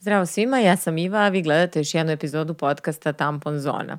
Zdravo 0.00 0.26
svima, 0.26 0.58
ja 0.58 0.76
sam 0.76 0.98
Iva, 0.98 1.18
a 1.18 1.28
vi 1.28 1.42
gledate 1.42 1.80
još 1.80 1.94
jednu 1.94 2.12
epizodu 2.12 2.54
podcasta 2.54 3.12
Tampon 3.12 3.58
Zona. 3.58 3.98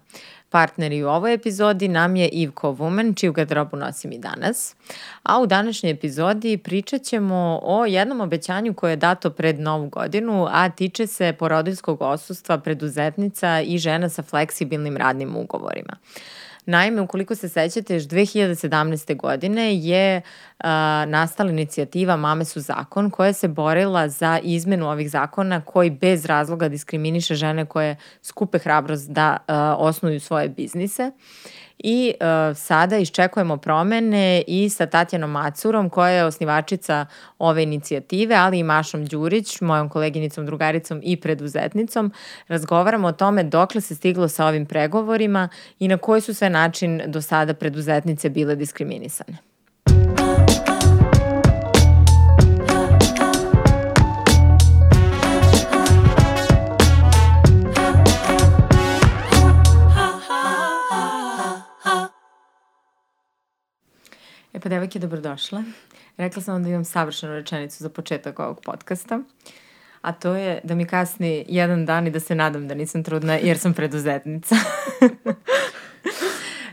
Partneri 0.49 1.03
u 1.03 1.09
ovoj 1.09 1.33
epizodi 1.33 1.87
nam 1.87 2.15
je 2.15 2.29
Ivko 2.29 2.71
Woman, 2.71 3.19
čiju 3.19 3.33
garderobu 3.33 3.77
nosim 3.77 4.11
i 4.11 4.19
danas. 4.19 4.75
A 5.23 5.39
u 5.41 5.45
današnjoj 5.45 5.91
epizodi 5.91 6.57
pričat 6.57 7.01
ćemo 7.01 7.59
o 7.63 7.85
jednom 7.85 8.21
obećanju 8.21 8.73
koje 8.73 8.91
je 8.91 8.95
dato 8.95 9.29
pred 9.29 9.59
novu 9.59 9.89
godinu, 9.89 10.47
a 10.51 10.69
tiče 10.69 11.07
se 11.07 11.33
porodiljskog 11.33 12.01
osustva 12.01 12.57
preduzetnica 12.57 13.61
i 13.61 13.77
žena 13.77 14.09
sa 14.09 14.23
fleksibilnim 14.23 14.97
radnim 14.97 15.35
ugovorima. 15.35 15.93
Naime, 16.69 17.01
ukoliko 17.01 17.35
se 17.35 17.49
sećate, 17.49 17.93
još 17.93 18.03
2017. 18.03 19.17
godine 19.17 19.75
je 19.75 20.21
a, 20.59 21.05
nastala 21.07 21.49
inicijativa 21.49 22.17
Mame 22.17 22.45
su 22.45 22.59
zakon 22.61 23.09
koja 23.09 23.33
se 23.33 23.47
borila 23.47 24.09
za 24.09 24.39
izmenu 24.43 24.89
ovih 24.89 25.11
zakona 25.11 25.61
koji 25.61 25.89
bez 25.89 26.25
razloga 26.25 26.69
diskriminiše 26.69 27.35
žene 27.35 27.65
koje 27.65 27.95
skupe 28.21 28.59
hrabrost 28.59 29.09
da 29.09 29.37
a, 29.47 29.75
osnuju 29.79 30.19
svoje 30.19 30.49
biznise. 30.49 31.11
I 31.79 32.13
uh, 32.19 32.57
sada 32.57 32.97
iščekujemo 32.97 33.57
promene 33.57 34.43
i 34.47 34.69
sa 34.69 34.85
Tatjanom 34.85 35.31
Macurom 35.31 35.89
koja 35.89 36.09
je 36.09 36.25
osnivačica 36.25 37.05
ove 37.37 37.63
inicijative, 37.63 38.35
ali 38.35 38.59
i 38.59 38.63
Mašom 38.63 39.05
Đurić, 39.05 39.61
mojom 39.61 39.89
koleginicom, 39.89 40.45
drugaricom 40.45 41.01
i 41.03 41.17
preduzetnicom. 41.17 42.11
Razgovaramo 42.47 43.07
o 43.07 43.11
tome 43.11 43.43
dokle 43.43 43.81
se 43.81 43.95
stiglo 43.95 44.27
sa 44.27 44.45
ovim 44.45 44.65
pregovorima 44.65 45.49
i 45.79 45.87
na 45.87 45.97
koji 45.97 46.21
su 46.21 46.33
sve 46.33 46.49
način 46.49 47.01
do 47.07 47.21
sada 47.21 47.53
preduzetnice 47.53 48.29
bile 48.29 48.55
diskriminisane. 48.55 49.37
E 64.59 64.61
pa 64.61 64.69
devojke, 64.69 64.99
dobrodošle. 64.99 65.63
Rekla 66.17 66.41
sam 66.41 66.53
vam 66.53 66.63
da 66.63 66.69
imam 66.69 66.85
savršenu 66.85 67.33
rečenicu 67.33 67.83
za 67.83 67.89
početak 67.89 68.39
ovog 68.39 68.61
podcasta, 68.65 69.19
a 70.01 70.11
to 70.11 70.35
je 70.35 70.59
da 70.63 70.75
mi 70.75 70.85
kasni 70.85 71.45
jedan 71.47 71.85
dan 71.85 72.07
i 72.07 72.11
da 72.11 72.19
se 72.19 72.35
nadam 72.35 72.67
da 72.67 72.75
nisam 72.75 73.03
trudna 73.03 73.33
jer 73.33 73.57
sam 73.57 73.73
preduzetnica. 73.73 74.55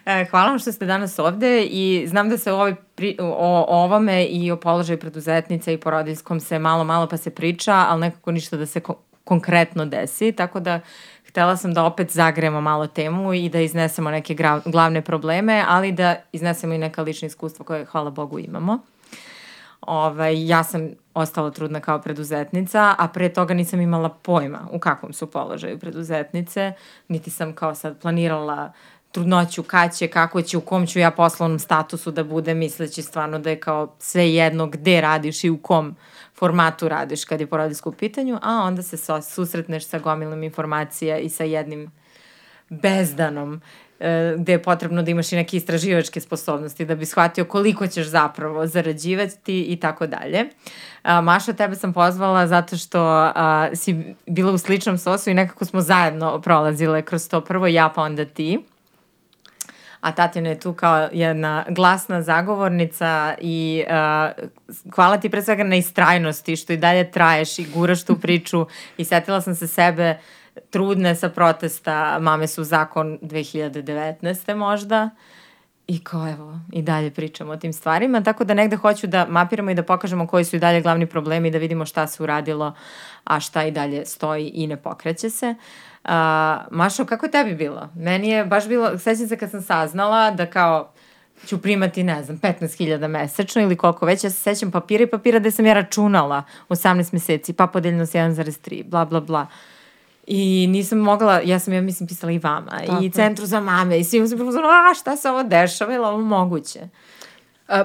E, 0.06 0.24
hvala 0.30 0.48
vam 0.48 0.58
što 0.58 0.72
ste 0.72 0.86
danas 0.86 1.18
ovde 1.18 1.64
i 1.64 2.04
znam 2.08 2.28
da 2.28 2.38
se 2.38 2.52
o, 2.52 2.54
ovoj 2.54 2.74
pri, 2.94 3.16
o, 3.20 3.64
o 3.68 3.84
ovome 3.84 4.24
i 4.24 4.50
o 4.50 4.56
položaju 4.56 4.98
preduzetnice 4.98 5.74
i 5.74 5.80
porodiljskom 5.80 6.40
se 6.40 6.58
malo, 6.58 6.84
malo 6.84 7.08
pa 7.08 7.16
se 7.16 7.30
priča, 7.30 7.74
ali 7.88 8.00
nekako 8.00 8.32
ništa 8.32 8.56
da 8.56 8.66
se 8.66 8.80
ko 8.80 9.02
konkretno 9.24 9.86
desi, 9.86 10.32
tako 10.32 10.60
da 10.60 10.80
htela 11.36 11.56
sam 11.56 11.74
da 11.74 11.84
opet 11.84 12.10
zagremo 12.10 12.60
malo 12.60 12.86
temu 12.86 13.34
i 13.34 13.48
da 13.48 13.60
iznesemo 13.60 14.10
neke 14.10 14.36
glavne 14.64 15.02
probleme, 15.02 15.64
ali 15.68 15.92
da 15.92 16.16
iznesemo 16.32 16.74
i 16.74 16.78
neka 16.78 17.02
lična 17.02 17.26
iskustva 17.26 17.64
koje, 17.64 17.84
hvala 17.84 18.10
Bogu, 18.10 18.38
imamo. 18.38 18.78
Ovaj, 19.80 20.46
ja 20.48 20.64
sam 20.64 20.88
ostala 21.14 21.50
trudna 21.50 21.80
kao 21.80 22.00
preduzetnica, 22.00 22.94
a 22.98 23.08
pre 23.08 23.28
toga 23.28 23.54
nisam 23.54 23.80
imala 23.80 24.08
pojma 24.08 24.68
u 24.72 24.78
kakvom 24.78 25.12
su 25.12 25.30
položaju 25.30 25.78
preduzetnice, 25.78 26.72
niti 27.08 27.30
sam 27.30 27.52
kao 27.52 27.74
sad 27.74 28.00
planirala 28.00 28.72
trudnoću, 29.12 29.62
kad 29.62 29.96
će, 29.96 30.08
kako 30.08 30.42
će, 30.42 30.56
u 30.56 30.60
kom 30.60 30.86
ću 30.86 30.98
ja 30.98 31.10
poslovnom 31.10 31.58
statusu 31.58 32.10
da 32.10 32.24
bude, 32.24 32.54
misleći 32.54 33.02
stvarno 33.02 33.38
da 33.38 33.50
je 33.50 33.60
kao 33.60 33.94
sve 33.98 34.32
jedno 34.34 34.66
gde 34.66 35.00
radiš 35.00 35.44
i 35.44 35.50
u 35.50 35.58
kom 35.58 35.96
formatu 36.38 36.88
radiš 36.88 37.24
kad 37.24 37.40
je 37.40 37.46
porodiljsko 37.46 37.88
u 37.88 37.92
pitanju, 37.92 38.38
a 38.42 38.62
onda 38.62 38.82
se 38.82 38.96
susretneš 39.22 39.86
sa 39.86 39.98
gomilom 39.98 40.42
informacija 40.42 41.18
i 41.18 41.28
sa 41.28 41.44
jednim 41.44 41.90
bezdanom 42.68 43.60
e, 44.00 44.34
gde 44.38 44.52
je 44.52 44.62
potrebno 44.62 45.02
da 45.02 45.10
imaš 45.10 45.32
i 45.32 45.36
neke 45.36 45.56
istraživačke 45.56 46.20
sposobnosti 46.20 46.84
da 46.84 46.94
bi 46.94 47.06
shvatio 47.06 47.44
koliko 47.44 47.86
ćeš 47.86 48.06
zapravo 48.06 48.66
zarađivati 48.66 49.62
i 49.62 49.76
tako 49.80 50.06
dalje. 50.06 50.44
Maša, 51.22 51.52
tebe 51.52 51.75
sam 51.75 51.92
pozvala 51.92 52.46
zato 52.46 52.76
što 52.76 53.00
a, 53.34 53.69
si 53.75 54.14
bila 54.26 54.52
u 54.52 54.58
sličnom 54.58 54.98
sosu 54.98 55.30
i 55.30 55.34
nekako 55.34 55.64
smo 55.64 55.80
zajedno 55.80 56.41
prolazile 56.41 57.02
kroz 57.02 57.28
to. 57.28 57.41
Prvo 57.41 57.66
ja, 57.66 57.92
pa 57.94 58.02
onda 58.02 58.25
ti 58.25 58.58
a 60.00 60.12
Tatjana 60.12 60.48
je 60.48 60.60
tu 60.60 60.72
kao 60.72 61.08
jedna 61.12 61.64
glasna 61.68 62.22
zagovornica 62.22 63.34
i 63.40 63.84
uh, 63.86 64.46
hvala 64.94 65.16
ti 65.16 65.30
pre 65.30 65.42
svega 65.42 65.64
na 65.64 65.76
istrajnosti 65.76 66.56
što 66.56 66.72
i 66.72 66.76
dalje 66.76 67.10
traješ 67.10 67.58
i 67.58 67.66
guraš 67.74 68.04
tu 68.04 68.20
priču 68.20 68.66
i 68.96 69.04
setila 69.04 69.40
sam 69.40 69.54
se 69.54 69.68
sebe 69.68 70.18
trudne 70.70 71.14
sa 71.14 71.28
protesta 71.28 72.18
Mame 72.20 72.46
su 72.46 72.64
zakon 72.64 73.18
2019. 73.22 74.54
možda 74.54 75.10
i 75.86 76.04
kao 76.04 76.28
evo 76.28 76.58
i 76.72 76.82
dalje 76.82 77.10
pričamo 77.10 77.52
o 77.52 77.56
tim 77.56 77.72
stvarima, 77.72 78.22
tako 78.22 78.44
da 78.44 78.54
negde 78.54 78.76
hoću 78.76 79.06
da 79.06 79.26
mapiramo 79.28 79.70
i 79.70 79.74
da 79.74 79.82
pokažemo 79.82 80.26
koji 80.26 80.44
su 80.44 80.56
i 80.56 80.58
dalje 80.58 80.80
glavni 80.80 81.06
problemi 81.06 81.48
i 81.48 81.50
da 81.50 81.58
vidimo 81.58 81.86
šta 81.86 82.06
se 82.06 82.22
uradilo, 82.22 82.74
a 83.24 83.40
šta 83.40 83.64
i 83.64 83.70
dalje 83.70 84.06
stoji 84.06 84.48
i 84.54 84.66
ne 84.66 84.76
pokreće 84.76 85.30
se. 85.30 85.54
Uh, 85.58 85.95
Uh, 86.06 86.12
Mašo, 86.71 87.05
kako 87.05 87.27
je 87.27 87.31
tebi 87.31 87.55
bilo? 87.55 87.89
Meni 87.97 88.28
je 88.28 88.44
baš 88.44 88.69
bilo, 88.69 88.99
sećam 88.99 89.28
se 89.28 89.37
kad 89.37 89.50
sam 89.50 89.62
saznala 89.62 90.31
da 90.31 90.47
kao 90.47 90.93
ću 91.47 91.59
primati, 91.59 92.03
ne 92.03 92.22
znam, 92.25 92.39
15.000 92.39 93.09
mesečno 93.09 93.62
ili 93.62 93.77
koliko 93.77 94.06
već, 94.06 94.25
ja 94.25 94.31
se 94.31 94.37
sećam 94.37 94.71
papira 94.71 95.03
i 95.03 95.06
papira 95.06 95.39
gde 95.39 95.50
sam 95.50 95.67
ja 95.67 95.75
računala 95.75 96.43
18 96.69 97.12
meseci, 97.12 97.53
pa 97.53 97.67
podeljeno 97.67 98.06
s 98.06 98.12
1,3, 98.12 98.84
bla, 98.84 99.05
bla, 99.05 99.21
bla. 99.21 99.47
I 100.27 100.67
nisam 100.71 100.99
mogla, 100.99 101.41
ja 101.44 101.59
sam, 101.59 101.75
ja 101.75 101.81
mislim, 101.81 102.06
pisala 102.06 102.33
i 102.33 102.38
vama, 102.38 102.78
Tako. 102.87 103.05
i 103.05 103.11
centru 103.11 103.47
za 103.47 103.61
mame, 103.61 103.99
i 103.99 104.05
svim 104.05 104.28
sam 104.28 104.38
bilo, 104.38 104.50
a 104.50 104.94
šta 104.94 105.17
se 105.17 105.31
ovo 105.31 105.43
dešava, 105.43 105.94
ili 105.94 106.05
ovo 106.05 106.21
moguće? 106.21 106.81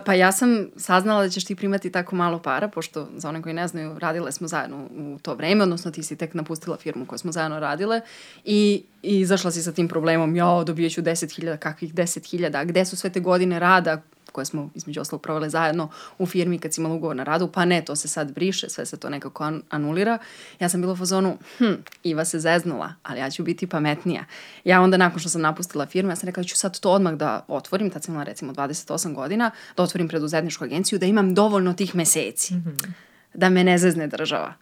Pa 0.05 0.13
ja 0.13 0.31
sam 0.31 0.67
saznala 0.77 1.23
da 1.23 1.29
ćeš 1.29 1.45
ti 1.45 1.55
primati 1.55 1.91
tako 1.91 2.15
malo 2.15 2.39
para, 2.39 2.67
pošto 2.67 3.07
za 3.15 3.29
one 3.29 3.41
koji 3.41 3.53
ne 3.53 3.67
znaju, 3.67 3.99
radile 3.99 4.31
smo 4.31 4.47
zajedno 4.47 4.87
u 4.91 5.19
to 5.21 5.35
vreme, 5.35 5.63
odnosno 5.63 5.91
ti 5.91 6.03
si 6.03 6.15
tek 6.15 6.33
napustila 6.33 6.77
firmu 6.77 7.05
koju 7.05 7.19
smo 7.19 7.31
zajedno 7.31 7.59
radile 7.59 8.01
i, 8.45 8.83
i 9.03 9.19
izašla 9.19 9.51
si 9.51 9.63
sa 9.63 9.71
tim 9.71 9.87
problemom, 9.87 10.35
ja 10.35 10.63
dobijeću 10.65 11.01
10.000, 11.01 11.57
kakvih 11.57 11.93
10.000, 11.93 12.65
gde 12.65 12.85
su 12.85 12.95
sve 12.95 13.09
te 13.09 13.19
godine 13.19 13.59
rada, 13.59 14.01
koje 14.31 14.45
smo 14.45 14.69
između 14.75 15.01
ostalog 15.01 15.21
provele 15.21 15.49
zajedno 15.49 15.89
u 16.17 16.25
firmi 16.25 16.59
kad 16.59 16.73
si 16.73 16.81
imala 16.81 16.95
ugovor 16.95 17.15
na 17.15 17.23
radu, 17.23 17.47
pa 17.47 17.65
ne, 17.65 17.81
to 17.85 17.95
se 17.95 18.07
sad 18.07 18.31
briše, 18.31 18.69
sve 18.69 18.85
se 18.85 18.97
to 18.97 19.09
nekako 19.09 19.43
an 19.43 19.61
anulira. 19.69 20.17
Ja 20.59 20.69
sam 20.69 20.81
bila 20.81 20.93
u 20.93 20.95
fazonu, 20.95 21.37
hm, 21.57 21.73
Iva 22.03 22.25
se 22.25 22.39
zeznula, 22.39 22.93
ali 23.03 23.19
ja 23.19 23.29
ću 23.29 23.43
biti 23.43 23.67
pametnija. 23.67 24.25
Ja 24.63 24.81
onda 24.81 24.97
nakon 24.97 25.19
što 25.19 25.29
sam 25.29 25.41
napustila 25.41 25.85
firmu, 25.85 26.11
ja 26.11 26.15
sam 26.15 26.27
rekla, 26.27 26.43
ću 26.43 26.57
sad 26.57 26.79
to 26.79 26.91
odmah 26.91 27.13
da 27.13 27.45
otvorim, 27.47 27.89
tad 27.89 28.03
sam 28.03 28.13
imala 28.13 28.25
recimo 28.25 28.53
28 28.53 29.13
godina, 29.13 29.51
da 29.77 29.83
otvorim 29.83 30.07
preduzetničku 30.07 30.63
agenciju, 30.63 30.99
da 30.99 31.05
imam 31.05 31.33
dovoljno 31.33 31.73
tih 31.73 31.95
meseci. 31.95 32.53
Mm 32.53 32.63
-hmm. 32.63 32.91
Da 33.33 33.49
me 33.49 33.63
ne 33.63 33.77
zezne 33.77 34.07
država 34.07 34.53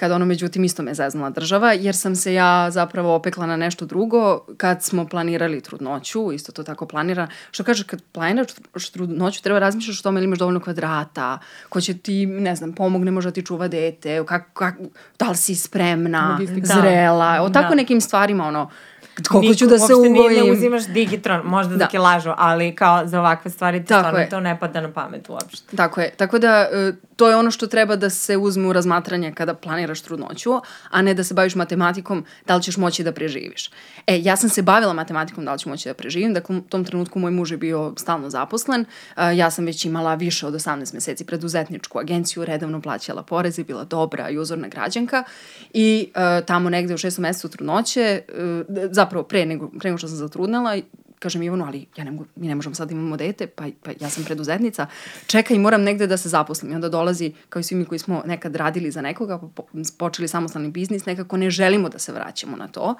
kad 0.00 0.12
ono 0.12 0.24
međutim 0.24 0.64
isto 0.64 0.82
me 0.82 0.94
zeznula 0.94 1.30
država, 1.30 1.72
jer 1.72 1.96
sam 1.96 2.16
se 2.16 2.34
ja 2.34 2.70
zapravo 2.70 3.14
opekla 3.14 3.46
na 3.46 3.56
nešto 3.56 3.86
drugo 3.86 4.40
kad 4.56 4.82
smo 4.82 5.06
planirali 5.06 5.60
trudnoću, 5.60 6.32
isto 6.32 6.52
to 6.52 6.62
tako 6.62 6.86
planira, 6.86 7.28
što 7.50 7.64
kaže 7.64 7.84
kad 7.84 8.02
planiraš 8.12 8.90
trudnoću 8.92 9.42
treba 9.42 9.58
razmišljaš 9.58 10.00
o 10.00 10.02
tome 10.02 10.20
ili 10.20 10.24
imaš 10.24 10.38
dovoljno 10.38 10.60
kvadrata, 10.60 11.38
ko 11.68 11.80
će 11.80 11.98
ti, 11.98 12.26
ne 12.26 12.56
znam, 12.56 12.72
pomogne 12.72 13.10
možda 13.10 13.30
ti 13.30 13.42
čuva 13.46 13.68
dete, 13.68 14.24
kak, 14.26 14.52
kak, 14.52 14.74
da 15.18 15.28
li 15.28 15.36
si 15.36 15.54
spremna, 15.54 16.38
da. 16.56 16.74
zrela, 16.80 17.42
o 17.42 17.50
tako 17.50 17.68
da. 17.68 17.74
nekim 17.74 18.00
stvarima, 18.00 18.46
ono, 18.46 18.70
koliko 19.28 19.54
ću 19.54 19.66
da 19.66 19.78
se 19.78 19.94
ugojim. 19.94 20.44
ne 20.46 20.52
uzimaš 20.52 20.86
digitron, 20.86 21.40
možda 21.44 21.76
da. 21.76 21.84
dok 21.84 21.94
je 21.94 22.00
lažu, 22.00 22.30
ali 22.36 22.74
kao 22.74 23.06
za 23.06 23.20
ovakve 23.20 23.50
stvari 23.50 23.80
ti 23.80 23.84
stvarno 23.84 24.26
to 24.30 24.40
ne 24.40 24.58
pada 24.60 24.80
na 24.80 24.92
pamet 24.92 25.28
uopšte. 25.28 25.76
Tako 25.76 26.00
je, 26.00 26.10
tako 26.16 26.38
da 26.38 26.68
e, 26.72 26.92
to 27.16 27.28
je 27.28 27.36
ono 27.36 27.50
što 27.50 27.66
treba 27.66 27.96
da 27.96 28.10
se 28.10 28.36
uzme 28.36 28.68
u 28.68 28.72
razmatranje 28.72 29.32
kada 29.34 29.54
planiraš 29.54 30.00
trudnoću, 30.00 30.52
a 30.90 31.02
ne 31.02 31.14
da 31.14 31.24
se 31.24 31.34
baviš 31.34 31.54
matematikom 31.54 32.24
da 32.46 32.56
li 32.56 32.62
ćeš 32.62 32.76
moći 32.76 33.04
da 33.04 33.12
preživiš. 33.12 33.70
E, 34.06 34.20
ja 34.22 34.36
sam 34.36 34.48
se 34.48 34.62
bavila 34.62 34.92
matematikom 34.92 35.44
da 35.44 35.52
li 35.52 35.58
ću 35.58 35.68
moći 35.68 35.88
da 35.88 35.94
preživim, 35.94 36.34
dakle 36.34 36.56
u 36.56 36.60
tom 36.60 36.84
trenutku 36.84 37.18
moj 37.18 37.30
muž 37.30 37.50
je 37.50 37.56
bio 37.56 37.92
stalno 37.96 38.30
zaposlen, 38.30 38.84
e, 39.16 39.36
ja 39.36 39.50
sam 39.50 39.64
već 39.64 39.84
imala 39.84 40.14
više 40.14 40.46
od 40.46 40.54
18 40.54 40.94
meseci 40.94 41.24
preduzetničku 41.24 41.98
agenciju, 41.98 42.44
redovno 42.44 42.80
plaćala 42.80 43.22
poreze, 43.22 43.64
bila 43.64 43.84
dobra 43.84 44.30
i 44.30 44.38
uzorna 44.38 44.68
građanka 44.68 45.24
i 45.72 46.12
uh, 46.14 46.46
tamo 46.46 46.70
negde 46.70 46.94
u 46.94 46.98
šestom 46.98 47.22
mesecu 47.22 47.48
trudnoće, 47.48 48.22
uh, 48.28 48.90
zapravo 49.10 49.24
pre 49.24 49.46
nego, 49.46 49.70
nego 49.84 49.98
što 49.98 50.08
sam 50.08 50.16
zatrudnela, 50.16 50.76
kažem 51.18 51.42
Ivanu, 51.42 51.64
ali 51.66 51.86
ja 51.96 52.04
ne 52.04 52.10
mogu, 52.10 52.24
mi 52.36 52.48
ne 52.48 52.54
možemo 52.54 52.74
sad 52.74 52.88
da 52.88 52.94
imamo 52.94 53.16
dete, 53.16 53.46
pa, 53.46 53.64
pa 53.82 53.90
ja 54.00 54.10
sam 54.10 54.24
preduzetnica, 54.24 54.86
čekaj, 55.26 55.58
moram 55.58 55.82
negde 55.82 56.06
da 56.06 56.16
se 56.16 56.28
zaposlim. 56.28 56.72
I 56.72 56.74
onda 56.74 56.88
dolazi, 56.88 57.32
kao 57.48 57.60
i 57.60 57.62
svi 57.62 57.76
mi 57.76 57.84
koji 57.84 57.98
smo 57.98 58.22
nekad 58.26 58.56
radili 58.56 58.90
za 58.90 59.02
nekoga, 59.02 59.38
pa 59.54 59.62
počeli 59.98 60.28
samostalni 60.28 60.70
biznis, 60.70 61.06
nekako 61.06 61.36
ne 61.36 61.50
želimo 61.50 61.88
da 61.88 61.98
se 61.98 62.12
vraćamo 62.12 62.56
na 62.56 62.68
to, 62.68 62.94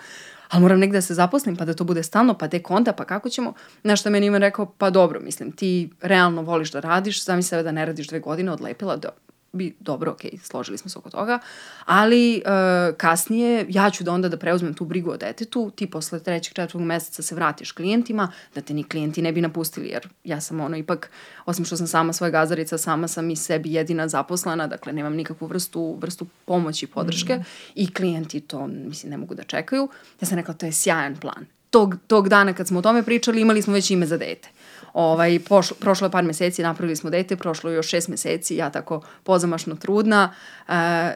ali 0.49 0.63
moram 0.63 0.81
negde 0.81 0.99
da 0.99 1.03
se 1.03 1.15
zaposlim, 1.15 1.57
pa 1.57 1.65
da 1.65 1.75
to 1.75 1.85
bude 1.85 2.03
stalno, 2.03 2.35
pa 2.35 2.49
tek 2.49 2.71
onda, 2.71 2.93
pa 2.93 3.05
kako 3.05 3.29
ćemo? 3.29 3.55
Na 3.83 3.97
što 3.97 4.11
meni 4.11 4.27
Ivan 4.27 4.41
rekao, 4.41 4.67
pa 4.67 4.91
dobro, 4.91 5.21
mislim, 5.21 5.53
ti 5.53 5.91
realno 6.01 6.43
voliš 6.43 6.73
da 6.73 6.81
radiš, 6.81 7.25
sami 7.25 7.43
sebe 7.43 7.63
da 7.63 7.73
ne 7.73 7.87
radiš 7.87 8.09
dve 8.09 8.21
godine, 8.21 8.53
odlepila, 8.53 8.97
da, 8.97 9.09
bi 9.53 9.77
dobro, 9.81 10.13
ok, 10.13 10.21
složili 10.43 10.79
smo 10.79 10.91
se 10.91 10.99
oko 10.99 11.11
toga, 11.11 11.39
ali 11.85 12.43
uh, 12.45 12.97
kasnije 12.97 13.67
ja 13.69 13.91
ću 13.91 14.05
da 14.05 14.13
onda 14.13 14.29
da 14.29 14.37
preuzmem 14.37 14.75
tu 14.75 14.85
brigu 14.85 15.11
o 15.11 15.17
detetu, 15.17 15.71
ti 15.71 15.91
posle 15.91 16.21
trećeg, 16.21 16.55
četvrtog 16.55 16.81
meseca 16.81 17.23
se 17.23 17.35
vratiš 17.35 17.73
klijentima, 17.73 18.33
da 18.55 18.61
te 18.61 18.75
ni 18.75 18.85
klijenti 18.85 19.23
ne 19.23 19.33
bi 19.33 19.41
napustili, 19.41 19.89
jer 19.89 20.09
ja 20.25 20.41
sam 20.41 20.61
ono 20.61 20.77
ipak, 20.77 21.11
osim 21.47 21.65
što 21.65 21.77
sam 21.77 21.87
sama 21.87 22.13
svoja 22.13 22.31
gazdarica, 22.31 22.79
sama 22.79 23.09
sam 23.09 23.31
i 23.31 23.37
sebi 23.37 23.73
jedina 23.73 24.09
zaposlena, 24.09 24.67
dakle 24.67 24.93
nemam 24.93 25.15
nikakvu 25.15 25.47
vrstu, 25.47 25.99
vrstu 26.01 26.27
pomoći 26.45 26.85
i 26.85 26.89
podrške 26.89 27.35
mm. 27.35 27.45
i 27.75 27.95
klijenti 27.95 28.41
to, 28.41 28.67
mislim, 28.67 29.11
ne 29.11 29.17
mogu 29.17 29.35
da 29.35 29.43
čekaju. 29.43 29.89
Ja 30.21 30.27
sam 30.27 30.39
rekla, 30.39 30.55
to 30.55 30.67
je 30.67 30.73
sjajan 30.73 31.17
plan. 31.17 31.47
Tog, 31.71 31.97
tog 32.07 32.29
dana 32.29 32.53
kad 32.53 32.69
smo 32.69 32.79
o 32.79 32.83
tome 32.83 33.03
pričali, 33.03 33.41
imali 33.41 33.63
smo 33.63 33.73
već 33.73 33.91
ime 33.91 34.07
za 34.07 34.17
dete. 34.17 34.49
Ovaj, 34.93 35.39
pošlo, 35.49 35.77
prošlo 35.81 36.07
je 36.07 36.11
par 36.11 36.25
meseci, 36.25 36.63
napravili 36.63 36.97
smo 36.97 37.11
dete, 37.11 37.37
prošlo 37.37 37.71
je 37.71 37.77
još 37.77 37.89
šest 37.89 38.09
meseci, 38.09 38.57
ja 38.57 38.71
tako 38.71 39.03
pozamašno 39.25 39.75
trudna. 39.75 40.35
E, 40.69 41.13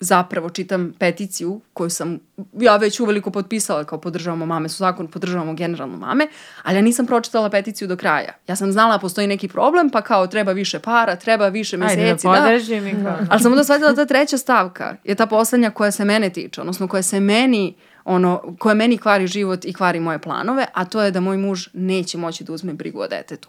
zapravo 0.00 0.50
čitam 0.50 0.92
peticiju 0.98 1.60
koju 1.72 1.90
sam 1.90 2.18
ja 2.60 2.76
već 2.76 3.00
uveliko 3.00 3.30
potpisala 3.30 3.84
kao 3.84 4.00
podržavamo 4.00 4.46
mame 4.46 4.68
su 4.68 4.76
zakon, 4.76 5.06
podržavamo 5.06 5.54
generalno 5.54 5.96
mame, 5.96 6.26
ali 6.62 6.76
ja 6.76 6.82
nisam 6.82 7.06
pročitala 7.06 7.50
peticiju 7.50 7.88
do 7.88 7.96
kraja. 7.96 8.32
Ja 8.46 8.56
sam 8.56 8.72
znala 8.72 8.92
da 8.92 8.98
postoji 8.98 9.26
neki 9.26 9.48
problem, 9.48 9.90
pa 9.90 10.02
kao 10.02 10.26
treba 10.26 10.52
više 10.52 10.78
para, 10.78 11.16
treba 11.16 11.48
više 11.48 11.76
meseci. 11.76 12.00
Ajde 12.00 12.40
da 12.40 12.44
podržim 12.44 12.84
da. 12.84 12.90
i 12.90 13.04
kao. 13.04 13.16
Ali 13.30 13.42
sam 13.42 13.52
onda 13.52 13.64
shvatila 13.64 13.90
da 13.92 13.96
ta 13.96 14.06
treća 14.06 14.38
stavka 14.38 14.96
je 15.04 15.14
ta 15.14 15.26
poslednja 15.26 15.70
koja 15.70 15.90
se 15.90 16.04
mene 16.04 16.30
tiče, 16.30 16.60
odnosno 16.60 16.88
koja 16.88 17.02
se 17.02 17.20
meni 17.20 17.74
ono, 18.06 18.56
koje 18.58 18.74
meni 18.74 18.98
kvari 18.98 19.26
život 19.26 19.64
i 19.64 19.72
kvari 19.72 20.00
moje 20.00 20.18
planove, 20.18 20.66
a 20.74 20.84
to 20.84 21.02
je 21.02 21.10
da 21.10 21.20
moj 21.20 21.36
muž 21.36 21.68
neće 21.72 22.18
moći 22.18 22.44
da 22.44 22.52
uzme 22.52 22.74
brigu 22.74 23.00
o 23.00 23.08
detetu. 23.08 23.48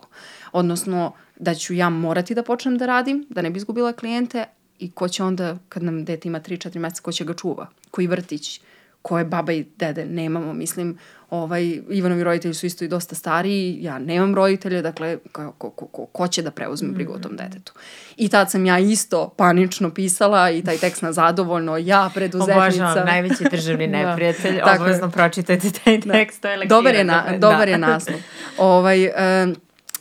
Odnosno, 0.52 1.12
da 1.36 1.56
ću 1.56 1.74
ja 1.74 1.90
morati 1.90 2.36
da 2.36 2.44
počnem 2.44 2.78
da 2.78 2.86
radim, 2.86 3.26
da 3.30 3.42
ne 3.42 3.50
bi 3.50 3.58
izgubila 3.58 3.94
klijente, 3.94 4.46
i 4.80 4.92
ko 4.92 5.08
će 5.08 5.24
onda, 5.24 5.58
kad 5.70 5.84
nam 5.84 6.06
dete 6.06 6.28
ima 6.28 6.40
3-4 6.40 6.80
meseca, 6.80 7.02
ko 7.02 7.12
će 7.12 7.26
ga 7.26 7.34
čuva? 7.34 7.68
Koji 7.92 8.08
vrtić? 8.08 8.62
Koje 9.08 9.26
baba 9.26 9.54
i 9.54 9.66
dede 9.78 10.06
nemamo, 10.06 10.54
mislim, 10.54 10.98
ovaj, 11.30 11.80
Ivanovi 11.90 12.24
roditelji 12.24 12.54
su 12.54 12.66
isto 12.66 12.86
i 12.86 12.88
dosta 12.88 13.16
stariji, 13.16 13.78
ja 13.82 14.00
nemam 14.00 14.36
roditelje, 14.36 14.82
dakle, 14.82 15.18
ko, 15.32 15.52
ko, 15.52 15.70
ko, 15.70 16.06
ko 16.06 16.28
će 16.28 16.42
da 16.42 16.52
preuzme 16.52 16.90
brigu 16.90 17.14
o 17.14 17.20
tom 17.20 17.32
mm. 17.32 17.38
detetu. 17.38 17.74
I 18.18 18.30
tad 18.30 18.52
sam 18.52 18.66
ja 18.66 18.80
isto 18.80 19.34
panično 19.38 19.94
pisala 19.94 20.52
i 20.52 20.64
taj 20.64 20.78
tekst 20.78 21.02
na 21.02 21.14
zadovoljno, 21.14 21.78
ja, 21.78 22.10
preduzetnica. 22.14 22.62
Obožavam, 22.62 23.06
najveći 23.06 23.44
državni 23.52 23.88
da. 23.92 23.98
neprijatelj, 23.98 24.56
da. 24.56 24.76
obavezno 24.76 25.12
pročitajte 25.12 25.72
taj 25.72 25.98
da. 25.98 26.12
tekst, 26.12 26.42
da. 26.42 26.48
to 26.48 26.52
je 26.52 26.58
lektira. 26.58 26.78
Dobar 26.78 26.96
je, 26.96 27.04
na, 27.04 27.26
da. 27.32 27.38
dobar 27.38 27.68
je 27.68 27.78
naslov. 27.78 28.20
ovaj, 28.58 29.06
um, 29.06 29.56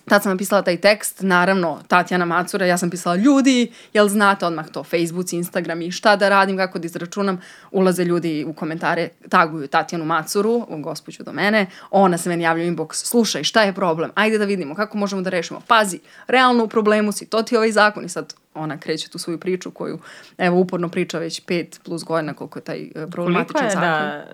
Tad 0.09 0.23
sam 0.23 0.33
napisala 0.33 0.63
taj 0.63 0.77
tekst, 0.77 1.21
naravno 1.21 1.81
Tatjana 1.89 2.25
Macura, 2.25 2.67
ja 2.67 2.79
sam 2.79 2.91
pisala 2.91 3.17
ljudi, 3.17 3.73
jel 3.93 4.09
znate 4.09 4.47
odmah 4.47 4.69
to, 4.69 4.85
Facebook, 4.85 5.33
Instagram 5.33 5.83
i 5.83 5.91
šta 5.91 6.17
da 6.17 6.29
radim, 6.29 6.57
kako 6.57 6.79
da 6.79 6.87
izračunam, 6.87 7.41
ulaze 7.71 8.05
ljudi 8.05 8.45
u 8.49 8.53
komentare, 8.53 9.09
taguju 9.29 9.69
Tatjanu 9.69 10.05
Macuru, 10.05 10.67
gospođu 10.71 11.23
do 11.23 11.33
mene, 11.33 11.67
ona 11.91 12.19
se 12.19 12.29
meni 12.29 12.45
javlja 12.45 12.65
u 12.65 12.67
inbox, 12.67 12.93
slušaj, 12.93 13.45
šta 13.45 13.63
je 13.63 13.73
problem, 13.73 14.11
ajde 14.15 14.39
da 14.39 14.45
vidimo 14.45 14.75
kako 14.75 14.99
možemo 14.99 15.23
da 15.23 15.31
rešimo, 15.31 15.61
pazi, 15.67 15.99
realno 16.27 16.65
u 16.65 16.69
problemu 16.69 17.13
si, 17.13 17.27
to 17.27 17.43
ti 17.43 17.55
je 17.55 17.59
ovaj 17.59 17.73
zakon 17.73 18.05
i 18.05 18.09
sad 18.09 18.35
ona 18.57 18.79
kreće 18.79 19.09
tu 19.09 19.19
svoju 19.19 19.39
priču 19.39 19.71
koju 19.71 19.99
evo 20.39 20.61
uporno 20.61 20.89
priča 20.89 21.19
već 21.19 21.41
pet 21.41 21.81
plus 21.85 22.05
godina 22.05 22.35
koliko 22.35 22.59
je 22.59 22.63
taj 22.63 22.83
e, 22.95 23.07
problematičan 23.11 23.65
je 23.65 23.71
zakon. 23.71 23.91
Da, 23.91 24.25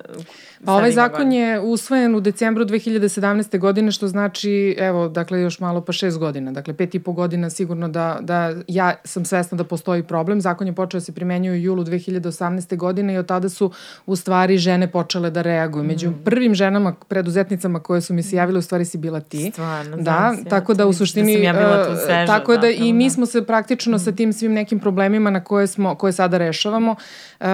pa 0.64 0.72
ovaj 0.72 0.92
zakon 0.92 1.24
godina. 1.24 1.36
je 1.36 1.60
usvojen 1.60 2.14
u 2.14 2.20
decembru 2.20 2.64
2017. 2.64 3.58
godine 3.58 3.92
što 3.92 4.08
znači 4.08 4.76
evo 4.78 5.08
dakle 5.08 5.40
još 5.40 5.60
malo 5.60 5.80
pa 5.80 5.92
šest 5.92 6.18
godina. 6.18 6.52
Dakle 6.52 6.74
pet 6.74 6.94
i 6.94 6.98
po 6.98 7.12
godina 7.12 7.50
sigurno 7.50 7.88
da, 7.88 8.18
da 8.20 8.54
ja 8.68 8.94
sam 9.04 9.24
svesna 9.24 9.56
da 9.56 9.64
postoji 9.64 10.02
problem. 10.02 10.40
Zakon 10.40 10.66
je 10.66 10.72
počeo 10.72 11.00
da 11.00 11.04
se 11.04 11.12
primenjuje 11.12 11.52
u 11.52 11.62
julu 11.62 11.84
2018. 11.84 12.76
godine 12.76 13.14
i 13.14 13.18
od 13.18 13.26
tada 13.26 13.48
su 13.48 13.72
u 14.06 14.16
stvari 14.16 14.58
žene 14.58 14.90
počele 14.90 15.30
da 15.30 15.42
reaguju. 15.42 15.84
Među 15.84 16.10
mm. 16.10 16.22
prvim 16.24 16.54
ženama, 16.54 16.94
preduzetnicama 17.08 17.80
koje 17.80 18.00
su 18.00 18.14
mi 18.14 18.22
se 18.22 18.36
javile 18.36 18.58
u 18.58 18.62
stvari 18.62 18.84
si 18.84 18.98
bila 18.98 19.20
ti. 19.20 19.50
Stvarno, 19.52 19.96
da, 19.96 20.34
tako 20.50 20.74
da 20.74 20.86
u 20.86 20.92
suštini 20.92 21.36
da 21.36 21.42
ja 21.42 21.52
bila 21.52 21.84
tu 21.84 21.96
sveža, 22.04 22.26
tako 22.26 22.56
da 22.56 22.68
i 22.70 22.92
mi 22.92 23.04
da. 23.04 23.10
smo 23.10 23.26
se 23.26 23.46
praktično 23.46 23.98
sa 23.98 24.11
tim 24.12 24.32
svim 24.32 24.52
nekim 24.52 24.78
problemima 24.80 25.30
na 25.30 25.44
koje 25.44 25.66
smo 25.66 25.94
koje 25.94 26.12
sada 26.12 26.38
rešavamo 26.38 26.96
uh, 27.40 27.46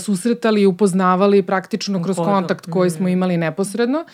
susretali 0.00 0.62
i 0.62 0.66
upoznavali 0.66 1.42
praktično 1.42 2.02
kroz 2.02 2.16
kontakt 2.16 2.66
koji 2.70 2.90
smo 2.90 3.06
mm. 3.06 3.12
imali 3.12 3.36
neposredno. 3.36 3.98
Uh, 3.98 4.06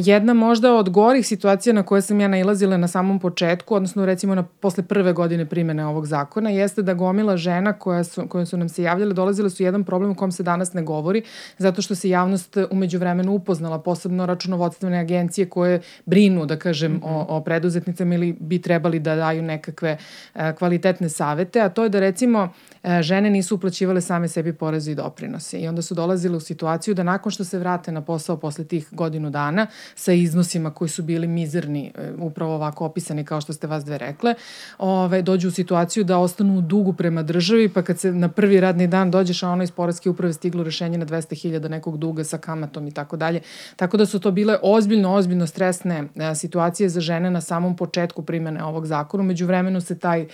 jedna 0.00 0.34
možda 0.34 0.74
od 0.74 0.90
gorih 0.90 1.26
situacija 1.26 1.72
na 1.72 1.82
koje 1.82 2.02
sam 2.02 2.20
ja 2.20 2.28
nailazila 2.28 2.76
na 2.76 2.88
samom 2.88 3.18
početku, 3.20 3.74
odnosno 3.74 4.06
recimo 4.06 4.34
na 4.34 4.42
posle 4.42 4.82
prve 4.82 5.12
godine 5.12 5.46
primene 5.46 5.86
ovog 5.86 6.06
zakona, 6.06 6.50
jeste 6.50 6.82
da 6.82 6.94
gomila 6.94 7.36
žena 7.36 7.72
koja 7.72 8.04
su, 8.04 8.28
koje 8.28 8.46
su 8.46 8.56
nam 8.56 8.68
se 8.68 8.82
javljale 8.82 9.14
dolazile 9.14 9.50
su 9.50 9.62
jedan 9.62 9.84
problem 9.84 10.10
o 10.10 10.14
kom 10.14 10.32
se 10.32 10.42
danas 10.42 10.72
ne 10.72 10.82
govori, 10.82 11.22
zato 11.58 11.82
što 11.82 11.94
se 11.94 12.08
javnost 12.08 12.56
umeđu 12.70 12.98
vremenu 12.98 13.32
upoznala, 13.32 13.78
posebno 13.78 14.26
računovodstvene 14.26 14.98
agencije 14.98 15.48
koje 15.48 15.80
brinu, 16.06 16.46
da 16.46 16.56
kažem, 16.56 16.92
mm 16.92 17.00
-hmm. 17.00 17.26
o, 17.28 17.36
o 17.36 17.40
preduzetnicama 17.40 18.14
ili 18.14 18.36
bi 18.40 18.62
trebali 18.62 18.98
da 18.98 19.16
daju 19.16 19.42
nekakve 19.42 19.96
uh, 20.34 20.40
kvalitetne 20.58 21.08
savete, 21.08 21.60
a 21.60 21.68
to 21.68 21.82
je 21.82 21.88
da 21.88 22.00
recimo 22.00 22.48
E, 22.73 22.73
žene 23.00 23.30
nisu 23.30 23.54
uplaćivale 23.54 24.00
same 24.00 24.28
sebi 24.28 24.52
poreze 24.52 24.92
i 24.92 24.94
doprinose 24.94 25.58
i 25.58 25.68
onda 25.68 25.82
su 25.82 25.94
dolazile 25.94 26.36
u 26.36 26.40
situaciju 26.40 26.94
da 26.94 27.02
nakon 27.02 27.32
što 27.32 27.44
se 27.44 27.58
vrate 27.58 27.92
na 27.92 28.00
posao 28.00 28.36
posle 28.36 28.64
tih 28.64 28.88
godinu 28.90 29.30
dana 29.30 29.66
sa 29.94 30.12
iznosima 30.12 30.70
koji 30.70 30.88
su 30.88 31.02
bili 31.02 31.26
mizerni, 31.26 31.92
e, 31.94 32.12
upravo 32.18 32.54
ovako 32.54 32.84
opisani 32.84 33.24
kao 33.24 33.40
što 33.40 33.52
ste 33.52 33.66
vas 33.66 33.84
dve 33.84 33.98
rekle, 33.98 34.34
ove, 34.78 35.22
dođu 35.22 35.48
u 35.48 35.50
situaciju 35.50 36.04
da 36.04 36.18
ostanu 36.18 36.58
u 36.58 36.60
dugu 36.60 36.92
prema 36.92 37.22
državi, 37.22 37.68
pa 37.68 37.82
kad 37.82 37.98
se 37.98 38.12
na 38.12 38.28
prvi 38.28 38.60
radni 38.60 38.86
dan 38.86 39.10
dođeš, 39.10 39.42
a 39.42 39.48
ono 39.48 39.62
iz 39.62 39.70
Poredske 39.70 40.10
uprave 40.10 40.32
stiglo 40.32 40.64
rešenje 40.64 40.98
na 40.98 41.06
200.000 41.06 41.68
nekog 41.68 41.98
duga 41.98 42.24
sa 42.24 42.38
kamatom 42.38 42.86
i 42.86 42.94
tako 42.94 43.16
dalje. 43.16 43.40
Tako 43.76 43.96
da 43.96 44.06
su 44.06 44.20
to 44.20 44.30
bile 44.30 44.58
ozbiljno, 44.62 45.14
ozbiljno 45.14 45.46
stresne 45.46 46.04
e, 46.14 46.34
situacije 46.34 46.88
za 46.88 47.00
žene 47.00 47.30
na 47.30 47.40
samom 47.40 47.76
početku 47.76 48.22
primene 48.22 48.64
ovog 48.64 48.86
zakona. 48.86 49.22
Među 49.22 49.46
vremenu 49.46 49.80
se 49.80 49.98
taj, 49.98 50.26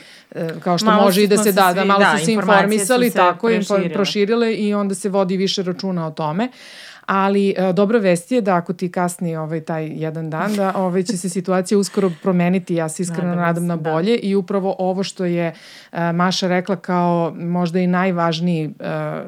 kao 0.60 0.78
što 0.78 0.86
malo 0.86 1.04
može 1.04 1.22
i 1.22 1.26
da 1.26 1.36
se, 1.36 1.52
da, 1.52 1.72
da, 1.72 1.84
malo 1.84 2.00
da, 2.00 2.18
su 2.18 2.24
se 2.24 2.32
informisali, 2.40 3.10
tako, 3.10 3.48
proširile. 3.48 3.94
proširile 3.94 4.54
i 4.54 4.74
onda 4.74 4.94
se 4.94 5.08
vodi 5.08 5.36
više 5.36 5.62
računa 5.62 6.06
o 6.06 6.10
tome. 6.10 6.48
Ali 7.12 7.54
e, 7.56 7.72
dobra 7.72 7.98
vest 7.98 8.32
je 8.32 8.40
da 8.40 8.54
ako 8.54 8.72
ti 8.72 8.92
kasni 8.92 9.36
ovaj, 9.36 9.60
taj 9.60 9.86
jedan 9.86 10.30
dan, 10.30 10.54
da 10.56 10.72
ovaj, 10.76 11.02
će 11.02 11.16
se 11.16 11.28
situacija 11.28 11.78
uskoro 11.78 12.10
promeniti, 12.22 12.74
ja 12.74 12.88
se 12.88 13.02
iskreno 13.02 13.28
nadam, 13.28 13.44
nadam 13.44 13.66
na 13.66 13.76
da. 13.76 13.90
bolje 13.90 14.12
da. 14.12 14.18
i 14.22 14.34
upravo 14.34 14.76
ovo 14.78 15.02
što 15.02 15.24
je 15.24 15.54
e, 15.92 16.12
Maša 16.12 16.48
rekla 16.48 16.76
kao 16.76 17.34
možda 17.36 17.80
i 17.80 17.86
najvažniji 17.86 18.64
e, 18.64 18.70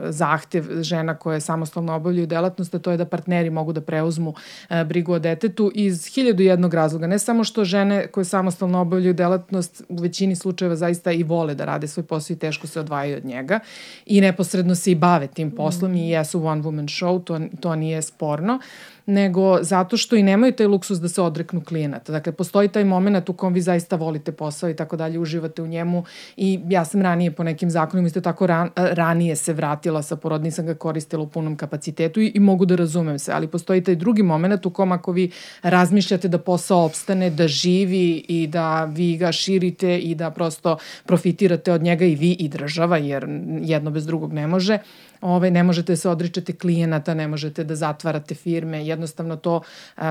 zahtev 0.08 0.64
žena 0.82 1.14
koje 1.14 1.40
samostalno 1.40 1.94
obavljaju 1.94 2.26
delatnost, 2.26 2.74
a 2.74 2.79
to 2.79 2.91
je 2.91 2.96
da 2.96 3.05
partneri 3.05 3.51
mogu 3.51 3.72
da 3.72 3.81
preuzmu 3.81 4.34
e, 4.70 4.84
brigu 4.84 5.12
o 5.12 5.19
detetu 5.19 5.72
iz 5.74 6.06
hiljadu 6.15 6.43
jednog 6.43 6.74
razloga. 6.74 7.06
Ne 7.06 7.19
samo 7.19 7.44
što 7.44 7.65
žene 7.65 8.06
koje 8.06 8.24
samostalno 8.24 8.81
obavljaju 8.81 9.15
delatnost 9.15 9.82
u 9.89 9.96
većini 9.96 10.36
slučajeva 10.36 10.77
zaista 10.77 11.12
i 11.12 11.22
vole 11.22 11.55
da 11.55 11.65
rade 11.65 11.89
svoj 11.89 12.05
posao 12.05 12.34
i 12.34 12.39
teško 12.39 12.67
se 12.67 12.81
odvajaju 12.81 13.17
od 13.17 13.24
njega 13.24 13.60
i 14.06 14.20
neposredno 14.20 14.74
se 14.74 14.93
i 14.93 14.94
bave 14.94 15.27
tim 15.27 15.51
poslom 15.51 15.93
mm. 15.93 15.96
i 15.96 16.10
jesu 16.10 16.46
one 16.46 16.62
woman 16.62 17.01
show, 17.01 17.24
to, 17.24 17.41
to 17.60 17.71
nije 17.76 18.02
sporno, 18.02 18.58
nego 19.06 19.58
zato 19.62 19.96
što 19.96 20.16
i 20.16 20.22
nemaju 20.22 20.52
taj 20.52 20.66
luksus 20.66 20.98
da 20.98 21.08
se 21.08 21.22
odreknu 21.22 21.60
klijenata. 21.64 22.12
Dakle, 22.12 22.32
postoji 22.32 22.68
taj 22.68 22.84
moment 22.84 23.28
u 23.28 23.32
kom 23.32 23.52
vi 23.52 23.60
zaista 23.60 23.96
volite 23.96 24.32
posao 24.32 24.70
i 24.70 24.76
tako 24.76 24.96
dalje, 24.96 25.18
uživate 25.18 25.62
u 25.62 25.66
njemu 25.66 26.04
i 26.36 26.60
ja 26.68 26.84
sam 26.84 27.02
ranije 27.02 27.30
po 27.30 27.42
nekim 27.42 27.70
zakonima 27.70 28.06
isto 28.06 28.20
tako 28.20 28.46
ran, 28.46 28.70
ranije 28.76 29.36
se 29.36 29.52
vratila 29.52 30.02
sa 30.02 30.16
porodni, 30.16 30.50
sam 30.50 30.66
ga 30.66 30.74
koristila 30.74 31.22
u 31.22 31.28
punom 31.28 31.56
kapacitetu 31.56 32.20
i, 32.20 32.32
i 32.34 32.40
mogu 32.40 32.66
da 32.66 32.76
razumem 32.76 33.18
se, 33.18 33.32
ali 33.32 33.48
postoji 33.48 33.84
taj 33.84 33.94
drugi 33.94 34.22
moment 34.22 34.66
u 34.66 34.70
kom 34.70 34.92
ako 34.92 35.12
vi 35.12 35.30
razmišljate 35.62 36.28
da 36.28 36.38
posao 36.38 36.84
opstane, 36.84 37.30
da 37.30 37.48
živi 37.48 38.24
i 38.28 38.46
da 38.46 38.84
vi 38.84 39.16
ga 39.16 39.32
širite 39.32 39.98
i 39.98 40.14
da 40.14 40.30
prosto 40.30 40.76
profitirate 41.06 41.72
od 41.72 41.82
njega 41.82 42.04
i 42.04 42.14
vi 42.14 42.32
i 42.32 42.48
država, 42.48 42.96
jer 42.96 43.26
jedno 43.62 43.90
bez 43.90 44.06
drugog 44.06 44.32
ne 44.32 44.46
može, 44.46 44.78
ovaj, 45.20 45.50
ne 45.50 45.62
možete 45.62 45.96
se 45.96 46.08
odričati 46.08 46.52
klijenata, 46.52 47.14
ne 47.14 47.28
možete 47.28 47.64
da 47.64 47.74
zatvarate 47.74 48.34
firme, 48.34 48.86
jednostavno 48.93 49.37
to 49.37 49.61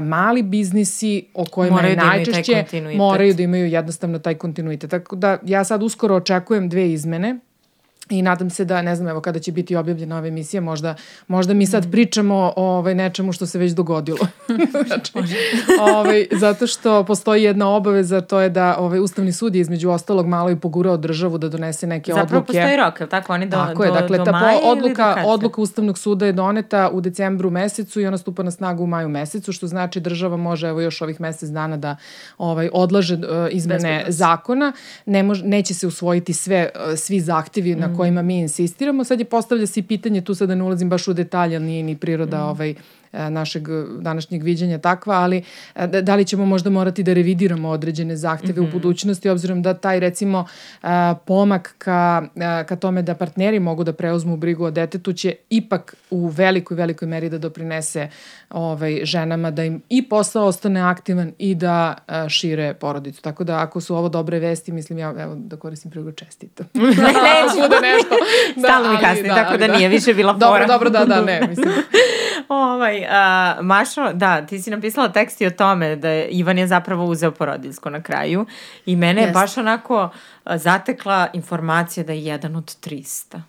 mali 0.02 0.44
biznisi 0.44 1.26
o 1.34 1.46
kojima 1.46 1.76
moraju 1.76 1.92
je 1.92 1.96
da 1.96 2.06
najčešće 2.06 2.66
moraju 2.98 3.34
da 3.34 3.44
imaju 3.44 3.68
jednostavno 3.68 4.20
taj 4.20 4.36
kontinuitet. 4.36 4.90
Tako 4.90 5.16
da 5.16 5.38
ja 5.46 5.64
sad 5.64 5.84
uskoro 5.84 6.16
očekujem 6.16 6.70
dve 6.70 6.92
izmene 6.92 7.40
i 8.12 8.22
nadam 8.22 8.50
se 8.50 8.66
da, 8.66 8.82
ne 8.82 8.96
znam, 8.96 9.08
evo 9.08 9.22
kada 9.22 9.40
će 9.40 9.52
biti 9.52 9.76
objavljena 9.76 10.18
ova 10.18 10.28
emisija, 10.28 10.62
možda, 10.62 10.96
možda 11.28 11.54
mi 11.54 11.66
sad 11.66 11.92
pričamo 11.92 12.54
o 12.56 12.78
ovaj, 12.78 12.96
nečemu 12.96 13.34
što 13.34 13.46
se 13.46 13.60
već 13.60 13.72
dogodilo. 13.72 14.28
znači, 14.88 15.12
ovaj, 15.80 16.28
zato 16.32 16.68
što 16.68 17.04
postoji 17.04 17.44
jedna 17.44 17.70
obaveza, 17.70 18.22
to 18.22 18.40
je 18.40 18.50
da 18.50 18.78
ovaj, 18.80 19.00
Ustavni 19.00 19.32
sud 19.32 19.56
je 19.56 19.62
između 19.62 19.90
ostalog 19.90 20.28
malo 20.28 20.50
i 20.50 20.56
pogurao 20.56 20.98
državu 20.98 21.38
da 21.38 21.50
donese 21.50 21.88
neke 21.88 22.12
Zapravo 22.12 22.26
odluke. 22.26 22.54
Zapravo 22.54 22.68
postoji 22.68 22.86
rok, 22.86 23.00
je 23.02 23.10
tako? 23.10 23.34
Oni 23.34 23.46
do, 23.46 23.58
tako 23.58 23.78
do, 23.78 23.84
je, 23.84 23.92
dakle, 23.92 24.18
do 24.18 24.26
ta 24.26 24.32
maja 24.32 24.60
odluka, 24.64 25.24
odluka 25.26 25.62
Ustavnog 25.62 25.98
suda 25.98 26.26
je 26.26 26.34
doneta 26.34 26.90
u 26.94 27.02
decembru 27.02 27.50
mesecu 27.50 28.02
i 28.02 28.06
ona 28.06 28.18
stupa 28.18 28.44
na 28.44 28.52
snagu 28.52 28.84
u 28.84 28.88
maju 28.88 29.10
mesecu, 29.10 29.52
što 29.52 29.68
znači 29.68 30.00
država 30.00 30.38
može 30.38 30.68
evo 30.68 30.82
još 30.82 31.02
ovih 31.02 31.22
mesec 31.22 31.50
dana 31.50 31.78
da 31.78 31.96
ovaj 32.38 32.70
odlaže 32.74 33.16
uh, 33.16 33.22
izmene 33.52 34.06
zakona. 34.08 34.74
Ne 35.06 35.24
mož, 35.24 35.42
neće 35.44 35.74
se 35.74 35.88
usvojiti 35.88 36.34
sve, 36.34 36.70
uh, 36.76 36.98
svi 36.98 37.20
zahtevi 37.20 37.76
mm. 37.76 37.80
na 37.80 37.96
kojima 38.02 38.22
mi 38.22 38.40
insistiramo. 38.40 39.04
Sad 39.04 39.20
je 39.20 39.26
postavlja 39.26 39.68
se 39.68 39.80
i 39.80 39.84
pitanje, 39.84 40.22
tu 40.22 40.36
sad 40.36 40.48
da 40.48 40.56
ne 40.56 40.64
ulazim 40.64 40.90
baš 40.90 41.08
u 41.08 41.14
detalje, 41.14 41.56
ali 41.56 41.66
nije 41.66 41.84
ni 41.84 41.96
priroda 41.98 42.38
mm. 42.38 42.50
ovaj, 42.50 42.74
našeg 43.14 43.68
današnjeg 44.00 44.44
viđanja 44.44 44.78
takva, 44.78 45.16
ali 45.16 45.44
e, 45.76 45.88
da 45.88 46.16
li 46.16 46.26
ćemo 46.26 46.46
možda 46.46 46.70
morati 46.70 47.04
da 47.04 47.14
revidiramo 47.14 47.70
određene 47.70 48.16
zahteve 48.16 48.54
mm 48.54 48.56
-hmm. 48.56 48.60
u 48.60 48.64
mhm. 48.68 48.72
budućnosti, 48.72 49.30
obzirom 49.30 49.62
da 49.62 49.74
taj 49.74 50.00
recimo 50.00 50.46
e, 50.84 50.88
pomak 51.26 51.76
ka, 51.78 52.24
ka 52.68 52.76
tome 52.76 53.02
da 53.02 53.16
partneri 53.16 53.60
mogu 53.60 53.84
da 53.84 53.94
preuzmu 53.94 54.38
brigu 54.38 54.66
o 54.66 54.72
detetu 54.72 55.14
će 55.14 55.36
ipak 55.50 55.96
u 56.10 56.28
velikoj, 56.28 56.78
velikoj 56.78 57.08
meri 57.08 57.30
da 57.30 57.38
doprinese 57.38 58.10
ovaj, 58.50 59.00
ženama 59.04 59.52
da 59.52 59.64
im 59.64 59.82
i 59.90 60.10
posao 60.10 60.46
ostane 60.46 60.82
aktivan 60.82 61.32
i 61.38 61.56
da 61.56 61.96
šire 62.30 62.74
porodicu. 62.74 63.22
Tako 63.22 63.44
da 63.44 63.60
ako 63.60 63.82
su 63.82 63.96
ovo 63.96 64.10
dobre 64.10 64.40
vesti, 64.40 64.72
mislim 64.72 65.00
ja 65.00 65.14
evo 65.20 65.36
da 65.36 65.58
koristim 65.58 65.92
priliku 65.92 66.12
čestito. 66.12 66.64
ne, 66.74 66.84
neću 67.28 67.70
da 67.70 67.80
nešto. 67.80 68.16
Da, 68.56 68.62
Stalno 68.62 68.92
mi 68.92 68.98
kasni, 68.98 69.28
da, 69.28 69.36
tako 69.36 69.58
da, 69.58 69.68
da, 69.68 69.78
nije 69.78 69.90
više 69.90 70.14
bila 70.14 70.34
fora. 70.34 70.48
Dobro, 70.48 70.68
dobro, 70.68 70.90
da, 70.90 71.06
da, 71.06 71.22
ne, 71.26 71.48
mislim. 71.50 71.70
ovaj, 72.50 73.01
uh, 73.02 73.66
Mašo, 73.66 74.14
da, 74.14 74.46
ti 74.46 74.62
si 74.62 74.70
napisala 74.70 75.10
tekst 75.10 75.42
i 75.42 75.48
o 75.48 75.52
tome 75.52 75.96
da 75.96 76.10
je 76.10 76.28
Ivan 76.28 76.58
je 76.58 76.68
zapravo 76.68 77.06
uzeo 77.06 77.32
porodiljsko 77.32 77.90
na 77.90 78.02
kraju 78.02 78.46
i 78.86 78.96
mene 78.96 79.22
yes. 79.22 79.26
je 79.26 79.32
baš 79.32 79.58
onako 79.58 80.10
zatekla 80.46 81.28
informacija 81.34 82.04
da 82.04 82.14
je 82.14 82.26
jedan 82.26 82.56
od 82.56 82.78
300. 82.86 83.42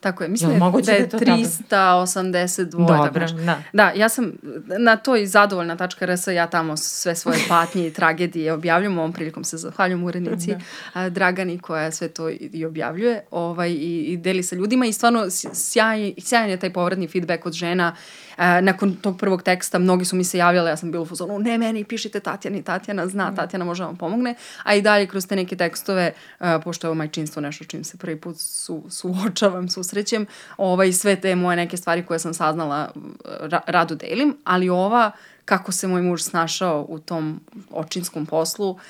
Tako 0.00 0.22
je, 0.22 0.28
mislim 0.28 0.50
da 0.50 0.56
je, 0.56 0.70
da 0.80 0.92
je 0.92 1.08
382. 1.08 2.86
Dobro, 2.86 3.26
da. 3.46 3.62
Da, 3.72 3.92
ja 3.96 4.08
sam 4.08 4.32
na 4.78 4.96
toj 4.96 5.26
zadovoljna.rs, 5.26 6.26
ja 6.26 6.46
tamo 6.46 6.76
sve 6.76 7.14
svoje 7.14 7.38
patnje 7.48 7.86
i 7.86 7.92
tragedije 7.92 8.52
objavljam, 8.52 8.98
ovom 8.98 9.12
prilikom 9.12 9.44
se 9.44 9.56
zahvaljujem 9.56 10.04
urednici 10.04 10.54
da. 10.94 11.10
Dragani 11.10 11.58
koja 11.58 11.90
sve 11.90 12.08
to 12.08 12.30
i 12.30 12.64
objavljuje 12.64 13.24
ovaj, 13.30 13.70
i, 13.70 14.04
i 14.04 14.16
deli 14.16 14.42
sa 14.42 14.56
ljudima 14.56 14.86
i 14.86 14.92
stvarno 14.92 15.26
sjaj, 15.54 16.12
sjajan 16.18 16.50
je 16.50 16.56
taj 16.56 16.72
povratni 16.72 17.08
feedback 17.08 17.46
od 17.46 17.52
žena 17.52 17.96
E, 18.40 18.62
nakon 18.62 18.94
tog 18.94 19.18
prvog 19.18 19.42
teksta 19.42 19.78
mnogi 19.78 20.04
su 20.04 20.16
mi 20.16 20.24
se 20.24 20.38
javljali, 20.38 20.70
ja 20.70 20.76
sam 20.76 20.90
bila 20.90 21.02
u 21.02 21.06
fazonu, 21.06 21.38
ne 21.38 21.58
meni, 21.58 21.84
pišite 21.84 22.20
Tatjani, 22.20 22.62
Tatjana 22.62 23.06
zna, 23.06 23.30
mm. 23.30 23.36
Tatjana 23.36 23.64
može 23.64 23.82
da 23.82 23.86
vam 23.86 23.96
pomogne, 23.96 24.34
a 24.62 24.74
i 24.74 24.82
dalje 24.82 25.06
kroz 25.06 25.26
te 25.26 25.36
neke 25.36 25.56
tekstove, 25.56 26.12
uh, 26.40 26.46
pošto 26.64 26.86
je 26.86 26.88
ovo 26.88 26.94
majčinstvo 26.94 27.42
nešto 27.42 27.64
čim 27.64 27.84
se 27.84 27.98
prvi 27.98 28.20
put 28.20 28.36
su, 28.38 28.84
suočavam, 28.88 29.68
susrećem, 29.68 30.26
ovaj, 30.56 30.92
sve 30.92 31.16
te 31.16 31.34
moje 31.36 31.56
neke 31.56 31.76
stvari 31.76 32.06
koje 32.06 32.18
sam 32.18 32.34
saznala 32.34 32.92
ra, 33.40 33.60
rado 33.66 33.94
delim, 33.94 34.36
ali 34.44 34.68
ova, 34.68 35.10
kako 35.44 35.72
se 35.72 35.88
moj 35.88 36.02
muž 36.02 36.22
snašao 36.22 36.86
u 36.88 36.98
tom 36.98 37.40
očinskom 37.70 38.26
poslu, 38.26 38.70
uh, 38.70 38.80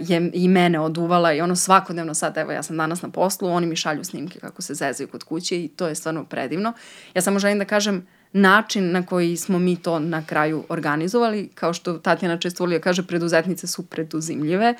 je 0.00 0.30
i 0.34 0.48
mene 0.48 0.80
oduvala 0.80 1.32
i 1.32 1.40
ono 1.40 1.56
svakodnevno 1.56 2.14
sad, 2.14 2.36
evo 2.36 2.52
ja 2.52 2.62
sam 2.62 2.76
danas 2.76 3.02
na 3.02 3.08
poslu, 3.08 3.48
oni 3.48 3.66
mi 3.66 3.76
šalju 3.76 4.04
snimke 4.04 4.38
kako 4.38 4.62
se 4.62 4.74
zezaju 4.74 5.08
kod 5.08 5.24
kuće 5.24 5.64
i 5.64 5.68
to 5.68 5.88
je 5.88 5.94
stvarno 5.94 6.24
predivno. 6.24 6.72
Ja 7.14 7.22
samo 7.22 7.38
želim 7.38 7.58
da 7.58 7.64
kažem, 7.64 8.06
način 8.36 8.92
na 8.92 9.06
koji 9.06 9.36
smo 9.36 9.58
mi 9.58 9.76
to 9.76 9.98
na 9.98 10.26
kraju 10.26 10.64
organizovali, 10.68 11.48
kao 11.54 11.72
što 11.72 11.98
Tatjana 11.98 12.38
često 12.38 12.62
volio 12.62 12.80
kaže, 12.80 13.02
preduzetnice 13.02 13.66
su 13.66 13.82
preduzimljive. 13.86 14.74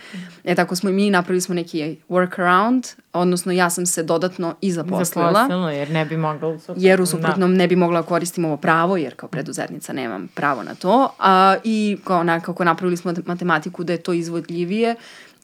E 0.44 0.54
tako 0.54 0.76
smo 0.76 0.90
i 0.90 0.92
mi 0.92 1.10
napravili 1.10 1.40
smo 1.40 1.54
neki 1.54 1.96
workaround, 2.08 2.94
odnosno 3.12 3.52
ja 3.52 3.70
sam 3.70 3.86
se 3.86 4.02
dodatno 4.02 4.54
i 4.60 4.72
zaposlila. 4.72 5.32
Zaposlila, 5.32 5.72
jer 5.72 5.90
ne 5.90 6.04
bi 6.04 6.16
mogla. 6.16 6.58
Jer 6.76 7.00
u 7.00 7.06
suprotnom 7.06 7.50
da. 7.50 7.56
ne 7.56 7.68
bi 7.68 7.76
mogla 7.76 8.02
koristim 8.02 8.44
ovo 8.44 8.56
pravo, 8.56 8.96
jer 8.96 9.14
kao 9.14 9.28
preduzetnica 9.28 9.92
nemam 9.92 10.28
pravo 10.34 10.62
na 10.62 10.74
to. 10.74 11.08
A, 11.18 11.56
I 11.64 11.98
kao 12.04 12.22
nekako 12.22 12.64
napravili 12.64 12.96
smo 12.96 13.14
matematiku 13.26 13.84
da 13.84 13.92
je 13.92 14.02
to 14.02 14.12
izvodljivije, 14.12 14.94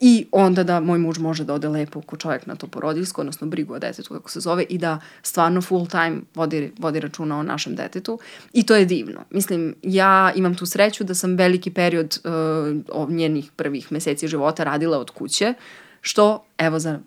I 0.04 0.26
onda 0.32 0.64
da 0.64 0.80
moj 0.80 0.98
muž 0.98 1.18
može 1.18 1.44
da 1.44 1.54
ode 1.54 1.68
lepo 1.68 2.00
ko 2.00 2.16
čovjek 2.16 2.46
na 2.46 2.56
to 2.56 2.66
porodiljsko, 2.66 3.20
odnosno 3.20 3.46
brigu 3.46 3.74
o 3.74 3.78
detetu 3.78 4.14
kako 4.14 4.30
se 4.30 4.40
zove 4.40 4.64
i 4.68 4.78
da 4.78 5.00
stvarno 5.22 5.62
full 5.62 5.86
time 5.86 6.20
vodi, 6.34 6.72
vodi 6.78 7.00
računa 7.00 7.38
o 7.38 7.42
našem 7.42 7.76
detetu. 7.76 8.18
I 8.52 8.62
to 8.62 8.76
je 8.76 8.84
divno. 8.84 9.20
Mislim, 9.30 9.74
ja 9.82 10.32
imam 10.36 10.54
tu 10.54 10.66
sreću 10.66 11.04
da 11.04 11.14
sam 11.14 11.36
veliki 11.36 11.70
period 11.70 12.18
uh, 12.92 13.10
njenih 13.10 13.50
prvih 13.56 13.92
meseci 13.92 14.28
života 14.28 14.64
radila 14.64 14.98
od 14.98 15.10
kuće, 15.10 15.54
što, 16.04 16.44
evo 16.58 16.78
za 16.78 16.98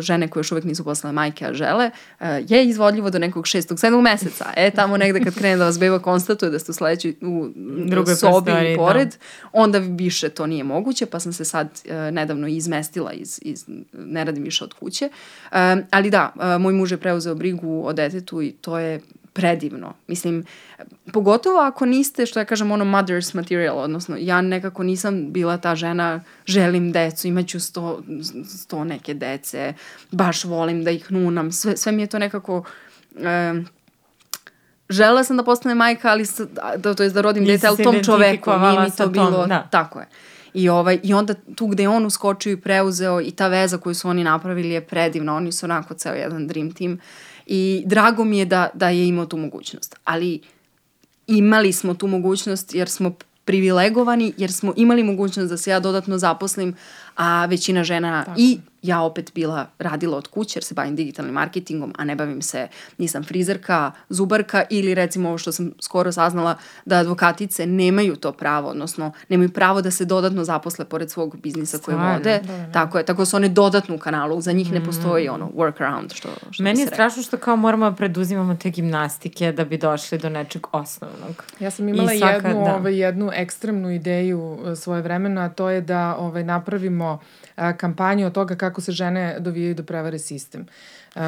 žene 0.00 0.28
koje 0.28 0.40
još 0.40 0.52
uvek 0.52 0.64
nisu 0.64 0.84
postale 0.84 1.12
majke, 1.12 1.46
a 1.46 1.54
žele, 1.54 1.90
eh, 2.20 2.42
je 2.48 2.64
izvodljivo 2.64 3.10
do 3.10 3.18
nekog 3.18 3.46
šestog, 3.46 3.80
sedmog 3.80 4.02
meseca. 4.02 4.44
E, 4.56 4.70
tamo 4.70 4.96
negde 4.96 5.20
kad 5.24 5.34
krene 5.34 5.56
da 5.56 5.64
vas 5.64 5.78
beba 5.78 5.98
konstatuje 5.98 6.50
da 6.50 6.58
ste 6.58 6.70
u 6.70 6.74
sledećoj 6.74 7.14
u 7.20 7.48
Drugoj 7.86 8.14
sobi 8.14 8.50
i 8.50 8.70
da. 8.70 8.76
pored, 8.76 9.08
da. 9.08 9.48
onda 9.52 9.78
više 9.78 10.28
to 10.28 10.46
nije 10.46 10.64
moguće, 10.64 11.06
pa 11.06 11.20
sam 11.20 11.32
se 11.32 11.44
sad 11.44 11.68
uh, 11.84 12.14
nedavno 12.14 12.48
izmestila 12.48 13.12
iz, 13.12 13.38
iz, 13.42 13.64
ne 13.92 14.24
radim 14.24 14.42
više 14.42 14.64
od 14.64 14.74
kuće. 14.74 15.08
Uh, 15.44 15.56
ali 15.90 16.10
da, 16.10 16.32
uh, 16.34 16.62
moj 16.62 16.72
muž 16.72 16.92
je 16.92 16.98
preuzeo 16.98 17.34
brigu 17.34 17.82
o 17.86 17.92
detetu 17.92 18.42
i 18.42 18.52
to 18.52 18.78
je 18.78 19.00
predivno. 19.36 19.94
Mislim, 20.06 20.44
pogotovo 21.12 21.58
ako 21.60 21.86
niste, 21.86 22.26
što 22.26 22.38
ja 22.38 22.44
kažem, 22.44 22.70
ono 22.70 22.84
mother's 22.84 23.34
material, 23.34 23.78
odnosno 23.78 24.16
ja 24.18 24.40
nekako 24.40 24.82
nisam 24.82 25.32
bila 25.32 25.58
ta 25.58 25.74
žena, 25.74 26.20
želim 26.46 26.92
decu, 26.92 27.28
imaću 27.28 27.60
sto, 27.60 28.02
sto 28.58 28.84
neke 28.84 29.14
dece, 29.14 29.74
baš 30.10 30.44
volim 30.44 30.84
da 30.84 30.90
ih 30.90 31.12
nunam, 31.12 31.52
sve, 31.52 31.76
sve 31.76 31.92
mi 31.92 32.02
je 32.02 32.06
to 32.06 32.18
nekako... 32.18 32.64
Um, 33.50 33.66
žela 34.88 35.24
sam 35.24 35.36
da 35.36 35.44
postane 35.44 35.74
majka, 35.74 36.10
ali 36.10 36.26
sa, 36.26 36.44
da, 36.76 36.94
to 36.94 37.02
je 37.02 37.10
da 37.10 37.20
rodim 37.20 37.44
dete, 37.44 37.66
ali 37.66 37.84
tom 37.84 38.04
čoveku 38.04 38.50
nije 38.50 38.80
mi 38.80 38.96
to 38.96 39.08
bilo, 39.08 39.46
da. 39.46 39.68
tako 39.70 40.00
je. 40.00 40.06
I, 40.54 40.68
ovaj, 40.68 41.00
I 41.02 41.14
onda 41.14 41.34
tu 41.56 41.66
gde 41.66 41.82
je 41.82 41.88
on 41.88 42.06
uskočio 42.06 42.52
i 42.52 42.60
preuzeo 42.60 43.20
i 43.20 43.30
ta 43.30 43.48
veza 43.48 43.78
koju 43.78 43.94
su 43.94 44.08
oni 44.08 44.24
napravili 44.24 44.70
je 44.70 44.80
predivna, 44.80 45.36
oni 45.36 45.52
su 45.52 45.66
onako 45.66 45.94
ceo 45.94 46.14
jedan 46.14 46.46
dream 46.46 46.72
team. 46.72 46.92
Uh, 46.92 47.00
i 47.46 47.82
drago 47.86 48.24
mi 48.24 48.38
je 48.38 48.44
da, 48.44 48.68
da 48.74 48.88
je 48.88 49.08
imao 49.08 49.26
tu 49.26 49.36
mogućnost. 49.36 49.96
Ali 50.04 50.40
imali 51.26 51.72
smo 51.72 51.94
tu 51.94 52.06
mogućnost 52.06 52.74
jer 52.74 52.88
smo 52.88 53.14
privilegovani, 53.44 54.32
jer 54.36 54.52
smo 54.52 54.72
imali 54.76 55.02
mogućnost 55.02 55.50
da 55.50 55.56
se 55.56 55.70
ja 55.70 55.80
dodatno 55.80 56.18
zaposlim, 56.18 56.74
a 57.16 57.46
većina 57.46 57.84
žena 57.84 58.24
Tako. 58.24 58.40
i 58.40 58.58
ja 58.86 59.00
opet 59.00 59.32
bila 59.34 59.66
radila 59.78 60.16
od 60.16 60.28
kuće 60.28 60.56
jer 60.56 60.64
se 60.64 60.74
bavim 60.74 60.96
digitalnim 60.96 61.34
marketingom, 61.34 61.92
a 61.98 62.04
ne 62.04 62.16
bavim 62.16 62.42
se, 62.42 62.68
nisam 62.98 63.24
frizerka, 63.24 63.92
zubarka 64.08 64.64
ili 64.70 64.94
recimo 64.94 65.28
ovo 65.28 65.38
što 65.38 65.52
sam 65.52 65.72
skoro 65.80 66.12
saznala 66.12 66.56
da 66.84 66.96
advokatice 66.96 67.66
nemaju 67.66 68.16
to 68.16 68.32
pravo, 68.32 68.68
odnosno 68.68 69.12
nemaju 69.28 69.52
pravo 69.52 69.82
da 69.82 69.90
se 69.90 70.04
dodatno 70.04 70.44
zaposle 70.44 70.84
pored 70.84 71.10
svog 71.10 71.36
biznisa 71.42 71.78
koje 71.78 71.96
vode. 71.96 72.40
Da, 72.46 72.56
da. 72.56 72.72
Tako 72.72 72.98
je, 72.98 73.04
tako 73.04 73.22
da 73.22 73.26
su 73.26 73.36
one 73.36 73.48
dodatno 73.48 73.94
u 73.94 73.98
kanalu, 73.98 74.40
za 74.40 74.52
njih 74.52 74.72
ne 74.72 74.84
postoji 74.84 75.28
mm. 75.28 75.34
ono 75.34 75.50
workaround 75.56 76.14
što, 76.14 76.28
što 76.50 76.62
Meni 76.62 76.80
je 76.80 76.86
strašno 76.86 77.22
što 77.22 77.36
kao 77.36 77.56
moramo 77.56 77.90
da 77.90 77.96
preduzimamo 77.96 78.54
te 78.54 78.70
gimnastike 78.70 79.52
da 79.52 79.64
bi 79.64 79.78
došli 79.78 80.18
do 80.18 80.28
nečeg 80.28 80.66
osnovnog. 80.72 81.44
Ja 81.60 81.70
sam 81.70 81.88
imala 81.88 82.10
svaka, 82.18 82.48
jednu, 82.48 82.64
da. 82.64 82.74
ovaj, 82.74 82.98
jednu 82.98 83.30
ekstremnu 83.34 83.90
ideju 83.90 84.58
e, 84.66 84.76
svoje 84.76 85.02
vremena, 85.02 85.44
a 85.44 85.48
to 85.48 85.70
je 85.70 85.80
da 85.80 86.16
ovaj, 86.18 86.44
napravimo 86.44 87.06
a, 87.06 87.45
kampanju 87.76 88.26
o 88.26 88.30
toga 88.30 88.54
kako 88.54 88.80
se 88.80 88.92
žene 88.92 89.36
dovijaju 89.40 89.74
do 89.74 89.82
prevare 89.82 90.18
sistem. 90.18 90.66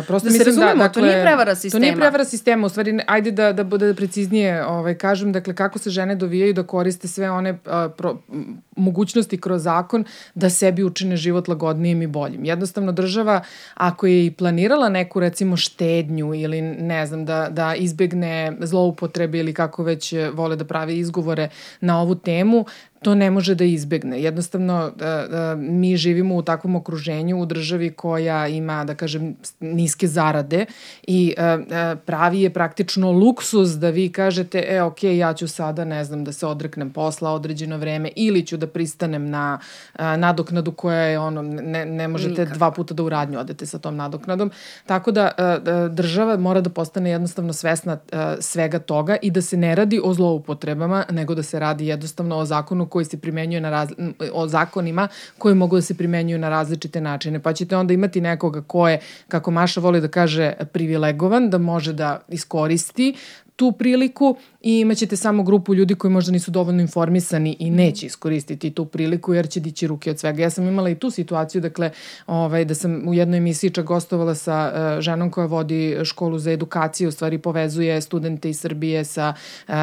Prosto 0.06 0.28
da 0.28 0.32
se 0.32 0.38
da, 0.38 0.44
razumemo, 0.44 0.75
da, 0.75 0.88
dakle, 0.88 1.02
to 1.02 1.06
nije 1.06 1.23
prevara 1.23 1.54
sistema. 1.54 1.70
To 1.70 1.78
nije 1.78 1.97
prevara 1.97 2.25
sistema, 2.25 2.66
u 2.66 2.68
stvari, 2.68 2.99
ajde 3.06 3.30
da, 3.30 3.52
da 3.52 3.64
bude 3.64 3.94
preciznije 3.94 4.66
ovaj, 4.66 4.94
kažem, 4.94 5.32
dakle, 5.32 5.54
kako 5.54 5.78
se 5.78 5.90
žene 5.90 6.14
dovijaju 6.14 6.54
da 6.54 6.62
koriste 6.62 7.08
sve 7.08 7.30
one 7.30 7.58
a, 7.66 7.88
pro, 7.97 8.18
mogućnosti 8.76 9.40
kroz 9.40 9.62
zakon 9.62 10.04
da 10.35 10.50
sebi 10.50 10.85
učine 10.85 11.16
život 11.16 11.49
lagodnijim 11.49 12.02
i 12.02 12.06
boljim. 12.06 12.44
Jednostavno, 12.44 12.92
država, 12.92 13.40
ako 13.75 14.06
je 14.06 14.26
i 14.26 14.30
planirala 14.30 14.88
neku, 14.88 15.20
recimo, 15.20 15.56
štednju 15.56 16.35
ili, 16.35 16.62
ne 16.62 17.06
znam, 17.06 17.25
da, 17.25 17.49
da 17.50 17.75
izbegne 17.75 18.56
zloupotrebe 18.61 19.38
ili 19.38 19.54
kako 19.54 19.82
već 19.82 20.14
vole 20.32 20.56
da 20.56 20.64
prave 20.64 20.99
izgovore 20.99 21.49
na 21.80 22.00
ovu 22.00 22.14
temu, 22.14 22.64
to 23.02 23.14
ne 23.14 23.31
može 23.31 23.55
da 23.55 23.64
izbegne. 23.64 24.23
Jednostavno, 24.23 24.93
mi 25.57 25.97
živimo 25.97 26.35
u 26.37 26.43
takvom 26.43 26.76
okruženju, 26.76 27.40
u 27.40 27.47
državi 27.47 27.90
koja 27.90 28.47
ima, 28.49 28.85
da 28.85 28.95
kažem, 28.95 29.37
niske 29.61 30.07
zarade 30.07 30.67
i 31.07 31.35
uh, 31.38 31.99
pravi 32.05 32.40
je 32.40 32.50
praktično 32.50 33.12
luksus 33.12 33.71
da 33.71 33.90
vi 33.90 34.09
kažete, 34.12 34.64
e, 34.69 34.83
ok, 34.83 35.05
ja 35.05 35.35
ću 35.35 35.49
sada, 35.49 35.85
ne 35.85 36.05
znam, 36.05 36.25
da 36.25 36.33
se 36.33 36.47
odreknem 36.47 36.90
posla 36.90 37.31
određeno 37.31 37.78
vreme 37.78 38.11
ili 38.17 38.47
ću 38.47 38.57
da 38.57 38.67
pristanem 38.67 39.31
na 39.31 39.59
nadoknadu 39.99 40.73
koja 40.73 41.02
je 41.02 41.19
ono, 41.19 41.43
ne, 41.43 41.85
ne 41.87 42.09
možete 42.09 42.40
Nikako. 42.40 42.59
dva 42.59 42.71
puta 42.71 42.95
da 42.95 43.02
u 43.02 43.09
radnju 43.09 43.38
odete 43.38 43.67
sa 43.67 43.78
tom 43.78 43.97
nadoknadom. 43.97 44.50
Tako 44.87 45.11
da 45.11 45.31
država 45.90 46.37
mora 46.37 46.61
da 46.61 46.71
postane 46.71 47.11
jednostavno 47.11 47.52
svesna 47.52 47.99
svega 48.40 48.78
toga 48.78 49.17
i 49.23 49.31
da 49.31 49.43
se 49.43 49.57
ne 49.57 49.75
radi 49.75 50.00
o 50.05 50.14
zloupotrebama, 50.14 51.05
nego 51.11 51.35
da 51.35 51.43
se 51.43 51.59
radi 51.59 51.87
jednostavno 51.87 52.37
o 52.37 52.45
zakonu 52.45 52.87
koji 52.88 53.04
se 53.04 53.21
primenjuje 53.21 53.61
na 53.61 53.71
raz, 53.71 53.88
o 54.33 54.49
zakonima 54.49 55.09
koji 55.38 55.54
mogu 55.54 55.76
da 55.76 55.83
se 55.83 55.95
primenjuju 55.95 56.38
na 56.38 56.49
različite 56.49 57.00
načine. 57.00 57.42
Pa 57.42 57.52
ćete 57.52 57.76
onda 57.76 57.95
imati 57.95 58.21
nekoga 58.21 58.62
ko 58.62 58.88
je, 58.88 59.00
kako 59.28 59.50
Maša 59.50 59.80
voli 59.80 60.00
da 60.00 60.09
kaže, 60.09 60.52
privilegovan, 60.73 61.50
da 61.50 61.59
može 61.59 61.92
da 61.92 62.21
iskoristi 62.28 63.14
tu 63.59 63.73
priliku 63.73 64.37
i 64.62 64.81
imaćete 64.81 65.17
samo 65.17 65.43
grupu 65.43 65.75
ljudi 65.75 65.95
koji 65.95 66.11
možda 66.11 66.33
nisu 66.33 66.50
dovoljno 66.50 66.81
informisani 66.81 67.57
i 67.59 67.71
neće 67.71 68.07
iskoristiti 68.07 68.71
tu 68.71 68.85
priliku 68.85 69.35
jer 69.35 69.49
će 69.49 69.61
dići 69.61 69.87
ruke 69.87 70.11
od 70.11 70.19
svega. 70.19 70.43
Ja 70.43 70.50
sam 70.50 70.69
imala 70.69 70.91
i 70.91 70.95
tu 70.95 71.11
situaciju, 71.11 71.61
dakle, 71.61 71.91
ovaj, 72.27 72.65
da 72.65 72.75
sam 72.75 73.09
u 73.09 73.15
jednoj 73.15 73.38
emisiji 73.38 73.71
čak 73.71 73.85
gostovala 73.85 74.35
sa 74.35 74.73
uh, 74.73 75.00
ženom 75.00 75.31
koja 75.31 75.47
vodi 75.47 75.97
školu 76.05 76.38
za 76.38 76.53
edukaciju, 76.53 77.09
u 77.09 77.12
stvari 77.12 77.38
povezuje 77.38 78.00
studente 78.00 78.50
iz 78.50 78.61
Srbije 78.61 79.05
sa, 79.05 79.35
uh, 79.69 79.75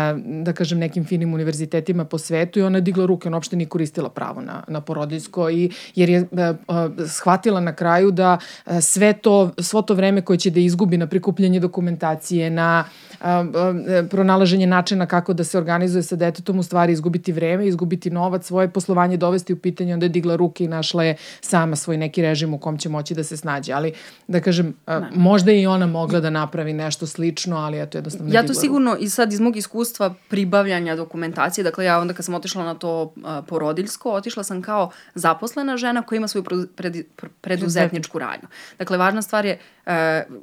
da 0.44 0.54
kažem, 0.54 0.80
nekim 0.80 1.06
finim 1.06 1.34
univerzitetima 1.34 2.06
po 2.06 2.18
svetu 2.18 2.60
i 2.60 2.64
ona 2.64 2.78
je 2.78 2.82
digla 2.82 3.06
ruke, 3.06 3.28
ona 3.28 3.38
uopšte 3.38 3.56
nije 3.56 3.68
koristila 3.68 4.10
pravo 4.10 4.42
na, 4.42 4.64
na 4.68 4.82
porodiljsko 4.82 5.50
i, 5.50 5.72
jer 5.96 6.10
je 6.10 6.22
uh, 6.22 6.28
uh, 6.32 7.08
shvatila 7.08 7.60
na 7.60 7.76
kraju 7.76 8.12
da 8.12 8.38
uh, 8.38 8.80
sve 8.82 9.14
to, 9.14 9.52
svo 9.58 9.82
to 9.82 9.94
vreme 9.94 10.22
koje 10.22 10.38
će 10.38 10.50
da 10.50 10.60
izgubi 10.60 10.98
na 10.98 11.08
prikupljanje 11.08 11.60
dokumentacije, 11.60 12.50
na 12.50 12.86
uh, 13.20 13.65
pronalaženje 14.10 14.68
načina 14.68 15.06
kako 15.06 15.34
da 15.34 15.44
se 15.44 15.58
organizuje 15.58 16.04
sa 16.04 16.16
detetom, 16.16 16.60
u 16.60 16.64
stvari 16.64 16.94
izgubiti 16.94 17.32
vreme, 17.32 17.68
izgubiti 17.68 18.10
novac, 18.10 18.46
svoje 18.46 18.70
poslovanje 18.70 19.18
dovesti 19.18 19.54
u 19.54 19.58
pitanje, 19.58 19.94
onda 19.94 20.06
je 20.06 20.10
digla 20.10 20.36
ruke 20.36 20.64
i 20.64 20.68
našla 20.68 21.04
je 21.04 21.16
sama 21.42 21.76
svoj 21.76 21.98
neki 21.98 22.22
režim 22.22 22.54
u 22.54 22.58
kom 22.58 22.78
će 22.78 22.90
moći 22.90 23.14
da 23.16 23.24
se 23.24 23.38
snađe. 23.38 23.74
Ali, 23.74 23.94
da 24.28 24.40
kažem, 24.40 24.74
ne. 24.88 25.10
možda 25.16 25.52
i 25.52 25.66
ona 25.66 25.86
mogla 25.86 26.20
da 26.20 26.30
napravi 26.30 26.74
nešto 26.74 27.08
slično, 27.08 27.58
ali 27.58 27.82
eto, 27.82 27.98
jednostavno 27.98 28.34
Ja 28.34 28.46
to 28.46 28.54
sigurno 28.54 28.92
ruke. 28.92 29.04
i 29.04 29.10
sad 29.10 29.34
iz 29.34 29.40
mog 29.40 29.58
iskustva 29.58 30.14
pribavljanja 30.30 30.96
dokumentacije, 30.96 31.64
dakle 31.64 31.86
ja 31.86 32.00
onda 32.00 32.14
kad 32.14 32.26
sam 32.26 32.34
otišla 32.34 32.64
na 32.64 32.74
to 32.76 33.04
uh, 33.04 33.12
porodiljsko, 33.48 34.12
otišla 34.12 34.44
sam 34.44 34.62
kao 34.62 34.90
zaposlena 35.16 35.78
žena 35.78 36.02
koja 36.02 36.18
ima 36.18 36.28
svoju 36.28 36.44
pred, 36.76 36.96
preduzetničku 37.42 38.20
radnju. 38.20 38.48
Dakle, 38.80 38.98
važna 38.98 39.22
stvar 39.22 39.46
je 39.46 39.60
uh, 39.86 39.92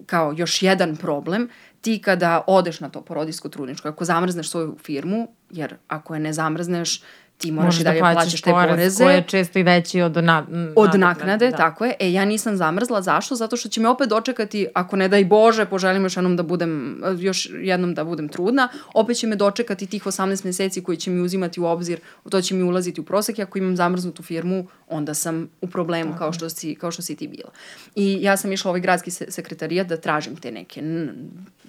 kao 0.07 0.35
još 0.37 0.63
jedan 0.63 0.97
problem, 0.97 1.49
ti 1.83 1.99
kada 2.03 2.45
odeš 2.47 2.81
na 2.81 2.89
to 2.89 3.03
porodijsko 3.03 3.49
trudničko, 3.49 3.89
ako 3.89 4.05
zamrzneš 4.05 4.51
svoju 4.51 4.77
firmu, 4.83 5.29
jer 5.51 5.77
ako 5.89 6.15
je 6.15 6.21
ne 6.21 6.33
zamrzneš, 6.33 7.03
ti 7.43 7.53
moraš 7.53 7.81
i 7.81 7.85
dalje 7.85 8.01
da 8.01 8.13
plaćaš 8.13 8.41
te 8.41 8.51
poreze. 8.51 9.05
Koje 9.05 9.15
je 9.15 9.25
često 9.27 9.59
i 9.59 9.63
veći 9.63 10.01
od, 10.03 10.17
na, 10.25 10.47
od 10.77 10.95
naknade. 10.95 11.51
Da. 11.51 11.57
tako 11.57 11.85
je. 11.85 11.95
E, 12.01 12.13
ja 12.13 12.25
nisam 12.25 12.57
zamrzla. 12.57 13.03
Zašto? 13.03 13.35
Zato 13.35 13.57
što 13.57 13.69
će 13.69 13.81
me 13.81 13.89
opet 13.89 14.09
dočekati, 14.09 14.67
ako 14.75 14.97
ne 14.97 15.09
daj 15.09 15.25
Bože, 15.25 15.65
poželim 15.65 16.03
još 16.03 16.17
jednom 16.17 16.37
da 16.37 16.43
budem, 16.43 17.03
još 17.19 17.49
jednom 17.53 17.95
da 17.95 18.05
budem 18.05 18.29
trudna, 18.29 18.69
opet 18.95 19.17
će 19.17 19.27
me 19.27 19.37
dočekati 19.37 19.87
tih 19.87 20.05
18 20.05 20.45
meseci 20.45 20.83
koji 20.83 20.97
će 20.97 21.11
mi 21.11 21.21
uzimati 21.21 21.61
u 21.61 21.65
obzir, 21.65 22.01
to 22.31 22.41
će 22.41 22.55
mi 22.55 22.63
ulaziti 22.63 23.01
u 23.01 23.05
prosek. 23.05 23.39
Ako 23.39 23.59
imam 23.59 23.77
zamrznutu 23.77 24.23
firmu, 24.23 24.67
onda 24.89 25.15
sam 25.15 25.49
u 25.61 25.67
problemu 25.67 26.11
tako. 26.11 26.19
kao 26.19 26.33
što, 26.33 26.49
si, 26.49 26.75
kao 26.75 26.91
što 26.91 27.03
si 27.03 27.17
ti 27.17 27.29
bila. 27.29 27.51
I 27.95 28.19
ja 28.23 28.37
sam 28.37 28.53
išla 28.53 28.69
u 28.69 28.71
ovaj 28.71 28.81
gradski 28.81 29.11
sekretarijat 29.11 29.87
da 29.87 29.97
tražim 29.97 30.37
te 30.37 30.53
neke 30.53 30.83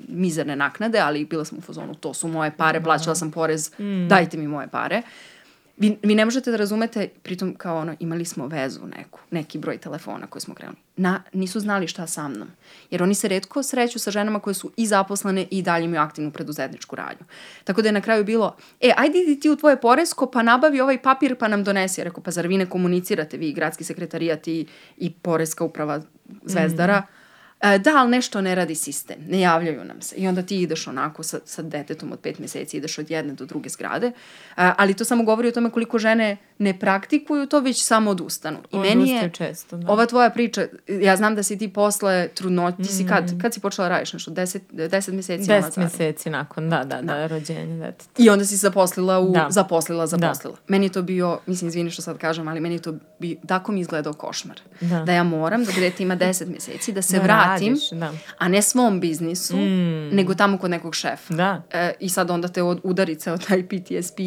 mizerne 0.07 0.55
naknade, 0.55 0.99
ali 0.99 1.25
bila 1.25 1.45
sam 1.45 1.57
u 1.57 1.61
fazonu, 1.61 1.95
to 1.95 2.13
su 2.13 2.27
moje 2.27 2.51
pare, 2.57 2.79
da. 2.79 2.83
plaćala 2.83 3.15
sam 3.15 3.31
porez, 3.31 3.71
mm. 3.79 4.07
dajte 4.07 4.37
mi 4.37 4.47
moje 4.47 4.67
pare. 4.67 4.97
Uh, 4.97 5.33
vi, 5.77 5.97
vi 6.03 6.15
ne 6.15 6.25
možete 6.25 6.51
da 6.51 6.57
razumete, 6.57 7.09
pritom 7.23 7.55
kao 7.55 7.77
ono, 7.77 7.95
imali 7.99 8.25
smo 8.25 8.47
vezu 8.47 8.81
neku, 8.97 9.19
neki 9.31 9.57
broj 9.57 9.77
telefona 9.77 10.27
koje 10.27 10.41
smo 10.41 10.53
krenuli. 10.53 10.77
Na, 10.95 11.23
nisu 11.33 11.59
znali 11.59 11.87
šta 11.87 12.07
sa 12.07 12.27
mnom. 12.27 12.47
Jer 12.91 13.03
oni 13.03 13.15
se 13.15 13.27
redko 13.27 13.63
sreću 13.63 13.99
sa 13.99 14.11
ženama 14.11 14.39
koje 14.39 14.53
su 14.53 14.71
i 14.77 14.87
zaposlene 14.87 15.47
i 15.51 15.61
dalje 15.61 15.85
imaju 15.85 16.01
aktivnu 16.01 16.31
preduzetničku 16.31 16.95
radnju. 16.95 17.25
Tako 17.63 17.81
da 17.81 17.87
je 17.87 17.91
na 17.91 18.01
kraju 18.01 18.23
bilo, 18.23 18.55
e, 18.81 18.91
ajde 18.97 19.19
idi 19.19 19.39
ti 19.39 19.49
u 19.49 19.55
tvoje 19.55 19.81
poresko, 19.81 20.31
pa 20.31 20.43
nabavi 20.43 20.81
ovaj 20.81 21.01
papir 21.01 21.35
pa 21.35 21.47
nam 21.47 21.63
donesi. 21.63 22.03
Rekao, 22.03 22.23
pa 22.23 22.31
zar 22.31 22.47
vi 22.47 22.57
ne 22.57 22.65
komunicirate, 22.65 23.37
vi 23.37 23.53
gradski 23.53 23.83
sekretarijat 23.83 24.47
i, 24.47 24.65
i 24.97 25.11
poreska 25.11 25.63
uprava 25.63 26.01
Zvezdara, 26.45 26.99
mm 26.99 27.03
E, 27.03 27.22
da, 27.63 27.91
ali 27.97 28.11
nešto 28.11 28.41
ne 28.41 28.55
radi 28.55 28.75
sistem, 28.75 29.17
ne 29.27 29.39
javljaju 29.39 29.83
nam 29.83 30.01
se. 30.01 30.15
I 30.15 30.27
onda 30.27 30.41
ti 30.41 30.61
ideš 30.61 30.87
onako 30.87 31.23
sa, 31.23 31.39
sa 31.45 31.61
detetom 31.61 32.11
od 32.11 32.19
pet 32.19 32.39
meseci, 32.39 32.77
ideš 32.77 32.97
od 32.97 33.11
jedne 33.11 33.33
do 33.33 33.45
druge 33.45 33.69
zgrade, 33.69 34.07
uh, 34.07 34.13
ali 34.55 34.93
to 34.93 35.05
samo 35.05 35.23
govori 35.23 35.47
o 35.47 35.51
tome 35.51 35.69
koliko 35.69 35.99
žene 35.99 36.37
ne 36.57 36.79
praktikuju 36.79 37.47
to, 37.47 37.59
već 37.59 37.83
samo 37.83 38.11
odustanu. 38.11 38.57
I 38.57 38.77
Odustaju 38.77 38.99
meni 38.99 39.11
je 39.11 39.29
često, 39.29 39.77
da. 39.77 39.91
ova 39.91 40.05
tvoja 40.05 40.29
priča, 40.29 40.67
ja 40.87 41.15
znam 41.15 41.35
da 41.35 41.43
si 41.43 41.57
ti 41.57 41.73
posle 41.73 42.27
trudnoće, 42.27 42.77
ti 42.77 42.87
si 42.87 43.07
kad, 43.07 43.31
mm. 43.31 43.39
kad 43.39 43.53
si 43.53 43.59
počela 43.59 43.87
da 43.87 43.95
radiš 43.95 44.13
nešto? 44.13 44.31
Deset, 44.31 44.63
deset 44.71 45.13
meseci? 45.13 45.47
Deset 45.47 45.77
meseci 45.77 46.29
nakon, 46.29 46.69
da, 46.69 46.83
da, 46.83 47.01
da, 47.01 47.13
da 47.13 47.27
rođenje 47.27 47.77
deteta. 47.77 48.23
I 48.23 48.29
onda 48.29 48.45
si 48.45 48.55
zaposlila 48.55 49.19
u, 49.19 49.31
da. 49.31 49.47
zaposlila, 49.49 50.07
zaposlila. 50.07 50.55
Da. 50.55 50.61
Meni 50.67 50.85
je 50.85 50.91
to 50.91 51.01
bio, 51.01 51.39
mislim, 51.45 51.67
izvini 51.67 51.91
što 51.91 52.01
sad 52.01 52.17
kažem, 52.17 52.47
ali 52.47 52.59
meni 52.59 52.75
je 52.75 52.81
to 52.81 52.93
bi, 53.19 53.37
tako 53.47 53.71
mi 53.71 53.79
izgledao 53.79 54.13
košmar. 54.13 54.61
Da. 54.81 54.99
da 54.99 55.11
ja 55.13 55.23
moram, 55.23 55.63
da 55.63 55.71
dete 55.71 56.03
ima 56.03 56.15
deset 56.15 56.47
meseci, 56.47 56.91
da 56.91 57.01
se 57.01 57.19
da, 57.19 57.23
vratim, 57.53 57.73
radiš, 57.73 57.89
da. 57.89 58.11
a 58.37 58.47
ne 58.47 58.61
svom 58.61 58.99
biznisu, 58.99 59.57
mm. 59.57 60.15
nego 60.15 60.35
tamo 60.35 60.57
kod 60.57 60.71
nekog 60.71 60.95
šefa. 60.95 61.33
Da. 61.33 61.61
E, 61.71 61.93
I 61.99 62.09
sad 62.09 62.31
onda 62.31 62.47
te 62.47 62.63
od, 62.63 62.79
udari 62.83 63.15
ceo 63.15 63.37
taj 63.37 63.63
PTSP 63.63 64.19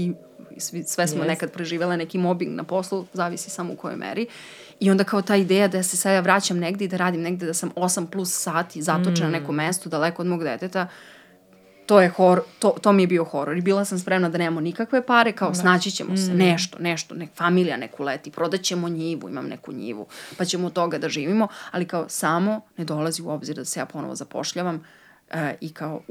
svi, 0.59 0.85
sve 0.85 1.07
smo 1.07 1.23
yes. 1.25 1.27
nekad 1.27 1.53
preživele 1.53 1.97
neki 1.97 2.19
mobbing 2.19 2.55
na 2.55 2.65
poslu, 2.65 3.07
zavisi 3.13 3.51
samo 3.51 3.73
u 3.73 3.77
kojoj 3.77 3.97
meri. 3.97 4.27
I 4.81 4.91
onda 4.91 5.05
kao 5.05 5.23
ta 5.23 5.37
ideja 5.37 5.69
da 5.69 5.83
se 5.83 5.97
sad 5.97 6.13
ja 6.13 6.21
vraćam 6.21 6.59
negde 6.59 6.85
i 6.85 6.89
da 6.89 6.97
radim 6.97 7.21
negde 7.21 7.47
da 7.47 7.55
sam 7.55 7.71
8 7.77 8.07
plus 8.07 8.43
sati 8.43 8.83
zatočena 8.83 9.29
mm. 9.29 9.33
na 9.33 9.39
nekom 9.39 9.55
mestu, 9.55 9.89
daleko 9.89 10.23
od 10.23 10.29
mog 10.29 10.45
deteta, 10.45 10.89
to 11.87 12.01
je 12.01 12.09
hor, 12.09 12.43
to, 12.59 12.77
to 12.81 12.93
mi 12.93 13.03
je 13.03 13.07
bio 13.07 13.25
horor. 13.25 13.57
I 13.57 13.61
bila 13.61 13.85
sam 13.85 13.99
spremna 13.99 14.29
da 14.29 14.39
nemamo 14.39 14.61
nikakve 14.61 15.07
pare, 15.07 15.33
kao 15.33 15.49
da. 15.49 15.55
snaći 15.55 15.91
ćemo 15.91 16.17
se, 16.17 16.33
mm. 16.33 16.37
nešto, 16.37 16.79
nešto, 16.79 17.15
nek 17.15 17.31
familija 17.35 17.77
neku 17.77 18.03
leti, 18.03 18.31
prodaćemo 18.31 18.89
njivu, 18.89 19.29
imam 19.29 19.47
neku 19.47 19.73
njivu, 19.73 20.07
pa 20.39 20.45
ćemo 20.45 20.67
od 20.67 20.73
toga 20.73 20.99
da 20.99 21.09
živimo, 21.09 21.49
ali 21.71 21.85
kao 21.85 22.09
samo 22.09 22.61
ne 22.77 22.85
dolazi 22.85 23.23
u 23.23 23.31
obzir 23.31 23.57
da 23.57 23.65
se 23.65 23.81
ja 23.81 23.87
ponovo 23.87 24.15
zapošljavam, 24.15 24.85
Uh, 25.35 25.41
i 25.61 25.73
kao 25.73 26.03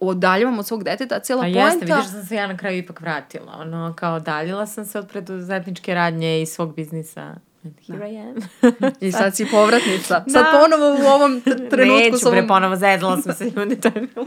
odaljavam 0.00 0.58
od 0.58 0.66
svog 0.66 0.84
deteta, 0.84 1.14
a 1.14 1.20
cijela 1.20 1.42
poenta... 1.42 1.60
A 1.60 1.64
jeste, 1.64 1.84
vidiš 1.84 2.04
da 2.04 2.10
sam 2.10 2.26
se 2.26 2.34
ja 2.34 2.46
na 2.46 2.56
kraju 2.56 2.78
ipak 2.78 3.00
vratila, 3.00 3.52
ono, 3.58 3.94
kao 3.96 4.20
daljila 4.20 4.66
sam 4.66 4.84
se 4.84 4.98
od 4.98 5.08
preduzetničke 5.08 5.94
radnje 5.94 6.42
i 6.42 6.46
svog 6.46 6.74
biznisa. 6.74 7.34
And 7.64 7.74
here 7.86 7.98
da. 7.98 8.06
I 8.06 8.16
am. 8.16 8.36
I 9.08 9.12
sad 9.12 9.36
si 9.36 9.46
povratnica. 9.50 10.20
Da. 10.26 10.32
Sad 10.32 10.46
ponovo 10.60 11.04
u 11.04 11.06
ovom 11.06 11.40
trenutku. 11.40 11.76
Neću, 11.76 12.30
bre, 12.30 12.46
ponovo 12.46 12.76
zezala 12.76 13.22
sam 13.22 13.34
se 13.34 13.44
ljudi. 13.56 13.80
To 13.80 13.88
je, 13.88 13.92
bilo, 14.00 14.26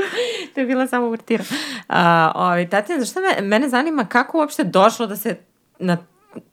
to 0.53 0.59
je 0.59 0.65
bila 0.65 0.87
samo 0.87 1.09
vrtira. 1.09 1.43
Uh, 1.89 1.95
ovaj, 2.35 2.69
Tatjana, 2.69 3.05
šta 3.05 3.19
me, 3.19 3.41
mene 3.41 3.69
zanima 3.69 4.05
kako 4.05 4.37
uopšte 4.37 4.63
došlo 4.63 5.07
da 5.07 5.15
se 5.15 5.37
na 5.79 5.97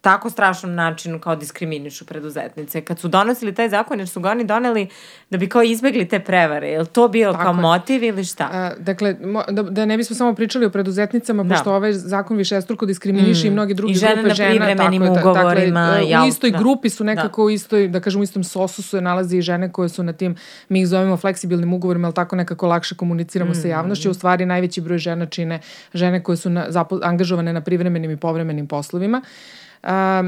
tako 0.01 0.31
strašnom 0.31 0.75
načinu 0.75 1.19
kao 1.19 1.37
diskriminišu 1.37 2.07
preduzetnice. 2.07 2.81
Kad 2.81 2.99
su 2.99 3.09
donosili 3.09 3.55
taj 3.55 3.69
zakon, 3.69 3.99
jer 3.99 4.09
su 4.09 4.21
ga 4.21 4.31
oni 4.31 4.45
doneli 4.45 4.89
da 5.31 5.39
bi 5.39 5.49
kao 5.49 5.63
izbegli 5.63 6.09
te 6.09 6.21
prevare. 6.21 6.69
Je 6.69 6.81
li 6.81 6.87
to 6.87 7.09
bio 7.09 7.33
tako 7.33 7.43
kao 7.45 7.53
je. 7.53 7.61
motiv 7.61 8.05
ili 8.05 8.25
šta? 8.25 8.49
A, 8.53 8.73
dakle, 8.79 9.17
da, 9.51 9.63
da 9.63 9.87
ne 9.87 9.97
bismo 9.97 10.17
samo 10.17 10.35
pričali 10.35 10.67
o 10.67 10.71
preduzetnicama, 10.71 11.43
da. 11.43 11.55
pošto 11.55 11.75
ovaj 11.75 11.93
zakon 11.93 12.37
više 12.37 12.61
struko 12.61 12.87
diskriminiše 12.87 13.45
mm. 13.45 13.47
i 13.47 13.51
mnogi 13.51 13.75
drugi 13.75 13.95
grupe 13.95 14.07
žena. 14.07 14.29
I 14.29 14.35
žene 14.35 14.55
na 14.55 14.75
privremenim 14.75 15.03
ugovorima. 15.03 15.87
Dakle, 15.87 16.25
u 16.25 16.29
istoj 16.29 16.51
da. 16.51 16.59
grupi 16.59 16.91
su 16.91 17.05
nekako 17.05 17.43
da. 17.43 17.47
u 17.47 17.51
istoj, 17.51 17.89
da 17.89 18.01
kažem, 18.01 18.21
u 18.21 18.25
istom 18.25 18.45
sosu 18.45 18.83
se 18.83 19.01
nalazi 19.01 19.39
i 19.39 19.43
žene 19.43 19.73
koje 19.73 19.89
su 19.89 20.03
na 20.03 20.13
tim, 20.13 20.37
mi 20.69 20.81
ih 20.81 20.89
zovemo 20.89 21.17
fleksibilnim 21.17 21.73
ugovorima, 21.73 22.09
ali 22.09 22.15
tako 22.15 22.37
nekako 22.37 22.67
lakše 22.67 22.95
komuniciramo 22.95 23.51
mm. 23.51 23.55
sa 23.55 23.69
javnošću. 23.69 24.11
U 24.11 24.15
stvari 24.15 24.47
najveći 24.47 24.81
broj 24.81 24.99
žena 24.99 25.27
čine 25.27 25.61
žene 25.95 26.23
koje 26.23 26.37
su 26.37 26.51
na, 26.51 26.67
zapo, 26.69 27.01
angažovane 27.03 27.53
na 27.53 27.61
privremenim 27.61 28.11
i 28.11 28.17
povremenim 28.17 28.67
poslovima. 28.67 29.23
Uh, 29.25 29.61
A, 29.83 30.25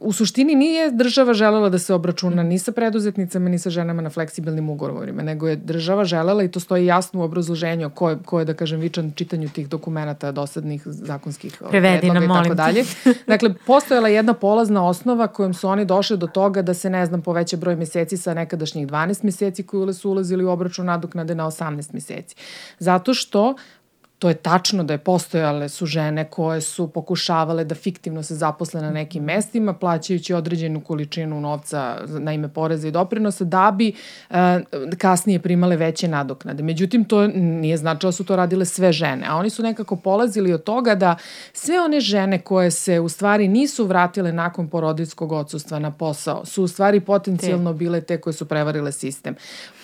u 0.00 0.12
suštini 0.12 0.54
nije 0.54 0.90
država 0.90 1.34
želela 1.34 1.68
da 1.68 1.78
se 1.78 1.94
obračuna 1.94 2.42
ni 2.42 2.58
sa 2.58 2.72
preduzetnicama, 2.72 3.48
ni 3.48 3.58
sa 3.58 3.70
ženama 3.70 4.02
na 4.02 4.10
fleksibilnim 4.10 4.70
ugovorima, 4.70 5.22
nego 5.22 5.48
je 5.48 5.56
država 5.56 6.04
želela, 6.04 6.42
i 6.42 6.50
to 6.50 6.60
stoji 6.60 6.86
jasno 6.86 7.20
u 7.20 7.22
obrazloženju 7.22 7.90
ko 7.90 8.10
je, 8.10 8.18
ko 8.24 8.38
je 8.38 8.44
da 8.44 8.54
kažem, 8.54 8.80
vičan 8.80 9.12
čitanju 9.12 9.48
tih 9.48 9.68
dokumenta 9.68 10.32
dosadnih 10.32 10.82
zakonskih 10.84 11.62
Prevedi 11.70 12.10
nam, 12.10 12.24
i 12.24 12.28
tako 12.28 12.54
dalje. 12.54 12.84
Dakle, 13.26 13.54
postojala 13.66 14.08
jedna 14.08 14.34
polazna 14.34 14.88
osnova 14.88 15.26
kojom 15.26 15.54
su 15.54 15.68
oni 15.68 15.84
došli 15.84 16.16
do 16.16 16.26
toga 16.26 16.62
da 16.62 16.74
se, 16.74 16.90
ne 16.90 17.06
znam, 17.06 17.22
poveća 17.22 17.56
broj 17.56 17.76
meseci 17.76 18.16
sa 18.16 18.34
nekadašnjih 18.34 18.86
12 18.86 19.24
meseci 19.24 19.62
koji 19.62 19.94
su 19.94 20.10
ulazili 20.10 20.44
u 20.44 20.50
obračun 20.50 20.86
nadoknade 20.86 21.34
na 21.34 21.46
18 21.46 21.94
meseci. 21.94 22.36
Zato 22.78 23.14
što 23.14 23.54
To 24.18 24.28
je 24.28 24.34
tačno 24.34 24.84
da 24.84 24.94
je 24.94 24.98
postojale 24.98 25.68
su 25.68 25.86
žene 25.86 26.24
koje 26.30 26.60
su 26.60 26.88
pokušavale 26.88 27.64
da 27.64 27.74
fiktivno 27.74 28.22
se 28.22 28.34
zaposle 28.34 28.82
na 28.82 28.90
nekim 28.90 29.24
mestima, 29.24 29.72
plaćajući 29.72 30.34
određenu 30.34 30.80
količinu 30.80 31.40
novca 31.40 31.98
na 32.06 32.32
ime 32.32 32.48
poreza 32.48 32.88
i 32.88 32.90
doprinosa, 32.90 33.44
da 33.44 33.70
bi 33.70 33.92
uh, 34.30 34.36
kasnije 34.98 35.38
primale 35.38 35.76
veće 35.76 36.08
nadoknade. 36.08 36.62
Međutim, 36.62 37.04
to 37.04 37.26
nije 37.26 37.76
značilo 37.76 38.08
da 38.08 38.12
su 38.12 38.24
to 38.24 38.36
radile 38.36 38.64
sve 38.64 38.92
žene, 38.92 39.26
a 39.28 39.36
oni 39.36 39.50
su 39.50 39.62
nekako 39.62 39.96
polazili 39.96 40.52
od 40.52 40.64
toga 40.64 40.94
da 40.94 41.16
sve 41.52 41.80
one 41.80 42.00
žene 42.00 42.40
koje 42.40 42.70
se 42.70 43.00
u 43.00 43.08
stvari 43.08 43.48
nisu 43.48 43.86
vratile 43.86 44.32
nakon 44.32 44.68
porodinskog 44.68 45.32
odsustva 45.32 45.78
na 45.78 45.90
posao, 45.90 46.44
su 46.44 46.62
u 46.62 46.68
stvari 46.68 47.00
potencijalno 47.00 47.72
bile 47.72 48.00
te 48.00 48.20
koje 48.20 48.34
su 48.34 48.48
prevarile 48.48 48.92
sistem. 48.92 49.34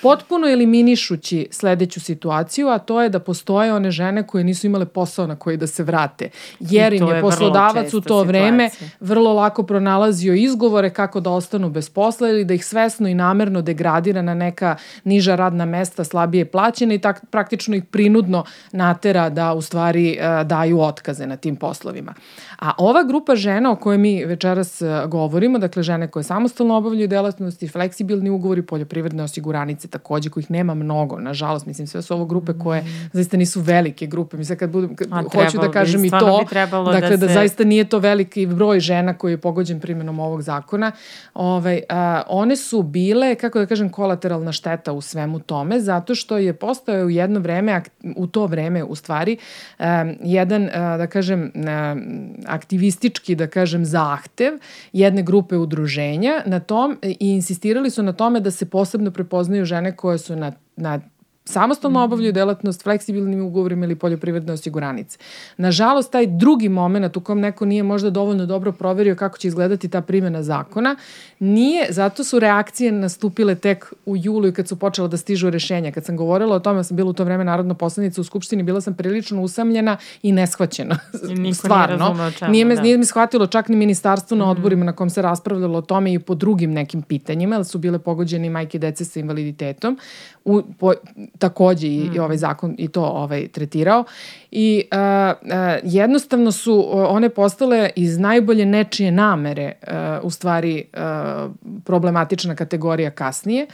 Potpuno 0.03 0.49
eliminišući 0.49 1.49
sledeću 1.51 2.01
situaciju, 2.01 2.69
a 2.69 2.79
to 2.79 3.03
je 3.03 3.09
da 3.09 3.19
postoje 3.19 3.75
one 3.75 3.91
žene 3.91 4.24
koje 4.25 4.45
nisu 4.45 4.67
imale 4.67 4.87
posao 4.87 5.27
na 5.27 5.37
koji 5.37 5.57
da 5.57 5.67
se 5.67 5.83
vrate. 5.83 6.31
Jer 6.61 6.93
im 6.93 7.09
je, 7.09 7.15
je 7.15 7.21
poslodavac 7.21 7.95
u 7.95 8.01
to 8.01 8.23
vreme 8.23 8.71
vrlo 9.01 9.33
lako 9.33 9.63
pronalazio 9.63 10.35
izgovore 10.35 10.91
kako 10.91 11.21
da 11.21 11.31
ostanu 11.31 11.71
bez 11.71 11.91
posla 11.91 12.29
ili 12.29 12.45
da 12.45 12.55
ih 12.55 12.65
svesno 12.65 13.09
i 13.09 13.15
namerno 13.15 13.63
degradira 13.63 14.23
na 14.23 14.35
neka 14.35 14.77
niža 15.05 15.35
radna 15.35 15.65
mesta, 15.65 16.05
slabije 16.05 16.45
plaćene 16.45 16.95
i 16.95 16.99
tak, 16.99 17.25
praktično 17.31 17.77
ih 17.77 17.85
prinudno 17.85 18.45
natera 18.73 19.29
da 19.31 19.53
u 19.53 19.63
stvari 19.63 20.19
uh, 20.19 20.47
daju 20.47 20.81
otkaze 20.81 21.27
na 21.27 21.37
tim 21.37 21.57
poslovima. 21.57 22.15
A 22.59 22.73
ova 22.79 23.03
grupa 23.03 23.37
žena 23.37 23.73
o 23.73 23.77
kojoj 23.77 23.99
mi 23.99 24.25
večeras 24.25 24.83
uh, 24.83 25.11
govorimo, 25.11 25.59
dakle 25.59 25.83
žene 25.83 26.09
koje 26.09 26.23
samostalno 26.23 26.77
obavljaju 26.77 27.09
delatnosti, 27.09 27.69
fleksibilni 27.69 28.31
ugovori, 28.31 28.63
poljoprivredne 28.63 29.23
osiguranice 29.23 29.89
takođe, 29.89 30.31
kojih 30.31 30.51
nema 30.51 30.75
mnogo, 30.75 31.21
nažalost, 31.21 31.67
mislim 31.67 31.87
sve 31.87 32.03
su 32.03 32.15
ovo 32.15 32.25
grupe 32.25 32.53
koje 32.53 32.83
mm. 32.83 33.11
zaista 33.13 33.37
nisu 33.37 33.61
velike 33.61 34.07
grupe. 34.07 34.37
Mislim, 34.37 34.59
kad 34.59 34.71
budem, 34.71 34.97
kad, 34.97 35.09
A, 35.11 35.23
hoću 35.33 35.59
da 35.59 35.71
kažem 35.71 36.03
bi, 36.03 36.09
i 36.09 36.11
to, 36.11 36.45
bi 36.51 36.55
dakle, 36.55 37.01
da, 37.01 37.01
da 37.01 37.09
se... 37.09 37.17
da 37.17 37.29
zaista 37.29 37.65
nije 37.65 37.85
to 37.85 37.99
veliki 37.99 38.47
broj 38.47 38.81
žena 38.81 39.19
koji 39.19 39.33
je 39.33 39.39
pogođen 39.39 39.81
primjenom 39.81 40.21
ovog 40.21 40.43
zakona. 40.43 40.93
Ovaj, 41.35 41.83
a, 41.89 42.23
one 42.29 42.57
su 42.57 42.83
bile, 42.83 43.35
kako 43.35 43.59
da 43.59 43.67
kažem, 43.67 43.89
kolateralna 43.89 44.53
šteta 44.53 44.93
u 44.93 45.01
svemu 45.01 45.39
tome, 45.39 45.81
zato 45.81 46.15
što 46.15 46.39
je 46.39 46.53
postao 46.53 47.07
u 47.07 47.11
jedno 47.11 47.41
vreme, 47.41 47.83
u 48.17 48.27
to 48.27 48.47
vreme 48.47 48.85
u 48.85 48.95
stvari, 48.95 49.37
a, 49.79 50.13
jedan, 50.23 50.69
a, 50.75 50.97
da 50.97 51.07
kažem, 51.07 51.53
a, 51.67 51.97
aktivistički, 52.47 53.35
da 53.35 53.47
kažem, 53.47 53.85
zahtev 53.85 54.59
jedne 54.93 55.23
grupe 55.23 55.57
udruženja 55.57 56.43
na 56.47 56.61
tom 56.61 56.99
i 57.03 57.17
insistirali 57.21 57.91
su 57.91 58.03
na 58.03 58.13
tome 58.13 58.41
da 58.41 58.51
se 58.51 58.67
posebno 58.71 59.11
prepoznaju 59.11 59.65
žene 59.65 59.97
koje 59.97 60.19
su 60.19 60.37
na, 60.37 60.53
na 60.77 61.01
samostalno 61.45 61.99
mhm. 61.99 62.05
obavljaju 62.05 62.33
delatnost 62.33 62.83
fleksibilnim 62.83 63.47
ugovorima 63.47 63.85
ili 63.85 63.97
poljoprivredne 63.97 64.53
osiguranice. 64.53 65.19
Nažalost, 65.57 66.13
taj 66.13 66.27
drugi 66.27 66.69
moment 66.69 67.17
u 67.17 67.21
kom 67.21 67.41
neko 67.41 67.65
nije 67.65 67.83
možda 67.83 68.11
dovoljno 68.11 68.47
dobro 68.47 68.73
proverio 68.73 69.17
kako 69.17 69.39
će 69.39 69.49
izgledati 69.49 69.89
ta 69.89 70.01
primjena 70.01 70.43
zakona, 70.43 70.97
nije, 71.39 71.87
zato 71.91 72.25
su 72.25 72.39
reakcije 72.39 72.93
nastupile 72.93 73.55
tek 73.55 73.93
u 74.07 74.17
julu 74.17 74.49
i 74.49 74.53
kad 74.53 74.69
su 74.69 74.79
počela 74.79 75.09
da 75.09 75.17
stižu 75.17 75.51
rešenja. 75.51 75.93
Kad 75.93 76.05
sam 76.05 76.17
govorila 76.17 76.57
o 76.57 76.61
tome, 76.61 76.79
ja 76.79 76.85
sam 76.85 76.97
bila 76.97 77.11
u 77.11 77.13
to 77.13 77.25
vreme 77.25 77.45
narodna 77.45 77.75
poslanica 77.75 78.21
u 78.21 78.25
Skupštini, 78.25 78.63
bila 78.63 78.81
sam 78.81 78.95
prilično 78.95 79.43
usamljena 79.43 79.97
i 80.23 80.33
neshvaćena. 80.33 80.99
Niko 81.29 81.55
Stvarno. 81.55 82.15
Nije, 82.15 82.33
čemu, 82.33 82.53
nije, 82.53 82.65
me, 82.65 82.75
da. 82.75 82.83
nije 82.83 82.99
mi 82.99 83.05
shvatilo 83.05 83.47
čak 83.47 83.69
ni 83.69 83.77
ministarstvo 83.77 84.37
na 84.37 84.45
mhm. 84.45 84.51
odborima 84.51 84.83
mm. 84.83 84.87
na 84.87 84.93
kom 84.93 85.11
se 85.11 85.23
raspravljalo 85.23 85.79
o 85.79 85.83
tome 85.83 86.13
i 86.13 86.19
po 86.19 86.35
drugim 86.35 86.73
nekim 86.73 87.03
pitanjima, 87.03 87.57
ali 87.57 87.65
su 87.65 87.79
bile 87.79 87.99
pogođene 87.99 88.47
i 88.47 88.51
majke 88.51 88.79
dece 88.79 89.05
sa 89.05 89.21
invaliditetom. 89.21 89.99
U, 90.45 90.63
po, 90.79 90.93
takođe 91.39 91.87
i, 91.87 92.11
mm. 92.11 92.15
i 92.15 92.19
ovaj 92.19 92.37
zakon 92.37 92.75
i 92.79 92.89
to 92.89 93.03
ovaj 93.03 93.49
tretirao 93.49 94.05
i 94.51 94.85
uh, 94.93 94.99
uh, 95.43 95.57
jednostavno 95.83 96.53
su 96.53 96.89
one 97.09 97.29
postale 97.29 97.91
iz 97.97 98.19
najbolje 98.19 98.67
nečije 98.67 99.11
namere 99.11 99.73
uh, 99.83 99.95
u 100.23 100.31
stvari 100.31 100.85
uh, 100.93 101.53
problematična 101.85 102.55
kategorija 102.55 103.11
kasnije 103.11 103.67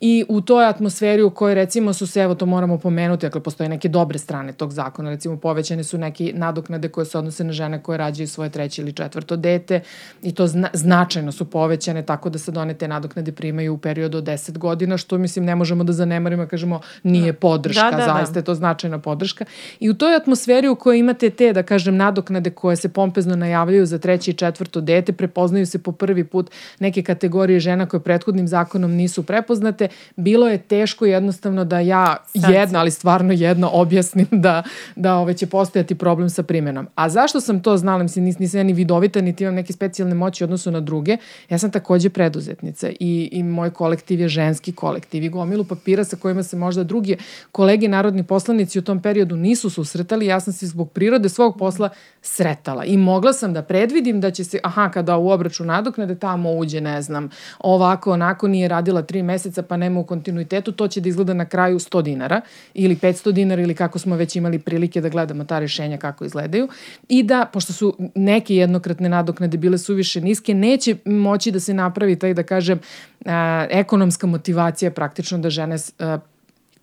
i 0.00 0.24
u 0.28 0.40
toj 0.40 0.66
atmosferi 0.66 1.22
u 1.22 1.30
kojoj 1.30 1.54
recimo 1.54 1.92
su 1.92 2.06
se, 2.06 2.20
evo 2.20 2.34
to 2.34 2.46
moramo 2.46 2.78
pomenuti, 2.78 3.26
dakle 3.26 3.42
postoje 3.42 3.68
neke 3.68 3.88
dobre 3.88 4.18
strane 4.18 4.52
tog 4.52 4.72
zakona, 4.72 5.10
recimo 5.10 5.36
povećane 5.36 5.84
su 5.84 5.98
neke 5.98 6.32
nadoknade 6.34 6.88
koje 6.88 7.06
se 7.06 7.18
odnose 7.18 7.44
na 7.44 7.52
žene 7.52 7.82
koje 7.82 7.98
rađaju 7.98 8.28
svoje 8.28 8.50
treće 8.50 8.82
ili 8.82 8.92
četvrto 8.92 9.36
dete 9.36 9.80
i 10.22 10.34
to 10.34 10.46
zna, 10.46 10.68
značajno 10.72 11.32
su 11.32 11.50
povećane 11.50 12.02
tako 12.02 12.30
da 12.30 12.38
sad 12.38 12.56
one 12.56 12.74
te 12.74 12.88
nadoknade 12.88 13.32
primaju 13.32 13.74
u 13.74 13.78
periodu 13.78 14.18
od 14.18 14.24
10 14.24 14.58
godina, 14.58 14.96
što 14.96 15.18
mislim 15.18 15.44
ne 15.44 15.54
možemo 15.54 15.84
da 15.84 15.92
zanemarimo, 15.92 16.46
kažemo 16.46 16.80
nije 17.02 17.32
da. 17.32 17.38
podrška, 17.38 17.90
da, 17.90 17.96
da, 17.96 18.06
da. 18.06 18.12
zaista 18.12 18.38
je 18.38 18.44
to 18.44 18.54
značajna 18.54 18.98
podrška. 18.98 19.44
I 19.80 19.90
u 19.90 19.94
toj 19.94 20.16
atmosferi 20.16 20.68
u 20.68 20.76
kojoj 20.76 20.98
imate 20.98 21.30
te, 21.30 21.52
da 21.52 21.62
kažem, 21.62 21.96
nadoknade 21.96 22.50
koje 22.50 22.76
se 22.76 22.88
pompezno 22.88 23.36
najavljaju 23.36 23.86
za 23.86 23.98
treće 23.98 24.30
i 24.30 24.34
četvrto 24.34 24.80
dete, 24.80 25.12
prepoznaju 25.12 25.66
se 25.66 25.78
po 25.78 25.92
prvi 25.92 26.24
put 26.24 26.50
neke 26.78 27.02
kategorije 27.02 27.60
žena 27.60 27.86
koje 27.86 28.00
prethodnim 28.00 28.48
zakonom 28.48 28.92
nisu 28.92 29.22
prepoznate, 29.22 29.83
bilo 30.16 30.48
je 30.48 30.58
teško 30.58 31.04
jednostavno 31.06 31.64
da 31.64 31.80
ja 31.80 32.16
Sad. 32.40 32.50
jedna, 32.50 32.80
ali 32.80 32.90
stvarno 32.90 33.32
jedna 33.32 33.70
objasnim 33.72 34.26
da, 34.30 34.62
da 34.96 35.14
ove, 35.14 35.34
će 35.34 35.46
postojati 35.46 35.94
problem 35.94 36.30
sa 36.30 36.42
primjenom. 36.42 36.86
A 36.94 37.08
zašto 37.08 37.40
sam 37.40 37.62
to 37.62 37.76
znala, 37.76 38.02
mislim, 38.02 38.24
nis, 38.24 38.38
nisam 38.38 38.60
ja 38.60 38.64
ni 38.64 38.72
vidovita, 38.72 39.20
niti 39.20 39.44
imam 39.44 39.54
neke 39.54 39.72
specijalne 39.72 40.14
moći 40.14 40.44
u 40.44 40.46
odnosu 40.46 40.70
na 40.70 40.80
druge, 40.80 41.16
ja 41.50 41.58
sam 41.58 41.70
takođe 41.70 42.10
preduzetnica 42.10 42.88
i, 43.00 43.28
i 43.32 43.42
moj 43.42 43.70
kolektiv 43.70 44.20
je 44.20 44.28
ženski 44.28 44.72
kolektiv 44.72 45.24
i 45.24 45.28
gomilu 45.28 45.64
papira 45.64 46.04
sa 46.04 46.16
kojima 46.16 46.42
se 46.42 46.56
možda 46.56 46.84
drugi 46.84 47.16
kolege 47.52 47.88
narodni 47.88 48.22
poslanici 48.22 48.78
u 48.78 48.82
tom 48.82 49.02
periodu 49.02 49.36
nisu 49.36 49.70
susretali, 49.70 50.26
ja 50.26 50.40
sam 50.40 50.52
se 50.52 50.66
zbog 50.66 50.90
prirode 50.90 51.28
svog 51.28 51.58
posla 51.58 51.88
sretala 52.22 52.84
i 52.84 52.96
mogla 52.96 53.32
sam 53.32 53.52
da 53.52 53.62
predvidim 53.62 54.20
da 54.20 54.30
će 54.30 54.44
se, 54.44 54.58
aha, 54.62 54.88
kada 54.88 55.16
u 55.16 55.30
obraču 55.30 55.64
nadoknade 55.64 56.14
tamo 56.14 56.52
uđe, 56.52 56.80
ne 56.80 57.02
znam, 57.02 57.30
ovako, 57.58 58.12
onako, 58.12 58.48
nije 58.48 58.68
radila 58.68 59.02
tri 59.02 59.22
meseca, 59.22 59.62
pa 59.62 59.73
nema 59.76 60.00
u 60.00 60.04
kontinuitetu, 60.04 60.72
to 60.72 60.88
će 60.88 61.00
da 61.00 61.08
izgleda 61.08 61.34
na 61.34 61.44
kraju 61.44 61.78
100 61.78 62.02
dinara 62.02 62.40
ili 62.74 62.96
500 62.96 63.32
dinara 63.32 63.62
ili 63.62 63.74
kako 63.74 63.98
smo 63.98 64.16
već 64.16 64.36
imali 64.36 64.58
prilike 64.58 65.00
da 65.00 65.08
gledamo 65.08 65.44
ta 65.44 65.58
rešenja 65.58 65.98
kako 65.98 66.24
izgledaju 66.24 66.68
i 67.08 67.22
da, 67.22 67.46
pošto 67.52 67.72
su 67.72 67.96
neke 68.14 68.56
jednokratne 68.56 69.08
nadoknade 69.08 69.58
bile 69.58 69.78
suviše 69.78 70.20
niske, 70.20 70.54
neće 70.54 70.96
moći 71.04 71.50
da 71.50 71.60
se 71.60 71.74
napravi 71.74 72.18
taj, 72.18 72.34
da 72.34 72.42
kažem, 72.42 72.80
a, 73.26 73.66
ekonomska 73.70 74.26
motivacija 74.26 74.90
praktično 74.90 75.38
da 75.38 75.50
žene 75.50 75.76
a, 75.98 76.18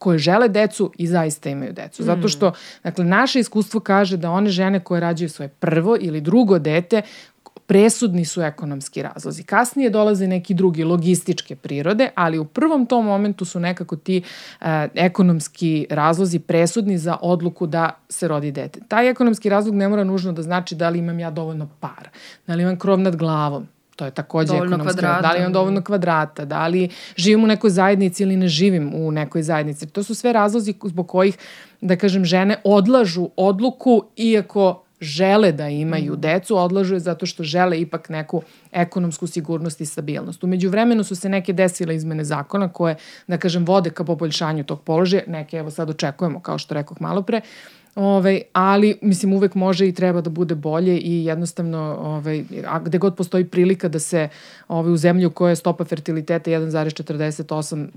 koje 0.02 0.18
žele 0.18 0.48
decu 0.50 0.92
i 0.98 1.08
zaista 1.08 1.50
imaju 1.50 1.74
decu. 1.74 2.04
Zato 2.04 2.28
što, 2.28 2.50
mm. 2.50 2.54
dakle, 2.84 3.06
naše 3.06 3.40
iskustvo 3.40 3.80
kaže 3.80 4.18
da 4.18 4.32
one 4.32 4.50
žene 4.50 4.80
koje 4.80 5.02
rađaju 5.02 5.30
svoje 5.30 5.50
prvo 5.50 5.98
ili 6.00 6.22
drugo 6.22 6.60
dete, 6.60 7.02
presudni 7.72 8.26
su 8.26 8.42
ekonomski 8.42 9.02
razlozi. 9.02 9.44
Kasnije 9.44 9.90
dolaze 9.90 10.28
neki 10.28 10.54
drugi 10.54 10.84
logističke 10.84 11.56
prirode, 11.56 12.10
ali 12.16 12.40
u 12.40 12.46
prvom 12.46 12.86
tom 12.86 13.06
momentu 13.06 13.46
su 13.46 13.60
nekako 13.60 13.96
ti 13.96 14.24
uh, 14.62 14.68
ekonomski 14.96 15.88
razlozi 15.90 16.40
presudni 16.40 16.98
za 16.98 17.18
odluku 17.22 17.68
da 17.68 17.90
se 18.10 18.28
rodi 18.28 18.52
dete. 18.52 18.80
Taj 18.88 19.10
ekonomski 19.10 19.50
razlog 19.50 19.76
ne 19.76 19.88
mora 19.88 20.04
nužno 20.04 20.32
da 20.32 20.42
znači 20.42 20.76
da 20.76 20.90
li 20.90 21.00
imam 21.00 21.20
ja 21.20 21.32
dovoljno 21.32 21.70
para, 21.80 22.10
da 22.48 22.56
li 22.56 22.64
imam 22.64 22.80
krov 22.80 23.00
nad 23.00 23.16
glavom, 23.16 23.68
to 23.96 24.06
je 24.06 24.12
takođe 24.12 24.48
dovoljno 24.48 24.76
ekonomski, 24.76 25.00
kvadrata. 25.00 25.22
da 25.22 25.34
li 25.34 25.40
imam 25.40 25.54
dovoljno 25.54 25.82
kvadrata, 25.84 26.46
da 26.46 26.68
li 26.68 26.90
živim 27.16 27.44
u 27.44 27.48
nekoj 27.48 27.70
zajednici 27.70 28.24
ili 28.24 28.36
ne 28.36 28.48
živim 28.48 28.92
u 28.96 29.12
nekoj 29.12 29.44
zajednici. 29.44 29.88
To 29.88 30.04
su 30.04 30.16
sve 30.16 30.34
razlozi 30.34 30.74
zbog 30.84 31.08
kojih, 31.08 31.38
da 31.82 31.96
kažem, 31.96 32.26
žene 32.26 32.62
odlažu 32.64 33.30
odluku 33.36 34.04
iako 34.16 34.84
žele 35.02 35.52
da 35.52 35.70
imaju 35.70 36.14
mm. 36.14 36.22
decu, 36.22 36.58
odlažu 36.58 36.94
je 36.94 37.00
zato 37.00 37.26
što 37.26 37.44
žele 37.44 37.82
ipak 37.82 38.10
neku 38.10 38.42
ekonomsku 38.72 39.28
sigurnost 39.28 39.82
i 39.82 39.86
stabilnost. 39.86 40.44
Umeđu 40.44 40.70
vremenu 40.70 41.04
su 41.04 41.16
se 41.16 41.30
neke 41.30 41.54
desile 41.54 41.96
izmene 41.96 42.24
zakona 42.24 42.68
koje, 42.68 42.96
da 43.28 43.38
kažem, 43.38 43.66
vode 43.66 43.90
ka 43.90 44.04
poboljšanju 44.04 44.64
tog 44.64 44.82
položaja, 44.82 45.24
neke 45.28 45.58
evo 45.58 45.72
sad 45.72 45.90
očekujemo, 45.90 46.40
kao 46.40 46.58
što 46.58 46.74
rekoh 46.74 47.02
malo 47.02 47.22
pre, 47.22 47.42
Ovaj, 47.96 48.42
ali, 48.54 48.98
mislim, 49.02 49.34
uvek 49.34 49.56
može 49.56 49.88
i 49.88 49.94
treba 49.94 50.22
da 50.22 50.30
bude 50.30 50.56
bolje 50.56 50.98
i 50.98 51.26
jednostavno, 51.26 51.98
ovaj, 52.00 52.44
a 52.68 52.80
gde 52.80 52.98
god 52.98 53.16
postoji 53.16 53.46
prilika 53.46 53.88
da 53.88 54.00
se 54.00 54.30
ovaj, 54.68 54.92
u 54.92 54.98
zemlju 54.98 55.30
koja 55.30 55.50
je 55.50 55.56
stopa 55.56 55.86
fertiliteta 55.86 56.52
1,48 56.52 57.88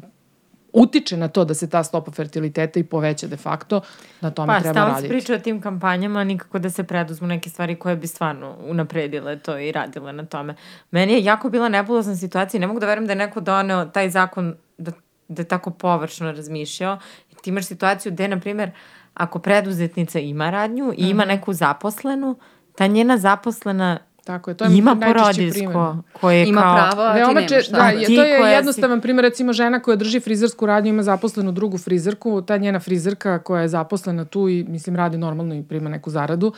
utiče 0.74 1.16
na 1.16 1.28
to 1.28 1.44
da 1.44 1.54
se 1.54 1.70
ta 1.70 1.84
stopa 1.84 2.10
fertiliteta 2.10 2.80
i 2.80 2.84
poveća 2.84 3.26
de 3.26 3.36
facto, 3.36 3.80
na 4.20 4.30
tome 4.30 4.54
pa, 4.54 4.60
treba 4.60 4.80
raditi. 4.80 4.92
Pa, 4.92 4.98
stalo 4.98 5.02
se 5.02 5.08
priča 5.08 5.34
o 5.34 5.38
tim 5.38 5.60
kampanjama, 5.60 6.24
nikako 6.24 6.58
da 6.58 6.70
se 6.70 6.84
preduzmu 6.84 7.26
neke 7.26 7.50
stvari 7.50 7.76
koje 7.76 7.96
bi 7.96 8.06
stvarno 8.06 8.56
unapredile 8.60 9.38
to 9.38 9.58
i 9.58 9.72
radile 9.72 10.12
na 10.12 10.24
tome. 10.24 10.54
Meni 10.90 11.12
je 11.12 11.24
jako 11.24 11.50
bila 11.50 11.68
nebulozna 11.68 12.16
situacija 12.16 12.60
ne 12.60 12.66
mogu 12.66 12.80
da 12.80 12.86
verujem 12.86 13.06
da 13.06 13.12
je 13.12 13.16
neko 13.16 13.40
doneo 13.40 13.84
taj 13.84 14.10
zakon 14.10 14.54
da, 14.78 14.92
da 15.28 15.42
je 15.42 15.48
tako 15.48 15.70
površno 15.70 16.32
razmišljao. 16.32 16.98
Ti 17.42 17.50
imaš 17.50 17.66
situaciju 17.66 18.12
gde, 18.12 18.28
na 18.28 18.40
primer, 18.40 18.70
ako 19.14 19.38
preduzetnica 19.38 20.18
ima 20.18 20.50
radnju 20.50 20.92
i 20.96 21.08
ima 21.08 21.22
mhm. 21.22 21.28
neku 21.28 21.52
zaposlenu, 21.52 22.38
ta 22.74 22.86
njena 22.86 23.18
zaposlena 23.18 23.98
Tako 24.24 24.50
je, 24.50 24.56
to 24.56 24.64
je 24.64 24.76
Ima 24.76 24.96
porodilsko 24.96 25.96
koje 26.20 26.48
ima 26.48 26.60
kao... 26.60 26.74
pravo, 26.74 27.02
a 27.02 27.14
ti 27.14 27.34
nemaš. 27.34 27.68
Da, 27.68 27.88
je, 27.88 28.06
to 28.06 28.24
je 28.24 28.52
jednostavan 28.52 28.98
si... 28.98 29.02
primjer, 29.02 29.22
recimo 29.22 29.52
žena 29.52 29.80
koja 29.80 29.96
drži 29.96 30.20
frizersku 30.20 30.66
radnju 30.66 30.88
ima 30.88 31.02
zaposlenu 31.02 31.52
drugu 31.52 31.78
frizerku, 31.78 32.42
ta 32.42 32.56
njena 32.56 32.80
frizerka 32.80 33.38
koja 33.38 33.62
je 33.62 33.68
zaposlena 33.68 34.24
tu 34.24 34.48
i 34.48 34.64
mislim 34.68 34.96
radi 34.96 35.18
normalno 35.18 35.54
i 35.54 35.62
prima 35.62 35.90
neku 35.90 36.10
zaradu, 36.10 36.52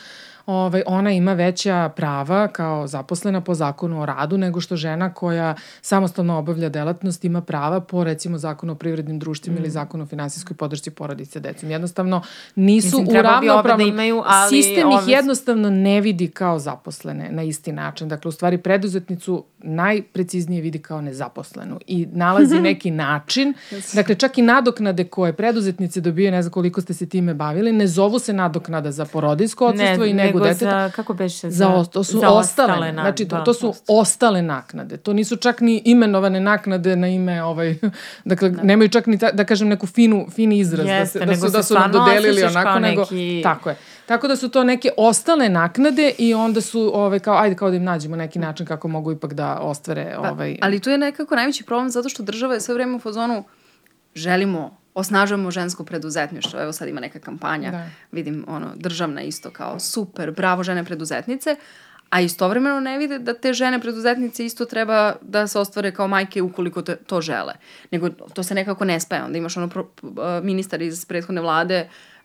ovaj, 0.47 0.83
ona 0.87 1.13
ima 1.13 1.33
veća 1.33 1.91
prava 1.97 2.49
kao 2.49 2.87
zaposlena 2.87 3.41
po 3.41 3.55
zakonu 3.55 4.03
o 4.03 4.07
radu 4.07 4.39
nego 4.39 4.61
što 4.61 4.77
žena 4.77 5.15
koja 5.15 5.55
samostalno 5.83 6.39
obavlja 6.39 6.69
delatnost 6.69 7.25
ima 7.25 7.41
prava 7.41 7.81
po 7.81 8.05
recimo 8.05 8.39
zakonu 8.39 8.73
o 8.73 8.77
privrednim 8.77 9.19
društvima 9.19 9.59
mm. 9.59 9.63
ili 9.63 9.71
zakonu 9.71 10.05
o 10.05 10.07
finansijskoj 10.07 10.57
podršci 10.57 10.91
porodice 10.91 11.41
decom. 11.41 11.71
Jednostavno 11.71 12.23
nisu 12.55 13.01
Mislim, 13.01 13.19
u 13.19 13.23
ravnopravnom... 13.23 13.89
Da 13.89 13.93
imaju, 13.93 14.23
ali 14.27 14.51
sistem 14.63 14.91
ih 14.91 15.09
jednostavno 15.09 15.71
ne 15.71 16.01
vidi 16.01 16.29
kao 16.29 16.59
zaposlene 16.59 17.29
na 17.31 17.43
isti 17.43 17.73
način. 17.73 18.09
Dakle, 18.09 18.29
u 18.29 18.33
stvari 18.33 18.59
preduzetnicu 18.59 19.45
najpreciznije 19.59 20.63
vidi 20.63 20.79
kao 20.79 21.01
nezaposlenu 21.01 21.81
i 21.87 22.07
nalazi 22.13 22.61
neki 22.71 22.91
način, 22.91 23.55
dakle 23.95 24.15
čak 24.15 24.39
i 24.39 24.43
nadoknade 24.43 25.05
koje 25.05 25.33
preduzetnice 25.33 26.01
dobije, 26.01 26.31
ne 26.31 26.43
znam 26.43 26.53
koliko 26.53 26.81
ste 26.81 26.95
se 26.95 27.09
time 27.09 27.35
bavili, 27.35 27.73
ne 27.73 27.87
zovu 27.87 28.19
se 28.19 28.33
nadoknada 28.33 28.93
za 28.93 29.05
porodinsko 29.05 29.67
odsustvo 29.67 30.05
ne, 30.05 30.11
i 30.11 30.15
nego 30.15 30.36
nego 30.38 30.49
deteta. 30.49 30.88
Za, 30.88 30.92
kako 30.96 31.14
beše? 31.14 31.51
Za, 31.51 31.83
za, 31.85 31.85
to 31.85 32.05
su 32.05 32.18
za 32.18 32.31
ostale, 32.31 32.72
ostale 32.72 32.92
na, 32.92 33.03
znači 33.03 33.29
to, 33.29 33.37
da, 33.37 33.44
to 33.44 33.55
su 33.55 33.68
ost. 33.68 33.85
ostale 33.88 34.42
naknade. 34.42 34.96
To 34.96 35.12
nisu 35.12 35.37
čak 35.37 35.61
ni 35.61 35.83
imenovane 35.85 36.40
naknade 36.40 36.96
na 36.96 37.09
ime 37.09 37.42
ovaj 37.42 37.79
dakle 38.25 38.51
da. 38.51 38.62
nemaju 38.62 38.88
čak 38.88 39.07
ni 39.07 39.18
ta, 39.18 39.33
da 39.33 39.44
kažem 39.44 39.68
neku 39.68 39.87
finu 39.87 40.27
fini 40.35 40.59
izraz 40.59 40.87
Jeste, 40.87 41.18
da, 41.18 41.35
se, 41.35 41.40
da 41.40 41.46
su 41.46 41.53
da 41.53 41.62
su 41.62 41.75
nam 41.75 41.92
dodelili 41.92 42.44
onako 42.44 42.79
nego 42.79 43.01
neki... 43.01 43.40
tako 43.42 43.68
je. 43.68 43.77
Tako 44.07 44.29
da 44.29 44.37
su 44.37 44.49
to 44.49 44.64
neke 44.64 44.90
ostale 44.96 45.49
naknade 45.49 46.12
i 46.18 46.35
onda 46.35 46.61
su 46.61 46.90
ovaj 46.94 47.18
kao 47.18 47.37
ajde 47.37 47.57
kao 47.57 47.70
da 47.70 47.77
im 47.77 47.85
nađemo 47.85 48.16
neki 48.16 48.38
način 48.38 48.66
kako 48.66 48.88
mogu 48.88 49.12
ipak 49.12 49.35
da 49.35 49.59
ostvare 49.61 50.14
pa, 50.22 50.31
ovaj 50.31 50.57
Ali 50.62 50.81
tu 50.81 50.90
je 50.90 50.99
nekako 50.99 51.37
najveći 51.37 51.64
problem 51.64 51.90
zato 51.90 52.09
što 52.09 52.22
država 52.22 52.55
je 52.55 52.61
sve 52.61 52.75
vreme 52.75 52.96
u 52.96 52.99
fazonu 52.99 53.44
želimo 54.14 54.77
osnažujemo 54.97 55.51
žensko 55.51 55.85
preduzetništvo. 55.85 56.61
Evo 56.61 56.73
sad 56.73 56.89
ima 56.89 57.01
neka 57.01 57.19
kampanja, 57.19 57.71
da. 57.71 57.87
vidim 58.13 58.45
ono, 58.49 58.73
državna 58.75 59.23
isto 59.23 59.51
kao 59.51 59.81
super, 59.81 60.31
bravo 60.31 60.63
žene 60.63 60.85
preduzetnice, 60.85 61.57
a 62.11 62.21
istovremeno 62.21 62.81
ne 62.81 62.99
vide 62.99 63.19
da 63.19 63.35
te 63.35 63.53
žene 63.53 63.81
preduzetnice 63.81 64.47
isto 64.47 64.65
treba 64.65 65.15
da 65.21 65.47
se 65.47 65.59
ostvare 65.59 65.93
kao 65.93 66.09
majke 66.09 66.43
ukoliko 66.43 66.83
te, 66.83 66.97
to 66.97 67.21
žele. 67.21 67.55
Nego 67.91 68.11
to 68.11 68.43
se 68.43 68.55
nekako 68.55 68.85
ne 68.85 69.01
spaja. 69.01 69.25
Onda 69.25 69.39
imaš 69.39 69.57
ono 69.57 69.69
pro, 69.69 69.87
ministar 70.43 70.83
iz 70.83 71.05
prethodne 71.05 71.41
vlade 71.41 71.89
uh, 71.89 72.15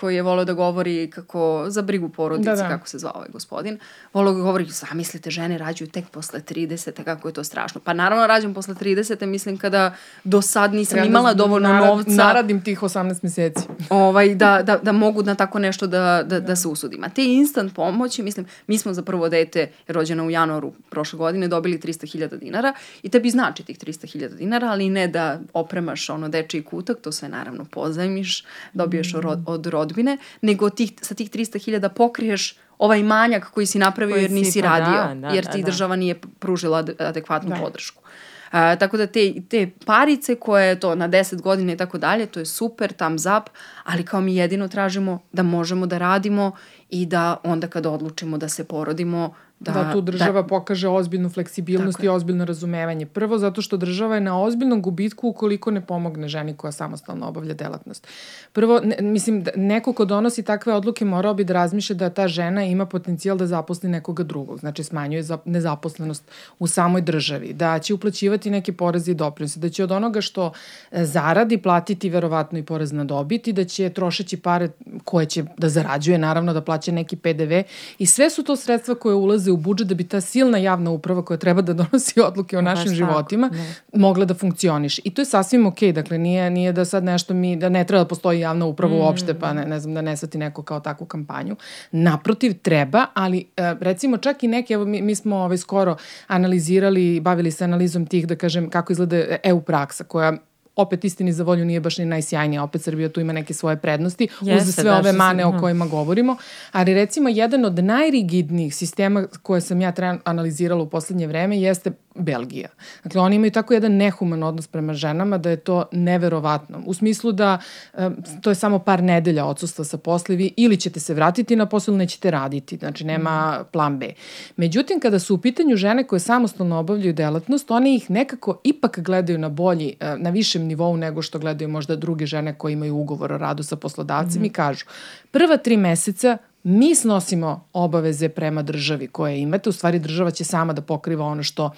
koji 0.00 0.14
je 0.14 0.22
volio 0.22 0.44
da 0.44 0.52
govori 0.52 1.10
kako 1.10 1.64
za 1.68 1.82
brigu 1.82 2.08
porodice, 2.08 2.50
da, 2.50 2.56
da. 2.56 2.68
kako 2.68 2.88
se 2.88 2.98
zvao 2.98 3.12
ovaj 3.14 3.28
gospodin. 3.32 3.78
Volio 4.12 4.32
da 4.32 4.40
govori, 4.40 4.64
zamislite, 4.64 5.30
žene 5.30 5.58
rađuju 5.58 5.88
tek 5.88 6.08
posle 6.08 6.40
30. 6.40 7.04
kako 7.04 7.28
je 7.28 7.34
to 7.34 7.44
strašno. 7.44 7.80
Pa 7.84 7.92
naravno 7.92 8.26
rađam 8.26 8.54
posle 8.54 8.74
30. 8.74 9.26
mislim 9.26 9.58
kada 9.58 9.94
do 10.24 10.42
sad 10.42 10.74
nisam 10.74 10.98
ja 10.98 11.04
imala 11.04 11.34
dovoljno 11.34 11.68
narad, 11.68 11.88
novca. 11.88 12.10
Naradim 12.10 12.64
tih 12.64 12.82
18 12.82 13.18
meseci. 13.22 13.62
Ovaj, 13.90 14.34
da, 14.34 14.62
da, 14.62 14.76
da 14.76 14.92
mogu 14.92 15.22
na 15.22 15.34
tako 15.34 15.58
nešto 15.58 15.86
da, 15.86 16.22
da, 16.26 16.40
da 16.40 16.56
se 16.56 16.68
usudim. 16.68 17.04
A 17.04 17.08
te 17.08 17.24
instant 17.24 17.74
pomoći, 17.74 18.22
mislim, 18.22 18.46
mi 18.66 18.78
smo 18.78 18.92
za 18.94 19.02
prvo 19.02 19.28
dete 19.28 19.70
rođeno 19.88 20.26
u 20.26 20.30
januaru 20.30 20.72
prošle 20.90 21.16
godine 21.16 21.48
dobili 21.48 21.78
300.000 21.78 22.38
dinara 22.38 22.74
i 23.02 23.08
tebi 23.08 23.30
znači 23.30 23.62
tih 23.62 23.78
300.000 23.78 24.36
dinara, 24.36 24.68
ali 24.68 24.90
ne 24.90 25.08
da 25.08 25.40
opremaš 25.52 26.10
ono 26.10 26.28
dečiji 26.28 26.62
kutak, 26.62 27.00
to 27.00 27.12
sve 27.12 27.28
naravno 27.28 27.64
pozajmiš, 27.64 28.44
dobiješ 28.72 29.14
mm 29.14 29.35
od, 29.36 29.44
od 29.46 29.66
rodbine, 29.66 30.18
nego 30.40 30.70
tih, 30.70 30.92
sa 31.00 31.14
tih 31.14 31.30
300.000 31.30 31.88
pokriješ 31.88 32.56
ovaj 32.78 33.02
manjak 33.02 33.50
koji 33.50 33.66
si 33.66 33.78
napravio 33.78 34.14
koji 34.14 34.22
jer 34.22 34.30
nisi 34.30 34.50
si, 34.50 34.62
pa 34.62 34.68
radio, 34.68 35.14
da, 35.14 35.28
da, 35.28 35.34
jer 35.34 35.44
ti 35.44 35.58
da, 35.58 35.62
da. 35.62 35.66
država 35.66 35.96
nije 35.96 36.20
pružila 36.38 36.84
adekvatnu 36.98 37.48
da. 37.48 37.56
podršku. 37.56 38.02
A, 38.50 38.76
tako 38.76 38.96
da 38.96 39.06
te, 39.06 39.32
te 39.48 39.70
parice 39.86 40.34
koje 40.34 40.68
je 40.68 40.80
to 40.80 40.94
na 40.94 41.08
10 41.08 41.40
godina 41.40 41.72
i 41.72 41.76
tako 41.76 41.98
dalje, 41.98 42.26
to 42.26 42.40
je 42.40 42.46
super, 42.46 42.92
thumbs 42.92 43.26
up, 43.26 43.50
ali 43.84 44.04
kao 44.04 44.20
mi 44.20 44.36
jedino 44.36 44.68
tražimo 44.68 45.22
da 45.32 45.42
možemo 45.42 45.86
da 45.86 45.98
radimo 45.98 46.52
i 46.90 47.06
da 47.06 47.36
onda 47.44 47.66
kada 47.66 47.90
odlučimo 47.90 48.38
da 48.38 48.48
se 48.48 48.64
porodimo, 48.64 49.34
Da, 49.60 49.72
da 49.72 49.92
tu 49.92 50.00
država 50.00 50.42
da, 50.42 50.48
pokaže 50.48 50.88
ozbiljnu 50.88 51.28
fleksibilnost 51.28 52.02
i 52.02 52.08
ozbiljno 52.08 52.44
razumevanje. 52.44 53.06
Prvo 53.06 53.38
zato 53.38 53.62
što 53.62 53.76
država 53.76 54.14
je 54.14 54.20
na 54.20 54.42
ozbiljnom 54.42 54.82
gubitku 54.82 55.28
ukoliko 55.28 55.70
ne 55.70 55.80
pomogne 55.80 56.28
ženi 56.28 56.54
koja 56.54 56.72
samostalno 56.72 57.28
obavlja 57.28 57.54
delatnost. 57.54 58.06
Prvo, 58.52 58.80
ne, 58.84 58.96
mislim, 59.00 59.42
da 59.42 59.50
neko 59.56 59.92
ko 59.92 60.04
donosi 60.04 60.42
takve 60.42 60.74
odluke 60.74 61.04
morao 61.04 61.34
bi 61.34 61.44
da 61.44 61.54
razmišlja 61.54 61.96
da 61.96 62.10
ta 62.10 62.28
žena 62.28 62.64
ima 62.64 62.86
potencijal 62.86 63.36
da 63.36 63.46
zaposli 63.46 63.88
nekoga 63.88 64.22
drugog, 64.22 64.58
znači 64.58 64.84
smanjuje 64.84 65.22
za, 65.22 65.38
nezaposlenost 65.44 66.30
u 66.58 66.66
samoj 66.66 67.00
državi, 67.00 67.52
da 67.52 67.78
će 67.78 67.94
uplaćivati 67.94 68.50
neke 68.50 68.72
poreze 68.72 69.10
i 69.10 69.14
doprinose, 69.14 69.60
da 69.60 69.68
će 69.68 69.84
od 69.84 69.92
onoga 69.92 70.20
što 70.20 70.52
e, 70.90 71.04
zaradi 71.04 71.58
platiti 71.58 72.10
verovatno 72.10 72.58
i 72.58 72.62
porez 72.62 72.92
na 72.92 73.04
dobit 73.04 73.48
i 73.48 73.52
da 73.52 73.64
će 73.64 73.88
trošeći 73.88 74.36
pare 74.36 74.68
koje 75.04 75.26
će 75.26 75.44
da 75.58 75.68
zarađuje, 75.68 76.18
naravno 76.18 76.52
da 76.52 76.60
plaća 76.60 76.92
neki 76.92 77.16
PDV 77.16 77.52
i 77.98 78.06
sve 78.06 78.30
su 78.30 78.42
to 78.42 78.56
sredstva 78.56 78.94
koje 78.94 79.14
ulaze 79.14 79.45
ulaze 79.46 79.50
u 79.50 79.56
budžet 79.56 79.88
da 79.88 79.94
bi 79.94 80.04
ta 80.04 80.20
silna 80.20 80.58
javna 80.58 80.90
uprava 80.90 81.24
koja 81.24 81.38
treba 81.38 81.62
da 81.62 81.72
donosi 81.72 82.20
odluke 82.20 82.58
o 82.58 82.62
našim 82.62 82.90
Baš 82.90 82.96
životima 82.96 83.48
tako, 83.48 83.62
ne. 83.62 84.00
mogla 84.00 84.24
da 84.24 84.34
funkcioniše. 84.34 85.02
I 85.04 85.10
to 85.10 85.22
je 85.22 85.26
sasvim 85.26 85.66
okej, 85.66 85.88
okay. 85.88 85.92
dakle 85.92 86.18
nije, 86.18 86.50
nije 86.50 86.72
da 86.72 86.84
sad 86.84 87.04
nešto 87.04 87.34
mi, 87.34 87.56
da 87.56 87.68
ne 87.68 87.84
treba 87.84 88.04
da 88.04 88.08
postoji 88.08 88.40
javna 88.40 88.66
uprava 88.66 88.94
mm. 88.94 88.98
uopšte, 88.98 89.34
pa 89.34 89.52
ne, 89.52 89.64
ne 89.66 89.80
znam 89.80 89.94
da 89.94 90.02
ne 90.02 90.16
svati 90.16 90.38
neko 90.38 90.62
kao 90.62 90.80
takvu 90.80 91.06
kampanju. 91.06 91.56
Naprotiv, 91.92 92.54
treba, 92.62 93.06
ali 93.14 93.46
e, 93.56 93.74
recimo 93.80 94.16
čak 94.16 94.42
i 94.42 94.48
neke, 94.48 94.74
evo 94.74 94.84
mi, 94.84 95.02
mi 95.02 95.14
smo 95.14 95.36
ovaj, 95.36 95.58
skoro 95.58 95.96
analizirali, 96.26 97.20
bavili 97.20 97.50
se 97.50 97.64
analizom 97.64 98.06
tih, 98.06 98.26
da 98.26 98.36
kažem, 98.36 98.70
kako 98.70 98.92
izgleda 98.92 99.36
EU 99.42 99.60
praksa, 99.60 100.04
koja 100.04 100.36
opet 100.76 101.04
istini 101.04 101.32
za 101.32 101.44
volju 101.44 101.64
nije 101.64 101.80
baš 101.80 101.98
ni 101.98 102.04
najsjajnija, 102.04 102.62
opet 102.62 102.82
Srbija 102.82 103.08
tu 103.08 103.20
ima 103.20 103.32
neke 103.32 103.54
svoje 103.54 103.76
prednosti 103.76 104.28
Jeste, 104.40 104.68
uz 104.68 104.74
sve 104.74 104.84
da, 104.84 104.98
ove 104.98 105.12
mane 105.12 105.42
sam, 105.42 105.56
o 105.56 105.60
kojima 105.60 105.86
govorimo, 105.86 106.36
ali 106.72 106.94
recimo 106.94 107.28
jedan 107.28 107.64
od 107.64 107.84
najrigidnijih 107.84 108.74
sistema 108.74 109.26
koje 109.42 109.60
sam 109.60 109.80
ja 109.80 109.92
analizirala 110.24 110.82
u 110.82 110.90
poslednje 110.90 111.26
vreme 111.26 111.60
jeste 111.60 111.92
Belgija. 112.18 112.68
Dakle, 113.04 113.20
oni 113.20 113.36
imaju 113.36 113.50
tako 113.50 113.74
jedan 113.74 113.92
nehuman 113.92 114.42
odnos 114.42 114.66
prema 114.66 114.94
ženama 114.94 115.38
da 115.38 115.50
je 115.50 115.56
to 115.56 115.84
neverovatno. 115.92 116.82
U 116.86 116.94
smislu 116.94 117.32
da 117.32 117.58
um, 117.98 118.16
to 118.42 118.50
je 118.50 118.54
samo 118.54 118.78
par 118.78 119.02
nedelja 119.02 119.44
odsustva 119.44 119.84
sa 119.84 119.98
poslevi 119.98 120.54
ili 120.56 120.76
ćete 120.76 121.00
se 121.00 121.14
vratiti 121.14 121.56
na 121.56 121.66
posao 121.66 121.92
ili 121.92 121.98
nećete 121.98 122.30
raditi. 122.30 122.76
Znači, 122.76 123.04
nema 123.04 123.52
mhm. 123.60 123.68
plan 123.72 123.98
B. 123.98 124.12
Međutim, 124.56 125.00
kada 125.00 125.18
su 125.18 125.34
u 125.34 125.38
pitanju 125.38 125.76
žene 125.76 126.04
koje 126.04 126.20
samostalno 126.20 126.78
obavljaju 126.78 127.12
delatnost, 127.12 127.70
one 127.70 127.94
ih 127.94 128.10
nekako 128.10 128.60
ipak 128.64 128.98
gledaju 129.00 129.38
na 129.38 129.48
bolji, 129.48 129.94
na 130.16 130.30
višem 130.30 130.62
nivou 130.62 130.96
nego 130.96 131.22
što 131.22 131.38
gledaju 131.38 131.68
možda 131.68 131.96
druge 131.96 132.26
žene 132.26 132.58
koje 132.58 132.72
imaju 132.72 132.96
ugovor 132.96 133.32
o 133.32 133.38
radu 133.38 133.62
sa 133.62 133.76
poslodavcem 133.76 134.40
mm 134.40 134.44
-hmm. 134.44 134.46
i 134.46 134.52
kažu 134.52 134.86
prva 135.30 135.56
tri 135.56 135.76
meseca 135.76 136.38
mi 136.68 136.94
snosimo 136.94 137.68
obaveze 137.72 138.28
prema 138.28 138.62
državi 138.62 139.06
koje 139.06 139.40
imate, 139.40 139.68
u 139.68 139.72
stvari 139.72 139.98
država 139.98 140.30
će 140.30 140.44
sama 140.44 140.72
da 140.72 140.82
pokriva 140.82 141.24
ono 141.24 141.42
što 141.42 141.70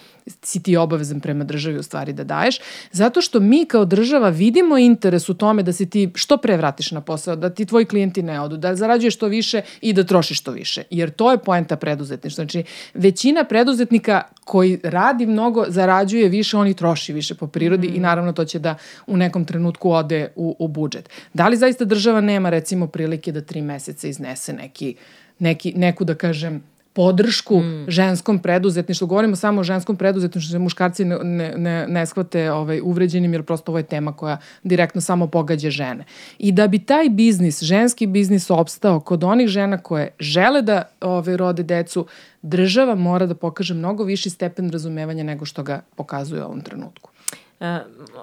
si 0.43 0.63
ti 0.63 0.77
obavezan 0.77 1.21
prema 1.21 1.45
državi 1.45 1.79
u 1.79 1.83
stvari 1.83 2.13
da 2.13 2.25
daješ, 2.25 2.59
zato 2.93 3.21
što 3.21 3.41
mi 3.41 3.65
kao 3.65 3.85
država 3.85 4.29
vidimo 4.29 4.79
interes 4.79 5.29
u 5.29 5.35
tome 5.35 5.63
da 5.63 5.73
se 5.73 5.87
ti 5.87 6.11
što 6.15 6.37
pre 6.37 6.57
vratiš 6.57 6.91
na 6.91 7.01
posao, 7.01 7.37
da 7.37 7.51
ti 7.51 7.67
tvoji 7.67 7.85
klijenti 7.85 8.23
ne 8.23 8.41
odu, 8.41 8.57
da 8.57 8.77
zarađuješ 8.77 9.15
što 9.15 9.27
više 9.27 9.63
i 9.81 9.93
da 9.93 10.05
trošiš 10.05 10.41
što 10.41 10.51
više, 10.51 10.83
jer 10.91 11.11
to 11.11 11.31
je 11.31 11.39
poenta 11.39 11.77
preduzetništva. 11.77 12.45
Znači, 12.45 12.65
većina 12.95 13.45
preduzetnika 13.45 14.23
koji 14.45 14.81
radi 14.83 15.27
mnogo, 15.27 15.65
zarađuje 15.69 16.29
više, 16.29 16.57
oni 16.57 16.75
troši 16.75 17.13
više 17.13 17.35
po 17.35 17.47
prirodi 17.47 17.89
mm. 17.89 17.97
i 17.97 17.99
naravno 18.01 18.33
to 18.33 18.45
će 18.45 18.59
da 18.59 18.75
u 19.07 19.17
nekom 19.17 19.45
trenutku 19.45 19.91
ode 19.91 20.33
u, 20.37 20.57
u 20.59 20.69
budžet. 20.69 21.11
Da 21.35 21.49
li 21.49 21.57
zaista 21.57 21.85
država 21.85 22.21
nema 22.21 22.51
recimo 22.51 22.87
prilike 22.87 23.33
da 23.33 23.41
tri 23.41 23.63
meseca 23.63 24.09
iznese 24.09 24.53
neki, 24.53 24.78
neki, 25.39 25.73
neku 25.77 26.05
da 26.05 26.15
kažem 26.15 26.63
podršku 26.99 27.61
mm. 27.61 27.85
ženskom 27.89 28.39
preduzetništvu. 28.39 29.07
Govorimo 29.07 29.37
samo 29.37 29.61
o 29.61 29.65
ženskom 29.65 29.97
preduzetništvu, 29.97 30.53
da 30.53 30.59
muškarci 30.59 31.05
ne, 31.05 31.19
ne, 31.23 31.53
ne, 31.57 31.87
ne 31.89 32.07
shvate 32.07 32.51
ovaj, 32.53 32.81
uvređenim, 32.81 33.33
jer 33.33 33.43
prosto 33.43 33.73
ovo 33.73 33.79
je 33.79 33.87
tema 33.87 34.13
koja 34.13 34.39
direktno 34.63 35.01
samo 35.01 35.27
pogađa 35.27 35.71
žene. 35.71 36.05
I 36.39 36.53
da 36.53 36.67
bi 36.67 36.79
taj 36.79 37.09
biznis, 37.09 37.63
ženski 37.63 38.07
biznis 38.07 38.51
opstao 38.51 39.01
kod 39.01 39.25
onih 39.25 39.49
žena 39.49 39.79
koje 39.79 40.11
žele 40.19 40.63
da 40.63 40.83
ove, 41.01 41.37
rode 41.37 41.63
decu, 41.63 42.07
država 42.43 42.95
mora 42.95 43.27
da 43.27 43.35
pokaže 43.35 43.75
mnogo 43.75 44.05
viši 44.05 44.31
stepen 44.31 44.71
razumevanja 44.71 45.25
nego 45.25 45.45
što 45.45 45.63
ga 45.63 45.81
pokazuje 45.97 46.43
u 46.43 46.47
ovom 46.47 46.61
trenutku. 46.61 47.11
Uh, 47.61 47.67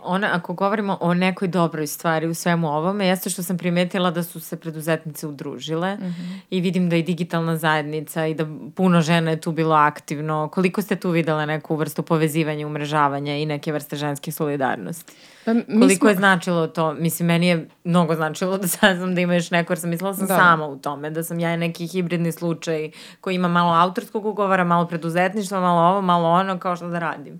ona, 0.03 0.29
ako 0.33 0.53
govorimo 0.53 0.97
o 1.01 1.13
nekoj 1.13 1.47
dobroj 1.47 1.87
stvari 1.87 2.27
u 2.27 2.33
svemu 2.33 2.67
ovome, 2.67 3.07
jeste 3.07 3.29
što 3.29 3.43
sam 3.43 3.57
primetila 3.57 4.11
da 4.11 4.23
su 4.23 4.39
se 4.39 4.57
preduzetnice 4.57 5.27
udružile 5.27 5.95
mm 5.95 6.01
-hmm. 6.01 6.39
i 6.49 6.61
vidim 6.61 6.89
da 6.89 6.95
i 6.95 7.03
digitalna 7.03 7.57
zajednica 7.57 8.25
i 8.25 8.33
da 8.33 8.45
puno 8.75 9.01
žena 9.01 9.31
je 9.31 9.41
tu 9.41 9.51
bilo 9.51 9.75
aktivno. 9.75 10.49
Koliko 10.53 10.81
ste 10.81 10.95
tu 10.95 11.09
videla 11.09 11.45
neku 11.45 11.75
vrstu 11.75 12.03
povezivanja, 12.03 12.67
umrežavanja 12.67 13.35
i 13.35 13.45
neke 13.45 13.71
vrste 13.71 13.95
ženske 13.95 14.31
solidarnosti? 14.31 15.13
Pa, 15.45 15.51
Koliko 15.79 15.99
smo... 15.99 16.09
je 16.09 16.15
značilo 16.15 16.67
to? 16.67 16.93
Mislim, 16.93 17.27
meni 17.27 17.47
je 17.47 17.67
mnogo 17.83 18.15
značilo 18.15 18.57
da 18.57 18.67
saznam 18.77 19.15
da 19.15 19.21
ima 19.21 19.33
još 19.33 19.51
neko, 19.51 19.73
jer 19.73 19.79
sam 19.79 19.89
mislila 19.89 20.13
sam 20.13 20.27
da. 20.27 20.35
sama 20.35 20.65
u 20.67 20.77
tome, 20.77 21.09
da 21.09 21.23
sam 21.23 21.39
ja 21.39 21.57
neki 21.57 21.87
hibridni 21.87 22.31
slučaj 22.31 22.91
koji 23.21 23.35
ima 23.35 23.47
malo 23.47 23.73
autorskog 23.73 24.25
ugovora, 24.25 24.63
malo 24.63 24.87
preduzetništva, 24.87 25.59
malo 25.59 25.89
ovo, 25.89 26.01
malo 26.01 26.29
ono, 26.29 26.59
kao 26.59 26.75
što 26.75 26.87
da 26.87 26.99
radim. 26.99 27.39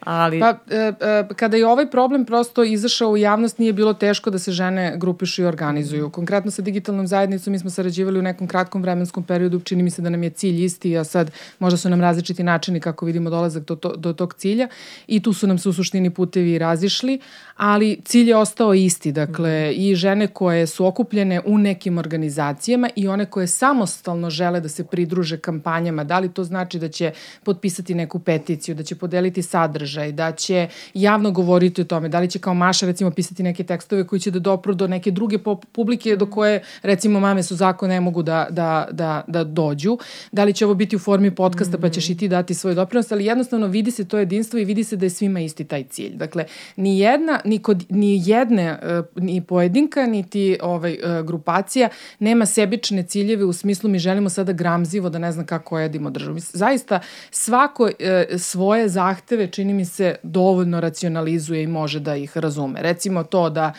Ali... 0.00 0.40
Pa, 0.40 0.58
e, 0.70 0.76
e, 1.00 1.24
kada 1.36 1.56
je 1.56 1.66
ovaj 1.66 1.90
problem 1.90 2.24
prosto 2.24 2.64
izašao 2.64 3.10
u 3.10 3.16
javnost, 3.16 3.58
nije 3.58 3.72
bilo 3.72 3.94
teško 3.94 4.30
da 4.30 4.38
se 4.38 4.52
žene 4.52 4.94
grupišu 4.96 5.42
i 5.42 5.44
organizuju. 5.44 6.10
Konkretno 6.10 6.50
sa 6.50 6.62
digitalnom 6.62 7.06
zajednicom 7.06 7.52
mi 7.52 7.58
smo 7.58 7.70
sarađivali 7.70 8.18
u 8.18 8.22
nekom 8.22 8.46
kratkom 8.46 8.82
vremenskom 8.82 9.24
periodu, 9.24 9.60
čini 9.60 9.82
mi 9.82 9.90
se 9.90 10.02
da 10.02 10.10
nam 10.10 10.22
je 10.22 10.30
cilj 10.30 10.64
isti, 10.64 10.98
a 10.98 11.04
sad 11.04 11.30
možda 11.58 11.76
su 11.76 11.90
nam 11.90 12.00
različiti 12.00 12.42
načini 12.42 12.80
kako 12.80 13.06
vidimo 13.06 13.30
dolazak 13.30 13.64
do, 13.64 13.76
to, 13.76 13.96
do 13.96 14.12
tog 14.12 14.34
cilja 14.34 14.68
i 15.06 15.22
tu 15.22 15.32
su 15.32 15.46
nam 15.46 15.58
se 15.58 15.68
u 15.68 15.72
suštini 15.72 16.10
putevi 16.10 16.58
razišli, 16.58 17.20
ali 17.56 18.00
cilj 18.04 18.28
je 18.28 18.36
ostao 18.36 18.74
isti, 18.74 19.12
dakle 19.12 19.72
i 19.74 19.94
žene 19.94 20.26
koje 20.26 20.66
su 20.66 20.86
okupljene 20.86 21.40
u 21.46 21.58
nekim 21.58 21.98
organizacijama 21.98 22.88
i 22.96 23.08
one 23.08 23.26
koje 23.26 23.46
samostalno 23.46 24.30
žele 24.30 24.60
da 24.60 24.68
se 24.68 24.84
pridruže 24.86 25.38
kampanjama, 25.38 26.04
da 26.04 26.18
li 26.18 26.32
to 26.32 26.44
znači 26.44 26.78
da 26.78 26.88
će 26.88 27.12
potpisati 27.44 27.94
neku 27.94 28.18
peticiju, 28.18 28.74
da 28.74 28.82
će 28.82 28.94
podeliti 28.94 29.42
sadržaj, 29.42 29.87
da 30.12 30.32
će 30.32 30.68
javno 30.94 31.30
govoriti 31.30 31.80
o 31.80 31.84
tome, 31.84 32.08
da 32.08 32.20
li 32.20 32.30
će 32.30 32.38
kao 32.38 32.54
Maša 32.54 32.86
recimo 32.86 33.10
pisati 33.10 33.42
neke 33.42 33.64
tekstove 33.64 34.06
koji 34.06 34.20
će 34.20 34.30
da 34.30 34.38
dopru 34.38 34.74
do 34.74 34.86
neke 34.86 35.10
druge 35.10 35.38
publike 35.72 36.16
do 36.16 36.26
koje 36.26 36.62
recimo 36.82 37.20
mame 37.20 37.42
su 37.42 37.56
zakon 37.56 37.88
ne 37.88 38.00
mogu 38.00 38.22
da, 38.22 38.46
da, 38.50 38.88
da, 38.90 39.24
da 39.26 39.44
dođu, 39.44 39.98
da 40.32 40.44
li 40.44 40.52
će 40.52 40.64
ovo 40.64 40.74
biti 40.74 40.96
u 40.96 40.98
formi 40.98 41.34
podcasta 41.34 41.78
pa 41.78 41.88
ćeš 41.88 42.10
i 42.10 42.16
ti 42.16 42.28
dati 42.28 42.54
svoj 42.54 42.74
doprinos, 42.74 43.12
ali 43.12 43.24
jednostavno 43.24 43.66
vidi 43.66 43.90
se 43.90 44.08
to 44.08 44.18
jedinstvo 44.18 44.58
i 44.58 44.64
vidi 44.64 44.84
se 44.84 44.96
da 44.96 45.06
je 45.06 45.10
svima 45.10 45.40
isti 45.40 45.64
taj 45.64 45.84
cilj. 45.84 46.16
Dakle, 46.16 46.44
ni 46.76 46.98
jedna, 46.98 47.40
ni, 47.44 47.58
kod, 47.58 47.84
ni 47.88 48.22
jedne, 48.24 48.62
e, 48.62 49.02
ni 49.16 49.40
pojedinka, 49.40 50.06
niti 50.06 50.58
ovaj, 50.62 50.92
e, 50.92 51.22
grupacija 51.22 51.88
nema 52.18 52.46
sebične 52.46 53.02
ciljeve 53.02 53.44
u 53.44 53.52
smislu 53.52 53.90
mi 53.90 53.98
želimo 53.98 54.28
sada 54.28 54.52
gramzivo 54.52 55.08
da 55.08 55.18
ne 55.18 55.32
znam 55.32 55.46
kako 55.46 55.78
jedimo 55.78 56.10
državu. 56.10 56.38
Zaista 56.38 57.00
svako 57.30 57.88
e, 57.98 58.26
svoje 58.38 58.88
zahteve 58.88 59.46
čini 59.46 59.74
mi 59.78 59.84
se 59.84 60.14
dovoljno 60.22 60.80
racionalizuje 60.80 61.62
i 61.62 61.66
može 61.66 62.00
da 62.00 62.16
ih 62.16 62.36
razume. 62.38 62.82
Recimo 62.82 63.22
to 63.24 63.50
da 63.50 63.72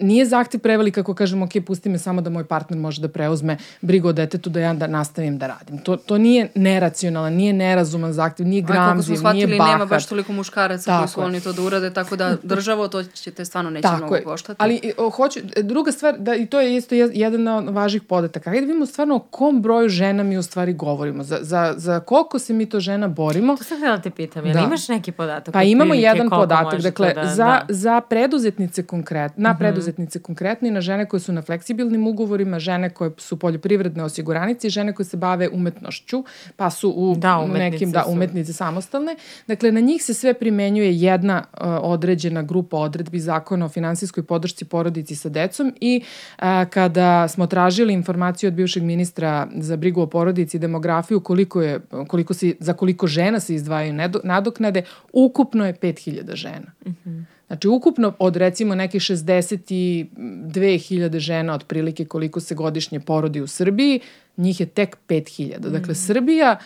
nije 0.00 0.26
zahtev 0.26 0.60
prevelik 0.60 0.98
ako 0.98 1.14
kažemo 1.14 1.44
ok, 1.44 1.50
pusti 1.66 1.88
me 1.88 1.98
samo 1.98 2.20
da 2.20 2.30
moj 2.30 2.44
partner 2.44 2.78
može 2.78 3.00
da 3.02 3.08
preuzme 3.08 3.56
brigu 3.80 4.08
o 4.08 4.12
detetu 4.12 4.50
da 4.50 4.60
ja 4.60 4.74
da 4.74 4.86
nastavim 4.86 5.38
da 5.38 5.46
radim. 5.46 5.78
To, 5.78 5.96
to 5.96 6.18
nije 6.18 6.48
neracionalan, 6.54 7.34
nije 7.34 7.52
nerazuman 7.52 8.12
zahtev, 8.12 8.46
nije 8.46 8.62
gramziv, 8.62 9.18
nije 9.32 9.46
bahat. 9.46 9.72
nema 9.72 9.86
baš 9.86 10.06
toliko 10.06 10.32
muškaraca 10.32 10.98
koji 10.98 11.08
su 11.08 11.20
oni 11.20 11.40
to 11.40 11.52
da 11.52 11.62
urade, 11.62 11.90
tako 11.90 12.16
da 12.16 12.36
država 12.54 12.88
to 12.88 13.02
ćete 13.04 13.44
stvarno 13.44 13.70
neće 13.70 13.82
Tako 13.82 13.96
mnogo 13.96 14.16
koštati. 14.24 14.56
Ali 14.62 14.92
o, 14.98 15.10
hoću, 15.10 15.40
druga 15.62 15.92
stvar, 15.92 16.18
da, 16.18 16.34
i 16.34 16.46
to 16.46 16.60
je 16.60 16.76
isto 16.76 16.94
jedan 16.94 17.48
od 17.48 17.74
važnih 17.74 18.02
podataka. 18.02 18.50
Hajde 18.50 18.60
da 18.60 18.66
vidimo 18.66 18.86
stvarno 18.86 19.16
o 19.16 19.18
kom 19.18 19.62
broju 19.62 19.88
žena 19.88 20.22
mi 20.22 20.38
u 20.38 20.42
stvari 20.42 20.72
govorimo. 20.72 21.22
Za, 21.22 21.38
za, 21.40 21.74
za 21.76 22.00
koliko 22.00 22.38
se 22.38 22.52
mi 22.52 22.66
to 22.66 22.80
žena 22.80 23.08
borimo. 23.08 23.56
To 23.56 23.64
sam 23.64 23.76
htjela 23.76 23.96
da 23.96 24.02
te 24.02 24.10
pitam, 24.10 24.46
jel 24.46 24.54
da. 24.54 24.60
imaš 24.60 24.88
neki 24.88 25.12
podatak? 25.16 25.52
Pa 25.52 25.62
imamo 25.62 25.94
jedan 25.94 26.30
podatak. 26.30 26.80
Dakle, 26.80 27.12
da, 27.14 27.26
za, 27.26 27.44
da. 27.44 27.64
za 27.68 28.00
preduzetnice 28.00 28.82
konkretno, 28.82 29.42
na 29.42 29.50
mm 29.50 29.54
-hmm. 29.54 29.58
preduzetnice 29.58 30.22
konkretno 30.22 30.68
i 30.68 30.70
na 30.70 30.80
žene 30.80 31.08
koje 31.08 31.20
su 31.20 31.32
na 31.32 31.42
fleksibilnim 31.42 32.06
ugovorima, 32.06 32.58
žene 32.58 32.90
koje 32.90 33.10
su 33.18 33.38
poljoprivredne 33.38 34.04
osiguranice 34.04 34.66
i 34.66 34.70
žene 34.70 34.92
koje 34.92 35.06
se 35.06 35.16
bave 35.16 35.48
umetnošću, 35.48 36.24
pa 36.56 36.70
su 36.70 36.90
u 36.90 37.14
da, 37.16 37.46
nekim 37.46 37.90
da, 37.90 38.04
umetnice 38.08 38.52
su. 38.52 38.56
samostalne. 38.56 39.16
Dakle, 39.46 39.72
na 39.72 39.80
njih 39.80 40.04
se 40.04 40.14
sve 40.14 40.34
primenjuje 40.34 40.96
jedna 40.96 41.44
uh, 41.52 41.60
određena 41.82 42.42
grupa 42.42 42.76
odredbi 42.76 43.20
zakona 43.20 43.66
o 43.66 43.68
finansijskoj 43.68 44.22
podršci 44.22 44.64
porodici 44.64 45.16
sa 45.16 45.28
decom 45.28 45.72
i 45.80 46.02
a, 46.38 46.64
kada 46.64 47.28
smo 47.28 47.46
tražili 47.46 47.92
informaciju 47.92 48.48
od 48.48 48.54
bivšeg 48.54 48.82
ministra 48.82 49.48
za 49.56 49.76
brigu 49.76 50.00
o 50.00 50.06
porodici 50.06 50.56
i 50.56 50.60
demografiju 50.60 51.20
koliko 51.20 51.62
je, 51.62 51.80
koliko 52.08 52.34
se, 52.34 52.54
za 52.60 52.72
koliko 52.72 53.06
žena 53.06 53.40
se 53.40 53.54
izdvajaju 53.54 53.94
nadoknade, 54.24 54.82
ukupno 55.16 55.66
je 55.66 55.74
5000 55.74 56.34
žena. 56.34 56.72
Mm 56.86 56.90
-hmm. 57.04 57.24
Znači, 57.46 57.68
ukupno 57.68 58.14
od 58.18 58.36
recimo 58.36 58.74
nekih 58.74 59.02
62.000 59.02 61.18
žena 61.18 61.54
otprilike 61.54 62.04
koliko 62.04 62.40
se 62.40 62.54
godišnje 62.54 63.00
porodi 63.00 63.40
u 63.40 63.46
Srbiji, 63.46 64.00
njih 64.36 64.60
je 64.60 64.66
tek 64.66 64.96
5.000. 65.08 65.58
Dakle, 65.58 65.92
mm. 65.92 65.94
Srbija 65.94 66.58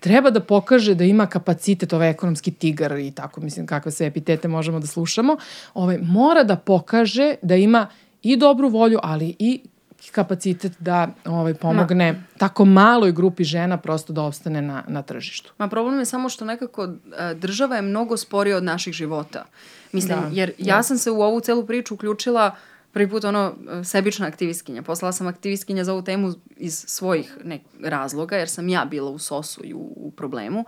treba 0.00 0.30
da 0.30 0.40
pokaže 0.40 0.94
da 0.94 1.04
ima 1.04 1.26
kapacitet, 1.26 1.92
ovaj 1.92 2.10
ekonomski 2.10 2.50
tigar 2.50 2.92
i 2.92 3.10
tako, 3.10 3.40
mislim, 3.40 3.66
kakve 3.66 3.92
sve 3.92 4.06
epitete 4.06 4.48
možemo 4.48 4.80
da 4.80 4.86
slušamo, 4.86 5.36
ovaj, 5.74 5.98
mora 5.98 6.44
da 6.44 6.56
pokaže 6.56 7.34
da 7.42 7.56
ima 7.56 7.86
i 8.22 8.36
dobru 8.36 8.68
volju, 8.68 8.98
ali 9.02 9.34
i 9.38 9.60
kapacitet 10.10 10.72
da 10.78 11.08
ovaj, 11.24 11.54
pomogne 11.54 12.12
Ma. 12.12 12.18
tako 12.38 12.64
maloj 12.64 13.12
grupi 13.12 13.44
žena 13.44 13.76
prosto 13.76 14.12
da 14.12 14.22
opstane 14.22 14.62
na, 14.62 14.84
na 14.88 15.02
tržištu. 15.02 15.52
Ma 15.58 15.68
problem 15.68 15.98
je 15.98 16.04
samo 16.04 16.28
što 16.28 16.44
nekako 16.44 16.88
država 17.34 17.76
je 17.76 17.82
mnogo 17.82 18.16
sporija 18.16 18.56
od 18.56 18.64
naših 18.64 18.94
života. 18.94 19.44
Mislim, 19.92 20.20
da, 20.20 20.28
jer 20.32 20.52
ja 20.58 20.76
da. 20.76 20.82
sam 20.82 20.98
se 20.98 21.10
u 21.10 21.22
ovu 21.22 21.40
celu 21.40 21.66
priču 21.66 21.94
uključila 21.94 22.46
uh, 22.46 22.58
prvi 22.94 23.10
put 23.10 23.24
ono 23.24 23.54
sebična 23.84 24.26
aktivistkinja. 24.26 24.82
Poslala 24.82 25.12
sam 25.12 25.26
aktivistkinja 25.26 25.84
za 25.84 25.92
ovu 25.92 26.02
temu 26.02 26.34
iz 26.56 26.84
svojih 26.88 27.38
nek 27.44 27.62
razloga, 27.82 28.36
jer 28.36 28.48
sam 28.48 28.68
ja 28.68 28.84
bila 28.84 29.10
u 29.10 29.18
sosu 29.18 29.64
i 29.64 29.74
u, 29.74 29.92
u 29.96 30.10
problemu. 30.10 30.64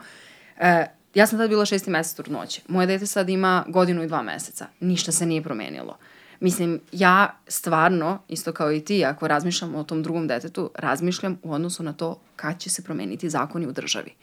E, 0.59 0.87
ja 1.14 1.27
sam 1.27 1.38
tada 1.38 1.49
bila 1.49 1.64
šesti 1.64 1.90
mesec 1.90 2.14
trudnoće. 2.16 2.62
Moje 2.68 2.87
dete 2.87 3.07
sad 3.07 3.29
ima 3.29 3.64
godinu 3.68 4.03
i 4.03 4.07
dva 4.07 4.22
meseca. 4.22 4.66
Ništa 4.81 5.12
se 5.12 5.27
nije 5.27 5.42
promenilo. 5.42 5.99
Mislim, 6.40 6.81
ja 6.92 7.38
stvarno, 7.49 8.18
isto 8.29 8.53
kao 8.53 8.72
i 8.72 8.81
ti, 8.81 9.05
ako 9.05 9.29
razmišljam 9.29 9.75
o 9.75 9.85
tom 9.85 10.03
drugom 10.03 10.27
detetu, 10.27 10.70
razmišljam 10.75 11.38
u 11.42 11.53
odnosu 11.53 11.83
na 11.83 11.92
to 11.92 12.20
kad 12.37 12.59
će 12.59 12.70
se 12.70 12.83
promeniti 12.83 13.31
zakoni 13.31 13.66
u 13.66 13.72
državi. 13.72 14.14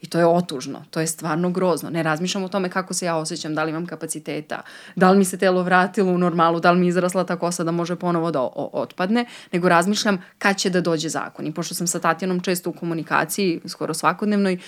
I 0.00 0.06
to 0.06 0.18
je 0.18 0.26
otužno, 0.26 0.84
to 0.90 1.00
je 1.00 1.06
stvarno 1.06 1.50
grozno. 1.50 1.90
Ne 1.90 2.02
razmišljam 2.02 2.44
o 2.44 2.48
tome 2.48 2.68
kako 2.68 2.94
se 2.94 3.06
ja 3.06 3.16
osjećam, 3.16 3.54
da 3.54 3.64
li 3.64 3.70
imam 3.70 3.86
kapaciteta, 3.86 4.62
da 4.96 5.10
li 5.10 5.18
mi 5.18 5.24
se 5.24 5.38
telo 5.38 5.62
vratilo 5.62 6.12
u 6.12 6.18
normalu, 6.18 6.60
da 6.60 6.70
li 6.70 6.80
mi 6.80 6.86
izrasla 6.86 7.24
ta 7.24 7.36
kosa 7.36 7.64
da 7.64 7.70
može 7.70 7.96
ponovo 7.96 8.30
da 8.30 8.48
otpadne, 8.54 9.24
nego 9.52 9.68
razmišljam 9.68 10.22
kad 10.38 10.56
će 10.56 10.70
da 10.70 10.80
dođe 10.80 11.08
zakon. 11.08 11.46
I 11.46 11.54
pošto 11.54 11.74
sam 11.74 11.86
sa 11.86 12.00
Tatjanom 12.00 12.40
često 12.40 12.70
u 12.70 12.72
komunikaciji, 12.72 13.60
skoro 13.66 13.94
svakodnevnoj, 13.94 14.58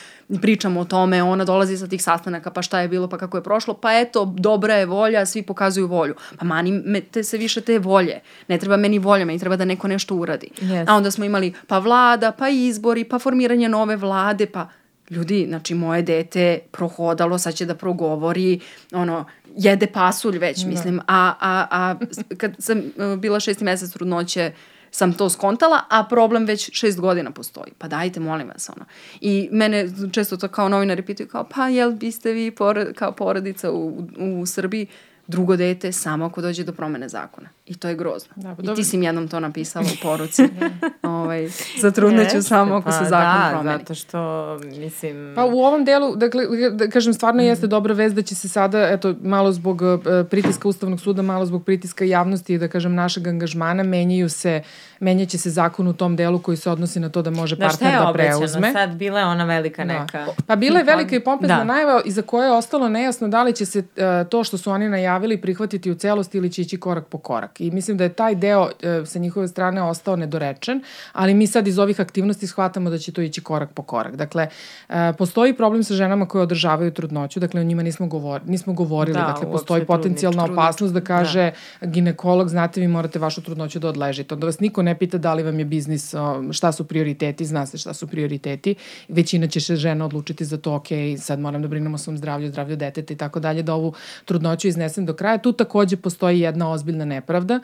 pričamo 0.42 0.80
o 0.80 0.84
tome, 0.84 1.22
ona 1.22 1.44
dolazi 1.44 1.76
sa 1.76 1.86
tih 1.86 2.02
sastanaka, 2.02 2.50
pa 2.50 2.62
šta 2.62 2.80
je 2.80 2.88
bilo, 2.88 3.08
pa 3.08 3.18
kako 3.18 3.36
je 3.36 3.42
prošlo, 3.42 3.74
pa 3.74 3.98
eto, 3.98 4.24
dobra 4.36 4.74
je 4.74 4.86
volja, 4.86 5.26
svi 5.26 5.42
pokazuju 5.42 5.86
volju. 5.86 6.14
Pa 6.38 6.44
mani 6.44 6.72
me 6.72 7.00
te 7.00 7.24
se 7.24 7.38
više 7.38 7.60
te 7.60 7.78
volje. 7.78 8.20
Ne 8.48 8.58
treba 8.58 8.76
meni 8.76 8.98
volja, 8.98 9.24
meni 9.24 9.38
treba 9.38 9.56
da 9.56 9.64
neko 9.64 9.88
nešto 9.88 10.14
uradi. 10.14 10.48
Yes. 10.60 10.84
A 10.88 10.94
onda 10.94 11.10
smo 11.10 11.24
imali 11.24 11.54
pa 11.66 11.78
vlada, 11.78 12.32
pa 12.32 12.48
izbori, 12.48 13.04
pa 13.04 13.18
formiranje 13.18 13.68
nove 13.68 13.96
vlade, 13.96 14.46
pa 14.46 14.68
ljudi, 15.10 15.44
znači 15.48 15.74
moje 15.74 16.02
dete 16.02 16.58
prohodalo, 16.70 17.38
sad 17.38 17.54
će 17.54 17.66
da 17.66 17.74
progovori, 17.74 18.60
ono, 18.92 19.24
jede 19.56 19.86
pasulj 19.86 20.38
već, 20.38 20.60
da. 20.60 20.68
mislim, 20.68 21.00
a, 21.00 21.34
a, 21.40 21.66
a 21.70 21.94
kad 22.36 22.56
sam 22.58 22.78
e, 22.78 23.16
bila 23.16 23.40
šesti 23.40 23.64
mesec 23.64 23.92
trudnoće, 23.92 24.52
sam 24.90 25.12
to 25.12 25.30
skontala, 25.30 25.80
a 25.90 26.04
problem 26.04 26.44
već 26.44 26.70
šest 26.72 27.00
godina 27.00 27.30
postoji. 27.30 27.72
Pa 27.78 27.88
dajte, 27.88 28.20
molim 28.20 28.48
vas, 28.48 28.70
ono. 28.76 28.84
I 29.20 29.48
mene 29.52 29.88
često 30.12 30.36
to 30.36 30.48
kao 30.48 30.68
novinari 30.68 31.02
pitaju 31.02 31.28
kao, 31.28 31.48
pa 31.54 31.68
jel 31.68 31.92
biste 31.92 32.32
vi 32.32 32.50
porod, 32.50 32.94
kao 32.94 33.12
porodica 33.12 33.70
u, 33.70 34.06
u 34.18 34.46
Srbiji? 34.46 34.86
drugo 35.28 35.56
dete 35.56 35.92
samo 35.92 36.24
ako 36.24 36.40
dođe 36.40 36.64
do 36.64 36.72
promene 36.72 37.08
zakona. 37.08 37.48
I 37.68 37.74
to 37.74 37.88
je 37.88 37.94
grozno. 37.94 38.32
Da, 38.36 38.54
pa 38.54 38.72
I 38.72 38.74
ti 38.74 38.84
si 38.84 38.98
mi 38.98 39.06
jednom 39.06 39.28
to 39.28 39.40
napisala 39.40 39.86
u 39.86 39.96
poruci. 40.02 40.42
ovaj, 41.02 41.48
za 41.80 41.90
trudneću 41.90 42.42
samo 42.42 42.74
ako 42.74 42.84
pa, 42.84 42.92
se 42.92 43.04
zakon 43.04 43.40
da, 43.42 43.48
promeni. 43.50 43.78
zato 43.78 43.94
što, 43.94 44.18
mislim... 44.64 45.32
Pa 45.34 45.44
u 45.44 45.58
ovom 45.58 45.84
delu, 45.84 46.16
dakle, 46.16 46.44
da 46.70 46.88
kažem, 46.88 47.14
stvarno 47.14 47.42
mm. 47.42 47.46
jeste 47.46 47.66
dobra 47.66 47.94
vez 47.94 48.14
da 48.14 48.22
će 48.22 48.34
se 48.34 48.48
sada, 48.48 48.88
eto, 48.88 49.14
malo 49.22 49.52
zbog 49.52 49.82
uh, 49.82 49.98
pritiska 50.30 50.68
Ustavnog 50.68 51.00
suda, 51.00 51.22
malo 51.22 51.46
zbog 51.46 51.64
pritiska 51.64 52.04
javnosti 52.04 52.54
i 52.54 52.58
da 52.58 52.68
kažem 52.68 52.94
našeg 52.94 53.28
angažmana, 53.28 53.82
menjaju 53.82 54.28
se, 54.28 54.62
menjaće 55.00 55.38
se 55.38 55.50
zakon 55.50 55.88
u 55.88 55.92
tom 55.92 56.16
delu 56.16 56.38
koji 56.38 56.56
se 56.56 56.70
odnosi 56.70 57.00
na 57.00 57.08
to 57.08 57.22
da 57.22 57.30
može 57.30 57.56
da, 57.56 57.66
partner 57.66 57.92
da 57.92 58.12
preuzme. 58.12 58.46
Da, 58.46 58.48
šta 58.48 58.66
je 58.66 58.72
sad? 58.72 58.96
Bila 58.96 59.20
je 59.20 59.26
ona 59.26 59.44
velika 59.44 59.84
da. 59.84 60.00
neka... 60.00 60.26
Pa 60.46 60.56
bila 60.56 60.78
je 60.78 60.84
velika 60.84 61.16
i 61.16 61.20
pompezna 61.20 61.56
da. 61.56 61.64
najava 61.64 62.02
i 62.04 62.10
za 62.10 62.22
koje 62.22 62.46
je 62.46 62.52
ostalo 62.52 62.88
nejasno 62.88 63.28
da 63.28 63.42
li 63.42 63.52
će 63.52 63.66
se 63.66 63.78
uh, 63.78 64.28
to 64.28 64.44
što 64.44 64.58
su 64.58 64.70
oni 64.70 64.88
najavili 64.88 65.40
prihvatiti 65.40 65.90
u 65.90 65.94
celosti 65.94 66.38
ili 66.38 66.52
će 66.52 66.62
ići 66.62 66.80
korak 66.80 67.06
po 67.06 67.18
korak. 67.18 67.57
I 67.58 67.70
mislim 67.70 67.96
da 67.96 68.04
je 68.04 68.12
taj 68.12 68.34
deo 68.34 68.70
e, 68.82 69.02
sa 69.06 69.18
njihove 69.18 69.48
strane 69.48 69.82
ostao 69.82 70.16
nedorečen, 70.16 70.82
ali 71.12 71.34
mi 71.34 71.46
sad 71.46 71.68
iz 71.68 71.78
ovih 71.78 72.00
aktivnosti 72.00 72.46
shvatamo 72.46 72.90
da 72.90 72.98
će 72.98 73.12
to 73.12 73.22
ići 73.22 73.40
korak 73.40 73.72
po 73.72 73.82
korak. 73.82 74.16
Dakle, 74.16 74.48
e, 74.88 75.12
postoji 75.18 75.56
problem 75.56 75.84
sa 75.84 75.94
ženama 75.94 76.28
koje 76.28 76.42
održavaju 76.42 76.90
trudnoću, 76.90 77.40
dakle 77.40 77.60
o 77.60 77.64
njima 77.64 77.82
nismo, 77.82 78.06
govor, 78.06 78.40
nismo 78.46 78.72
govorili, 78.72 79.18
da, 79.18 79.26
dakle 79.26 79.52
postoji 79.52 79.84
potencijalna 79.84 80.44
trudnič, 80.44 80.58
opasnost 80.58 80.94
da 80.94 81.00
kaže 81.00 81.52
da. 81.80 81.86
ginekolog, 81.86 82.48
znate 82.48 82.80
vi 82.80 82.88
morate 82.88 83.18
vašu 83.18 83.42
trudnoću 83.42 83.78
da 83.78 83.88
odležite. 83.88 84.34
Onda 84.34 84.46
vas 84.46 84.60
niko 84.60 84.82
ne 84.82 84.98
pita 84.98 85.18
da 85.18 85.34
li 85.34 85.42
vam 85.42 85.58
je 85.58 85.64
biznis, 85.64 86.14
šta 86.52 86.72
su 86.72 86.84
prioriteti, 86.84 87.44
zna 87.44 87.66
se 87.66 87.78
šta 87.78 87.94
su 87.94 88.06
prioriteti. 88.06 88.74
Većina 89.08 89.46
će 89.46 89.60
se 89.60 89.76
žena 89.76 90.04
odlučiti 90.04 90.44
za 90.44 90.56
to, 90.56 90.74
ok, 90.74 90.86
sad 91.18 91.40
moram 91.40 91.62
da 91.62 91.68
brinemo 91.68 91.94
o 91.94 91.98
svom 91.98 92.18
zdravlju, 92.18 92.48
zdravlju 92.48 92.76
deteta 92.76 93.14
i 93.14 93.16
tako 93.16 93.40
dalje, 93.40 93.62
da 93.62 93.74
ovu 93.74 93.92
trudnoću 94.24 94.68
iznesem 94.68 95.06
do 95.06 95.14
kraja. 95.14 95.38
Tu 95.38 95.52
takođe 95.52 95.96
postoji 95.96 96.40
jedna 96.40 96.70
ozbiljna 96.70 97.04
nepravda. 97.04 97.47
Uh, 97.56 97.62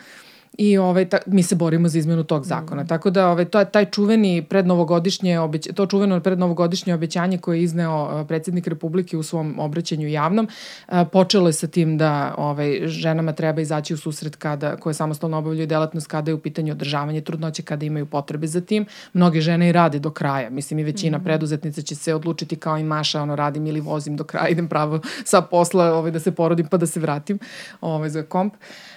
i 0.59 0.79
ovaj, 0.79 1.09
ta, 1.09 1.19
mi 1.27 1.43
se 1.43 1.55
borimo 1.55 1.89
za 1.89 1.99
izmenu 1.99 2.25
tog 2.25 2.45
zakona. 2.45 2.83
Mm. 2.83 2.87
Tako 2.87 3.11
da 3.11 3.29
ovaj, 3.29 3.45
to, 3.45 3.65
taj 3.65 3.91
čuveni 3.91 4.43
prednovogodišnje 4.43 5.39
obeć, 5.39 5.69
to 5.75 5.87
čuveno 5.87 6.21
prednovogodišnje 6.21 6.95
obećanje 6.95 7.39
koje 7.39 7.59
je 7.59 7.63
izneo 7.63 8.25
predsednik 8.29 8.67
Republike 8.67 9.17
u 9.17 9.23
svom 9.23 9.59
obraćanju 9.59 10.09
javnom, 10.09 10.49
uh, 10.89 10.95
počelo 11.13 11.49
je 11.49 11.53
sa 11.53 11.67
tim 11.67 11.99
da 11.99 12.35
ovaj, 12.39 12.81
ženama 12.87 13.33
treba 13.33 13.61
izaći 13.61 13.95
u 13.95 13.97
susret 13.97 14.37
kada, 14.37 14.77
koje 14.77 14.95
samostalno 14.95 15.39
obavljaju 15.39 15.67
delatnost 15.67 16.07
kada 16.07 16.31
je 16.31 16.35
u 16.35 16.41
pitanju 16.41 16.73
održavanje 16.73 17.21
trudnoće, 17.21 17.63
kada 17.63 17.87
imaju 17.87 18.07
potrebe 18.07 18.47
za 18.47 18.61
tim. 18.61 18.87
Mnoge 19.13 19.41
žene 19.41 19.69
i 19.69 19.73
rade 19.73 19.99
do 19.99 20.11
kraja. 20.11 20.51
Mislim 20.51 20.79
i 20.79 20.85
većina 20.85 21.19
mm. 21.19 21.25
preduzetnica 21.25 21.83
će 21.83 21.95
se 21.95 22.15
odlučiti 22.15 22.57
kao 22.57 22.79
i 22.79 22.85
Maša, 22.85 23.23
ono 23.23 23.37
radim 23.37 23.67
ili 23.67 23.81
vozim 23.81 24.17
do 24.17 24.25
kraja, 24.25 24.49
idem 24.49 24.69
pravo 24.69 25.01
sa 25.25 25.41
posla 25.41 25.85
ovaj, 25.85 26.11
da 26.11 26.21
se 26.21 26.33
porodim 26.33 26.67
pa 26.67 26.77
da 26.77 26.87
se 26.87 27.01
vratim 27.01 27.39
ovaj, 27.81 28.09
za 28.09 28.23
komp. 28.23 28.55
Uh, 28.55 28.94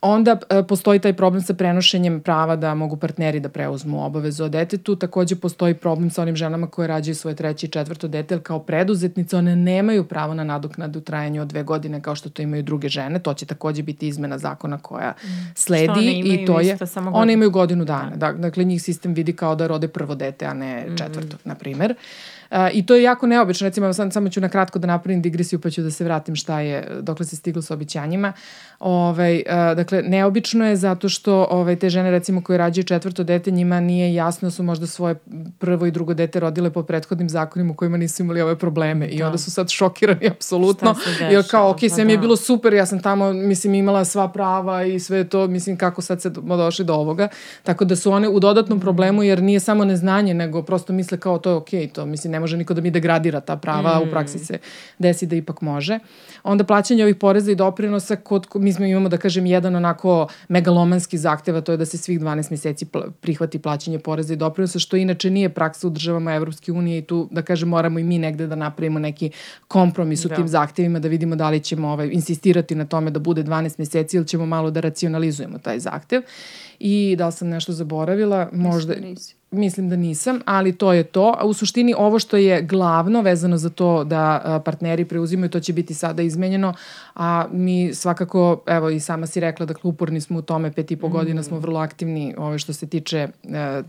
onda 0.00 0.32
uh, 0.32 0.66
postoji 0.68 0.98
taj 0.98 1.12
problem 1.12 1.42
sa 1.42 1.54
prenošenjem 1.54 2.20
prava 2.20 2.56
da 2.56 2.74
mogu 2.74 2.96
partneri 2.96 3.40
da 3.40 3.48
preuzmu 3.48 4.04
obavezu 4.04 4.44
o 4.44 4.48
detetu. 4.48 4.96
Takođe 4.96 5.36
postoji 5.36 5.74
problem 5.74 6.10
sa 6.10 6.22
onim 6.22 6.36
ženama 6.36 6.66
koje 6.66 6.88
rađaju 6.88 7.14
svoje 7.14 7.36
treće 7.36 7.66
i 7.66 7.70
četvrto 7.70 8.08
dete, 8.08 8.40
kao 8.40 8.58
preduzetnice 8.58 9.36
one 9.36 9.56
nemaju 9.56 10.04
pravo 10.04 10.34
na 10.34 10.44
nadoknadu 10.44 10.98
u 10.98 11.02
trajanju 11.02 11.42
od 11.42 11.48
dve 11.48 11.62
godine 11.62 12.00
kao 12.00 12.14
što 12.14 12.30
to 12.30 12.42
imaju 12.42 12.62
druge 12.62 12.88
žene. 12.88 13.18
To 13.18 13.34
će 13.34 13.46
takođe 13.46 13.82
biti 13.82 14.08
izmena 14.08 14.38
zakona 14.38 14.78
koja 14.78 15.10
mm. 15.10 15.52
sledi 15.54 16.22
i 16.24 16.46
to 16.46 16.60
je 16.60 16.76
samo 16.86 17.10
one 17.10 17.32
imaju 17.32 17.50
godinu 17.50 17.84
dana. 17.84 18.16
Da. 18.16 18.32
Dakle 18.32 18.64
njih 18.64 18.82
sistem 18.82 19.14
vidi 19.14 19.32
kao 19.32 19.54
da 19.54 19.66
rode 19.66 19.88
prvo 19.88 20.14
dete, 20.14 20.46
a 20.46 20.54
ne 20.54 20.86
mm. 20.88 20.96
četvrto, 20.96 21.36
mm. 21.36 21.48
na 21.48 21.54
primer. 21.54 21.90
Uh, 21.90 22.33
I 22.72 22.86
to 22.86 22.94
je 22.94 23.02
jako 23.02 23.26
neobično, 23.26 23.68
recimo 23.68 23.92
sam, 23.92 24.10
samo 24.10 24.28
ću 24.28 24.40
na 24.40 24.48
kratko 24.48 24.78
da 24.78 24.86
napravim 24.86 25.22
digresiju 25.22 25.60
pa 25.60 25.70
ću 25.70 25.82
da 25.82 25.90
se 25.90 26.04
vratim 26.04 26.36
šta 26.36 26.60
je, 26.60 26.88
dokle 27.00 27.26
se 27.26 27.36
stiglo 27.36 27.62
sa 27.62 27.74
obićanjima. 27.74 28.32
Ovaj, 28.80 29.42
a, 29.48 29.74
dakle, 29.74 30.02
neobično 30.02 30.66
je 30.66 30.76
zato 30.76 31.08
što 31.08 31.46
ovaj, 31.50 31.76
te 31.76 31.90
žene 31.90 32.10
recimo 32.10 32.42
koje 32.42 32.58
rađaju 32.58 32.84
četvrto 32.84 33.24
dete, 33.24 33.50
njima 33.50 33.80
nije 33.80 34.14
jasno 34.14 34.46
da 34.46 34.50
su 34.50 34.62
možda 34.62 34.86
svoje 34.86 35.14
prvo 35.58 35.86
i 35.86 35.90
drugo 35.90 36.14
dete 36.14 36.40
rodile 36.40 36.70
po 36.70 36.82
prethodnim 36.82 37.28
zakonima 37.28 37.72
u 37.72 37.74
kojima 37.74 37.96
nisu 37.96 38.22
imali 38.22 38.40
ove 38.40 38.58
probleme 38.58 39.06
i 39.06 39.18
da. 39.18 39.26
onda 39.26 39.38
su 39.38 39.50
sad 39.50 39.70
šokirani 39.70 40.28
apsolutno. 40.36 40.94
I 41.20 41.48
kao, 41.50 41.70
ok, 41.70 41.78
sve 41.94 42.04
mi 42.04 42.12
je 42.12 42.16
da. 42.16 42.20
bilo 42.20 42.36
super, 42.36 42.72
ja 42.74 42.86
sam 42.86 43.02
tamo, 43.02 43.32
mislim, 43.32 43.74
imala 43.74 44.04
sva 44.04 44.28
prava 44.28 44.84
i 44.84 45.00
sve 45.00 45.24
to, 45.24 45.46
mislim, 45.46 45.76
kako 45.76 46.02
sad 46.02 46.22
se 46.22 46.30
došli 46.30 46.84
do 46.84 46.94
ovoga. 46.94 47.28
Tako 47.62 47.84
da 47.84 47.96
su 47.96 48.12
one 48.12 48.28
u 48.28 48.40
dodatnom 48.40 48.80
problemu 48.80 49.22
jer 49.22 49.42
nije 49.42 49.60
samo 49.60 49.84
neznanje, 49.84 50.34
nego 50.34 50.62
prosto 50.62 50.92
misle 50.92 51.18
kao 51.18 51.38
to 51.38 51.50
je 51.50 51.56
ok, 51.56 51.68
to 51.92 52.06
mislim, 52.06 52.33
ne 52.34 52.40
može 52.40 52.56
niko 52.56 52.74
da 52.74 52.80
mi 52.80 52.90
degradira 52.90 53.40
ta 53.40 53.56
prava, 53.56 53.98
mm. 53.98 54.08
u 54.08 54.10
praksi 54.10 54.38
se 54.38 54.58
desi 54.98 55.26
da 55.26 55.36
ipak 55.36 55.60
može. 55.60 55.98
Onda 56.42 56.64
plaćanje 56.64 57.04
ovih 57.04 57.16
poreza 57.16 57.52
i 57.52 57.54
doprinosa, 57.54 58.16
kod, 58.16 58.46
mi 58.54 58.72
smo 58.72 58.84
imamo 58.86 59.08
da 59.08 59.16
kažem 59.16 59.46
jedan 59.46 59.76
onako 59.76 60.26
megalomanski 60.48 61.18
zahteva, 61.18 61.60
to 61.60 61.72
je 61.72 61.78
da 61.78 61.86
se 61.86 61.98
svih 61.98 62.20
12 62.20 62.50
meseci 62.50 62.86
prihvati 63.20 63.58
plaćanje 63.58 63.98
poreza 63.98 64.34
i 64.34 64.36
doprinosa, 64.36 64.78
što 64.78 64.96
inače 64.96 65.30
nije 65.30 65.48
praksa 65.48 65.86
u 65.86 65.90
državama 65.90 66.34
Evropske 66.34 66.72
unije 66.72 66.98
i 66.98 67.02
tu 67.02 67.28
da 67.30 67.42
kažem 67.42 67.68
moramo 67.68 67.98
i 67.98 68.04
mi 68.04 68.18
negde 68.18 68.46
da 68.46 68.56
napravimo 68.56 68.98
neki 68.98 69.30
kompromis 69.68 70.24
u 70.24 70.28
da. 70.28 70.34
tim 70.34 70.48
zahtevima, 70.48 70.98
da 70.98 71.08
vidimo 71.08 71.36
da 71.36 71.50
li 71.50 71.60
ćemo 71.60 71.88
ovaj, 71.88 72.10
insistirati 72.12 72.74
na 72.74 72.84
tome 72.84 73.10
da 73.10 73.18
bude 73.18 73.44
12 73.44 73.78
meseci 73.78 74.16
ili 74.16 74.26
ćemo 74.26 74.46
malo 74.46 74.70
da 74.70 74.80
racionalizujemo 74.80 75.58
taj 75.58 75.78
zahtev. 75.78 76.22
I 76.78 77.14
da 77.18 77.26
li 77.26 77.32
sam 77.32 77.48
nešto 77.48 77.72
zaboravila? 77.72 78.48
Možda... 78.52 78.92
Mislim 78.92 79.10
nisi. 79.10 79.43
Mislim 79.54 79.88
da 79.88 79.96
nisam, 79.96 80.40
ali 80.44 80.72
to 80.72 80.92
je 80.92 81.04
to. 81.04 81.38
U 81.44 81.52
suštini 81.52 81.94
ovo 81.98 82.18
što 82.18 82.36
je 82.36 82.62
glavno 82.62 83.20
vezano 83.20 83.56
za 83.56 83.70
to 83.70 84.04
da 84.04 84.60
partneri 84.64 85.04
preuzimaju, 85.04 85.50
to 85.50 85.60
će 85.60 85.72
biti 85.72 85.94
sada 85.94 86.22
izmenjeno, 86.22 86.74
a 87.14 87.46
mi 87.52 87.94
svakako, 87.94 88.62
evo 88.66 88.90
i 88.90 89.00
sama 89.00 89.26
si 89.26 89.40
rekla 89.40 89.66
da 89.66 89.74
uporni 89.82 90.20
smo 90.20 90.38
u 90.38 90.42
tome, 90.42 90.72
pet 90.72 90.90
i 90.90 90.96
po 90.96 91.08
mm. 91.08 91.12
godina 91.12 91.42
smo 91.42 91.58
vrlo 91.58 91.80
aktivni 91.80 92.34
ove, 92.38 92.58
što 92.58 92.72
se 92.72 92.86
tiče 92.86 93.18
e, 93.18 93.82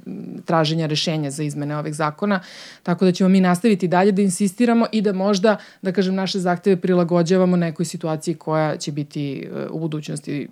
traženja 0.46 0.86
rešenja 0.86 1.32
za 1.32 1.44
izmene 1.44 1.78
ovih 1.78 1.96
zakona, 1.96 2.40
tako 2.84 3.06
da 3.06 3.12
ćemo 3.12 3.30
mi 3.30 3.42
nastaviti 3.42 3.88
dalje 3.88 4.12
da 4.12 4.22
insistiramo 4.22 4.86
i 4.92 5.02
da 5.02 5.14
možda, 5.14 5.58
da 5.82 5.92
kažem, 5.92 6.16
naše 6.16 6.40
zahteve 6.40 6.76
prilagođavamo 6.76 7.58
nekoj 7.58 7.86
situaciji 7.86 8.36
koja 8.36 8.78
će 8.78 8.92
biti 8.92 9.50
e, 9.56 9.68
u 9.70 9.80
budućnosti 9.80 10.48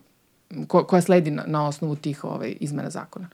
ko, 0.68 0.84
koja 0.84 1.02
sledi 1.02 1.32
na, 1.32 1.44
na 1.48 1.68
osnovu 1.68 1.96
tih 1.96 2.24
ovaj, 2.24 2.56
izmena 2.60 2.90
zakona. 2.90 3.28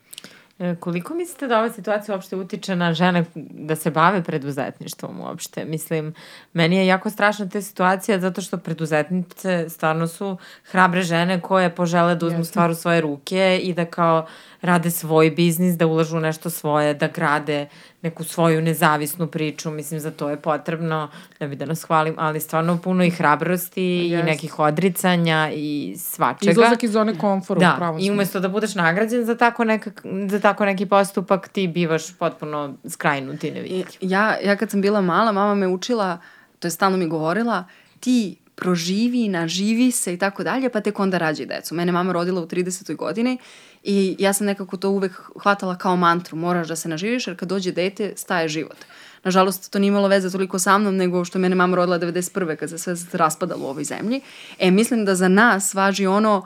E, 0.60 0.76
koliko 0.76 1.14
mislite 1.14 1.48
da 1.48 1.60
ova 1.60 1.70
situacija 1.72 2.16
uopšte 2.16 2.36
utiče 2.36 2.76
na 2.76 2.94
žene 2.94 3.26
da 3.36 3.76
se 3.76 3.92
bave 3.92 4.24
preduzetništvom 4.24 5.22
uopšte? 5.22 5.66
Mislim, 5.66 6.14
meni 6.54 6.76
je 6.76 6.88
jako 6.88 7.10
strašna 7.10 7.50
ta 7.50 7.62
situacija 7.62 8.20
zato 8.20 8.42
što 8.42 8.58
preduzetnice 8.58 9.70
stvarno 9.70 10.08
su 10.08 10.38
hrabre 10.72 11.02
žene 11.02 11.42
koje 11.42 11.76
požele 11.76 12.16
da 12.16 12.26
uzmu 12.26 12.44
stvar 12.44 12.72
u 12.72 12.76
svoje 12.76 13.02
ruke 13.02 13.60
i 13.64 13.74
da 13.74 13.86
kao 13.86 14.28
rade 14.62 14.92
svoj 14.92 15.32
biznis, 15.32 15.78
da 15.78 15.88
ulažu 15.88 16.18
u 16.18 16.20
nešto 16.20 16.50
svoje, 16.50 16.94
da 16.94 17.08
grade 17.08 17.68
neku 18.02 18.24
svoju 18.24 18.62
nezavisnu 18.62 19.28
priču, 19.28 19.72
mislim 19.72 20.00
za 20.00 20.12
to 20.12 20.30
je 20.30 20.38
potrebno, 20.38 21.10
ne 21.40 21.48
bi 21.48 21.56
da 21.56 21.66
nas 21.66 21.84
hvalim, 21.84 22.16
ali 22.18 22.40
stvarno 22.40 22.78
puno 22.78 23.04
i 23.04 23.10
hrabrosti 23.10 23.82
yes. 23.82 24.20
i 24.20 24.24
nekih 24.24 24.60
odricanja 24.60 25.52
i 25.54 25.96
svačega. 25.98 26.52
Izlazak 26.52 26.84
iz 26.84 26.92
zone 26.92 27.18
komfora. 27.18 27.60
Da, 27.60 27.76
pravo 27.78 27.98
i 28.02 28.12
umesto 28.12 28.40
da 28.40 28.48
budeš 28.48 28.76
nagrađen 28.76 29.26
za 29.26 29.38
tako, 29.38 29.64
nekak, 29.64 30.02
za 30.30 30.40
tako 30.40 30.66
neki 30.66 30.86
postupak, 30.86 31.48
ti 31.48 31.68
bivaš 31.68 32.18
potpuno 32.18 32.74
skrajnut 32.90 33.44
i 33.44 33.52
nevidljiv. 33.52 33.86
Ja, 34.02 34.38
ja 34.44 34.56
kad 34.56 34.72
sam 34.72 34.82
bila 34.82 35.02
mala, 35.02 35.32
mama 35.32 35.56
me 35.56 35.68
učila, 35.68 36.18
to 36.60 36.68
je 36.68 36.72
stalno 36.72 36.98
mi 36.98 37.08
govorila, 37.08 37.64
ti 38.00 38.38
proživi, 38.60 39.28
naživi 39.28 39.92
se 39.92 40.14
i 40.14 40.18
tako 40.18 40.44
dalje, 40.44 40.70
pa 40.70 40.82
tek 40.82 41.00
onda 41.00 41.18
rađi 41.18 41.46
decu. 41.46 41.76
Mene 41.76 41.92
mama 41.92 42.14
rodila 42.14 42.42
u 42.42 42.48
30. 42.48 42.96
godini 42.96 43.38
i 43.84 44.16
ja 44.20 44.34
sam 44.34 44.48
nekako 44.48 44.78
to 44.78 44.90
uvek 44.90 45.12
hvatala 45.42 45.78
kao 45.78 45.96
mantru, 45.96 46.38
moraš 46.38 46.68
da 46.68 46.76
se 46.76 46.90
naživiš 46.90 47.28
jer 47.28 47.38
kad 47.38 47.50
dođe 47.50 47.72
dete 47.72 48.14
staje 48.16 48.48
život. 48.48 48.78
Nažalost, 49.24 49.72
to 49.72 49.80
nije 49.80 49.88
imalo 49.88 50.08
veze 50.08 50.32
toliko 50.32 50.60
sa 50.60 50.78
mnom 50.78 50.96
nego 50.96 51.26
što 51.26 51.40
mene 51.40 51.56
mama 51.56 51.76
rodila 51.76 52.00
91. 52.00 52.56
kad 52.56 52.70
se 52.70 52.78
sve 52.78 52.96
raspadalo 53.14 53.66
u 53.66 53.70
ovoj 53.70 53.84
zemlji. 53.84 54.22
E, 54.60 54.72
mislim 54.72 55.06
da 55.06 55.16
za 55.16 55.28
nas 55.28 55.74
važi 55.74 56.08
ono, 56.08 56.46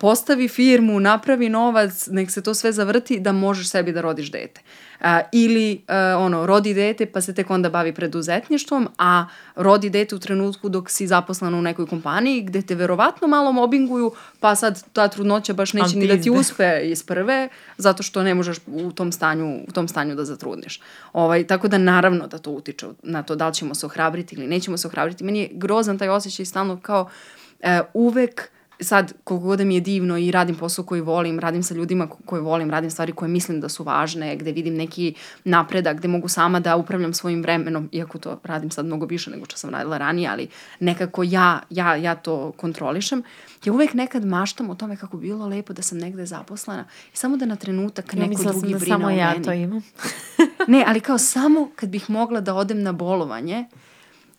postavi 0.00 0.48
firmu, 0.48 1.00
napravi 1.00 1.48
novac, 1.48 2.06
nek 2.06 2.30
se 2.30 2.42
to 2.42 2.54
sve 2.54 2.72
zavrti 2.72 3.20
da 3.20 3.32
možeš 3.32 3.68
sebi 3.68 3.92
da 3.92 4.00
rodiš 4.00 4.30
dete. 4.30 4.60
A, 5.02 5.20
ili 5.32 5.84
a, 5.88 6.16
ono, 6.18 6.46
rodi 6.46 6.74
dete 6.74 7.06
pa 7.06 7.20
se 7.20 7.34
tek 7.34 7.50
onda 7.50 7.70
bavi 7.70 7.94
preduzetništvom, 7.94 8.88
a 8.98 9.26
rodi 9.56 9.90
dete 9.90 10.14
u 10.14 10.18
trenutku 10.18 10.68
dok 10.68 10.90
si 10.90 11.06
zaposlana 11.06 11.58
u 11.58 11.62
nekoj 11.62 11.86
kompaniji 11.86 12.42
gde 12.42 12.62
te 12.62 12.74
verovatno 12.74 13.28
malo 13.28 13.52
mobinguju, 13.52 14.12
pa 14.40 14.54
sad 14.54 14.84
ta 14.92 15.08
trudnoća 15.08 15.52
baš 15.52 15.72
neće 15.72 15.96
ni 15.96 16.06
da 16.06 16.22
ti 16.22 16.30
uspe 16.30 16.80
iz 16.84 17.02
prve, 17.02 17.48
zato 17.78 18.02
što 18.02 18.22
ne 18.22 18.34
možeš 18.34 18.56
u 18.66 18.92
tom 18.92 19.12
stanju, 19.12 19.60
u 19.68 19.72
tom 19.72 19.88
stanju 19.88 20.14
da 20.14 20.24
zatrudniš. 20.24 20.80
Ovaj, 21.12 21.46
tako 21.46 21.68
da 21.68 21.78
naravno 21.78 22.26
da 22.26 22.38
to 22.38 22.50
utiče 22.50 22.86
na 23.02 23.22
to 23.22 23.36
da 23.36 23.48
li 23.48 23.54
ćemo 23.54 23.74
se 23.74 23.86
ohrabriti 23.86 24.34
ili 24.34 24.46
nećemo 24.46 24.76
se 24.76 24.86
ohrabriti. 24.86 25.24
Meni 25.24 25.38
je 25.38 25.48
grozan 25.52 25.98
taj 25.98 26.08
osjećaj 26.08 26.46
stalno 26.46 26.80
kao 26.82 27.02
uh, 27.02 27.68
uvek 27.94 28.51
sad, 28.82 29.12
koliko 29.24 29.46
god 29.46 29.58
da 29.58 29.64
mi 29.64 29.74
je 29.74 29.80
divno 29.80 30.18
i 30.18 30.30
radim 30.30 30.56
posao 30.56 30.84
koji 30.84 31.00
volim, 31.00 31.38
radim 31.38 31.62
sa 31.62 31.74
ljudima 31.74 32.08
koje 32.24 32.42
volim, 32.42 32.70
radim 32.70 32.90
stvari 32.90 33.12
koje 33.12 33.28
mislim 33.28 33.60
da 33.60 33.68
su 33.68 33.84
važne, 33.84 34.36
gde 34.36 34.52
vidim 34.52 34.74
neki 34.74 35.14
napredak, 35.44 35.96
gde 35.96 36.08
mogu 36.08 36.28
sama 36.28 36.60
da 36.60 36.76
upravljam 36.76 37.14
svojim 37.14 37.42
vremenom, 37.42 37.88
iako 37.92 38.18
to 38.18 38.40
radim 38.44 38.70
sad 38.70 38.86
mnogo 38.86 39.06
više 39.06 39.30
nego 39.30 39.44
što 39.44 39.56
sam 39.56 39.70
radila 39.70 39.98
ranije, 39.98 40.28
ali 40.28 40.48
nekako 40.80 41.22
ja, 41.22 41.60
ja, 41.70 41.96
ja 41.96 42.14
to 42.14 42.52
kontrolišem. 42.52 43.22
Ja 43.64 43.72
uvek 43.72 43.94
nekad 43.94 44.24
maštam 44.24 44.70
o 44.70 44.74
tome 44.74 44.96
kako 44.96 45.16
bi 45.16 45.26
bilo 45.26 45.46
lepo 45.46 45.72
da 45.72 45.82
sam 45.82 45.98
negde 45.98 46.26
zaposlena 46.26 46.84
i 47.12 47.16
samo 47.16 47.36
da 47.36 47.46
na 47.46 47.56
trenutak 47.56 48.12
neko 48.12 48.42
ja, 48.42 48.52
drugi 48.52 48.72
da 48.72 48.78
brine 48.78 48.94
samo 48.96 49.06
o 49.06 49.10
ja 49.10 49.30
meni. 49.30 49.44
to 49.44 49.52
imam. 49.52 49.82
ne, 50.72 50.84
ali 50.86 51.00
kao 51.00 51.18
samo 51.18 51.70
kad 51.76 51.88
bih 51.88 52.10
mogla 52.10 52.40
da 52.40 52.54
odem 52.54 52.82
na 52.82 52.92
bolovanje, 52.92 53.66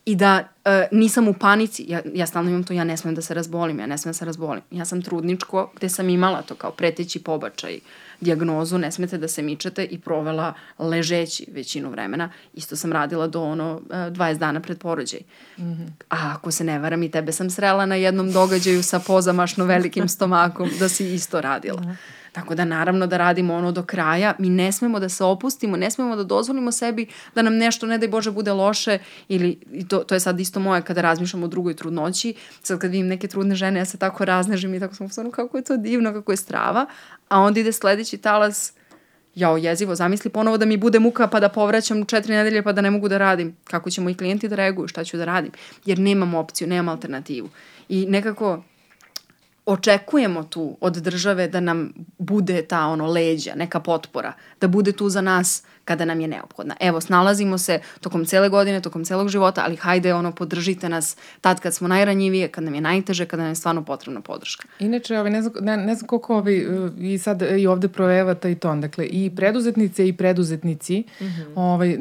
i 0.06 0.16
da 0.16 0.48
uh, 0.64 0.72
nisam 0.98 1.28
u 1.28 1.34
panici, 1.34 1.84
ja, 1.88 2.00
ja 2.14 2.26
stalno 2.26 2.50
imam 2.50 2.64
to, 2.64 2.72
ja 2.72 2.84
ne 2.84 2.96
smem 2.96 3.14
da 3.14 3.22
se 3.22 3.34
razbolim, 3.34 3.80
ja 3.80 3.86
ne 3.86 3.98
smem 3.98 4.10
da 4.10 4.14
se 4.18 4.24
razbolim. 4.24 4.62
Ja 4.70 4.84
sam 4.84 5.02
trudničko 5.02 5.72
gde 5.76 5.88
sam 5.88 6.08
imala 6.08 6.42
to 6.42 6.54
kao 6.54 6.70
preteći 6.70 7.22
pobačaj, 7.22 7.78
diagnozu, 8.20 8.78
ne 8.78 8.92
smete 8.92 9.18
da 9.18 9.28
se 9.28 9.42
mičete 9.42 9.84
i 9.84 9.98
provela 10.00 10.54
ležeći 10.78 11.46
većinu 11.52 11.90
vremena. 11.90 12.30
Isto 12.54 12.76
sam 12.76 12.92
radila 12.92 13.26
do 13.26 13.42
ono 13.42 13.74
uh, 13.74 13.80
e, 13.90 14.10
20 14.10 14.38
dana 14.38 14.60
pred 14.60 14.78
porođaj. 14.78 15.20
Mm 15.58 15.62
-hmm. 15.62 15.88
A 16.10 16.32
ako 16.34 16.50
se 16.50 16.64
ne 16.64 16.78
varam 16.78 17.02
i 17.02 17.10
tebe 17.10 17.32
sam 17.32 17.50
srela 17.50 17.86
na 17.86 17.94
jednom 17.94 18.32
događaju 18.32 18.82
sa 18.82 18.98
pozamašno 18.98 19.64
velikim 19.64 20.08
stomakom 20.08 20.70
da 20.78 20.88
si 20.88 21.14
isto 21.14 21.40
radila. 21.40 21.80
Mm 21.80 21.84
-hmm. 21.84 21.96
Tako 22.34 22.54
da 22.54 22.64
naravno 22.64 23.06
da 23.06 23.16
radimo 23.16 23.54
ono 23.54 23.72
do 23.72 23.82
kraja, 23.82 24.34
mi 24.38 24.48
ne 24.50 24.72
smemo 24.72 25.00
da 25.00 25.08
se 25.08 25.24
opustimo, 25.24 25.76
ne 25.76 25.90
smemo 25.90 26.16
da 26.16 26.24
dozvolimo 26.24 26.72
sebi 26.72 27.06
da 27.34 27.42
nam 27.42 27.56
nešto, 27.56 27.86
ne 27.86 27.98
daj 27.98 28.08
Bože, 28.08 28.30
bude 28.30 28.52
loše 28.52 28.98
ili 29.28 29.58
i 29.72 29.88
to, 29.88 29.98
to 29.98 30.14
je 30.14 30.20
sad 30.20 30.40
isto 30.40 30.60
moje 30.60 30.82
kada 30.82 31.00
razmišljam 31.00 31.42
o 31.42 31.48
drugoj 31.48 31.76
trudnoći, 31.76 32.34
sad 32.62 32.78
kad 32.78 32.90
vidim 32.90 33.06
neke 33.06 33.28
trudne 33.28 33.54
žene, 33.54 33.80
ja 33.80 33.84
se 33.84 33.98
tako 33.98 34.24
raznežim 34.24 34.74
i 34.74 34.80
tako 34.80 34.94
sam 34.94 35.08
stvarno 35.08 35.30
kako 35.30 35.56
je 35.56 35.64
to 35.64 35.76
divno, 35.76 36.12
kako 36.12 36.32
je 36.32 36.36
strava, 36.36 36.86
a 37.28 37.40
onda 37.40 37.60
ide 37.60 37.72
sledeći 37.72 38.18
talas, 38.18 38.72
jao 39.34 39.56
jezivo, 39.56 39.94
zamisli 39.94 40.30
ponovo 40.30 40.58
da 40.58 40.66
mi 40.66 40.76
bude 40.76 40.98
muka 40.98 41.26
pa 41.26 41.40
da 41.40 41.48
povraćam 41.48 42.04
četiri 42.04 42.34
nedelje 42.34 42.62
pa 42.62 42.72
da 42.72 42.80
ne 42.80 42.90
mogu 42.90 43.08
da 43.08 43.18
radim. 43.18 43.56
Kako 43.64 43.90
ćemo 43.90 44.10
i 44.10 44.14
klijenti 44.14 44.48
da 44.48 44.56
reaguju, 44.56 44.88
šta 44.88 45.04
ću 45.04 45.16
da 45.16 45.24
radim? 45.24 45.50
Jer 45.84 45.98
nemam 45.98 46.34
opciju, 46.34 46.68
nemam 46.68 46.88
alternativu. 46.88 47.48
I 47.88 48.06
nekako 48.06 48.62
očekujemo 49.66 50.44
tu 50.44 50.76
od 50.80 50.92
države 50.92 51.48
da 51.48 51.60
nam 51.60 51.92
bude 52.24 52.62
ta 52.62 52.86
ono 52.86 53.06
leđa, 53.06 53.54
neka 53.54 53.80
potpora, 53.80 54.32
da 54.60 54.68
bude 54.68 54.92
tu 54.92 55.08
za 55.08 55.20
nas 55.20 55.62
kada 55.84 56.04
nam 56.04 56.20
je 56.20 56.28
neophodna. 56.28 56.74
Evo, 56.80 57.00
snalazimo 57.00 57.58
se 57.58 57.80
tokom 58.00 58.24
cele 58.24 58.48
godine, 58.48 58.80
tokom 58.80 59.04
celog 59.04 59.28
života, 59.28 59.62
ali 59.64 59.76
hajde, 59.76 60.14
ono, 60.14 60.32
podržite 60.32 60.88
nas 60.88 61.16
tad 61.40 61.60
kad 61.60 61.74
smo 61.74 61.88
najranjivije, 61.88 62.48
kad 62.48 62.64
nam 62.64 62.74
je 62.74 62.80
najteže, 62.80 63.26
kada 63.26 63.42
nam 63.42 63.50
je 63.50 63.54
stvarno 63.54 63.84
potrebna 63.84 64.20
podrška. 64.20 64.68
Inače, 64.78 65.18
ovaj, 65.18 65.30
ne, 65.30 65.42
znam, 65.42 65.54
ne, 65.60 65.76
ne 65.76 65.94
znam 65.94 66.08
koliko 66.08 66.36
ovi, 66.36 66.68
i 66.98 67.18
sad 67.18 67.42
i 67.42 67.66
ovde 67.66 67.88
projevata 67.88 68.48
i 68.48 68.54
ton, 68.54 68.80
dakle, 68.80 69.06
i 69.06 69.30
preduzetnice 69.36 70.08
i 70.08 70.12
preduzetnici 70.12 71.04
mm 71.20 71.24
-hmm. 71.24 71.52
ovaj, 71.54 71.98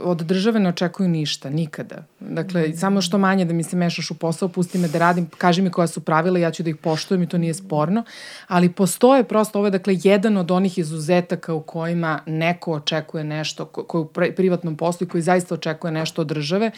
od 0.00 0.18
države 0.18 0.60
ne 0.60 0.68
očekuju 0.68 1.08
ništa, 1.08 1.50
nikada. 1.50 2.04
Dakle, 2.20 2.60
mm 2.60 2.72
-hmm. 2.72 2.76
samo 2.76 3.02
što 3.02 3.18
manje 3.18 3.44
da 3.44 3.52
mi 3.52 3.62
se 3.62 3.76
mešaš 3.76 4.10
u 4.10 4.14
posao, 4.14 4.48
pusti 4.48 4.78
me 4.78 4.88
da 4.88 4.98
radim, 4.98 5.26
kaži 5.38 5.62
mi 5.62 5.70
koja 5.70 5.86
su 5.86 6.00
pravila, 6.00 6.38
ja 6.38 6.50
ću 6.50 6.62
da 6.62 6.70
ih 6.70 6.76
poštujem 6.76 7.22
i 7.22 7.28
to 7.28 7.38
nije 7.38 7.54
sporno, 7.54 8.04
ali 8.48 8.72
postoje 8.72 9.23
prosto 9.24 9.58
ovo, 9.58 9.70
dakle, 9.70 9.96
jedan 10.02 10.36
od 10.36 10.50
onih 10.50 10.78
izuzetaka 10.78 11.54
u 11.54 11.62
kojima 11.62 12.20
neko 12.26 12.72
očekuje 12.72 13.24
nešto, 13.24 13.64
ko, 13.64 13.84
ko 13.84 14.00
u 14.00 14.06
privatnom 14.36 14.76
poslu 14.76 15.04
i 15.04 15.08
koji 15.08 15.22
zaista 15.22 15.54
očekuje 15.54 15.92
nešto 15.92 16.22
od 16.22 16.28
države, 16.28 16.70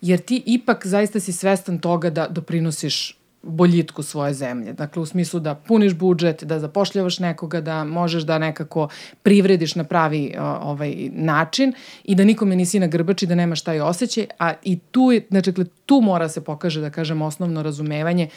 jer 0.00 0.20
ti 0.20 0.42
ipak 0.46 0.86
zaista 0.86 1.20
si 1.20 1.32
svestan 1.32 1.78
toga 1.78 2.10
da 2.10 2.28
doprinosiš 2.28 3.23
boljitku 3.46 4.02
svoje 4.02 4.34
zemlje. 4.34 4.72
Dakle, 4.72 5.02
u 5.02 5.06
smislu 5.06 5.40
da 5.40 5.54
puniš 5.54 5.94
budžet, 5.94 6.44
da 6.44 6.58
zapošljavaš 6.58 7.18
nekoga, 7.18 7.60
da 7.60 7.84
možeš 7.84 8.22
da 8.22 8.38
nekako 8.38 8.88
privrediš 9.22 9.74
na 9.74 9.84
pravi 9.84 10.34
ovaj 10.62 11.10
način 11.12 11.72
i 12.04 12.14
da 12.14 12.24
nikome 12.24 12.56
nisi 12.56 12.80
na 12.80 12.86
grbači, 12.86 13.26
da 13.26 13.34
nemaš 13.34 13.62
taj 13.62 13.80
osjećaj, 13.80 14.26
a 14.38 14.52
i 14.62 14.78
tu 14.78 15.12
je, 15.12 15.26
znači, 15.30 15.52
tu 15.86 16.00
mora 16.00 16.28
se 16.28 16.44
pokaže, 16.44 16.80
da 16.80 16.90
kažem, 16.90 17.22
osnovno 17.22 17.62
razumevanje 17.62 18.28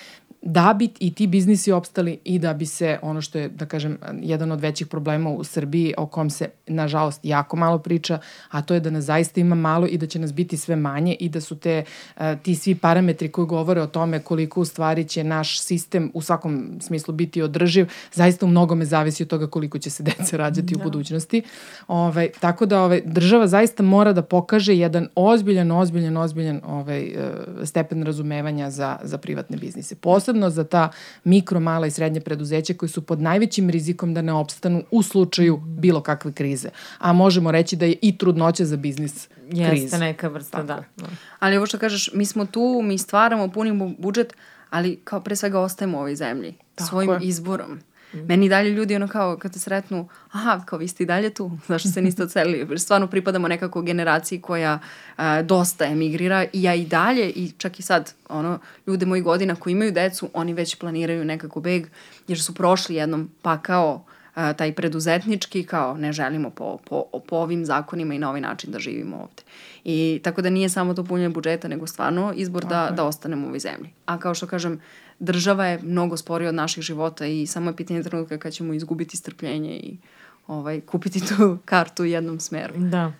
da 0.41 0.73
bi 0.73 0.89
i 0.99 1.13
ti 1.13 1.27
biznisi 1.27 1.71
opstali 1.71 2.19
i 2.23 2.39
da 2.39 2.53
bi 2.53 2.65
se 2.65 2.99
ono 3.01 3.21
što 3.21 3.39
je, 3.39 3.49
da 3.49 3.65
kažem, 3.65 3.97
jedan 4.21 4.51
od 4.51 4.61
većih 4.61 4.87
problema 4.87 5.29
u 5.29 5.43
Srbiji 5.43 5.93
o 5.97 6.05
kom 6.05 6.29
se, 6.29 6.49
nažalost, 6.67 7.19
jako 7.23 7.55
malo 7.55 7.79
priča, 7.79 8.19
a 8.49 8.61
to 8.61 8.73
je 8.73 8.79
da 8.79 8.89
nas 8.89 9.03
zaista 9.03 9.39
ima 9.39 9.55
malo 9.55 9.87
i 9.87 9.97
da 9.97 10.07
će 10.07 10.19
nas 10.19 10.33
biti 10.33 10.57
sve 10.57 10.75
manje 10.75 11.15
i 11.19 11.29
da 11.29 11.41
su 11.41 11.55
te, 11.55 11.83
ti 12.43 12.55
svi 12.55 12.75
parametri 12.75 13.31
koji 13.31 13.47
govore 13.47 13.81
o 13.81 13.87
tome 13.87 14.19
koliko 14.19 14.61
u 14.61 14.65
stvari 14.65 14.96
će 15.03 15.23
naš 15.23 15.61
sistem 15.61 16.11
u 16.13 16.21
svakom 16.21 16.79
smislu 16.81 17.13
biti 17.13 17.41
održiv, 17.41 17.87
zaista 18.13 18.45
u 18.45 18.49
mnogome 18.49 18.85
zavisi 18.85 19.23
od 19.23 19.29
toga 19.29 19.47
koliko 19.47 19.79
će 19.79 19.89
se 19.89 20.03
dece 20.03 20.37
rađati 20.37 20.75
da. 20.75 20.79
u 20.79 20.83
budućnosti. 20.83 21.41
Ove, 21.87 22.07
ovaj, 22.07 22.29
tako 22.39 22.65
da 22.65 22.77
ove, 22.77 22.85
ovaj, 22.85 23.01
država 23.05 23.47
zaista 23.47 23.83
mora 23.83 24.13
da 24.13 24.21
pokaže 24.21 24.75
jedan 24.75 25.07
ozbiljan, 25.15 25.71
ozbiljan, 25.71 26.17
ozbiljan 26.17 26.61
ovaj, 26.65 27.01
e, 27.01 27.15
stepen 27.63 28.03
razumevanja 28.03 28.69
za, 28.69 28.97
za 29.03 29.17
privatne 29.17 29.57
biznise. 29.57 29.95
Posebno 29.95 30.49
za 30.49 30.63
ta 30.63 30.89
mikro, 31.23 31.59
mala 31.59 31.87
i 31.87 31.91
srednje 31.91 32.21
preduzeća 32.21 32.73
koji 32.73 32.89
su 32.89 33.01
pod 33.01 33.21
najvećim 33.21 33.69
rizikom 33.69 34.13
da 34.13 34.21
ne 34.21 34.33
opstanu 34.33 34.83
u 34.91 35.03
slučaju 35.03 35.57
bilo 35.57 36.01
kakve 36.01 36.31
krize. 36.31 36.69
A 36.97 37.13
možemo 37.13 37.51
reći 37.51 37.75
da 37.75 37.85
je 37.85 37.95
i 38.01 38.17
trudnoća 38.17 38.65
za 38.65 38.77
biznis 38.77 39.27
kriza. 39.49 39.63
Jeste 39.63 39.97
neka 39.97 40.27
vrsta, 40.27 40.63
da. 40.63 40.83
da. 40.97 41.07
Ali 41.39 41.57
ovo 41.57 41.65
što 41.65 41.77
kažeš, 41.77 42.13
mi 42.13 42.25
smo 42.25 42.45
tu, 42.45 42.81
mi 42.83 42.97
stvaramo, 42.97 43.47
punimo 43.47 43.91
budžet, 43.97 44.33
ali 44.69 44.99
kao 45.03 45.21
pre 45.21 45.35
svega 45.35 45.59
ostajemo 45.59 45.97
u 45.97 45.99
ovoj 45.99 46.15
zemlji. 46.15 46.55
Tako 46.75 46.89
svojim 46.89 47.11
je. 47.11 47.19
izborom. 47.21 47.79
Mm. 48.13 48.19
Meni 48.19 48.49
dalje 48.49 48.69
ljudi 48.69 48.95
ono 48.95 49.07
kao 49.07 49.37
kad 49.37 49.53
te 49.53 49.59
sretnu, 49.59 50.07
aha, 50.31 50.61
kao 50.65 50.79
vi 50.79 50.87
ste 50.87 51.03
i 51.03 51.05
dalje 51.05 51.33
tu, 51.33 51.51
zašto 51.67 51.89
se 51.89 52.01
niste 52.01 52.23
ocelili? 52.23 52.79
Stvarno 52.79 53.07
pripadamo 53.07 53.47
nekako 53.47 53.81
generaciji 53.81 54.41
koja 54.41 54.79
uh, 55.17 55.23
dosta 55.43 55.85
emigrira 55.85 56.45
i 56.53 56.63
ja 56.63 56.75
i 56.75 56.85
dalje 56.85 57.29
i 57.29 57.51
čak 57.57 57.79
i 57.79 57.83
sad, 57.83 58.13
ono, 58.29 58.59
ljude 58.87 59.05
mojih 59.05 59.23
godina 59.23 59.55
koji 59.55 59.71
imaju 59.71 59.91
decu, 59.91 60.29
oni 60.33 60.53
već 60.53 60.75
planiraju 60.75 61.25
nekako 61.25 61.59
beg 61.59 61.87
jer 62.27 62.41
su 62.41 62.53
prošli 62.53 62.95
jednom 62.95 63.29
pa 63.41 63.57
taj 64.57 64.73
preduzetnički 64.73 65.63
kao 65.63 65.97
ne 65.97 66.13
želimo 66.13 66.49
po, 66.49 66.77
po, 66.89 67.03
po 67.27 67.35
ovim 67.35 67.65
zakonima 67.65 68.13
i 68.13 68.19
na 68.19 68.29
ovaj 68.29 68.41
način 68.41 68.71
da 68.71 68.79
živimo 68.79 69.15
ovde. 69.17 69.43
I 69.83 70.19
tako 70.23 70.41
da 70.41 70.49
nije 70.49 70.69
samo 70.69 70.93
to 70.93 71.03
punjenje 71.03 71.29
budžeta, 71.29 71.67
nego 71.67 71.87
stvarno 71.87 72.33
izbor 72.35 72.65
da, 72.65 72.89
da 72.95 73.03
ostanemo 73.03 73.45
u 73.45 73.47
ovoj 73.47 73.59
zemlji. 73.59 73.89
A 74.05 74.19
kao 74.19 74.35
što 74.35 74.47
kažem, 74.47 74.81
država 75.19 75.65
je 75.65 75.79
mnogo 75.83 76.17
sporija 76.17 76.49
od 76.49 76.55
naših 76.55 76.83
života 76.83 77.25
i 77.25 77.47
samo 77.47 77.69
je 77.69 77.75
pitanje 77.75 78.03
trenutka 78.03 78.37
kad 78.37 78.53
ćemo 78.53 78.73
izgubiti 78.73 79.17
strpljenje 79.17 79.77
i 79.77 79.97
ovaj, 80.47 80.81
kupiti 80.81 81.27
tu 81.27 81.57
kartu 81.65 82.03
u 82.03 82.05
jednom 82.05 82.39
smeru. 82.39 82.73
Da. 82.77 83.11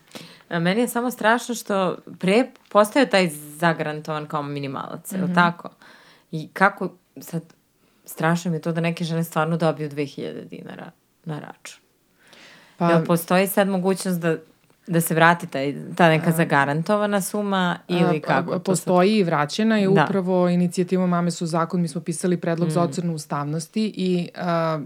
A 0.50 0.60
meni 0.60 0.82
je 0.82 0.88
samo 0.88 1.12
strašno 1.12 1.56
što 1.56 1.98
pre 2.20 2.48
postaje 2.70 3.10
taj 3.10 3.30
zagarantovan 3.58 4.26
kao 4.26 4.44
minimalac, 4.44 5.12
mm 5.12 5.16
-hmm. 5.16 5.36
tako? 5.36 5.70
I 6.32 6.48
kako, 6.54 6.90
sad, 7.22 7.44
strašno 8.06 8.52
mi 8.52 8.58
je 8.58 8.62
to 8.62 8.72
da 8.72 8.82
neke 8.82 9.04
žene 9.04 9.24
stvarno 9.24 9.58
dobiju 9.58 9.90
2000 9.90 10.48
dinara 10.50 10.92
na 11.28 11.40
račun. 11.40 11.80
Pa, 12.78 12.90
Jel 12.90 13.06
postoji 13.06 13.48
sad 13.48 13.68
mogućnost 13.68 14.20
da 14.20 14.38
Da 14.88 15.02
se 15.02 15.16
vrati 15.16 15.48
taj, 15.48 15.76
ta 15.96 16.08
neka 16.10 16.32
zagarantovana 16.32 17.22
suma 17.22 17.78
ili 17.88 18.22
kako? 18.22 18.60
Postoji 18.60 19.18
i 19.18 19.24
vraćena 19.24 19.78
je 19.78 19.90
da. 19.90 20.04
upravo 20.04 20.50
inicijativom 20.50 21.10
Mame 21.10 21.32
su 21.32 21.46
zakon, 21.46 21.82
mi 21.82 21.88
smo 21.88 22.02
pisali 22.02 22.38
predlog 22.38 22.68
mm. 22.68 22.72
za 22.72 22.82
ocrnu 22.82 23.16
ustavnosti 23.16 23.94
i 23.96 24.30
a, 24.36 24.80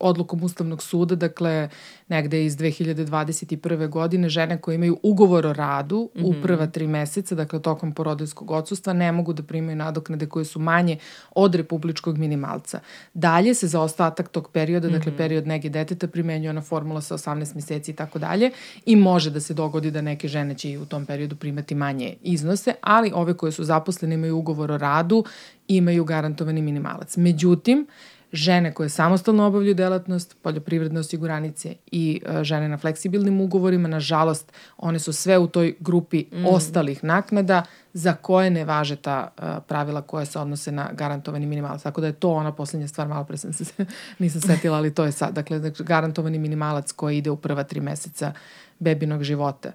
odlukom 0.00 0.42
Ustavnog 0.42 0.82
suda, 0.82 1.14
dakle 1.14 1.68
negde 2.08 2.44
iz 2.44 2.56
2021. 2.56 3.88
godine, 3.88 4.28
žene 4.28 4.60
koje 4.60 4.74
imaju 4.74 4.98
ugovor 5.02 5.46
o 5.46 5.52
radu 5.52 6.10
mm 6.14 6.18
-hmm. 6.18 6.26
u 6.26 6.32
mhm. 6.32 6.42
prva 6.42 6.66
tri 6.66 6.86
meseca, 6.86 7.34
dakle 7.34 7.62
tokom 7.62 7.92
porodilskog 7.92 8.50
odsustva, 8.50 8.92
ne 8.92 9.12
mogu 9.12 9.32
da 9.32 9.42
primaju 9.42 9.76
nadoknade 9.76 10.26
koje 10.26 10.44
su 10.44 10.60
manje 10.60 10.98
od 11.34 11.54
republičkog 11.54 12.18
minimalca. 12.18 12.80
Dalje 13.14 13.54
se 13.54 13.66
za 13.66 13.80
ostatak 13.80 14.28
tog 14.28 14.50
perioda, 14.52 14.88
mm 14.88 14.90
-hmm. 14.90 14.94
dakle 14.94 15.12
mhm. 15.12 15.18
period 15.18 15.46
nege 15.46 15.68
deteta, 15.68 16.08
primenjuje 16.08 16.50
ona 16.50 16.62
formula 16.62 17.00
sa 17.00 17.14
18 17.14 17.54
meseci 17.54 17.90
i 17.90 17.94
tako 17.94 18.18
dalje 18.18 18.50
i 18.86 18.96
može 18.96 19.30
da 19.30 19.40
se 19.40 19.54
dogodi 19.54 19.90
da 19.90 20.00
neke 20.00 20.28
žene 20.28 20.54
će 20.54 20.70
i 20.70 20.78
u 20.78 20.86
tom 20.86 21.06
periodu 21.06 21.36
primati 21.36 21.74
manje 21.74 22.14
iznose, 22.22 22.74
ali 22.80 23.12
ove 23.14 23.34
koje 23.36 23.52
su 23.52 23.64
zaposlene 23.64 24.14
imaju 24.14 24.36
ugovor 24.36 24.70
o 24.70 24.78
radu, 24.78 25.24
imaju 25.68 26.04
garantovani 26.04 26.62
minimalac. 26.62 27.16
Međutim, 27.16 27.86
žene 28.34 28.74
koje 28.74 28.88
samostalno 28.88 29.46
obavljaju 29.46 29.74
delatnost, 29.74 30.36
poljoprivredne 30.42 31.00
osiguranice 31.00 31.74
i 31.92 32.20
uh, 32.26 32.42
žene 32.42 32.68
na 32.68 32.78
fleksibilnim 32.78 33.40
ugovorima, 33.40 33.88
nažalost, 33.88 34.52
one 34.76 34.98
su 34.98 35.12
sve 35.12 35.38
u 35.38 35.46
toj 35.46 35.74
grupi 35.80 36.24
mm. 36.32 36.46
ostalih 36.46 37.04
naknada 37.04 37.62
za 37.92 38.12
koje 38.12 38.50
ne 38.50 38.64
važe 38.64 38.96
ta 38.96 39.28
uh, 39.38 39.44
pravila 39.68 40.02
koja 40.02 40.24
se 40.24 40.38
odnose 40.38 40.72
na 40.72 40.90
garantovani 40.92 41.46
minimalac. 41.46 41.82
Tako 41.82 42.00
da 42.00 42.06
je 42.06 42.12
to 42.12 42.30
ona 42.30 42.52
poslednja 42.52 42.88
stvar, 42.88 43.08
malo 43.08 43.24
pre 43.24 43.36
sam 43.36 43.52
se 43.52 43.64
nisam 44.18 44.40
setila, 44.40 44.76
ali 44.76 44.94
to 44.94 45.04
je 45.04 45.12
sad. 45.12 45.34
Dakle, 45.34 45.60
garantovani 45.78 46.38
minimalac 46.38 46.92
koji 46.92 47.18
ide 47.18 47.30
u 47.30 47.36
prva 47.36 47.64
tri 47.64 47.80
meseca 47.80 48.32
bebinog 48.78 49.22
života. 49.22 49.72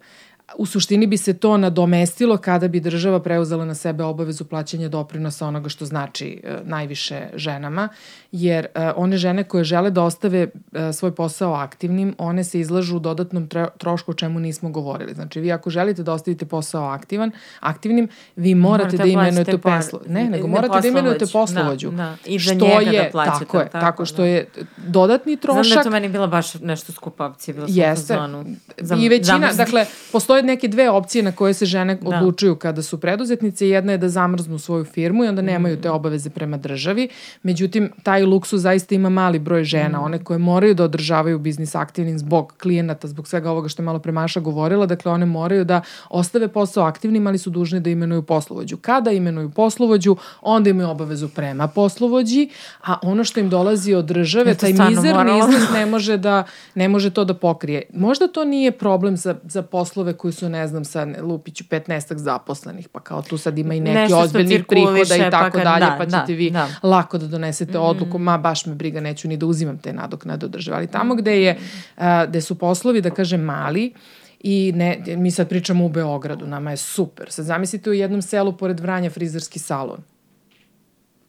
U 0.58 0.66
suštini 0.66 1.08
bi 1.08 1.18
se 1.18 1.34
to 1.34 1.58
nadomestilo 1.58 2.38
kada 2.38 2.68
bi 2.68 2.80
država 2.80 3.20
preuzela 3.20 3.66
na 3.66 3.76
sebe 3.76 4.04
obavezu 4.04 4.46
plaćanja 4.46 4.90
doprinosa 4.90 5.48
onoga 5.48 5.70
što 5.70 5.86
znači 5.86 6.42
e, 6.44 6.58
najviše 6.64 7.28
ženama, 7.34 7.90
jer 8.32 8.66
e, 8.66 8.92
one 8.96 9.18
žene 9.18 9.44
koje 9.44 9.64
žele 9.64 9.92
da 9.92 10.04
ostave 10.04 10.48
e, 10.74 10.94
svoj 10.94 11.16
posao 11.16 11.54
aktivnim, 11.54 12.16
one 12.18 12.44
se 12.44 12.60
izlažu 12.60 13.00
dodatnom 13.00 13.50
trošku 13.78 14.12
o 14.12 14.14
čemu 14.14 14.40
nismo 14.40 14.70
govorili. 14.70 15.14
Znači, 15.14 15.40
vi 15.40 15.52
ako 15.52 15.70
želite 15.70 16.04
da 16.04 16.14
ostavite 16.14 16.46
posao 16.46 16.86
aktivan, 16.86 17.32
aktivnim, 17.60 18.10
vi 18.36 18.56
morate, 18.56 18.84
morate 18.84 18.98
da 18.98 19.06
imenujete 19.06 19.58
poslo... 19.58 20.02
Ne, 20.08 20.30
nego 20.30 20.48
morate 20.48 20.82
da 20.82 20.88
imenujete 20.88 21.26
poslovođu. 21.34 21.90
Da, 21.90 21.98
da. 21.98 22.16
I 22.26 22.40
za 22.40 22.54
njega 22.54 22.92
je, 22.92 23.04
da 23.04 23.10
plaćate. 23.12 23.46
Tako 23.46 23.60
je, 23.60 23.70
tako, 23.70 23.86
tako 23.86 24.06
što 24.06 24.22
da. 24.22 24.28
je 24.28 24.48
dodatni 24.78 25.38
trošak... 25.38 25.64
Znam 25.66 25.76
da 25.76 25.80
je 25.80 25.84
to 25.84 25.90
meni 25.90 26.10
bila 26.10 26.28
baš 26.28 26.54
nešto 26.54 26.92
skupa 26.92 27.26
opcija, 27.26 27.54
bila 27.54 27.68
sam 27.68 27.78
Jeste. 27.78 28.14
u 28.14 28.18
zonu. 28.18 28.46
Za, 28.78 28.96
I 28.96 29.10
većina, 29.10 29.54
dakle, 29.54 29.86
postoje 30.12 30.44
neke 30.44 30.68
dve 30.68 30.90
opcije 30.90 31.24
na 31.24 31.32
koje 31.32 31.54
se 31.54 31.66
žene 31.66 31.96
da. 31.96 32.18
odlučuju 32.18 32.56
kada 32.56 32.82
su 32.82 33.00
preduzetnice. 33.00 33.68
Jedna 33.70 33.92
je 33.92 33.98
da 33.98 34.10
zamrznu 34.10 34.60
svoju 34.60 34.86
firmu 34.86 35.26
i 35.26 35.28
onda 35.28 35.42
nemaju 35.42 35.82
te 35.82 35.90
obaveze 35.90 36.30
prema 36.30 36.58
državi. 36.58 37.10
Međutim, 37.44 37.92
taj 38.04 38.24
luksu 38.24 38.58
zaista 38.58 38.96
ima 38.96 39.10
mali 39.10 39.40
broj 39.40 39.64
žena, 39.64 40.00
mm. 40.00 40.04
one 40.04 40.24
koje 40.24 40.38
moraju 40.38 40.74
da 40.74 40.84
održavaju 40.84 41.40
biznis 41.40 41.76
aktivnim 41.76 42.20
zbog 42.20 42.54
klijenata, 42.62 43.08
zbog 43.08 43.28
svega 43.28 43.52
ovoga 43.52 43.70
što 43.70 43.82
je 43.82 43.86
malo 43.86 44.00
pre 44.00 44.12
Maša 44.12 44.40
govorila. 44.40 44.86
Dakle, 44.86 45.12
one 45.12 45.26
moraju 45.26 45.66
da 45.66 45.82
ostave 46.10 46.48
posao 46.48 46.86
aktivnim, 46.86 47.28
ali 47.28 47.38
su 47.38 47.50
dužne 47.50 47.80
da 47.80 47.90
imenuju 47.90 48.22
poslovođu. 48.22 48.78
Kada 48.78 49.12
imenuju 49.12 49.50
poslovođu, 49.50 50.16
onda 50.42 50.70
imaju 50.70 50.90
obavezu 50.90 51.30
prema 51.30 51.68
poslovođi, 51.68 52.50
a 52.84 52.98
ono 53.02 53.24
što 53.24 53.40
im 53.40 53.50
dolazi 53.50 53.94
od 53.94 54.06
države, 54.06 54.56
taj 54.56 54.74
mizerni 54.74 55.38
iznos 55.40 55.70
ne 55.74 55.86
može, 55.86 56.18
da, 56.18 56.44
ne 56.76 56.90
može 56.90 57.10
to 57.10 57.26
da 57.26 57.34
pokrije. 57.34 57.82
Možda 57.94 58.28
to 58.28 58.46
nije 58.46 58.72
problem 58.72 59.18
za, 59.18 59.36
za 59.44 59.62
poslove 60.00 60.14
koji 60.14 60.34
su, 60.34 60.50
ne 60.50 60.68
znam, 60.68 60.86
sa 60.86 61.08
Lupiću 61.22 61.64
15 61.64 62.18
zaposlenih, 62.18 62.88
pa 62.90 63.00
kao 63.00 63.22
tu 63.22 63.38
sad 63.38 63.58
ima 63.58 63.74
i 63.74 63.80
neki 63.80 64.14
ozbiljnih 64.14 64.66
prihoda 64.68 65.16
i 65.16 65.32
tako 65.32 65.58
pa 65.58 65.64
dalje, 65.64 65.86
da, 65.86 65.96
pa 65.98 66.06
ćete 66.06 66.34
da, 66.34 66.38
vi 66.38 66.50
da. 66.50 66.68
lako 66.84 67.18
da 67.18 67.28
donesete 67.28 67.78
mm. 67.78 67.82
odluku, 67.82 68.18
ma 68.18 68.38
baš 68.38 68.66
me 68.66 68.76
briga, 68.76 69.02
neću 69.02 69.28
ni 69.28 69.38
da 69.38 69.46
uzimam 69.46 69.78
te 69.78 69.94
nadoknade 69.94 70.46
od 70.46 70.52
države. 70.52 70.78
Ali 70.78 70.88
tamo 70.88 71.16
gde, 71.16 71.42
je, 71.42 71.58
a, 71.98 72.26
gde 72.26 72.42
su 72.42 72.56
poslovi, 72.56 73.02
da 73.02 73.10
kažem, 73.10 73.42
mali, 73.42 73.94
I 74.42 74.72
ne, 74.76 75.04
mi 75.18 75.32
sad 75.32 75.50
pričamo 75.50 75.86
u 75.86 75.90
Beogradu, 75.90 76.48
nama 76.48 76.72
je 76.72 76.78
super. 76.78 77.32
Sad 77.32 77.46
zamislite 77.46 77.90
u 77.90 77.94
jednom 77.94 78.22
selu 78.22 78.54
pored 78.58 78.80
Vranja 78.80 79.10
frizerski 79.10 79.60
salon. 79.60 80.00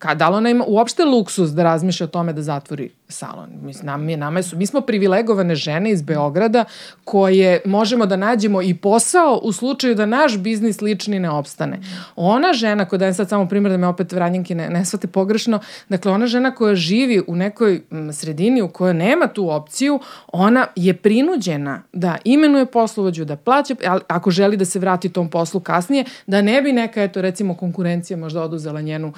Kad, 0.01 0.19
da 0.19 0.29
li 0.29 0.37
ona 0.37 0.51
ima 0.51 0.65
uopšte 0.69 1.05
luksus 1.05 1.51
da 1.51 1.63
razmišlja 1.63 2.05
o 2.05 2.09
tome 2.09 2.33
da 2.33 2.43
zatvori 2.43 2.91
salon. 3.09 3.49
Mislim, 3.63 3.87
nam, 3.87 4.07
nama 4.07 4.43
su, 4.43 4.57
mi 4.57 4.67
smo 4.67 4.81
privilegovane 4.81 5.55
žene 5.55 5.91
iz 5.91 6.03
Beograda 6.03 6.65
koje 7.05 7.61
možemo 7.65 8.07
da 8.07 8.17
nađemo 8.17 8.63
i 8.63 8.75
posao 8.75 9.41
u 9.43 9.53
slučaju 9.53 9.95
da 9.95 10.07
naš 10.07 10.39
biznis 10.39 10.81
lični 10.81 11.21
ne 11.21 11.31
opstane. 11.31 11.81
Ona 12.17 12.53
žena, 12.53 12.85
koja 12.85 12.99
dajem 12.99 13.15
sad 13.15 13.29
samo 13.29 13.49
primjer 13.49 13.73
da 13.73 13.77
me 13.77 13.87
opet 13.87 14.13
vranjenke 14.13 14.55
ne, 14.55 14.69
ne 14.69 14.85
svate 14.85 15.07
pogrešno, 15.07 15.61
dakle 15.89 16.13
ona 16.13 16.27
žena 16.27 16.55
koja 16.55 16.75
živi 16.75 17.23
u 17.27 17.37
nekoj 17.37 17.83
sredini 18.13 18.63
u 18.63 18.69
kojoj 18.69 18.95
nema 18.95 19.27
tu 19.27 19.51
opciju, 19.51 20.01
ona 20.33 20.67
je 20.77 20.97
prinuđena 20.97 21.83
da 21.93 22.17
imenuje 22.25 22.67
poslovođu, 22.67 23.25
da 23.25 23.37
plaća, 23.37 23.75
ako 24.09 24.31
želi 24.31 24.57
da 24.57 24.65
se 24.65 24.79
vrati 24.79 25.09
tom 25.09 25.31
poslu 25.31 25.61
kasnije, 25.61 26.05
da 26.27 26.43
ne 26.43 26.63
bi 26.63 26.73
neka, 26.73 27.03
eto 27.03 27.23
recimo 27.23 27.55
konkurencija 27.55 28.17
možda 28.17 28.43
oduzela 28.43 28.81
njenu, 28.81 29.13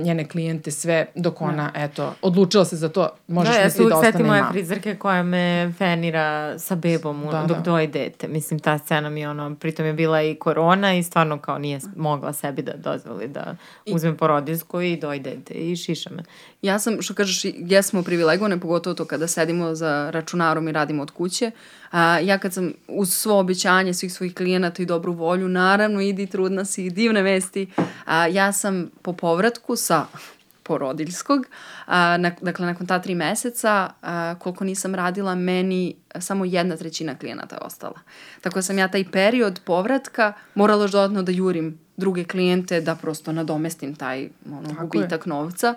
njene 0.00 0.27
klijente 0.28 0.70
sve 0.70 1.06
dok 1.14 1.40
ona, 1.40 1.72
eto, 1.74 2.14
odlučila 2.22 2.64
se 2.64 2.76
za 2.76 2.88
to 2.88 3.08
možeš 3.28 3.54
da, 3.54 3.60
ja 3.60 3.70
se 3.70 3.84
da 3.84 3.96
ostane 3.96 4.24
moje 4.24 4.44
frizerke 4.50 4.94
koja 4.94 5.22
me 5.22 5.72
fenira 5.78 6.58
sa 6.58 6.74
bebom 6.74 7.26
da, 7.30 7.44
dok 7.48 7.56
da. 7.56 7.62
doje 7.62 7.86
dete. 7.86 8.28
Mislim, 8.28 8.60
ta 8.60 8.78
scena 8.78 9.10
mi 9.10 9.26
ono, 9.26 9.54
pritom 9.54 9.86
je 9.86 9.92
bila 9.92 10.22
i 10.22 10.34
korona 10.34 10.94
i 10.94 11.02
stvarno 11.02 11.38
kao 11.38 11.58
nije 11.58 11.80
mogla 11.96 12.32
sebi 12.32 12.62
da 12.62 12.72
dozvoli 12.76 13.28
da 13.28 13.56
uzmem 13.86 14.16
porodiljsku 14.16 14.80
i 14.80 14.96
doje 14.96 15.18
dete 15.18 15.54
i 15.54 15.76
šiša 15.76 16.10
me. 16.10 16.22
Ja 16.62 16.78
sam, 16.78 17.02
što 17.02 17.14
kažeš, 17.14 17.52
jesmo 17.54 18.02
privilegovane, 18.02 18.60
pogotovo 18.60 18.94
to 18.94 19.04
kada 19.04 19.26
sedimo 19.26 19.74
za 19.74 20.10
računarom 20.10 20.68
i 20.68 20.72
radimo 20.72 21.02
od 21.02 21.10
kuće. 21.10 21.50
A, 21.90 22.18
ja 22.18 22.38
kad 22.38 22.54
sam 22.54 22.72
uz 22.88 23.12
svo 23.12 23.38
obećanje 23.38 23.94
svih 23.94 24.12
svojih 24.12 24.34
klijenata 24.34 24.82
i 24.82 24.86
dobru 24.86 25.12
volju, 25.12 25.48
naravno 25.48 26.00
idi 26.00 26.26
trudna 26.26 26.64
si 26.64 26.86
i 26.86 26.90
divne 26.90 27.22
vesti, 27.22 27.66
a, 28.04 28.26
ja 28.26 28.52
sam 28.52 28.90
po 29.02 29.12
povratku 29.12 29.76
sa 29.76 30.06
porodiljskog. 30.62 31.46
A, 31.86 32.16
na, 32.16 32.32
dakle, 32.40 32.66
nakon 32.66 32.86
ta 32.86 32.98
tri 32.98 33.14
meseca, 33.14 33.90
a, 34.02 34.34
koliko 34.38 34.64
nisam 34.64 34.94
radila, 34.94 35.34
meni 35.34 35.94
samo 36.20 36.44
jedna 36.44 36.76
trećina 36.76 37.18
klijenata 37.18 37.56
je 37.56 37.62
ostala. 37.62 38.00
Tako 38.40 38.54
da 38.54 38.62
sam 38.62 38.78
ja 38.78 38.88
taj 38.88 39.04
period 39.10 39.60
povratka 39.64 40.32
morala 40.54 40.84
još 40.84 40.90
dodatno 40.90 41.22
da 41.22 41.32
jurim 41.32 41.78
druge 41.96 42.24
klijente 42.24 42.80
da 42.80 42.94
prosto 42.94 43.32
nadomestim 43.32 43.94
taj 43.94 44.28
ono, 44.46 44.86
gubitak 44.86 45.26
je. 45.26 45.30
novca. 45.30 45.74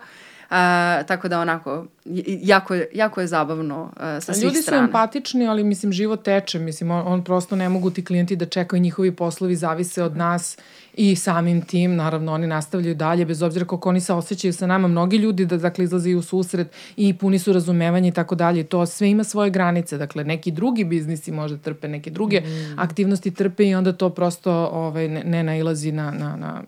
Tako 1.08 1.28
da 1.28 1.40
onako, 1.40 1.86
jako 2.26 2.76
jako 2.94 3.22
je 3.22 3.28
zabavno 3.28 3.84
uh, 3.84 4.02
sa 4.02 4.34
svih 4.34 4.44
Ljudi 4.44 4.62
strana. 4.62 4.82
Ljudi 4.82 4.88
su 4.88 4.90
empatični, 4.90 5.48
ali 5.48 5.64
mislim 5.64 5.92
život 5.92 6.24
teče, 6.24 6.60
mislim 6.60 6.92
on, 6.92 7.04
on 7.06 7.24
prosto 7.24 7.56
ne 7.56 7.70
mogu 7.70 7.90
ti 7.90 8.06
klijenti 8.06 8.36
da 8.36 8.46
čekaju, 8.46 8.82
njihovi 8.82 9.16
poslovi 9.16 9.56
zavise 9.56 10.04
od 10.04 10.18
nas 10.18 10.58
i 10.94 11.16
samim 11.16 11.62
tim, 11.62 11.96
naravno, 11.96 12.34
oni 12.34 12.48
nastavljaju 12.48 12.96
dalje, 12.96 13.26
bez 13.26 13.42
obzira 13.42 13.66
kako 13.66 13.90
oni 13.90 14.02
se 14.02 14.14
osjećaju 14.14 14.54
sa 14.54 14.68
nama, 14.68 14.88
mnogi 14.88 15.18
ljudi 15.18 15.46
da, 15.46 15.58
dakle, 15.58 15.84
izlaze 15.84 16.16
u 16.16 16.22
susret 16.22 16.68
i 16.96 17.14
puni 17.18 17.40
su 17.40 17.54
razumevanja 17.54 18.08
i 18.08 18.14
tako 18.14 18.36
dalje, 18.36 18.64
to 18.64 18.86
sve 18.86 19.10
ima 19.10 19.24
svoje 19.24 19.50
granice, 19.50 19.98
dakle, 19.98 20.24
neki 20.24 20.52
drugi 20.52 20.84
biznisi 20.84 21.32
možda 21.32 21.58
trpe, 21.58 21.88
neke 21.88 22.10
druge 22.10 22.40
mm. 22.42 22.80
aktivnosti 22.80 23.32
trpe 23.32 23.66
i 23.66 23.76
onda 23.76 23.94
to 23.94 24.10
prosto 24.10 24.70
ovaj, 24.74 25.08
ne, 25.08 25.24
ne 25.24 25.44
nailazi 25.44 25.92
na, 25.92 26.12
na, 26.12 26.36
na 26.36 26.62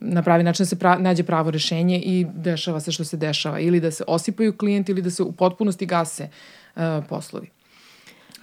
na 0.00 0.22
pravi 0.22 0.42
način 0.42 0.64
da 0.64 0.68
se 0.68 0.78
pra, 0.78 0.98
nađe 0.98 1.22
pravo 1.22 1.50
rešenje 1.50 2.00
i 2.04 2.26
dešava 2.34 2.80
se 2.80 2.92
što 2.92 3.04
se 3.04 3.16
dešava. 3.16 3.60
Ili 3.60 3.80
da 3.80 3.90
se 3.90 4.04
osipaju 4.06 4.56
klijenti 4.56 4.92
ili 4.92 5.02
da 5.02 5.10
se 5.10 5.22
u 5.22 5.32
potpunosti 5.32 5.86
gase 5.86 6.28
uh, 6.76 6.82
poslovi. 7.08 7.55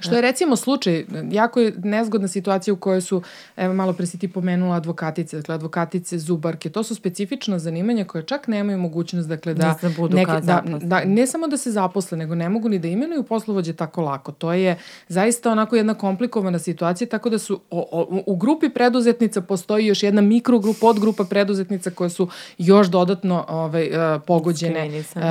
Što 0.04 0.16
je 0.16 0.22
recimo 0.22 0.56
slučaj, 0.56 1.06
jako 1.32 1.60
je 1.60 1.74
nezgodna 1.84 2.28
situacija 2.28 2.74
u 2.74 2.78
kojoj 2.78 3.02
su, 3.02 3.22
evo 3.58 3.74
malo 3.74 3.94
pre 3.94 4.06
si 4.06 4.20
ti 4.20 4.28
pomenula 4.28 4.76
advokatice, 4.76 5.38
dakle 5.38 5.56
advokatice, 5.56 6.18
zubarke, 6.20 6.70
to 6.70 6.84
su 6.84 6.96
specifična 6.96 7.60
zanimanja 7.60 8.06
koje 8.06 8.24
čak 8.24 8.48
nemaju 8.48 8.78
mogućnost 8.78 9.30
dakle, 9.30 9.54
da, 9.54 9.76
da, 9.82 9.90
budu 9.98 10.16
neke, 10.16 10.32
da, 10.32 10.64
da, 10.82 11.06
ne 11.06 11.28
samo 11.28 11.48
da 11.48 11.58
se 11.58 11.72
zaposle, 11.72 12.18
nego 12.18 12.36
ne 12.36 12.50
mogu 12.50 12.70
ni 12.70 12.80
da 12.80 12.88
imenuju 12.88 13.24
poslovođe 13.24 13.74
tako 13.74 14.02
lako. 14.02 14.32
To 14.32 14.54
je 14.54 14.78
zaista 15.08 15.52
onako 15.52 15.76
jedna 15.76 15.94
komplikovana 15.94 16.60
situacija, 16.60 17.08
tako 17.08 17.30
da 17.30 17.40
su 17.40 17.60
o, 17.70 17.88
o, 17.92 18.22
u 18.26 18.36
grupi 18.36 18.70
preduzetnica 18.70 19.42
postoji 19.42 19.86
još 19.86 20.04
jedna 20.04 20.22
mikrogrupa, 20.22 20.80
podgrupa 20.82 21.24
preduzetnica 21.24 21.90
koje 21.90 22.10
su 22.10 22.28
još 22.58 22.88
dodatno 22.88 23.46
ovaj, 23.50 23.88
uh, 23.88 24.22
pogođene 24.28 24.88
uh, 25.00 25.22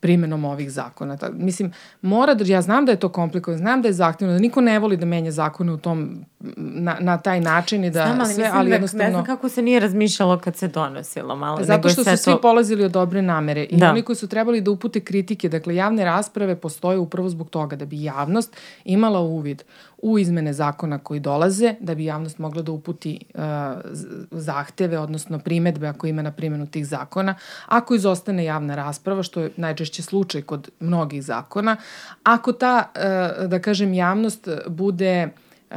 primenom 0.00 0.44
ovih 0.44 0.70
zakona. 0.72 1.16
Ta, 1.16 1.30
mislim, 1.32 1.72
mora 2.02 2.34
da, 2.34 2.44
ja 2.46 2.62
znam 2.62 2.86
da 2.86 2.92
je 2.92 3.00
to 3.00 3.08
komplikovano, 3.08 3.58
znam 3.58 3.82
da 3.82 3.88
je 3.88 3.92
zahtevno 3.92 4.17
zahtevno, 4.18 4.34
da 4.34 4.38
niko 4.38 4.60
ne 4.60 4.78
voli 4.78 4.96
da 4.96 5.06
menja 5.06 5.30
zakone 5.30 5.72
u 5.72 5.76
tom, 5.76 6.24
na, 6.56 6.96
na 7.00 7.18
taj 7.18 7.40
način 7.40 7.84
i 7.84 7.90
da 7.90 8.04
Znam, 8.06 8.20
ali 8.20 8.34
sve, 8.34 8.50
ali 8.52 8.68
da, 8.68 8.74
jednostavno... 8.74 9.04
Ne 9.04 9.10
znam 9.10 9.24
kako 9.24 9.48
se 9.48 9.62
nije 9.62 9.80
razmišljalo 9.80 10.38
kad 10.38 10.56
se 10.56 10.68
donosilo 10.68 11.36
malo. 11.36 11.58
Zato 11.62 11.88
što 11.88 12.04
su 12.04 12.10
to... 12.10 12.16
svi 12.16 12.32
polazili 12.42 12.84
od 12.84 12.92
dobre 12.92 13.22
namere 13.22 13.64
i 13.64 13.76
da. 13.76 13.90
oni 13.90 14.02
koji 14.02 14.16
su 14.16 14.28
trebali 14.28 14.60
da 14.60 14.70
upute 14.70 15.00
kritike, 15.00 15.48
dakle 15.48 15.74
javne 15.74 16.04
rasprave 16.04 16.56
postoje 16.56 16.98
upravo 16.98 17.28
zbog 17.28 17.50
toga 17.50 17.76
da 17.76 17.84
bi 17.84 18.02
javnost 18.02 18.56
imala 18.84 19.20
uvid 19.20 19.62
u 20.02 20.18
izmene 20.18 20.52
zakona 20.52 20.98
koji 20.98 21.20
dolaze, 21.20 21.74
da 21.80 21.94
bi 21.94 22.04
javnost 22.04 22.38
mogla 22.38 22.62
da 22.62 22.72
uputi 22.72 23.20
uh, 23.34 23.40
zahteve, 24.30 24.98
odnosno 24.98 25.38
primetbe 25.38 25.86
ako 25.86 26.06
ima 26.06 26.22
na 26.22 26.32
primjenu 26.32 26.66
tih 26.66 26.86
zakona. 26.86 27.34
Ako 27.66 27.94
izostane 27.94 28.44
javna 28.44 28.74
rasprava, 28.74 29.22
što 29.22 29.40
je 29.40 29.50
najčešće 29.56 30.02
slučaj 30.02 30.42
kod 30.42 30.70
mnogih 30.80 31.22
zakona, 31.22 31.76
ako 32.22 32.52
ta, 32.52 32.92
uh, 32.94 33.46
da 33.48 33.58
kažem, 33.58 33.94
javnost 33.94 34.48
bude 34.68 35.24
uh, 35.24 35.76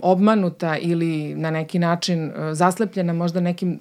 obmanuta 0.00 0.76
ili 0.76 1.34
na 1.34 1.50
neki 1.50 1.78
način 1.78 2.32
zaslepljena 2.52 3.12
možda 3.12 3.40
nekim 3.40 3.80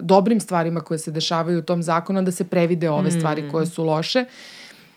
dobrim 0.00 0.40
stvarima 0.40 0.80
koje 0.80 0.98
se 0.98 1.10
dešavaju 1.10 1.58
u 1.58 1.62
tom 1.62 1.82
zakonu, 1.82 2.22
da 2.22 2.30
se 2.30 2.44
previde 2.44 2.90
ove 2.90 3.10
stvari 3.10 3.42
mm. 3.42 3.50
koje 3.50 3.66
su 3.66 3.84
loše. 3.84 4.24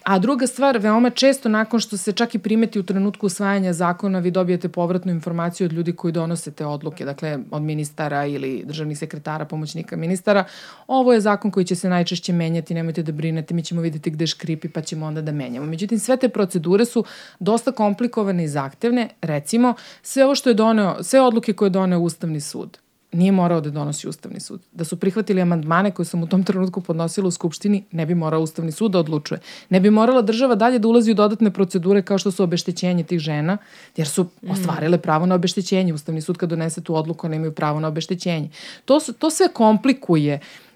A 0.07 0.19
druga 0.19 0.47
stvar, 0.47 0.77
veoma 0.77 1.09
često 1.09 1.49
nakon 1.49 1.79
što 1.79 1.97
se 1.97 2.11
čak 2.11 2.35
i 2.35 2.39
primeti 2.39 2.79
u 2.79 2.83
trenutku 2.83 3.25
usvajanja 3.25 3.73
zakona, 3.73 4.19
vi 4.19 4.31
dobijete 4.31 4.69
povratnu 4.69 5.11
informaciju 5.11 5.65
od 5.65 5.73
ljudi 5.73 5.93
koji 5.93 6.11
donose 6.11 6.51
te 6.51 6.65
odluke, 6.65 7.05
dakle 7.05 7.39
od 7.51 7.61
ministara 7.61 8.25
ili 8.25 8.63
državnih 8.65 8.97
sekretara, 8.97 9.45
pomoćnika 9.45 9.95
ministara. 9.95 10.43
Ovo 10.87 11.13
je 11.13 11.21
zakon 11.21 11.51
koji 11.51 11.65
će 11.65 11.75
se 11.75 11.89
najčešće 11.89 12.33
menjati, 12.33 12.73
nemojte 12.73 13.03
da 13.03 13.11
brinete, 13.11 13.53
mi 13.53 13.63
ćemo 13.63 13.81
videti 13.81 14.09
gde 14.09 14.27
škripi 14.27 14.69
pa 14.69 14.81
ćemo 14.81 15.05
onda 15.05 15.21
da 15.21 15.31
menjamo. 15.31 15.65
Međutim, 15.65 15.99
sve 15.99 16.17
te 16.17 16.29
procedure 16.29 16.85
su 16.85 17.03
dosta 17.39 17.71
komplikovane 17.71 18.43
i 18.43 18.47
zahtevne. 18.47 19.09
Recimo, 19.21 19.73
sve 20.01 20.25
ovo 20.25 20.35
što 20.35 20.49
je 20.49 20.53
doneo, 20.53 21.03
sve 21.03 21.21
odluke 21.21 21.53
koje 21.53 21.67
je 21.67 21.69
doneo 21.69 21.99
Ustavni 21.99 22.41
sud, 22.41 22.77
nije 23.11 23.31
morao 23.31 23.61
da 23.61 23.69
donosi 23.69 24.07
Ustavni 24.07 24.39
sud. 24.39 24.61
Da 24.71 24.83
su 24.83 24.99
prihvatili 24.99 25.41
amandmane 25.41 25.91
koje 25.91 26.05
sam 26.05 26.23
u 26.23 26.27
tom 26.27 26.43
trenutku 26.43 26.81
podnosila 26.81 27.27
u 27.27 27.31
Skupštini, 27.31 27.83
ne 27.91 28.05
bi 28.05 28.15
morao 28.15 28.41
Ustavni 28.41 28.71
sud 28.71 28.91
da 28.91 28.99
odlučuje. 28.99 29.39
Ne 29.69 29.79
bi 29.79 29.89
morala 29.89 30.21
država 30.21 30.55
dalje 30.55 30.79
da 30.79 30.87
ulazi 30.87 31.11
u 31.11 31.13
dodatne 31.15 31.51
procedure 31.51 32.01
kao 32.01 32.17
što 32.17 32.31
su 32.31 32.43
obeštećenje 32.43 33.03
tih 33.03 33.19
žena, 33.19 33.57
jer 33.97 34.07
su 34.07 34.23
mm. 34.23 34.51
ostvarile 34.51 34.97
pravo 34.97 35.25
na 35.25 35.35
obeštećenje. 35.35 35.93
Ustavni 35.93 36.21
sud 36.21 36.37
kad 36.37 36.49
donese 36.49 36.81
tu 36.81 36.95
odluku, 36.95 37.29
nemaju 37.29 37.51
pravo 37.51 37.79
na 37.79 37.87
obeštećenje. 37.87 38.49
To, 38.85 38.99
su, 38.99 39.13
to 39.13 39.29
sve 39.29 39.47
komplikuje 39.53 40.35
uh, 40.35 40.66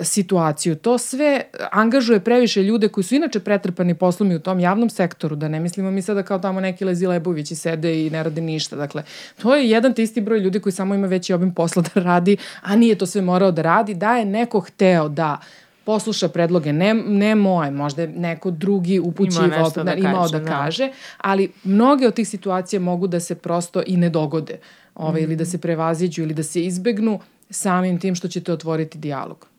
situaciju. 0.00 0.76
To 0.76 0.98
sve 0.98 1.42
angažuje 1.72 2.20
previše 2.20 2.62
ljude 2.62 2.88
koji 2.88 3.04
su 3.04 3.14
inače 3.14 3.40
pretrpani 3.40 3.94
poslom 3.94 4.32
i 4.32 4.34
u 4.34 4.40
tom 4.40 4.60
javnom 4.60 4.90
sektoru, 4.90 5.36
da 5.36 5.48
ne 5.48 5.60
mislimo 5.60 5.90
mi 5.90 6.02
sada 6.02 6.22
kao 6.22 6.38
tamo 6.38 6.60
neki 6.60 6.84
Lezi 6.84 7.06
Lebovići 7.06 7.54
sede 7.54 8.06
i 8.06 8.10
ne 8.10 8.22
rade 8.22 8.40
ništa. 8.40 8.76
Dakle, 8.76 9.02
to 9.42 9.54
je 9.54 9.70
jedan 9.70 9.94
te 9.94 10.02
isti 10.02 10.20
broj 10.20 10.38
ljudi 10.38 10.60
koji 10.60 10.72
samo 10.72 10.94
ima 10.94 11.06
veći 11.06 11.32
obim 11.32 11.54
posla 11.54 11.82
da 11.94 12.00
radi, 12.02 12.36
a 12.62 12.76
nije 12.76 12.98
to 12.98 13.06
sve 13.06 13.22
morao 13.22 13.50
da 13.50 13.62
radi, 13.62 13.94
da 13.94 14.16
je 14.16 14.24
neko 14.24 14.60
hteo 14.60 15.08
da 15.08 15.40
posluša 15.84 16.28
predloge, 16.28 16.72
ne, 16.72 16.94
ne 16.94 17.34
moje, 17.34 17.70
možda 17.70 18.02
je 18.02 18.08
neko 18.08 18.50
drugi 18.50 18.98
upućivao, 18.98 19.70
da, 19.70 19.82
da, 19.82 19.94
imao 19.94 20.28
da, 20.28 20.38
da 20.38 20.44
kaže, 20.44 20.90
ali 21.18 21.52
mnoge 21.64 22.06
od 22.06 22.14
tih 22.14 22.28
situacija 22.28 22.80
mogu 22.80 23.06
da 23.06 23.20
se 23.20 23.34
prosto 23.34 23.82
i 23.86 23.96
ne 23.96 24.10
dogode, 24.10 24.58
ovaj, 24.94 25.20
mm. 25.20 25.24
ili 25.24 25.36
da 25.36 25.44
se 25.44 25.58
prevaziđu 25.58 26.22
ili 26.22 26.34
da 26.34 26.42
se 26.42 26.64
izbegnu 26.64 27.20
samim 27.50 28.00
tim 28.00 28.14
što 28.14 28.28
ćete 28.28 28.52
otvoriti 28.52 28.98
dijalog 28.98 29.55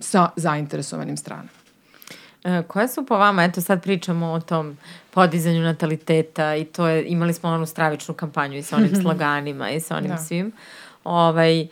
sa 0.00 0.28
zainteresovanim 0.36 1.16
stranama. 1.16 1.48
E, 2.44 2.62
koje 2.68 2.88
su 2.88 3.06
po 3.06 3.16
vama, 3.16 3.44
eto 3.44 3.60
sad 3.60 3.82
pričamo 3.82 4.26
o 4.26 4.40
tom 4.40 4.76
podizanju 5.10 5.60
nataliteta 5.60 6.56
i 6.56 6.64
to 6.64 6.86
je, 6.86 7.04
imali 7.04 7.34
smo 7.34 7.48
onu 7.48 7.66
stravičnu 7.66 8.14
kampanju 8.14 8.58
i 8.58 8.62
sa 8.62 8.76
onim 8.76 8.96
slaganima 9.02 9.70
i 9.70 9.80
sa 9.80 9.96
onim 9.96 10.10
da. 10.10 10.18
svim. 10.18 10.52
Ovaj, 11.04 11.60
e, 11.60 11.68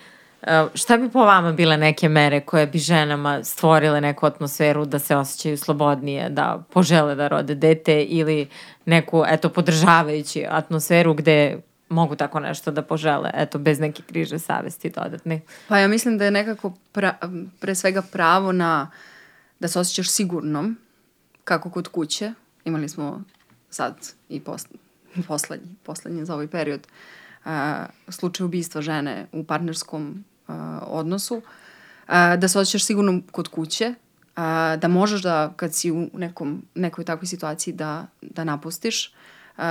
šta 0.75 0.97
bi 0.97 1.11
po 1.11 1.25
vama 1.25 1.53
bile 1.53 1.77
neke 1.77 2.09
mere 2.09 2.41
koje 2.41 2.67
bi 2.67 2.79
ženama 2.79 3.45
stvorile 3.45 4.01
neku 4.01 4.27
atmosferu 4.27 4.85
da 4.85 4.99
se 4.99 5.17
osjećaju 5.17 5.59
slobodnije, 5.59 6.29
da 6.29 6.63
požele 6.73 7.15
da 7.15 7.29
rode 7.29 7.55
dete 7.55 8.03
ili 8.03 8.49
neku, 8.85 9.25
eto, 9.27 9.49
podržavajući 9.49 10.47
atmosferu 10.51 11.15
gde 11.15 11.59
mogu 11.95 12.17
tako 12.17 12.41
nešto 12.41 12.71
da 12.71 12.83
požele, 12.83 13.31
eto, 13.35 13.59
bez 13.59 13.81
neke 13.81 14.03
križe 14.03 14.39
savesti 14.39 14.91
dodatne. 14.91 15.41
Pa 15.69 15.79
ja 15.79 15.89
mislim 15.89 16.19
da 16.19 16.25
je 16.25 16.31
nekako 16.31 16.73
pra, 16.93 17.19
pre 17.61 17.75
svega 17.75 18.03
pravo 18.03 18.53
na 18.53 18.91
da 19.61 19.69
se 19.69 19.79
osjećaš 19.79 20.11
sigurnom, 20.11 20.77
kako 21.45 21.71
kod 21.71 21.89
kuće. 21.89 22.33
Imali 22.65 22.89
smo 22.89 23.23
sad 23.71 23.95
i 24.29 24.41
pos, 24.41 24.67
poslednji, 25.29 25.75
poslednji 25.83 26.25
za 26.25 26.35
ovaj 26.35 26.49
period 26.49 26.87
uh, 27.45 27.51
slučaj 28.09 28.45
ubistva 28.45 28.83
žene 28.83 29.27
u 29.33 29.45
partnerskom 29.45 30.25
uh, 30.49 30.55
odnosu. 30.87 31.37
Uh, 31.37 32.15
da 32.39 32.49
se 32.49 32.59
osjećaš 32.59 32.85
sigurnom 32.85 33.23
kod 33.33 33.49
kuće, 33.49 33.89
uh, 33.89 34.43
da 34.81 34.89
možeš 34.89 35.23
da 35.23 35.53
kad 35.57 35.75
si 35.75 35.91
u 35.91 36.09
nekom, 36.13 36.63
nekoj 36.75 37.05
takvoj 37.05 37.27
situaciji 37.27 37.75
da, 37.75 38.07
da 38.23 38.45
napustiš 38.45 39.15
uh, 39.57 39.65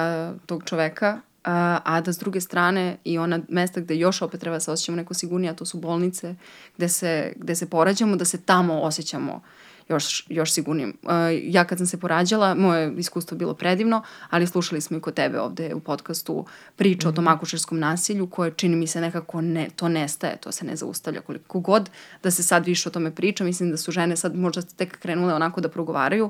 tog 0.45 0.63
čoveka 0.65 1.21
a, 1.43 1.79
a 1.83 2.01
da 2.01 2.13
s 2.13 2.17
druge 2.17 2.41
strane 2.41 2.97
i 3.03 3.17
ona 3.17 3.39
mesta 3.49 3.81
gde 3.81 3.95
još 3.95 4.21
opet 4.21 4.39
treba 4.39 4.55
da 4.55 4.59
se 4.59 4.71
osjećamo 4.71 4.95
neko 4.95 5.13
sigurnije, 5.13 5.51
a 5.51 5.55
to 5.55 5.65
su 5.65 5.77
bolnice 5.77 6.35
gde 6.77 6.89
se, 6.89 7.33
gde 7.35 7.55
se 7.55 7.69
porađamo, 7.69 8.15
da 8.15 8.25
se 8.25 8.41
tamo 8.41 8.81
osjećamo 8.81 9.41
još, 9.89 10.25
još 10.29 10.51
sigurnim. 10.51 10.97
Uh, 11.03 11.11
ja 11.43 11.63
kad 11.63 11.77
sam 11.77 11.87
se 11.87 11.99
porađala, 11.99 12.55
moje 12.55 12.93
iskustvo 12.97 13.37
bilo 13.37 13.53
predivno, 13.53 14.03
ali 14.29 14.47
slušali 14.47 14.81
smo 14.81 14.97
i 14.97 15.01
kod 15.01 15.13
tebe 15.13 15.39
ovde 15.39 15.73
u 15.73 15.79
podcastu 15.79 16.45
priču 16.75 17.07
mm 17.07 17.09
-hmm. 17.09 17.13
o 17.13 17.15
tom 17.15 17.23
mhm. 17.23 17.33
akušerskom 17.33 17.79
nasilju 17.79 18.27
koje 18.27 18.51
čini 18.51 18.75
mi 18.75 18.87
se 18.87 19.01
nekako 19.01 19.41
ne, 19.41 19.69
to 19.75 19.89
nestaje, 19.89 20.37
to 20.37 20.51
se 20.51 20.65
ne 20.65 20.75
zaustavlja 20.75 21.21
koliko 21.21 21.59
god 21.59 21.89
da 22.23 22.31
se 22.31 22.43
sad 22.43 22.65
više 22.65 22.89
o 22.89 22.91
tome 22.91 23.15
priča. 23.15 23.43
Mislim 23.43 23.71
da 23.71 23.77
su 23.77 23.91
žene 23.91 24.17
sad 24.17 24.35
možda 24.35 24.61
tek 24.61 24.99
krenule 24.99 25.33
onako 25.33 25.61
da 25.61 25.69
progovaraju, 25.69 26.29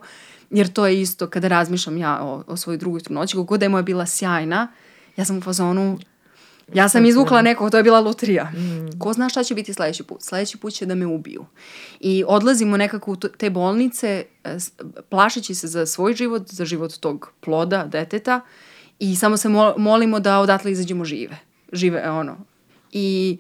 jer 0.49 0.73
to 0.73 0.87
je 0.87 1.01
isto 1.01 1.27
kada 1.27 1.47
razmišljam 1.47 1.97
ja 1.97 2.19
o, 2.21 2.43
o 2.47 2.57
svojoj 2.57 2.77
drugoj 2.77 3.01
trudnoći, 3.01 3.35
kogod 3.35 3.59
da 3.59 3.65
je 3.65 3.69
moja 3.69 3.83
bila 3.83 4.05
sjajna, 4.05 4.67
uh, 4.71 4.92
ja 5.17 5.25
sam 5.25 5.37
u 5.37 5.41
fazonu, 5.41 5.99
ja 6.73 6.89
sam 6.89 7.05
izvukla 7.05 7.41
nekog, 7.41 7.71
to 7.71 7.77
je 7.77 7.83
bila 7.83 7.99
lutrija. 7.99 8.43
Mm. 8.43 8.99
Ko 8.99 9.13
zna 9.13 9.29
šta 9.29 9.43
će 9.43 9.55
biti 9.55 9.73
sledeći 9.73 10.03
put? 10.03 10.21
Sledeći 10.21 10.57
put 10.57 10.73
će 10.73 10.85
da 10.85 10.95
me 10.95 11.05
ubiju. 11.05 11.45
I 11.99 12.23
odlazimo 12.27 12.77
nekako 12.77 13.11
u 13.11 13.15
te 13.15 13.49
bolnice, 13.49 14.25
e, 14.43 14.57
plašeći 15.09 15.55
se 15.55 15.67
za 15.67 15.85
svoj 15.85 16.13
život, 16.13 16.49
za 16.49 16.65
život 16.65 16.99
tog 16.99 17.31
ploda, 17.39 17.85
deteta 17.85 18.41
i 18.99 19.15
samo 19.15 19.37
se 19.37 19.49
molimo 19.77 20.19
da 20.19 20.39
odatle 20.39 20.71
izađemo 20.71 21.05
žive. 21.05 21.37
Žive, 21.71 22.09
ono. 22.09 22.37
I 22.91 23.37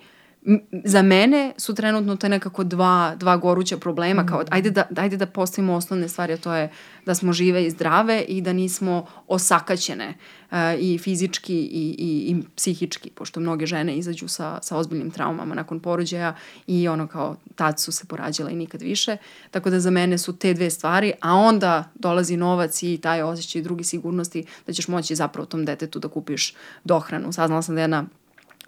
za 0.83 1.01
mene 1.01 1.53
su 1.57 1.75
trenutno 1.75 2.15
to 2.15 2.27
nekako 2.27 2.63
dva, 2.63 3.15
dva 3.15 3.37
goruća 3.37 3.77
problema, 3.77 4.25
kao 4.25 4.43
ajde 4.49 4.71
da, 4.71 4.83
ajde 4.97 5.17
da 5.17 5.25
postavimo 5.25 5.73
osnovne 5.73 6.09
stvari, 6.09 6.33
a 6.33 6.37
to 6.37 6.53
je 6.53 6.71
da 7.05 7.15
smo 7.15 7.33
žive 7.33 7.65
i 7.65 7.69
zdrave 7.69 8.21
i 8.21 8.41
da 8.41 8.53
nismo 8.53 9.05
osakaćene 9.27 10.13
uh, 10.51 10.57
i 10.79 10.97
fizički 10.97 11.55
i, 11.55 11.95
i, 11.99 12.31
i 12.31 12.43
psihički, 12.55 13.09
pošto 13.09 13.39
mnoge 13.39 13.65
žene 13.65 13.97
izađu 13.97 14.27
sa, 14.27 14.59
sa 14.61 14.77
ozbiljnim 14.77 15.11
traumama 15.11 15.55
nakon 15.55 15.79
porođaja 15.79 16.35
i 16.67 16.87
ono 16.87 17.07
kao 17.07 17.35
tad 17.55 17.79
su 17.79 17.91
se 17.91 18.05
porađala 18.05 18.49
i 18.49 18.55
nikad 18.55 18.81
više. 18.81 19.17
Tako 19.51 19.69
da 19.69 19.79
za 19.79 19.89
mene 19.89 20.17
su 20.17 20.37
te 20.37 20.53
dve 20.53 20.69
stvari, 20.69 21.13
a 21.21 21.35
onda 21.35 21.89
dolazi 21.95 22.37
novac 22.37 22.83
i 22.83 22.97
taj 22.97 23.21
osjećaj 23.21 23.61
drugi 23.61 23.83
sigurnosti 23.83 24.45
da 24.67 24.73
ćeš 24.73 24.87
moći 24.87 25.15
zapravo 25.15 25.45
tom 25.45 25.65
detetu 25.65 25.99
da 25.99 26.07
kupiš 26.07 26.53
dohranu. 26.83 27.33
Saznala 27.33 27.61
sam 27.61 27.75
da 27.75 27.81
jedna 27.81 28.05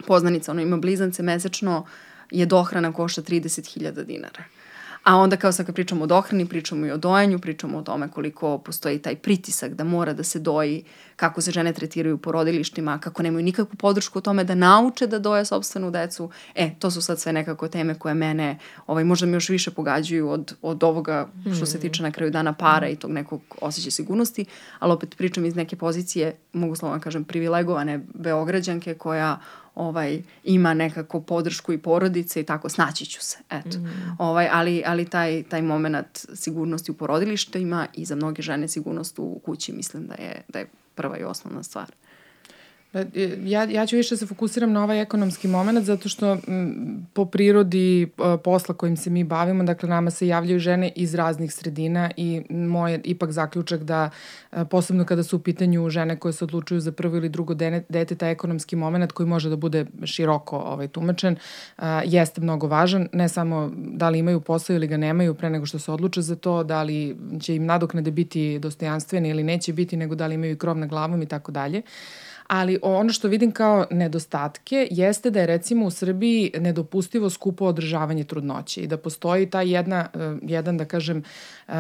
poznanica, 0.08 0.52
ono 0.52 0.62
ima 0.62 0.78
blizance 0.78 1.24
mesečno, 1.24 1.86
je 2.32 2.46
dohrana 2.46 2.94
košta 2.94 3.22
30.000 3.22 4.04
dinara. 4.04 4.44
A 5.06 5.16
onda 5.16 5.38
kao 5.38 5.52
sad 5.52 5.66
kad 5.66 5.76
pričamo 5.76 6.04
o 6.04 6.08
dohrani, 6.08 6.46
pričamo 6.46 6.86
i 6.86 6.92
o 6.92 6.98
dojanju, 6.98 7.40
pričamo 7.40 7.78
o 7.78 7.82
tome 7.82 8.08
koliko 8.08 8.58
postoji 8.58 9.00
taj 9.00 9.16
pritisak 9.16 9.74
da 9.74 9.84
mora 9.84 10.14
da 10.14 10.24
se 10.24 10.40
doji, 10.40 10.84
kako 11.16 11.42
se 11.42 11.52
žene 11.52 11.74
tretiraju 11.74 12.16
u 12.16 12.18
porodilištima, 12.18 13.00
kako 13.00 13.24
nemaju 13.24 13.46
nikakvu 13.46 13.76
podršku 13.76 14.20
o 14.20 14.22
tome 14.22 14.44
da 14.44 14.56
nauče 14.56 15.08
da 15.08 15.20
doje 15.20 15.46
sobstvenu 15.46 15.92
decu. 15.92 16.30
E, 16.56 16.70
to 16.80 16.92
su 16.92 17.02
sad 17.02 17.20
sve 17.20 17.34
nekako 17.34 17.68
teme 17.68 18.00
koje 18.00 18.14
mene 18.14 18.58
ovaj, 18.88 19.04
možda 19.04 19.26
mi 19.26 19.34
još 19.34 19.50
više 19.50 19.72
pogađaju 19.72 20.30
od, 20.30 20.56
od 20.62 20.84
ovoga 20.84 21.28
što 21.56 21.66
se 21.66 21.80
tiče 21.80 22.04
na 22.04 22.12
kraju 22.12 22.32
dana 22.32 22.54
para 22.54 22.90
i 22.90 22.96
tog 22.96 23.12
nekog 23.12 23.42
osjećaja 23.62 23.92
sigurnosti, 23.92 24.46
ali 24.80 24.94
opet 24.94 25.18
pričam 25.18 25.46
iz 25.46 25.56
neke 25.56 25.76
pozicije, 25.76 26.36
mogu 26.54 26.76
slovno 26.76 27.00
kažem, 27.00 27.24
privilegovane 27.24 28.00
beograđanke 28.14 28.94
koja 28.94 29.40
ovaj, 29.76 30.22
ima 30.44 30.74
nekako 30.74 31.22
podršku 31.22 31.74
i 31.74 31.78
porodice 31.78 32.42
i 32.42 32.44
tako, 32.44 32.70
snaći 32.70 33.06
ću 33.06 33.22
se, 33.22 33.38
eto. 33.50 33.78
Mm. 33.78 34.16
Ovaj, 34.20 34.50
ali, 34.52 34.84
ali 34.86 35.06
taj, 35.06 35.44
taj 35.44 35.62
moment 35.62 36.26
sigurnosti 36.34 36.92
u 36.92 36.94
porodilištima 36.94 37.88
i 37.94 38.06
za 38.06 38.16
mnoge 38.16 38.42
žene 38.42 38.68
sigurnost 38.68 39.20
u 39.20 39.40
kući 39.46 39.74
mislim 39.74 40.08
da 40.08 40.14
je, 40.14 40.42
da 40.48 40.60
je 40.60 40.70
prva 40.96 41.18
i 41.18 41.24
osnovna 41.24 41.64
stvar. 41.64 41.92
Pa, 42.96 43.02
e, 43.02 43.38
ja, 43.44 43.64
ja 43.64 43.86
ću 43.86 43.96
više 43.96 44.18
se 44.18 44.26
fokusiram 44.26 44.72
na 44.72 44.84
ovaj 44.84 45.02
ekonomski 45.02 45.48
moment 45.48 45.86
zato 45.86 46.10
što 46.10 46.38
m, 46.48 47.08
po 47.14 47.26
prirodi 47.26 48.04
e, 48.04 48.08
posla 48.44 48.76
kojim 48.76 48.98
se 48.98 49.10
mi 49.10 49.24
bavimo, 49.24 49.64
dakle 49.64 49.90
nama 49.90 50.12
se 50.12 50.28
javljaju 50.28 50.60
žene 50.60 50.92
iz 50.96 51.16
raznih 51.16 51.54
sredina 51.54 52.12
i 52.18 52.42
moj 52.50 52.92
je 52.92 53.02
ipak 53.04 53.32
zaključak 53.32 53.84
da 53.84 54.10
e, 54.52 54.66
posebno 54.66 55.06
kada 55.06 55.24
su 55.24 55.36
u 55.36 55.40
pitanju 55.40 55.90
žene 55.90 56.18
koje 56.20 56.34
se 56.34 56.44
odlučuju 56.44 56.80
za 56.80 56.92
prvo 56.92 57.18
ili 57.18 57.30
drugo 57.30 57.54
dete, 57.90 58.16
taj 58.16 58.32
ekonomski 58.32 58.76
moment 58.76 59.12
koji 59.12 59.28
može 59.28 59.50
da 59.50 59.56
bude 59.56 59.86
široko 60.04 60.58
ovaj, 60.58 60.88
tumačen, 60.88 61.36
jeste 62.06 62.42
mnogo 62.42 62.68
važan, 62.68 63.08
ne 63.14 63.30
samo 63.30 63.72
da 63.76 64.10
li 64.10 64.20
imaju 64.20 64.40
posao 64.40 64.76
ili 64.76 64.88
ga 64.88 64.98
nemaju 64.98 65.34
pre 65.34 65.50
nego 65.50 65.66
što 65.66 65.80
se 65.80 65.92
odluče 65.92 66.22
za 66.22 66.36
to, 66.36 66.64
da 66.64 66.84
li 66.84 67.18
će 67.42 67.56
im 67.56 67.66
nadoknade 67.66 68.12
biti 68.12 68.60
dostojanstvene 68.60 69.30
ili 69.30 69.44
neće 69.44 69.74
biti, 69.74 69.98
nego 69.98 70.16
da 70.16 70.28
li 70.28 70.36
imaju 70.36 70.58
krov 70.58 70.78
na 70.78 70.88
glavom 70.88 71.22
i 71.22 71.26
tako 71.26 71.52
dalje 71.52 71.82
ali 72.48 72.80
ono 72.82 73.10
što 73.10 73.28
vidim 73.28 73.52
kao 73.52 73.86
nedostatke 73.92 74.88
jeste 74.92 75.30
da 75.30 75.40
je 75.40 75.46
recimo 75.46 75.86
u 75.86 75.92
Srbiji 75.92 76.52
nedopustivo 76.60 77.30
skupo 77.30 77.66
održavanje 77.66 78.24
trudnoće 78.24 78.82
i 78.82 78.88
da 78.88 78.98
postoji 78.98 79.50
ta 79.50 79.62
jedna, 79.62 80.08
eh, 80.14 80.38
jedan 80.42 80.78
da 80.78 80.86
kažem, 80.86 81.24
eh, 81.68 81.74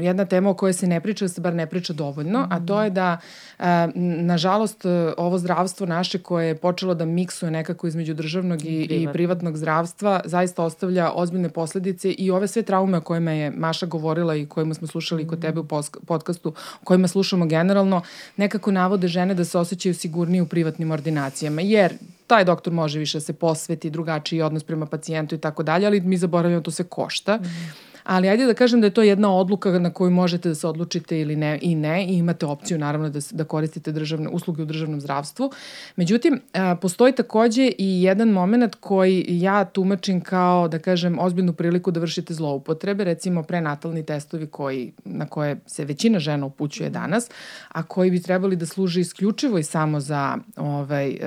jedna 0.00 0.24
tema 0.24 0.50
o 0.50 0.54
kojoj 0.54 0.72
se 0.72 0.86
ne 0.86 1.00
priča, 1.00 1.28
se 1.28 1.40
bar 1.40 1.54
ne 1.54 1.66
priča 1.66 1.92
dovoljno, 1.92 2.40
mm 2.40 2.52
a 2.52 2.66
to 2.66 2.82
je 2.82 2.90
da 2.90 3.18
eh, 3.58 3.64
nažalost 3.94 4.84
ovo 5.16 5.38
zdravstvo 5.38 5.86
naše 5.86 6.18
koje 6.18 6.46
je 6.46 6.54
počelo 6.54 6.94
da 6.94 7.04
miksuje 7.04 7.50
nekako 7.50 7.86
između 7.86 8.14
državnog 8.14 8.64
i, 8.64 8.82
i 8.82 9.08
privatnog. 9.12 9.56
zdravstva 9.56 10.20
zaista 10.24 10.64
ostavlja 10.64 11.12
ozbiljne 11.14 11.48
posledice 11.48 12.10
i 12.10 12.30
ove 12.30 12.48
sve 12.48 12.62
traume 12.62 12.98
o 12.98 13.00
kojima 13.00 13.30
je 13.30 13.50
Maša 13.50 13.86
govorila 13.86 14.34
i 14.34 14.46
kojima 14.46 14.74
smo 14.74 14.86
slušali 14.86 15.24
mm. 15.24 15.28
kod 15.28 15.40
tebe 15.40 15.60
u 15.60 15.66
podcastu, 16.06 16.48
o 16.82 16.84
kojima 16.84 17.08
slušamo 17.08 17.46
generalno, 17.46 18.02
nekako 18.36 18.70
navode 18.70 19.08
žene 19.08 19.34
da 19.34 19.44
se 19.44 19.58
osjećaju 19.58 19.91
osjećaju 19.92 19.94
sigurniji 19.94 20.40
u 20.40 20.46
privatnim 20.46 20.90
ordinacijama, 20.90 21.62
jer 21.62 21.92
taj 22.26 22.44
doktor 22.44 22.72
može 22.72 22.98
više 22.98 23.18
da 23.18 23.24
se 23.24 23.32
posveti, 23.32 23.90
drugačiji 23.90 24.42
odnos 24.42 24.64
prema 24.64 24.86
pacijentu 24.86 25.34
i 25.34 25.38
tako 25.38 25.62
dalje, 25.62 25.86
ali 25.86 26.00
mi 26.00 26.16
zaboravljamo 26.16 26.60
da 26.60 26.64
to 26.64 26.70
se 26.70 26.84
košta. 26.84 27.36
Mm 27.36 27.91
ali 28.04 28.28
ajde 28.28 28.46
da 28.46 28.54
kažem 28.54 28.80
da 28.80 28.86
je 28.86 28.94
to 28.94 29.02
jedna 29.02 29.34
odluka 29.34 29.78
na 29.78 29.90
koju 29.90 30.10
možete 30.10 30.48
da 30.48 30.54
se 30.54 30.66
odlučite 30.66 31.20
ili 31.20 31.36
ne 31.36 31.58
i 31.62 31.74
ne 31.74 32.06
i 32.06 32.16
imate 32.16 32.46
opciju 32.46 32.78
naravno 32.78 33.10
da, 33.10 33.20
da 33.30 33.44
koristite 33.44 33.92
državne 33.92 34.28
usluge 34.28 34.62
u 34.62 34.66
državnom 34.66 35.00
zdravstvu. 35.00 35.50
Međutim, 35.96 36.40
a, 36.52 36.76
postoji 36.76 37.12
takođe 37.12 37.72
i 37.78 38.02
jedan 38.02 38.28
moment 38.28 38.74
koji 38.74 39.24
ja 39.28 39.64
tumačim 39.64 40.20
kao, 40.20 40.68
da 40.68 40.78
kažem, 40.78 41.18
ozbiljnu 41.18 41.52
priliku 41.52 41.90
da 41.90 42.00
vršite 42.00 42.34
zloupotrebe, 42.34 43.04
recimo 43.04 43.42
prenatalni 43.42 44.06
testovi 44.06 44.46
koji, 44.46 44.92
na 45.04 45.26
koje 45.26 45.60
se 45.66 45.84
većina 45.84 46.18
žena 46.18 46.46
upućuje 46.46 46.90
danas, 46.90 47.30
a 47.68 47.82
koji 47.82 48.10
bi 48.10 48.22
trebali 48.22 48.56
da 48.56 48.66
služe 48.66 49.00
isključivo 49.00 49.58
i 49.58 49.62
samo 49.62 50.00
za 50.00 50.38
ovaj, 50.56 51.10
e, 51.10 51.18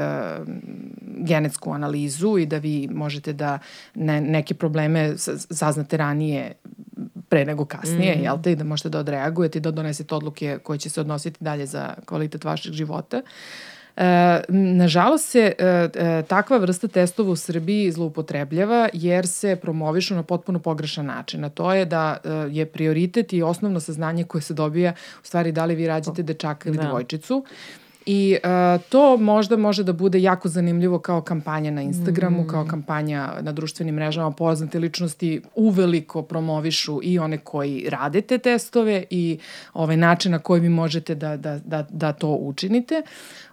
genetsku 1.01 1.71
analizu 1.71 2.37
i 2.37 2.45
da 2.45 2.57
vi 2.57 2.87
možete 2.91 3.33
da 3.33 3.59
ne, 3.95 4.21
neke 4.21 4.53
probleme 4.53 5.13
saznate 5.49 5.97
ranije 5.97 6.51
pre 7.29 7.45
nego 7.45 7.65
kasnije, 7.65 8.15
mm. 8.15 8.23
jel 8.23 8.41
te, 8.41 8.51
i 8.51 8.55
da 8.55 8.63
možete 8.63 8.89
da 8.89 8.99
odreagujete 8.99 9.57
i 9.57 9.61
da 9.61 9.71
donesete 9.71 10.15
odluke 10.15 10.57
koje 10.63 10.79
će 10.79 10.89
se 10.89 11.01
odnositi 11.01 11.43
dalje 11.43 11.65
za 11.65 11.93
kvalitet 12.05 12.43
vašeg 12.43 12.73
života. 12.73 13.21
E, 13.97 14.41
nažalost 14.49 15.29
se 15.29 15.53
e, 15.57 15.65
e, 15.65 16.23
takva 16.27 16.57
vrsta 16.57 16.87
testova 16.87 17.31
u 17.31 17.35
Srbiji 17.35 17.91
zloupotrebljava 17.91 18.89
jer 18.93 19.27
se 19.27 19.55
promovišu 19.55 20.15
na 20.15 20.23
potpuno 20.23 20.59
pogrešan 20.59 21.05
način. 21.05 21.43
A 21.43 21.49
to 21.49 21.73
je 21.73 21.85
da 21.85 22.17
e, 22.23 22.29
je 22.51 22.65
prioritet 22.65 23.33
i 23.33 23.43
osnovno 23.43 23.79
saznanje 23.79 24.23
koje 24.23 24.41
se 24.41 24.53
dobija 24.53 24.93
u 25.23 25.25
stvari 25.25 25.51
da 25.51 25.65
li 25.65 25.75
vi 25.75 25.87
rađete 25.87 26.23
dečaka 26.23 26.69
ili 26.69 26.77
da. 26.77 26.83
devojčicu. 26.83 27.45
I 28.05 28.37
uh, 28.43 28.81
to 28.89 29.17
možda 29.17 29.57
može 29.57 29.83
da 29.83 29.93
bude 29.93 30.21
jako 30.21 30.49
zanimljivo 30.49 30.99
kao 30.99 31.21
kampanja 31.21 31.71
na 31.71 31.81
Instagramu, 31.81 32.43
mm. 32.43 32.47
kao 32.47 32.65
kampanja 32.65 33.33
na 33.41 33.51
društvenim 33.51 33.95
mrežama. 33.95 34.31
Poznate 34.31 34.79
ličnosti 34.79 35.41
uveliko 35.55 36.21
promovišu 36.21 36.99
i 37.03 37.19
one 37.19 37.37
koji 37.37 37.85
rade 37.89 38.21
te 38.21 38.37
testove 38.37 39.03
i 39.09 39.39
ovaj 39.73 39.97
način 39.97 40.31
na 40.31 40.39
koji 40.39 40.61
vi 40.61 40.69
možete 40.69 41.15
da, 41.15 41.37
da, 41.37 41.59
da, 41.59 41.85
da 41.89 42.13
to 42.13 42.29
učinite. 42.29 43.01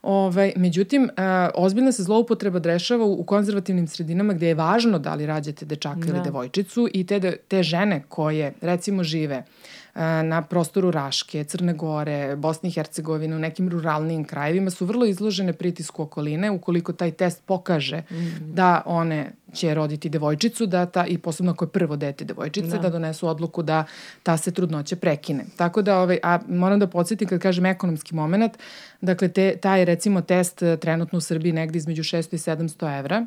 Ovaj, 0.02 0.52
međutim, 0.56 1.02
uh, 1.02 1.08
ozbiljna 1.54 1.92
se 1.92 2.02
zloupotreba 2.02 2.58
dešava 2.58 3.04
u, 3.04 3.12
u 3.12 3.24
konzervativnim 3.24 3.86
sredinama 3.86 4.32
gde 4.32 4.48
je 4.48 4.54
važno 4.54 4.98
da 4.98 5.14
li 5.14 5.26
rađate 5.26 5.64
dečaka 5.64 6.00
da. 6.00 6.08
ili 6.08 6.20
devojčicu 6.24 6.88
i 6.92 7.06
te, 7.06 7.36
te 7.48 7.62
žene 7.62 8.02
koje 8.08 8.52
recimo 8.60 9.04
žive 9.04 9.38
uh, 9.38 9.81
na 10.24 10.42
prostoru 10.42 10.90
Raške, 10.90 11.44
Crne 11.44 11.74
Gore, 11.74 12.36
Bosne 12.36 12.68
i 12.68 12.72
Hercegovine, 12.72 13.36
u 13.36 13.38
nekim 13.38 13.68
ruralnim 13.68 14.24
krajevima 14.24 14.70
su 14.70 14.86
vrlo 14.86 15.06
izložene 15.06 15.52
pritisku 15.52 16.02
okoline 16.02 16.50
ukoliko 16.50 16.92
taj 16.92 17.10
test 17.10 17.42
pokaže 17.46 18.02
mm. 18.10 18.54
da 18.54 18.82
one 18.86 19.32
će 19.52 19.74
roditi 19.74 20.08
devojčicu, 20.08 20.66
da 20.66 20.86
ta, 20.86 21.06
i 21.06 21.18
posebno 21.18 21.52
ako 21.52 21.64
je 21.64 21.68
prvo 21.68 21.96
dete 21.96 22.24
devojčice, 22.24 22.68
da. 22.68 22.78
da 22.78 22.90
donesu 22.90 23.28
odluku 23.28 23.62
da 23.62 23.84
ta 24.22 24.36
se 24.36 24.50
trudnoća 24.50 24.96
prekine. 24.96 25.44
Tako 25.56 25.82
da, 25.82 26.00
ovaj, 26.00 26.18
a 26.22 26.38
moram 26.48 26.78
da 26.78 26.86
podsjetim 26.86 27.28
kad 27.28 27.40
kažem 27.40 27.66
ekonomski 27.66 28.14
moment, 28.14 28.52
dakle, 29.00 29.28
te, 29.28 29.56
taj 29.56 29.84
recimo 29.84 30.20
test 30.20 30.62
eh, 30.62 30.76
trenutno 30.76 31.18
u 31.18 31.20
Srbiji 31.20 31.52
negde 31.52 31.78
između 31.78 32.02
600 32.02 32.34
i 32.34 32.38
700 32.38 32.98
evra, 32.98 33.26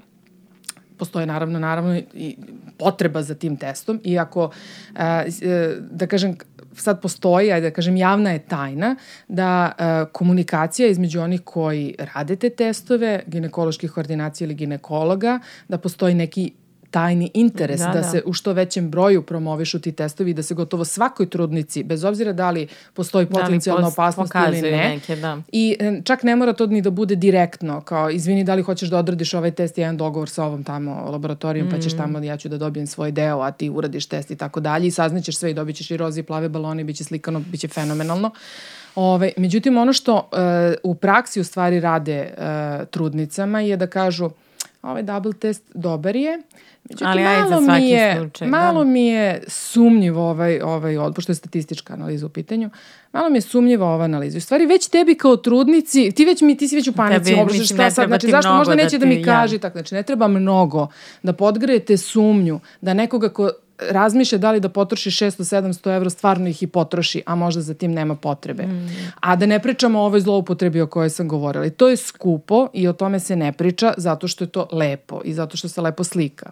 postoje 0.98 1.26
naravno 1.26 1.60
naravno 1.60 1.98
i 2.14 2.38
potreba 2.78 3.22
za 3.24 3.36
tim 3.36 3.58
testom 3.58 4.02
i 4.04 4.20
ako 4.20 4.52
eh, 4.96 5.78
da 5.92 6.08
kažem 6.08 6.38
sad 6.82 7.02
postoji, 7.02 7.52
ajde 7.52 7.70
da 7.70 7.74
kažem, 7.74 7.98
javna 7.98 8.32
je 8.32 8.40
tajna 8.40 8.96
da 9.28 9.72
uh, 9.72 10.12
komunikacija 10.12 10.88
između 10.88 11.22
onih 11.22 11.42
koji 11.44 11.96
rade 12.14 12.36
te 12.36 12.50
testove, 12.50 13.24
ginekoloških 13.28 13.98
ordinacija 13.98 14.46
ili 14.46 14.56
ginekologa, 14.56 15.40
da 15.68 15.78
postoji 15.78 16.14
neki 16.16 16.52
tajni 16.96 17.32
interes 17.34 17.80
da, 17.80 17.88
da, 17.88 17.94
da 17.94 18.04
se 18.04 18.22
u 18.26 18.34
što 18.34 18.54
većem 18.54 18.90
broju 18.90 19.22
promovišu 19.22 19.80
ti 19.80 19.92
testovi 19.92 20.32
i 20.32 20.34
da 20.34 20.44
se 20.44 20.54
gotovo 20.54 20.86
svakoj 20.86 21.30
trudnici, 21.30 21.84
bez 21.84 22.04
obzira 22.04 22.34
da 22.34 22.52
li 22.52 22.68
postoji 22.94 23.26
potencijalna 23.26 23.82
da 23.82 23.88
opasnost 23.88 24.34
ili 24.48 24.62
ne, 24.62 24.90
neke, 24.90 25.16
da. 25.16 25.38
i 25.52 25.76
e, 25.80 26.02
čak 26.04 26.24
ne 26.24 26.36
mora 26.36 26.54
to 26.54 26.68
ni 26.68 26.82
da 26.82 26.90
bude 26.90 27.16
direktno, 27.16 27.82
kao 27.82 28.10
izvini 28.10 28.44
da 28.44 28.56
li 28.56 28.62
hoćeš 28.62 28.90
da 28.90 28.98
odradiš 28.98 29.34
ovaj 29.34 29.52
test, 29.52 29.78
jedan 29.78 29.98
dogovor 29.98 30.30
sa 30.30 30.44
ovom 30.44 30.64
tamo 30.64 31.10
laboratorijom, 31.12 31.68
mm. 31.68 31.72
pa 31.72 31.80
ćeš 31.80 31.94
mm. 31.94 31.98
tamo, 31.98 32.20
ja 32.20 32.38
ću 32.38 32.50
da 32.50 32.58
dobijem 32.58 32.88
svoj 32.88 33.12
deo, 33.12 33.42
a 33.42 33.52
ti 33.52 33.70
uradiš 33.70 34.06
test 34.06 34.32
i 34.32 34.36
tako 34.36 34.60
dalje 34.60 34.88
i 34.88 34.92
saznaćeš 34.92 35.38
sve 35.38 35.52
i 35.52 35.54
dobit 35.54 35.76
ćeš 35.76 35.92
i 35.92 35.98
roze 35.98 36.20
i 36.20 36.24
plave 36.24 36.50
balone, 36.50 36.84
bit 36.84 36.96
će 36.96 37.04
slikano, 37.04 37.40
bit 37.40 37.60
će 37.60 37.68
fenomenalno. 37.68 38.32
Ove, 38.96 39.32
međutim, 39.38 39.78
ono 39.78 39.94
što 39.94 40.16
uh, 40.16 40.22
u 40.84 40.96
praksi 40.96 41.40
u 41.40 41.44
stvari 41.44 41.80
rade 41.80 42.34
uh, 42.38 42.88
trudnicama 42.88 43.62
je 43.62 43.78
da 43.78 43.88
kažu 43.88 44.30
ovaj 44.86 45.04
double 45.04 45.34
test 45.34 45.64
dobar 45.74 46.16
je, 46.16 46.42
Međutim, 46.90 47.08
Ali 47.08 47.24
malo 47.24 47.50
za 47.50 47.66
svaki 47.66 47.82
mi 47.82 47.90
je, 47.90 48.16
slučaj. 48.18 48.48
Malo 48.48 48.84
da. 48.84 48.90
mi 48.90 49.08
je 49.08 49.44
sumnjivo 49.48 50.30
ovaj, 50.30 50.62
ovaj 50.62 50.98
odbor, 50.98 51.24
što 51.24 51.32
je 51.32 51.36
statistička 51.36 51.94
analiza 51.94 52.26
u 52.26 52.30
pitanju, 52.30 52.70
malo 53.14 53.30
mi 53.30 53.38
je 53.38 53.42
sumnjivo 53.42 53.86
ova 53.86 54.04
analiza. 54.04 54.38
U 54.38 54.42
stvari, 54.42 54.66
već 54.66 54.88
tebi 54.88 55.16
kao 55.16 55.38
trudnici, 55.38 56.12
ti 56.12 56.26
već 56.26 56.42
mi, 56.42 56.58
ti 56.58 56.68
si 56.68 56.76
već 56.76 56.88
u 56.88 56.94
panici, 56.94 57.24
tebi, 57.24 57.42
obražeš 57.42 57.70
šta 57.70 57.92
sad, 57.92 58.08
znači 58.08 58.28
zašto 58.28 58.56
možda 58.56 58.76
neće 58.76 58.98
da, 58.98 59.06
da 59.06 59.10
mi 59.10 59.24
kaže, 59.24 59.58
tako, 59.58 59.78
znači 59.78 59.96
ne 59.96 60.04
treba 60.04 60.28
mnogo 60.28 60.88
da 61.24 61.34
podgrejete 61.34 61.98
sumnju 61.98 62.60
da 62.82 62.94
nekoga 62.94 63.30
ko 63.30 63.50
razmišlja 63.80 64.38
da 64.38 64.52
li 64.52 64.60
da 64.60 64.70
potroši 64.70 65.10
600-700 65.12 65.96
evra, 65.96 66.10
stvarno 66.10 66.48
ih 66.50 66.64
i 66.64 66.68
potroši, 66.68 67.22
a 67.26 67.36
možda 67.36 67.62
za 67.62 67.74
tim 67.74 67.92
nema 67.92 68.16
potrebe. 68.16 68.68
Mm. 68.68 68.90
A 69.20 69.36
da 69.36 69.46
ne 69.46 69.60
pričamo 69.60 70.00
o 70.00 70.06
ovoj 70.06 70.20
zloupotrebi 70.20 70.82
o 70.82 70.88
kojoj 70.88 71.10
sam 71.10 71.28
govorila. 71.28 71.66
I 71.66 71.70
to 71.70 71.90
je 71.90 71.98
skupo 71.98 72.68
i 72.74 72.88
o 72.88 72.94
tome 72.94 73.20
se 73.20 73.36
ne 73.36 73.52
priča 73.52 73.94
zato 73.98 74.28
što 74.28 74.44
je 74.44 74.48
to 74.48 74.68
lepo 74.72 75.22
i 75.26 75.34
zato 75.34 75.58
što 75.58 75.70
se 75.70 75.82
lepo 75.82 76.04
slika. 76.04 76.52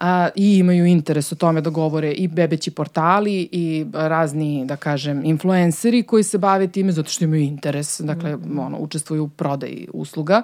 A, 0.00 0.28
I 0.34 0.58
imaju 0.58 0.86
interes 0.86 1.32
o 1.32 1.34
tome 1.34 1.60
da 1.60 1.70
govore 1.70 2.12
i 2.12 2.28
bebeći 2.28 2.70
portali 2.70 3.48
i 3.52 3.86
razni, 3.92 4.64
da 4.66 4.76
kažem, 4.76 5.24
influenceri 5.24 6.02
koji 6.02 6.22
se 6.22 6.38
bave 6.38 6.66
time 6.66 6.92
zato 6.92 7.10
što 7.10 7.24
imaju 7.24 7.42
interes, 7.42 8.00
dakle, 8.00 8.36
mm. 8.36 8.58
ono, 8.58 8.78
učestvuju 8.78 9.24
u 9.24 9.28
prodaji 9.28 9.88
usluga 9.92 10.42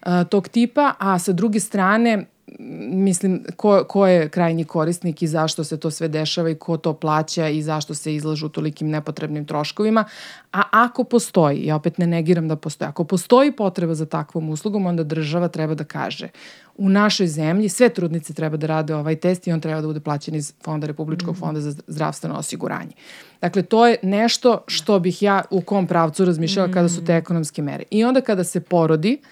a, 0.00 0.24
tog 0.24 0.48
tipa, 0.48 0.92
a 0.98 1.18
sa 1.18 1.32
druge 1.32 1.60
strane 1.60 2.26
mislim, 2.58 3.44
ko, 3.56 3.84
ko 3.88 4.06
je 4.06 4.28
krajnji 4.28 4.64
korisnik 4.64 5.22
i 5.22 5.26
zašto 5.26 5.64
se 5.64 5.76
to 5.76 5.90
sve 5.90 6.08
dešava 6.08 6.50
i 6.50 6.54
ko 6.54 6.76
to 6.76 6.94
plaća 6.94 7.48
i 7.48 7.62
zašto 7.62 7.94
se 7.94 8.14
izlažu 8.14 8.48
tolikim 8.48 8.88
nepotrebnim 8.88 9.44
troškovima. 9.46 10.04
A 10.52 10.62
ako 10.70 11.04
postoji, 11.04 11.66
ja 11.66 11.76
opet 11.76 11.98
ne 11.98 12.06
negiram 12.06 12.48
da 12.48 12.56
postoji, 12.56 12.88
ako 12.88 13.04
postoji 13.04 13.52
potreba 13.52 13.94
za 13.94 14.06
takvom 14.06 14.50
uslugom, 14.50 14.86
onda 14.86 15.04
država 15.04 15.48
treba 15.48 15.74
da 15.74 15.84
kaže 15.84 16.28
u 16.76 16.88
našoj 16.88 17.26
zemlji 17.26 17.68
sve 17.68 17.88
trudnice 17.88 18.34
treba 18.34 18.56
da 18.56 18.66
rade 18.66 18.94
ovaj 18.94 19.16
test 19.16 19.46
i 19.46 19.52
on 19.52 19.60
treba 19.60 19.80
da 19.80 19.86
bude 19.86 20.00
plaćen 20.00 20.34
iz 20.34 20.52
Fonda 20.64 20.86
Republičkog 20.86 21.34
mm. 21.36 21.38
fonda 21.38 21.60
za 21.60 21.74
zdravstveno 21.86 22.38
osiguranje. 22.38 22.92
Dakle, 23.40 23.62
to 23.62 23.86
je 23.86 23.96
nešto 24.02 24.64
što 24.66 24.98
bih 24.98 25.22
ja 25.22 25.42
u 25.50 25.60
kom 25.60 25.86
pravcu 25.86 26.24
razmišljala 26.24 26.68
mm. 26.68 26.72
kada 26.72 26.88
su 26.88 27.04
te 27.04 27.16
ekonomske 27.16 27.62
mere. 27.62 27.84
I 27.90 28.04
onda 28.04 28.20
kada 28.20 28.44
se 28.44 28.60
porodi, 28.60 29.18
uh, 29.20 29.28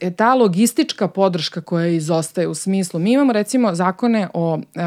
e, 0.00 0.10
ta 0.10 0.34
logistička 0.34 1.08
podrška 1.08 1.60
koja 1.60 1.86
izostaje 1.86 2.48
u 2.48 2.54
smislu, 2.54 3.00
mi 3.00 3.12
imamo 3.12 3.32
recimo 3.32 3.74
zakone 3.74 4.28
o 4.34 4.58
e, 4.58 4.80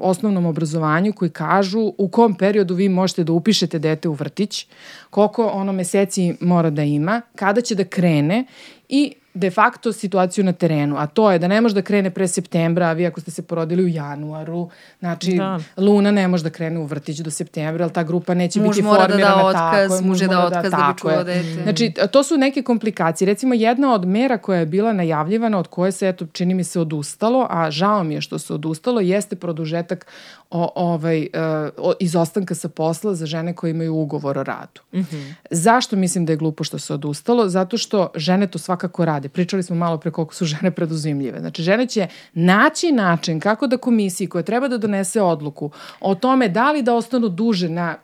osnovnom 0.00 0.46
obrazovanju 0.46 1.12
koji 1.12 1.30
kažu 1.30 1.92
u 1.98 2.08
kom 2.08 2.34
periodu 2.34 2.74
vi 2.74 2.88
možete 2.88 3.24
da 3.24 3.32
upišete 3.32 3.78
dete 3.78 4.08
u 4.08 4.12
vrtić, 4.12 4.66
koliko 5.10 5.46
ono 5.46 5.72
meseci 5.72 6.34
mora 6.40 6.70
da 6.70 6.82
ima, 6.82 7.20
kada 7.34 7.60
će 7.60 7.74
da 7.74 7.84
krene 7.84 8.44
i 8.88 9.14
de 9.34 9.50
facto 9.50 9.92
situaciju 9.92 10.44
na 10.44 10.52
terenu, 10.52 10.96
a 10.98 11.06
to 11.06 11.32
je 11.32 11.38
da 11.38 11.48
ne 11.48 11.60
može 11.60 11.74
da 11.74 11.82
krene 11.82 12.10
pre 12.10 12.28
septembra, 12.28 12.86
a 12.86 12.92
vi 12.92 13.06
ako 13.06 13.20
ste 13.20 13.30
se 13.30 13.42
porodili 13.42 13.84
u 13.84 13.88
januaru, 13.88 14.70
znači 14.98 15.34
da. 15.34 15.58
Luna 15.76 16.10
ne 16.10 16.28
može 16.28 16.44
da 16.44 16.50
krene 16.50 16.78
u 16.78 16.84
vrtić 16.84 17.18
do 17.18 17.30
septembra, 17.30 17.84
ali 17.84 17.92
ta 17.92 18.02
grupa 18.02 18.34
neće 18.34 18.60
muž 18.60 18.76
biti 18.76 18.82
formirana 18.82 19.16
da 19.16 19.42
da 19.42 19.46
otkaz, 19.46 19.90
tako. 19.90 20.04
Muž 20.04 20.20
da 20.20 20.46
otkaz 20.46 20.70
da, 20.70 20.76
da 20.76 20.92
bi 20.92 21.00
čuvao 21.00 21.24
dete. 21.24 21.62
Znači, 21.62 21.92
to 22.12 22.22
su 22.22 22.36
neke 22.36 22.62
komplikacije. 22.62 23.26
Recimo, 23.26 23.54
jedna 23.54 23.94
od 23.94 24.04
mera 24.04 24.38
koja 24.38 24.60
je 24.60 24.66
bila 24.66 24.92
najavljivana, 24.92 25.58
od 25.58 25.66
koje 25.66 25.92
se, 25.92 26.08
eto, 26.08 26.26
čini 26.32 26.54
mi 26.54 26.64
se, 26.64 26.80
odustalo, 26.80 27.46
a 27.50 27.70
žao 27.70 28.04
mi 28.04 28.14
je 28.14 28.20
što 28.20 28.38
se 28.38 28.54
odustalo, 28.54 29.00
jeste 29.00 29.36
produžetak 29.36 30.06
o, 30.50 30.72
ovaj, 30.74 31.20
uh, 31.20 31.70
o, 31.76 31.92
izostanka 32.00 32.54
sa 32.54 32.68
posla 32.68 33.14
za 33.14 33.26
žene 33.26 33.54
koje 33.54 33.70
imaju 33.70 33.94
ugovor 33.94 34.38
o 34.38 34.42
radu. 34.42 34.80
Mm 34.92 34.98
-hmm. 34.98 35.34
Zašto 35.50 35.96
mislim 35.96 36.26
da 36.26 36.32
je 36.32 36.36
glupo 36.36 36.64
što 36.64 36.78
se 36.78 36.94
odustalo? 36.94 37.48
Zato 37.48 37.78
što 37.78 38.10
žene 38.14 38.46
to 38.46 38.58
svakako 38.58 39.04
rade. 39.04 39.19
Pričali 39.28 39.62
smo 39.62 39.76
malo 39.76 39.98
pre 39.98 40.10
koliko 40.10 40.34
su 40.34 40.44
žene 40.44 40.70
preduzimljive. 40.70 41.40
Znači, 41.40 41.62
žene 41.62 41.86
će 41.86 42.06
naći 42.32 42.92
način 42.92 43.40
kako 43.40 43.66
da 43.66 43.76
komisiji 43.76 44.28
koja 44.28 44.42
treba 44.42 44.68
da 44.68 44.78
donese 44.78 45.22
odluku 45.22 45.70
o 46.00 46.14
tome 46.14 46.48
da 46.48 46.72
li 46.72 46.82
da 46.82 46.94
ostanu 46.94 47.28
duže 47.28 47.68
na 47.68 47.96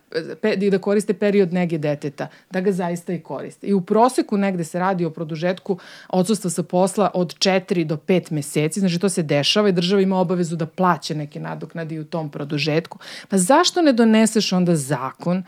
da 0.71 0.79
koriste 0.79 1.15
period 1.15 1.53
nege 1.53 1.79
deteta, 1.79 2.29
da 2.51 2.61
ga 2.61 2.73
zaista 2.73 3.13
i 3.13 3.21
koriste. 3.21 3.67
I 3.67 3.75
u 3.75 3.81
proseku 3.81 4.37
negde 4.37 4.65
se 4.65 4.79
radi 4.79 5.05
o 5.05 5.11
produžetku 5.11 5.79
odsustva 6.09 6.51
sa 6.51 6.63
posla 6.63 7.11
od 7.15 7.35
4 7.39 7.85
do 7.85 7.97
5 7.97 8.33
meseci, 8.33 8.81
znači 8.81 8.99
to 8.99 9.09
se 9.09 9.23
dešava 9.23 9.69
i 9.69 9.73
država 9.73 10.03
ima 10.03 10.19
obavezu 10.19 10.57
da 10.57 10.67
plaća 10.67 11.15
neke 11.15 11.41
nadoknade 11.41 12.01
u 12.01 12.05
tom 12.05 12.31
produžetku. 12.31 12.99
Pa 13.29 13.39
zašto 13.39 13.83
ne 13.83 13.93
doneseš 13.93 14.53
onda 14.53 14.77
zakon 14.77 15.43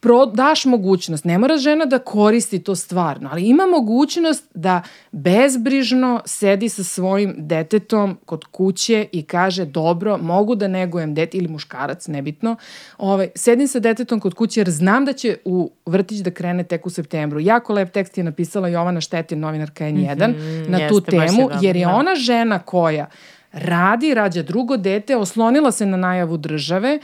pro, 0.00 0.26
daš 0.26 0.64
mogućnost, 0.64 1.24
ne 1.24 1.38
mora 1.38 1.56
žena 1.56 1.84
da 1.84 1.98
koristi 1.98 2.58
to 2.58 2.74
stvarno, 2.74 3.28
ali 3.32 3.48
ima 3.48 3.66
mogućnost 3.66 4.44
da 4.54 4.82
bezbrižno 5.12 6.20
sedi 6.24 6.68
sa 6.68 6.84
svojim 6.84 7.34
detetom 7.38 8.18
kod 8.24 8.44
kuće 8.44 9.06
i 9.12 9.22
kaže 9.22 9.64
dobro, 9.64 10.18
mogu 10.18 10.54
da 10.54 10.68
negujem 10.68 11.14
dete 11.14 11.38
ili 11.38 11.48
muškarac, 11.48 12.06
nebitno, 12.06 12.56
ovaj, 12.98 13.28
sedim 13.34 13.68
sa 13.68 13.78
detetom 13.78 14.20
kod 14.20 14.34
kuće 14.34 14.60
jer 14.60 14.70
znam 14.70 15.04
da 15.04 15.12
će 15.12 15.36
u 15.44 15.70
vrtić 15.86 16.18
da 16.18 16.30
krene 16.30 16.64
tek 16.64 16.86
u 16.86 16.90
septembru. 16.90 17.40
Jako 17.40 17.72
lep 17.72 17.92
tekst 17.92 18.18
je 18.18 18.24
napisala 18.24 18.68
Jovana 18.68 19.00
Štetin, 19.00 19.40
novinarka 19.40 19.84
N1, 19.84 20.28
mm 20.28 20.34
-hmm, 20.34 20.68
na 20.68 20.88
tu 20.88 21.00
temu, 21.00 21.50
je 21.50 21.58
jer 21.60 21.76
je 21.76 21.86
da. 21.86 21.94
ona 21.94 22.14
žena 22.14 22.58
koja 22.58 23.06
radi, 23.52 24.14
rađa 24.14 24.42
drugo 24.42 24.76
dete, 24.76 25.16
oslonila 25.16 25.72
se 25.72 25.86
na 25.86 25.96
najavu 25.96 26.36
države 26.36 26.98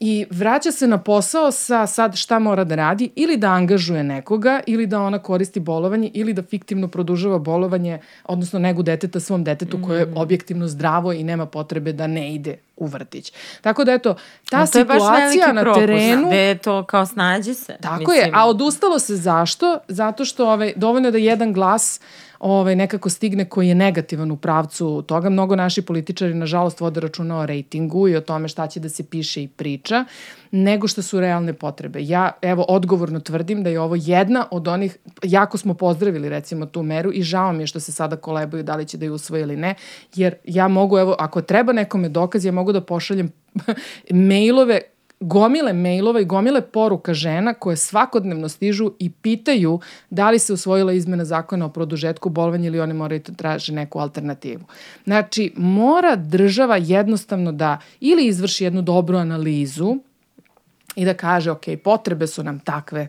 i 0.00 0.26
vraća 0.30 0.72
se 0.72 0.86
na 0.86 0.98
posao 0.98 1.50
sa 1.50 1.86
sad 1.86 2.16
šta 2.16 2.38
mora 2.38 2.64
da 2.64 2.74
radi 2.74 3.10
ili 3.16 3.36
da 3.36 3.48
angažuje 3.48 4.04
nekoga 4.04 4.60
ili 4.66 4.86
da 4.86 5.00
ona 5.00 5.18
koristi 5.18 5.60
bolovanje 5.60 6.10
ili 6.14 6.32
da 6.32 6.42
fiktivno 6.42 6.88
produžava 6.88 7.38
bolovanje, 7.38 8.00
odnosno 8.24 8.58
negu 8.58 8.82
deteta 8.82 9.20
svom 9.20 9.44
detetu 9.44 9.82
koje 9.86 9.98
je 9.98 10.12
objektivno 10.16 10.68
zdravo 10.68 11.12
i 11.12 11.24
nema 11.24 11.46
potrebe 11.46 11.92
da 11.92 12.06
ne 12.06 12.34
ide 12.34 12.56
u 12.76 12.86
vrtić. 12.86 13.32
Tako 13.60 13.84
da 13.84 13.92
eto, 13.92 14.14
ta 14.50 14.66
situacija 14.66 15.52
na 15.52 15.62
propust, 15.62 15.80
terenu... 15.80 16.28
Da 16.28 16.34
je 16.34 16.58
to 16.58 16.84
kao 16.84 17.06
snađi 17.06 17.54
se. 17.54 17.76
Tako 17.80 17.98
mislim. 17.98 18.16
je, 18.16 18.30
a 18.34 18.48
odustalo 18.48 18.98
se 18.98 19.16
zašto? 19.16 19.78
Zato 19.88 20.24
što 20.24 20.50
ovaj, 20.50 20.72
dovoljno 20.76 21.08
je 21.08 21.12
da 21.12 21.18
jedan 21.18 21.52
glas 21.52 22.00
ovaj, 22.38 22.76
nekako 22.76 23.10
stigne 23.10 23.44
koji 23.44 23.68
je 23.68 23.74
negativan 23.74 24.30
u 24.30 24.36
pravcu 24.36 25.02
toga. 25.02 25.30
Mnogo 25.30 25.56
naši 25.56 25.82
političari, 25.82 26.34
nažalost, 26.34 26.80
vode 26.80 27.00
računa 27.00 27.38
o 27.38 27.46
rejtingu 27.46 28.08
i 28.08 28.16
o 28.16 28.20
tome 28.20 28.48
šta 28.48 28.66
će 28.66 28.80
da 28.80 28.88
se 28.88 29.04
piše 29.04 29.42
i 29.42 29.48
priča, 29.48 30.04
nego 30.50 30.88
što 30.88 31.02
su 31.02 31.20
realne 31.20 31.52
potrebe. 31.52 31.98
Ja, 32.02 32.32
evo, 32.42 32.64
odgovorno 32.68 33.20
tvrdim 33.20 33.62
da 33.62 33.70
je 33.70 33.80
ovo 33.80 33.96
jedna 33.98 34.46
od 34.50 34.68
onih, 34.68 34.96
jako 35.22 35.58
smo 35.58 35.74
pozdravili 35.74 36.28
recimo 36.28 36.66
tu 36.66 36.82
meru 36.82 37.10
i 37.14 37.22
žao 37.22 37.52
mi 37.52 37.62
je 37.62 37.66
što 37.66 37.80
se 37.80 37.92
sada 37.92 38.16
kolebaju 38.16 38.62
da 38.62 38.76
li 38.76 38.86
će 38.86 38.98
da 38.98 39.04
je 39.04 39.10
usvoje 39.10 39.42
ili 39.42 39.56
ne, 39.56 39.74
jer 40.14 40.34
ja 40.44 40.68
mogu, 40.68 40.98
evo, 40.98 41.16
ako 41.18 41.42
treba 41.42 41.72
nekome 41.72 42.08
dokaz, 42.08 42.44
ja 42.44 42.52
mogu 42.52 42.72
da 42.72 42.80
pošaljem 42.80 43.32
mailove 44.28 44.80
gomile 45.20 45.72
mailova 45.72 46.20
i 46.20 46.24
gomile 46.24 46.60
poruka 46.60 47.14
žena 47.14 47.54
koje 47.54 47.76
svakodnevno 47.76 48.48
stižu 48.48 48.92
i 48.98 49.10
pitaju 49.10 49.80
da 50.10 50.30
li 50.30 50.38
se 50.38 50.52
usvojila 50.52 50.92
izmena 50.92 51.24
zakona 51.24 51.66
o 51.66 51.68
produžetku 51.68 52.28
bolovanja 52.28 52.66
ili 52.66 52.80
one 52.80 52.94
moraju 52.94 53.20
da 53.26 53.32
traže 53.32 53.72
neku 53.72 53.98
alternativu. 53.98 54.64
Znači, 55.04 55.52
mora 55.56 56.16
država 56.16 56.76
jednostavno 56.76 57.52
da 57.52 57.78
ili 58.00 58.26
izvrši 58.26 58.64
jednu 58.64 58.82
dobru 58.82 59.18
analizu 59.18 59.96
i 60.96 61.04
da 61.04 61.14
kaže, 61.14 61.50
ok, 61.50 61.64
potrebe 61.84 62.26
su 62.26 62.42
nam 62.42 62.58
takve, 62.58 63.08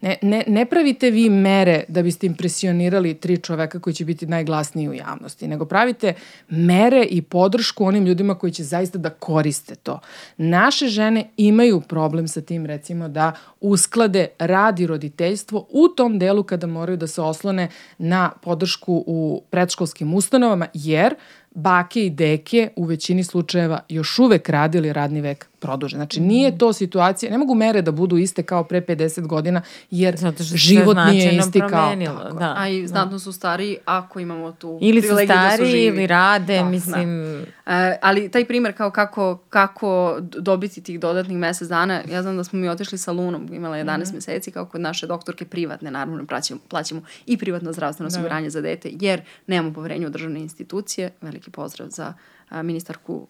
Ne, 0.00 0.16
ne, 0.22 0.44
ne 0.46 0.66
pravite 0.66 1.10
vi 1.10 1.30
mere 1.30 1.84
da 1.88 2.02
biste 2.02 2.26
impresionirali 2.26 3.14
tri 3.14 3.36
čoveka 3.38 3.80
koji 3.80 3.94
će 3.94 4.04
biti 4.04 4.26
najglasniji 4.26 4.88
u 4.88 4.94
javnosti, 4.94 5.48
nego 5.48 5.64
pravite 5.64 6.14
mere 6.48 7.04
i 7.10 7.22
podršku 7.22 7.84
onim 7.84 8.06
ljudima 8.06 8.34
koji 8.34 8.52
će 8.52 8.64
zaista 8.64 8.98
da 8.98 9.10
koriste 9.10 9.74
to. 9.74 10.00
Naše 10.36 10.86
žene 10.86 11.30
imaju 11.36 11.80
problem 11.80 12.28
sa 12.28 12.40
tim 12.40 12.66
recimo 12.66 13.08
da 13.08 13.32
usklade 13.60 14.26
rad 14.38 14.80
i 14.80 14.86
roditeljstvo 14.86 15.66
u 15.70 15.88
tom 15.88 16.18
delu 16.18 16.42
kada 16.42 16.66
moraju 16.66 16.96
da 16.96 17.06
se 17.06 17.22
oslone 17.22 17.68
na 17.98 18.30
podršku 18.42 19.04
u 19.06 19.42
predškolskim 19.50 20.14
ustanovama, 20.14 20.66
jer 20.74 21.14
bake 21.50 22.06
i 22.06 22.10
deke 22.10 22.68
u 22.76 22.84
većini 22.84 23.24
slučajeva 23.24 23.80
još 23.88 24.18
uvek 24.18 24.48
radili 24.48 24.92
radni 24.92 25.20
vek 25.20 25.46
produže. 25.58 25.96
Znači 25.96 26.20
nije 26.20 26.58
to 26.58 26.72
situacija, 26.72 27.32
ne 27.32 27.38
mogu 27.38 27.54
mere 27.54 27.82
da 27.82 27.92
budu 27.92 28.16
iste 28.16 28.42
kao 28.42 28.64
pre 28.64 28.80
50 28.80 29.26
godina 29.26 29.62
jer 29.90 30.16
Zato 30.16 30.44
što 30.44 30.56
život 30.56 30.96
nije 31.10 31.36
isti 31.36 31.60
kao 31.60 31.96
tako. 32.06 32.38
Da. 32.38 32.54
A 32.58 32.68
i 32.68 32.86
znatno 32.86 33.18
su 33.18 33.32
stariji 33.32 33.76
ako 33.84 34.20
imamo 34.20 34.52
tu 34.52 34.78
ili 34.82 35.02
su 35.02 35.08
stari 35.08 35.26
da 35.26 35.56
su 35.56 35.76
ili 35.76 36.06
rade, 36.06 36.58
da, 36.58 36.64
mislim. 36.64 37.22
Da. 37.66 37.72
E, 37.72 37.98
ali 38.02 38.30
taj 38.30 38.44
primer 38.44 38.76
kao 38.76 38.90
kako, 38.90 39.38
kako 39.50 40.18
dobiti 40.20 40.80
tih 40.80 41.00
dodatnih 41.00 41.38
mesec 41.38 41.68
dana, 41.68 42.02
ja 42.10 42.22
znam 42.22 42.36
da 42.36 42.44
smo 42.44 42.58
mi 42.58 42.68
otišli 42.68 42.98
sa 42.98 43.12
Lunom, 43.12 43.48
imala 43.52 43.76
11 43.76 43.82
mm 43.82 44.02
-hmm. 44.02 44.14
meseci 44.14 44.50
kao 44.50 44.66
kod 44.66 44.80
naše 44.80 45.06
doktorke 45.06 45.44
privatne, 45.44 45.90
naravno 45.90 46.26
plaćamo, 46.26 46.60
plaćamo 46.68 47.02
i 47.26 47.36
privatno 47.36 47.72
zdravstveno 47.72 48.08
da. 48.10 48.14
osiguranje 48.14 48.46
da. 48.46 48.50
za 48.50 48.60
dete 48.60 48.90
jer 49.00 49.22
nemamo 49.46 49.74
poverenje 49.74 50.06
u 50.06 50.10
državne 50.10 50.40
institucije, 50.40 51.10
veliki 51.20 51.50
pozdrav 51.50 51.88
za 51.88 52.14
ministarku 52.50 53.26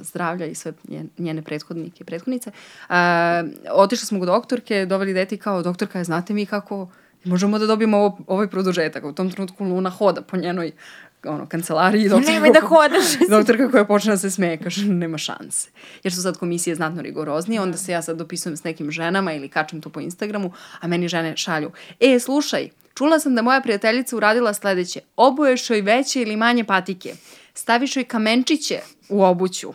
zdravlja 0.00 0.46
i 0.46 0.54
sve 0.54 0.72
njene 1.18 1.42
prethodnike 1.42 2.02
i 2.02 2.04
prethodnice. 2.04 2.50
Otišli 3.70 4.06
smo 4.06 4.18
kod 4.18 4.28
doktorke, 4.28 4.86
doveli 4.86 5.14
deti 5.14 5.36
kao 5.36 5.62
doktorka, 5.62 5.98
je, 5.98 6.04
znate 6.04 6.34
mi 6.34 6.46
kako 6.46 6.88
možemo 7.24 7.58
da 7.58 7.66
dobijemo 7.66 7.96
ovo, 7.96 8.18
ovaj 8.26 8.48
produžetak. 8.48 9.04
U 9.04 9.12
tom 9.12 9.30
trenutku 9.30 9.64
Luna 9.64 9.90
hoda 9.90 10.22
po 10.22 10.36
njenoj 10.36 10.72
ono, 11.24 11.46
kancelariji. 11.46 12.08
Doktorka, 12.08 12.32
Nemoj 12.32 12.50
da 12.50 12.60
hodaš. 12.60 13.04
doktorka 13.38 13.70
koja 13.70 13.84
počne 13.84 14.12
da 14.12 14.18
se 14.18 14.30
smeje, 14.30 14.56
kaže, 14.56 14.86
nema 14.86 15.18
šanse. 15.18 15.68
Jer 16.02 16.14
su 16.14 16.22
sad 16.22 16.38
komisije 16.38 16.74
znatno 16.74 17.02
rigoroznije, 17.02 17.60
onda 17.60 17.78
se 17.78 17.92
ja 17.92 18.02
sad 18.02 18.16
dopisujem 18.16 18.56
s 18.56 18.64
nekim 18.64 18.90
ženama 18.90 19.32
ili 19.32 19.48
kačem 19.48 19.80
to 19.80 19.90
po 19.90 20.00
Instagramu, 20.00 20.52
a 20.80 20.86
meni 20.86 21.08
žene 21.08 21.36
šalju, 21.36 21.70
e, 22.00 22.18
slušaj, 22.18 22.68
čula 22.94 23.18
sam 23.18 23.34
da 23.34 23.42
moja 23.42 23.60
prijateljica 23.60 24.16
uradila 24.16 24.54
sledeće, 24.54 25.00
oboješ 25.16 25.70
joj 25.70 25.80
veće 25.80 26.22
ili 26.22 26.36
manje 26.36 26.64
patike. 26.64 27.14
Staviš 27.54 27.96
joj 27.96 28.04
kamenčiće 28.04 28.80
u 29.08 29.22
obuću 29.22 29.72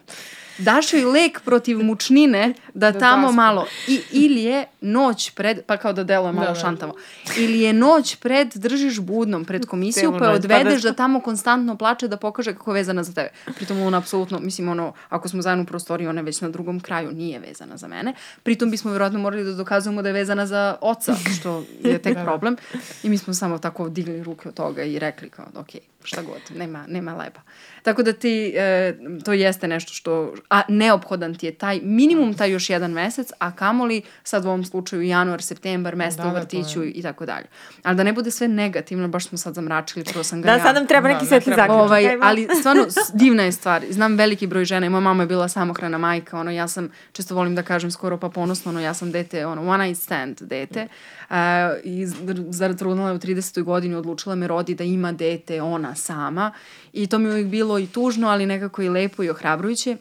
daš 0.58 0.94
joj 0.94 1.06
lek 1.06 1.42
protiv 1.42 1.80
mučnine 1.80 2.54
da, 2.74 2.92
da 2.92 3.00
tamo 3.00 3.28
zaspe. 3.28 3.36
malo 3.36 3.66
i, 3.88 4.02
ili 4.12 4.44
je 4.44 4.66
noć 4.82 5.32
pred 5.32 5.62
pa 5.66 5.78
kao 5.78 5.94
da 5.94 6.04
deluje 6.04 6.32
malo 6.34 6.48
da, 6.48 6.54
da. 6.54 6.60
šantavo 6.60 6.96
ili 7.38 7.62
je 7.62 7.74
noć 7.74 8.16
pred 8.16 8.54
držiš 8.56 9.00
budnom 9.00 9.46
pred 9.46 9.66
komisiju 9.66 10.16
pa 10.20 10.26
je 10.26 10.32
odvedeš 10.32 10.82
da 10.82 10.94
tamo 10.94 11.20
konstantno 11.20 11.78
plače 11.78 12.08
da 12.08 12.18
pokaže 12.18 12.54
kako 12.54 12.72
je 12.72 12.74
vezana 12.74 13.04
za 13.04 13.14
tebe 13.14 13.30
pritom 13.56 13.82
ona 13.82 13.98
apsolutno 13.98 14.40
mislim 14.40 14.70
ono 14.70 14.94
ako 15.10 15.30
smo 15.30 15.42
zajedno 15.42 15.64
u 15.64 15.68
prostoriji 15.68 16.08
ona 16.08 16.20
je 16.20 16.26
već 16.26 16.42
na 16.42 16.50
drugom 16.50 16.80
kraju 16.80 17.12
nije 17.12 17.40
vezana 17.40 17.78
za 17.78 17.88
mene 17.88 18.14
pritom 18.44 18.72
bismo 18.72 18.92
verovatno 18.92 19.20
morali 19.20 19.44
da 19.44 19.54
dokazujemo 19.54 20.02
da 20.02 20.10
je 20.10 20.14
vezana 20.14 20.46
za 20.46 20.76
oca 20.82 21.16
što 21.40 21.64
je 21.84 22.00
tek 22.00 22.14
da, 22.14 22.20
da. 22.20 22.26
problem 22.26 22.58
i 23.04 23.10
mi 23.10 23.18
smo 23.18 23.34
samo 23.34 23.58
tako 23.58 23.90
digli 23.90 24.24
ruke 24.24 24.50
od 24.50 24.56
toga 24.56 24.84
i 24.84 25.00
rekli 25.00 25.30
kao 25.30 25.46
ok 25.56 25.70
šta 26.08 26.22
god 26.22 26.58
nema 26.58 26.86
nema 26.88 27.16
leba 27.16 27.40
tako 27.88 28.04
da 28.04 28.14
ti 28.14 28.54
e, 28.56 28.94
to 29.26 29.34
jeste 29.34 29.68
nešto 29.68 29.94
što 29.94 30.34
a 30.50 30.62
neophodan 30.68 31.36
ti 31.36 31.46
je 31.46 31.52
taj 31.52 31.80
minimum 31.84 32.34
taj 32.34 32.52
još 32.52 32.70
jedan 32.70 32.92
mesec, 32.92 33.32
a 33.40 33.52
kamoli 33.52 34.02
sad 34.24 34.46
u 34.46 34.48
ovom 34.48 34.66
slučaju 34.66 35.02
januar, 35.02 35.42
septembar, 35.42 35.96
mesto 35.96 36.24
da, 36.24 36.30
u 36.30 36.32
da, 36.32 36.40
vrtiću 36.40 36.80
da, 36.80 36.86
i 36.86 37.02
tako 37.02 37.26
dalje. 37.26 37.46
Ali 37.84 37.98
da 37.98 38.04
ne 38.04 38.14
bude 38.14 38.32
sve 38.32 38.48
negativno, 38.48 39.08
baš 39.08 39.28
smo 39.28 39.38
sad 39.38 39.54
zamračili, 39.54 40.06
prvo 40.06 40.24
sam 40.24 40.42
ga 40.42 40.46
Da, 40.46 40.54
ja. 40.54 40.64
sad 40.64 40.76
nam 40.76 40.88
treba 40.88 41.08
neki 41.08 41.26
da, 41.26 41.30
svetli 41.30 41.54
zaključak. 41.56 41.86
Ovaj, 41.86 42.18
ali 42.22 42.48
stvarno 42.60 42.86
divna 43.24 43.44
je 43.44 43.52
stvar. 43.52 43.84
Znam 43.90 44.16
veliki 44.16 44.48
broj 44.48 44.66
žena, 44.66 44.86
i 44.86 44.90
moja 44.90 45.02
mama 45.02 45.24
je 45.24 45.28
bila 45.28 45.48
samohrana 45.48 45.98
majka, 45.98 46.40
ono 46.40 46.52
ja 46.52 46.68
sam, 46.68 46.92
često 47.12 47.36
volim 47.36 47.56
da 47.56 47.64
kažem 47.64 47.92
skoro 47.92 48.18
pa 48.18 48.30
ponosno, 48.30 48.72
ono 48.72 48.82
ja 48.82 48.94
sam 48.94 49.12
dete, 49.12 49.46
ono 49.46 49.70
one 49.70 49.88
night 49.88 50.04
stand 50.04 50.42
dete. 50.42 50.88
Uh, 51.30 51.36
i 51.84 52.06
zatrudnala 52.50 53.10
je 53.10 53.16
u 53.16 53.20
30. 53.20 53.64
godini, 53.64 53.96
odlučila 53.96 54.36
me 54.36 54.48
rodi 54.48 54.76
da 54.76 54.84
ima 54.84 55.12
dete 55.12 55.62
ona 55.62 55.96
sama 55.96 56.52
i 56.94 57.08
to 57.08 57.20
mi 57.20 57.26
je 57.26 57.32
uvijek 57.32 57.48
bilo 57.48 57.80
i 57.80 57.88
tužno, 57.88 58.28
ali 58.28 58.46
nekako 58.46 58.82
i 58.82 58.90
lepo 58.90 59.24
i 59.24 59.30
ohrabrujuće. 59.30 59.98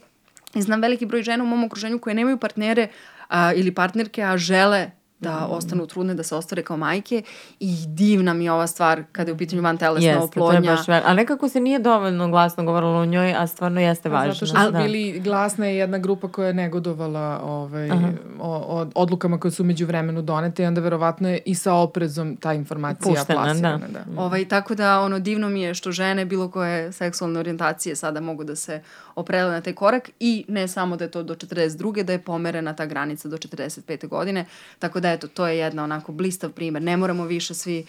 I 0.55 0.63
znam 0.63 0.81
veliki 0.81 1.07
broj 1.07 1.23
žena 1.23 1.45
u 1.45 1.47
mom 1.47 1.65
okruženju 1.65 1.99
koje 1.99 2.15
nemaju 2.15 2.39
partnere 2.39 2.89
a, 3.29 3.53
ili 3.53 3.75
partnerke, 3.75 4.23
a 4.23 4.37
žele 4.39 4.91
da 5.21 5.41
mm. 5.41 5.53
ostanu 5.53 5.87
trudne, 5.87 6.15
da 6.15 6.23
se 6.23 6.35
ostvare 6.35 6.63
kao 6.63 6.77
majke 6.77 7.23
i 7.61 7.77
divna 7.87 8.35
mi 8.35 8.45
je 8.45 8.53
ova 8.53 8.67
stvar 8.67 9.03
kada 9.13 9.31
je 9.31 9.35
u 9.35 9.37
pitanju 9.37 9.63
van 9.63 9.79
telesna 9.79 10.09
jeste, 10.09 10.25
oplodnja. 10.25 10.57
Jeste, 10.57 10.67
to 10.67 10.73
je 10.73 10.77
baš 10.77 10.89
ver... 10.89 11.03
A 11.07 11.15
nekako 11.15 11.49
se 11.49 11.61
nije 11.61 11.79
dovoljno 11.79 12.29
glasno 12.29 12.65
govorilo 12.65 12.99
o 13.01 13.07
njoj, 13.07 13.35
a 13.39 13.47
stvarno 13.47 13.81
jeste 13.81 14.09
važno. 14.09 14.33
Zato 14.33 14.47
što 14.47 14.65
su 14.65 14.71
da. 14.71 14.79
bili 14.79 15.21
glasna 15.21 15.67
je 15.67 15.77
jedna 15.77 15.99
grupa 15.99 16.29
koja 16.29 16.49
je 16.49 16.55
negodovala 16.55 17.41
ovaj, 17.45 17.91
o, 17.91 17.97
o, 18.41 18.87
odlukama 18.95 19.41
koje 19.41 19.53
su 19.53 19.65
među 19.65 19.87
vremenu 19.87 20.23
donete 20.23 20.63
i 20.63 20.67
onda 20.67 20.81
verovatno 20.81 21.29
je 21.29 21.41
i 21.45 21.55
sa 21.55 21.75
oprezom 21.75 22.37
ta 22.37 22.53
informacija 22.53 23.15
Puštena, 23.15 23.43
plasirana. 23.43 23.87
Da. 23.89 24.05
da. 24.07 24.23
Ovaj, 24.23 24.49
tako 24.49 24.75
da 24.75 25.01
ono 25.01 25.19
divno 25.19 25.49
mi 25.49 25.63
je 25.63 25.75
što 25.75 25.93
žene 25.93 26.25
bilo 26.25 26.51
koje 26.51 26.93
seksualne 26.93 27.41
orijentacije 27.41 27.97
sada 27.97 28.21
mogu 28.21 28.45
da 28.45 28.57
se 28.57 28.83
opredele 29.15 29.53
na 29.53 29.61
taj 29.61 29.73
korak 29.73 30.11
i 30.21 30.45
ne 30.49 30.69
samo 30.69 30.97
da 30.97 31.05
je 31.05 31.11
to 31.11 31.23
do 31.23 31.35
42. 31.35 32.03
da 32.03 32.13
je 32.13 32.19
pomerena 32.19 32.73
ta 32.73 32.87
granica 32.87 33.29
do 33.29 33.37
45. 33.37 34.09
godine. 34.09 34.45
Tako 34.79 35.01
da 35.01 35.06
eto, 35.13 35.29
to 35.29 35.47
je 35.47 35.59
jedna 35.59 35.85
onako 35.85 36.13
blistav 36.13 36.51
primer. 36.51 36.83
Ne 36.83 36.97
moramo 36.97 37.25
više 37.25 37.55
svi 37.55 37.87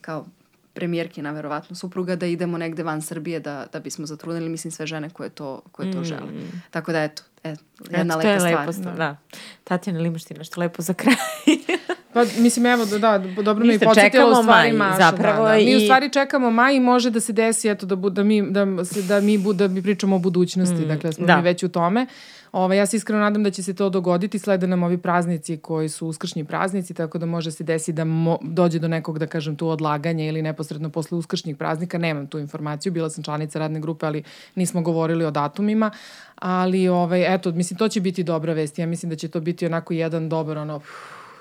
kao 0.00 0.26
premijerkina 0.74 1.30
verovatno 1.32 1.76
supruga 1.76 2.16
da 2.16 2.26
idemo 2.26 2.58
negde 2.58 2.82
van 2.82 3.02
Srbije 3.02 3.40
da, 3.40 3.66
da 3.72 3.80
bismo 3.80 4.06
zatrudnili, 4.06 4.48
mislim 4.48 4.70
sve 4.70 4.86
žene 4.86 5.10
koje 5.10 5.30
to, 5.30 5.62
koje 5.72 5.92
to 5.92 6.00
mm. 6.00 6.04
žele. 6.04 6.28
Tako 6.70 6.92
da 6.92 7.02
eto, 7.02 7.22
eto 7.44 7.62
jedna 7.90 8.14
eto, 8.18 8.28
lepa 8.28 8.40
stvar. 8.40 8.66
Lepo, 8.66 8.72
da. 8.72 8.90
da. 8.90 9.16
Tatjana, 9.64 10.00
imaš 10.00 10.24
ti 10.24 10.34
nešto 10.34 10.60
lepo 10.60 10.82
za 10.82 10.94
kraj? 10.94 11.14
Pa, 12.12 12.24
mislim, 12.38 12.66
evo, 12.66 12.84
da, 12.84 12.98
da 12.98 13.42
dobro 13.42 13.64
mi 13.64 13.78
podsjetilo 13.78 14.30
u 14.30 14.42
stvari 14.42 14.72
maj, 14.72 14.88
Maša. 14.88 15.10
Zapravo 15.10 15.44
da, 15.44 15.50
da. 15.50 15.56
Mi 15.56 15.70
i... 15.70 15.76
u 15.76 15.80
stvari 15.80 16.10
čekamo 16.12 16.50
maj 16.50 16.74
i 16.74 16.80
može 16.80 17.10
da 17.10 17.20
se 17.20 17.32
desi, 17.32 17.68
eto, 17.68 17.86
da, 17.86 17.96
bu, 17.96 18.10
da, 18.10 18.22
mi, 18.22 18.50
da, 18.50 18.66
da 19.08 19.20
mi, 19.20 19.38
bu, 19.38 19.52
da 19.52 19.68
mi 19.68 19.82
pričamo 19.82 20.16
o 20.16 20.18
budućnosti, 20.18 20.84
mm, 20.84 20.88
dakle, 20.88 21.12
smo 21.12 21.26
da. 21.26 21.36
mi 21.36 21.42
već 21.42 21.62
u 21.62 21.68
tome. 21.68 22.06
Ove, 22.52 22.76
ja 22.76 22.86
se 22.86 22.96
iskreno 22.96 23.20
nadam 23.20 23.42
da 23.42 23.50
će 23.50 23.62
se 23.62 23.74
to 23.74 23.88
dogoditi, 23.88 24.38
slede 24.38 24.66
nam 24.66 24.82
ovi 24.82 24.98
praznici 24.98 25.56
koji 25.56 25.88
su 25.88 26.06
uskršnji 26.06 26.44
praznici, 26.44 26.94
tako 26.94 27.18
da 27.18 27.26
može 27.26 27.50
se 27.50 27.64
desiti 27.64 27.92
da 27.92 28.04
mo, 28.04 28.38
dođe 28.42 28.78
do 28.78 28.88
nekog, 28.88 29.18
da 29.18 29.26
kažem, 29.26 29.56
tu 29.56 29.68
odlaganja 29.68 30.24
ili 30.24 30.42
neposredno 30.42 30.90
posle 30.90 31.18
uskršnjih 31.18 31.56
praznika. 31.56 31.98
Nemam 31.98 32.26
tu 32.26 32.38
informaciju, 32.38 32.92
bila 32.92 33.10
sam 33.10 33.24
članica 33.24 33.58
radne 33.58 33.80
grupe, 33.80 34.06
ali 34.06 34.22
nismo 34.54 34.82
govorili 34.82 35.24
o 35.24 35.30
datumima. 35.30 35.90
Ali, 36.34 36.88
ovaj, 36.88 37.34
eto, 37.34 37.52
mislim, 37.52 37.78
to 37.78 37.88
će 37.88 38.00
biti 38.00 38.24
dobra 38.24 38.52
vest. 38.52 38.78
Ja 38.78 38.86
mislim 38.86 39.10
da 39.10 39.16
će 39.16 39.28
to 39.28 39.40
biti 39.40 39.66
onako 39.66 39.94
jedan 39.94 40.28
dobar, 40.28 40.58
ono, 40.58 40.80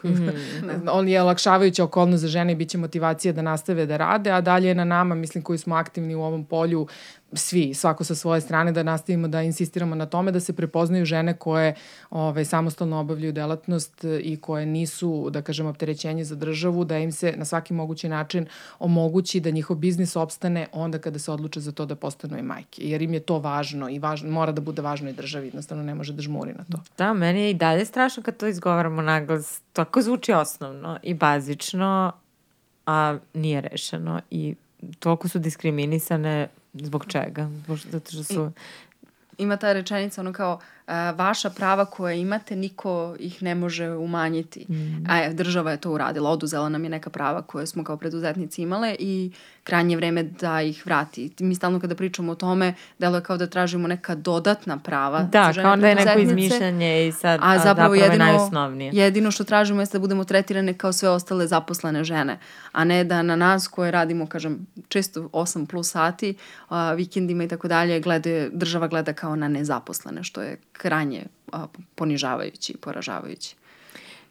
Mm. 0.03 0.29
On 0.97 1.07
je 1.07 1.21
olakšavajuća 1.21 1.83
okolnost 1.83 2.21
za 2.21 2.27
žene 2.27 2.51
i 2.51 2.55
bit 2.55 2.69
će 2.69 2.77
motivacija 2.77 3.33
da 3.33 3.41
nastave 3.41 3.85
da 3.85 3.97
rade, 3.97 4.31
a 4.31 4.41
dalje 4.41 4.67
je 4.67 4.75
na 4.75 4.83
nama, 4.83 5.15
mislim, 5.15 5.43
koji 5.43 5.59
smo 5.59 5.75
aktivni 5.75 6.15
u 6.15 6.21
ovom 6.21 6.45
polju, 6.45 6.87
svi, 7.33 7.73
svako 7.73 8.03
sa 8.03 8.15
svoje 8.15 8.41
strane, 8.41 8.71
da 8.71 8.83
nastavimo 8.83 9.27
da 9.27 9.41
insistiramo 9.41 9.95
na 9.95 10.05
tome 10.05 10.31
da 10.31 10.39
se 10.39 10.53
prepoznaju 10.53 11.05
žene 11.05 11.33
koje 11.33 11.75
ovaj, 12.09 12.45
samostalno 12.45 12.99
obavljaju 12.99 13.33
delatnost 13.33 14.03
i 14.21 14.37
koje 14.41 14.65
nisu, 14.65 15.29
da 15.29 15.41
kažem, 15.41 15.65
opterećenje 15.65 16.23
za 16.23 16.35
državu, 16.35 16.85
da 16.85 16.97
im 16.97 17.11
se 17.11 17.33
na 17.37 17.45
svaki 17.45 17.73
mogući 17.73 18.09
način 18.09 18.45
omogući 18.79 19.39
da 19.39 19.49
njihov 19.49 19.77
biznis 19.77 20.15
opstane 20.15 20.67
onda 20.71 20.99
kada 20.99 21.19
se 21.19 21.31
odluče 21.31 21.59
za 21.59 21.71
to 21.71 21.85
da 21.85 21.95
postanu 21.95 22.37
i 22.37 22.41
majke. 22.41 22.81
Jer 22.81 23.01
im 23.01 23.13
je 23.13 23.19
to 23.19 23.39
važno 23.39 23.89
i 23.89 23.99
važno, 23.99 24.31
mora 24.31 24.51
da 24.51 24.61
bude 24.61 24.81
važno 24.81 25.09
i 25.09 25.13
državi, 25.13 25.47
jednostavno 25.47 25.83
ne 25.83 25.95
može 25.95 26.13
da 26.13 26.21
žmuri 26.21 26.53
na 26.53 26.65
to. 26.71 26.77
Da, 26.97 27.13
meni 27.13 27.41
je 27.41 27.51
i 27.51 27.53
dalje 27.53 27.85
strašno 27.85 28.23
kad 28.23 28.37
to 28.37 28.47
izgovaramo 28.47 29.01
naglas. 29.01 29.61
Tako 29.73 30.01
zvuči 30.01 30.33
osnovno 30.33 30.99
i 31.03 31.13
bazično, 31.13 32.11
a 32.85 33.17
nije 33.33 33.61
rešeno 33.61 34.21
i 34.29 34.55
toliko 34.99 35.27
su 35.27 35.39
diskriminisane 35.39 36.47
Zbog 36.73 37.05
čega? 37.05 37.49
Zato 37.91 38.11
što 38.11 38.23
su... 38.23 38.51
Ima 39.37 39.57
ta 39.57 39.73
rečenica 39.73 40.21
ono 40.21 40.33
kao 40.33 40.59
vaša 41.15 41.49
prava 41.49 41.85
koje 41.85 42.19
imate, 42.19 42.55
niko 42.55 43.15
ih 43.19 43.43
ne 43.43 43.55
može 43.55 43.89
umanjiti. 43.89 44.65
Mm. 44.69 45.05
A 45.09 45.33
država 45.33 45.71
je 45.71 45.77
to 45.77 45.91
uradila, 45.91 46.29
oduzela 46.29 46.69
nam 46.69 46.83
je 46.83 46.89
neka 46.89 47.09
prava 47.09 47.41
koje 47.41 47.67
smo 47.67 47.83
kao 47.83 47.97
preduzetnici 47.97 48.61
imale 48.61 48.95
i 48.99 49.31
krajnje 49.63 49.95
vreme 49.95 50.23
da 50.23 50.61
ih 50.61 50.85
vrati. 50.85 51.31
Mi 51.39 51.55
stalno 51.55 51.79
kada 51.79 51.95
pričamo 51.95 52.31
o 52.31 52.35
tome, 52.35 52.73
deluje 52.99 53.21
kao 53.21 53.37
da 53.37 53.47
tražimo 53.47 53.87
neka 53.87 54.15
dodatna 54.15 54.77
prava 54.77 55.23
da, 55.23 55.53
kao 55.53 55.75
da 55.75 55.87
je 55.87 55.95
neko 55.95 56.19
izmišljanje 56.19 57.07
i 57.07 57.11
sad 57.11 57.39
a, 57.43 57.59
zapravo 57.59 57.95
jedino, 57.95 58.13
je 58.13 58.31
najosnovnije. 58.31 58.91
Jedino 58.93 59.31
što 59.31 59.43
tražimo 59.43 59.81
jeste 59.81 59.97
da 59.97 60.01
budemo 60.01 60.23
tretirane 60.23 60.73
kao 60.73 60.93
sve 60.93 61.09
ostale 61.09 61.47
zaposlene 61.47 62.03
žene, 62.03 62.39
a 62.71 62.83
ne 62.83 63.03
da 63.03 63.21
na 63.21 63.35
nas 63.35 63.67
koje 63.67 63.91
radimo, 63.91 64.27
kažem, 64.27 64.67
često 64.87 65.21
8 65.21 65.65
plus 65.65 65.91
sati, 65.91 66.35
a, 66.69 66.93
vikendima 66.93 67.43
i 67.43 67.47
tako 67.47 67.67
dalje, 67.67 67.99
glede, 67.99 68.49
država 68.53 68.87
gleda 68.87 69.13
kao 69.13 69.35
na 69.35 69.47
nezaposlene, 69.47 70.23
što 70.23 70.41
je 70.41 70.57
krajnje 70.79 71.23
ponižavajući 71.95 72.73
i 72.73 72.77
poražavajući. 72.77 73.55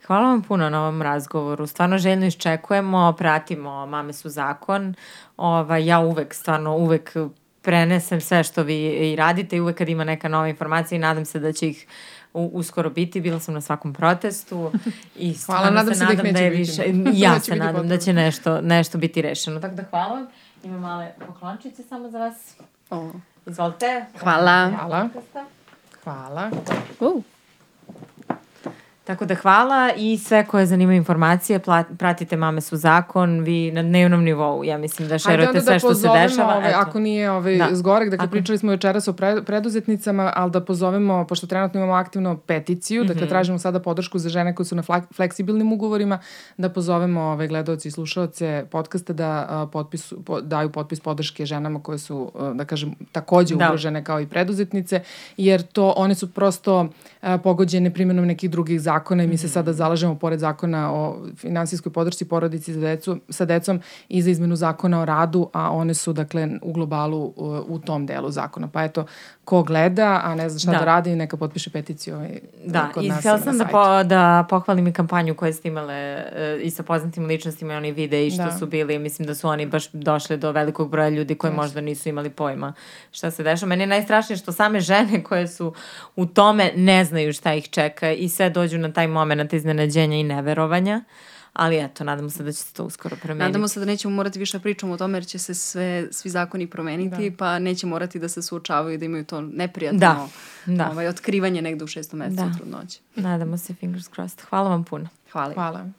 Hvala 0.06 0.28
vam 0.28 0.42
puno 0.42 0.70
na 0.70 0.80
ovom 0.80 1.02
razgovoru. 1.02 1.66
Stvarno 1.66 1.98
željno 1.98 2.26
iščekujemo, 2.26 3.12
pratimo 3.18 3.86
Mame 3.86 4.12
su 4.12 4.28
zakon. 4.28 4.94
Ova, 5.36 5.76
ja 5.76 6.00
uvek, 6.00 6.34
stvarno 6.34 6.76
uvek 6.76 7.16
prenesem 7.62 8.20
sve 8.20 8.44
što 8.44 8.62
vi 8.62 8.86
i 8.86 9.16
radite 9.16 9.56
i 9.56 9.60
uvek 9.60 9.78
kad 9.78 9.88
ima 9.88 10.04
neka 10.04 10.28
nova 10.28 10.48
informacija 10.48 10.96
i 10.96 10.98
nadam 10.98 11.24
se 11.24 11.38
da 11.38 11.52
će 11.52 11.68
ih 11.68 11.86
u, 12.34 12.50
uskoro 12.52 12.90
biti. 12.90 13.20
Bila 13.20 13.40
sam 13.40 13.54
na 13.54 13.60
svakom 13.60 13.94
protestu 13.94 14.72
i 15.16 15.34
hvala, 15.46 15.70
nadam 15.70 15.94
se, 15.94 15.98
se 15.98 16.04
da 16.04 16.10
nadam 16.10 16.26
da, 16.26 16.32
da 16.38 16.38
je 16.38 16.50
više. 16.50 16.82
Ja 17.12 17.34
da 17.34 17.40
se 17.40 17.56
nadam 17.56 17.74
potrebno. 17.74 17.96
da 17.96 18.00
će 18.00 18.12
nešto, 18.12 18.60
nešto 18.60 18.98
biti 18.98 19.22
rešeno. 19.22 19.60
Tako 19.60 19.74
da 19.74 19.82
hvala 19.90 20.14
vam. 20.14 20.26
Ima 20.64 20.78
male 20.78 21.12
poklončice 21.26 21.82
samo 21.82 22.10
za 22.10 22.18
vas. 22.18 22.56
O. 22.90 23.12
Izvolite. 23.46 24.04
Hvala. 24.20 24.70
Hvala. 24.70 25.08
Hvala. 25.32 25.48
Uh. 26.08 27.37
Tako 29.08 29.24
da 29.26 29.34
hvala 29.34 29.90
i 29.96 30.18
sve 30.18 30.46
koje 30.46 30.66
zanimaju 30.66 30.96
informacije, 30.96 31.60
pratite 31.98 32.36
Mame 32.36 32.60
su 32.60 32.76
zakon, 32.76 33.40
vi 33.40 33.72
na 33.72 33.82
dnevnom 33.82 34.24
nivou, 34.24 34.64
ja 34.64 34.78
mislim 34.78 35.08
da 35.08 35.18
šerujete 35.18 35.52
da 35.52 35.60
sve 35.60 35.78
što 35.78 35.94
se 35.94 36.08
dešava. 36.22 36.56
Ovaj, 36.56 36.72
ako 36.72 36.98
nije 36.98 37.30
ovaj, 37.30 37.56
da. 37.56 37.68
zgorek, 37.72 38.10
dakle 38.10 38.24
ako... 38.24 38.30
pričali 38.30 38.58
smo 38.58 38.70
večeras 38.70 39.08
o 39.08 39.12
pre, 39.12 39.42
preduzetnicama, 39.42 40.32
ali 40.36 40.50
da 40.50 40.64
pozovemo, 40.64 41.26
pošto 41.26 41.46
trenutno 41.46 41.80
imamo 41.80 41.92
aktivno 41.92 42.36
peticiju, 42.36 43.02
mm 43.02 43.04
-hmm. 43.04 43.08
dakle 43.08 43.22
mhm. 43.22 43.28
tražimo 43.28 43.58
sada 43.58 43.80
podršku 43.80 44.18
za 44.18 44.28
žene 44.28 44.54
koje 44.54 44.66
su 44.66 44.76
na 44.76 44.82
fleksibilnim 45.14 45.72
ugovorima, 45.72 46.18
da 46.56 46.68
pozovemo 46.68 47.20
ovaj, 47.20 47.48
gledalci 47.48 47.88
i 47.88 47.90
slušalce 47.90 48.64
podcasta 48.70 49.12
da 49.12 49.62
uh, 49.62 49.70
potpis, 49.72 50.12
po, 50.26 50.40
daju 50.40 50.70
potpis 50.72 51.00
podrške 51.00 51.46
ženama 51.46 51.82
koje 51.82 51.98
su, 51.98 52.32
uh, 52.34 52.56
da 52.56 52.64
kažem, 52.64 52.94
takođe 53.12 53.56
da. 53.56 53.66
ugrožene 53.66 54.04
kao 54.04 54.20
i 54.20 54.26
preduzetnice, 54.26 55.02
jer 55.36 55.62
to 55.62 55.94
one 55.96 56.14
su 56.14 56.32
prosto 56.32 56.80
uh, 56.80 57.28
pogođene 57.42 57.94
primjenom 57.94 58.26
nekih 58.26 58.50
drugih 58.50 58.80
zakona 58.80 58.97
zakona 58.98 59.24
i 59.24 59.26
mi 59.26 59.36
se 59.36 59.46
mhm. 59.46 59.52
sada 59.52 59.72
zalažemo 59.72 60.14
pored 60.14 60.40
zakona 60.40 60.92
o 60.92 61.26
finansijskoj 61.36 61.92
podršci 61.92 62.24
porodici 62.24 62.72
za 62.74 62.80
decu, 62.80 63.18
sa 63.28 63.44
decom 63.44 63.80
i 64.08 64.22
za 64.22 64.30
izmenu 64.30 64.56
zakona 64.56 65.00
o 65.00 65.04
radu, 65.04 65.50
a 65.52 65.70
one 65.70 65.94
su 65.94 66.12
dakle 66.12 66.48
u 66.62 66.72
globalu 66.72 67.32
u, 67.36 67.64
u 67.68 67.78
tom 67.78 68.06
delu 68.06 68.30
zakona. 68.30 68.68
Pa 68.68 68.84
eto, 68.84 69.04
ko 69.48 69.62
gleda, 69.62 70.20
a 70.24 70.34
ne 70.34 70.48
zna 70.48 70.58
šta 70.58 70.72
da, 70.72 70.78
da 70.78 70.84
radi, 70.84 71.16
neka 71.16 71.36
potpiše 71.36 71.70
peticiju 71.70 72.14
ovaj, 72.14 72.40
da, 72.64 72.90
kod 72.94 73.04
i 73.04 73.08
nas 73.08 73.18
htjela 73.18 73.38
sam 73.38 73.58
da, 73.58 73.64
po, 73.64 74.04
da 74.04 74.46
pohvalim 74.50 74.86
i 74.86 74.92
kampanju 74.92 75.34
koju 75.34 75.52
ste 75.52 75.68
imale 75.68 75.94
e, 75.94 76.60
i 76.62 76.70
sa 76.70 76.82
poznatim 76.82 77.26
ličnostima 77.26 77.72
i 77.72 77.76
oni 77.76 77.92
vide 77.92 78.26
i 78.26 78.30
što 78.30 78.44
da. 78.44 78.58
su 78.58 78.66
bili, 78.66 78.98
mislim 78.98 79.26
da 79.26 79.34
su 79.34 79.48
oni 79.48 79.66
baš 79.66 79.88
došli 79.92 80.36
do 80.36 80.52
velikog 80.52 80.90
broja 80.90 81.08
ljudi 81.08 81.34
koji 81.34 81.52
yes. 81.52 81.56
možda 81.56 81.80
nisu 81.80 82.08
imali 82.08 82.30
pojma 82.30 82.72
šta 83.10 83.30
se 83.30 83.42
dešava. 83.42 83.68
Meni 83.68 83.82
je 83.82 83.86
najstrašnije 83.86 84.36
što 84.36 84.52
same 84.52 84.80
žene 84.80 85.22
koje 85.22 85.48
su 85.48 85.74
u 86.16 86.26
tome 86.26 86.72
ne 86.76 87.04
znaju 87.04 87.32
šta 87.32 87.54
ih 87.54 87.68
čeka 87.70 88.12
i 88.12 88.28
sve 88.28 88.50
dođu 88.50 88.78
na 88.78 88.92
taj 88.92 89.06
moment 89.06 89.52
iznenađenja 89.52 90.16
i 90.16 90.22
neverovanja 90.22 91.04
ali 91.58 91.78
eto, 91.84 92.04
nadamo 92.04 92.30
se 92.30 92.42
da 92.42 92.52
će 92.52 92.58
se 92.58 92.74
to 92.74 92.84
uskoro 92.84 93.16
promeniti. 93.16 93.46
Nadamo 93.46 93.68
se 93.68 93.80
da 93.80 93.86
nećemo 93.86 94.14
morati 94.14 94.38
više 94.38 94.58
pričamo 94.58 94.92
o 94.92 94.96
tome 94.96 95.18
jer 95.18 95.26
će 95.26 95.38
se 95.38 95.54
sve, 95.54 96.08
svi 96.10 96.30
zakoni 96.30 96.66
promeniti 96.66 97.30
da. 97.30 97.36
pa 97.36 97.58
neće 97.58 97.86
morati 97.86 98.18
da 98.18 98.28
se 98.28 98.42
suočavaju 98.42 98.98
da 98.98 99.04
imaju 99.04 99.24
to 99.24 99.40
neprijatno 99.40 99.98
da. 99.98 100.28
Da. 100.66 100.90
Ovaj, 100.90 101.08
otkrivanje 101.08 101.62
negde 101.62 101.84
u 101.84 101.86
šestom 101.86 102.18
mesecu 102.18 102.42
da. 102.42 102.52
trudnoće. 102.56 103.00
Nadamo 103.14 103.58
se, 103.58 103.74
fingers 103.74 104.08
crossed. 104.14 104.40
Hvala 104.48 104.68
vam 104.68 104.84
puno. 104.84 105.08
Hvala. 105.32 105.54
Hvala. 105.54 105.90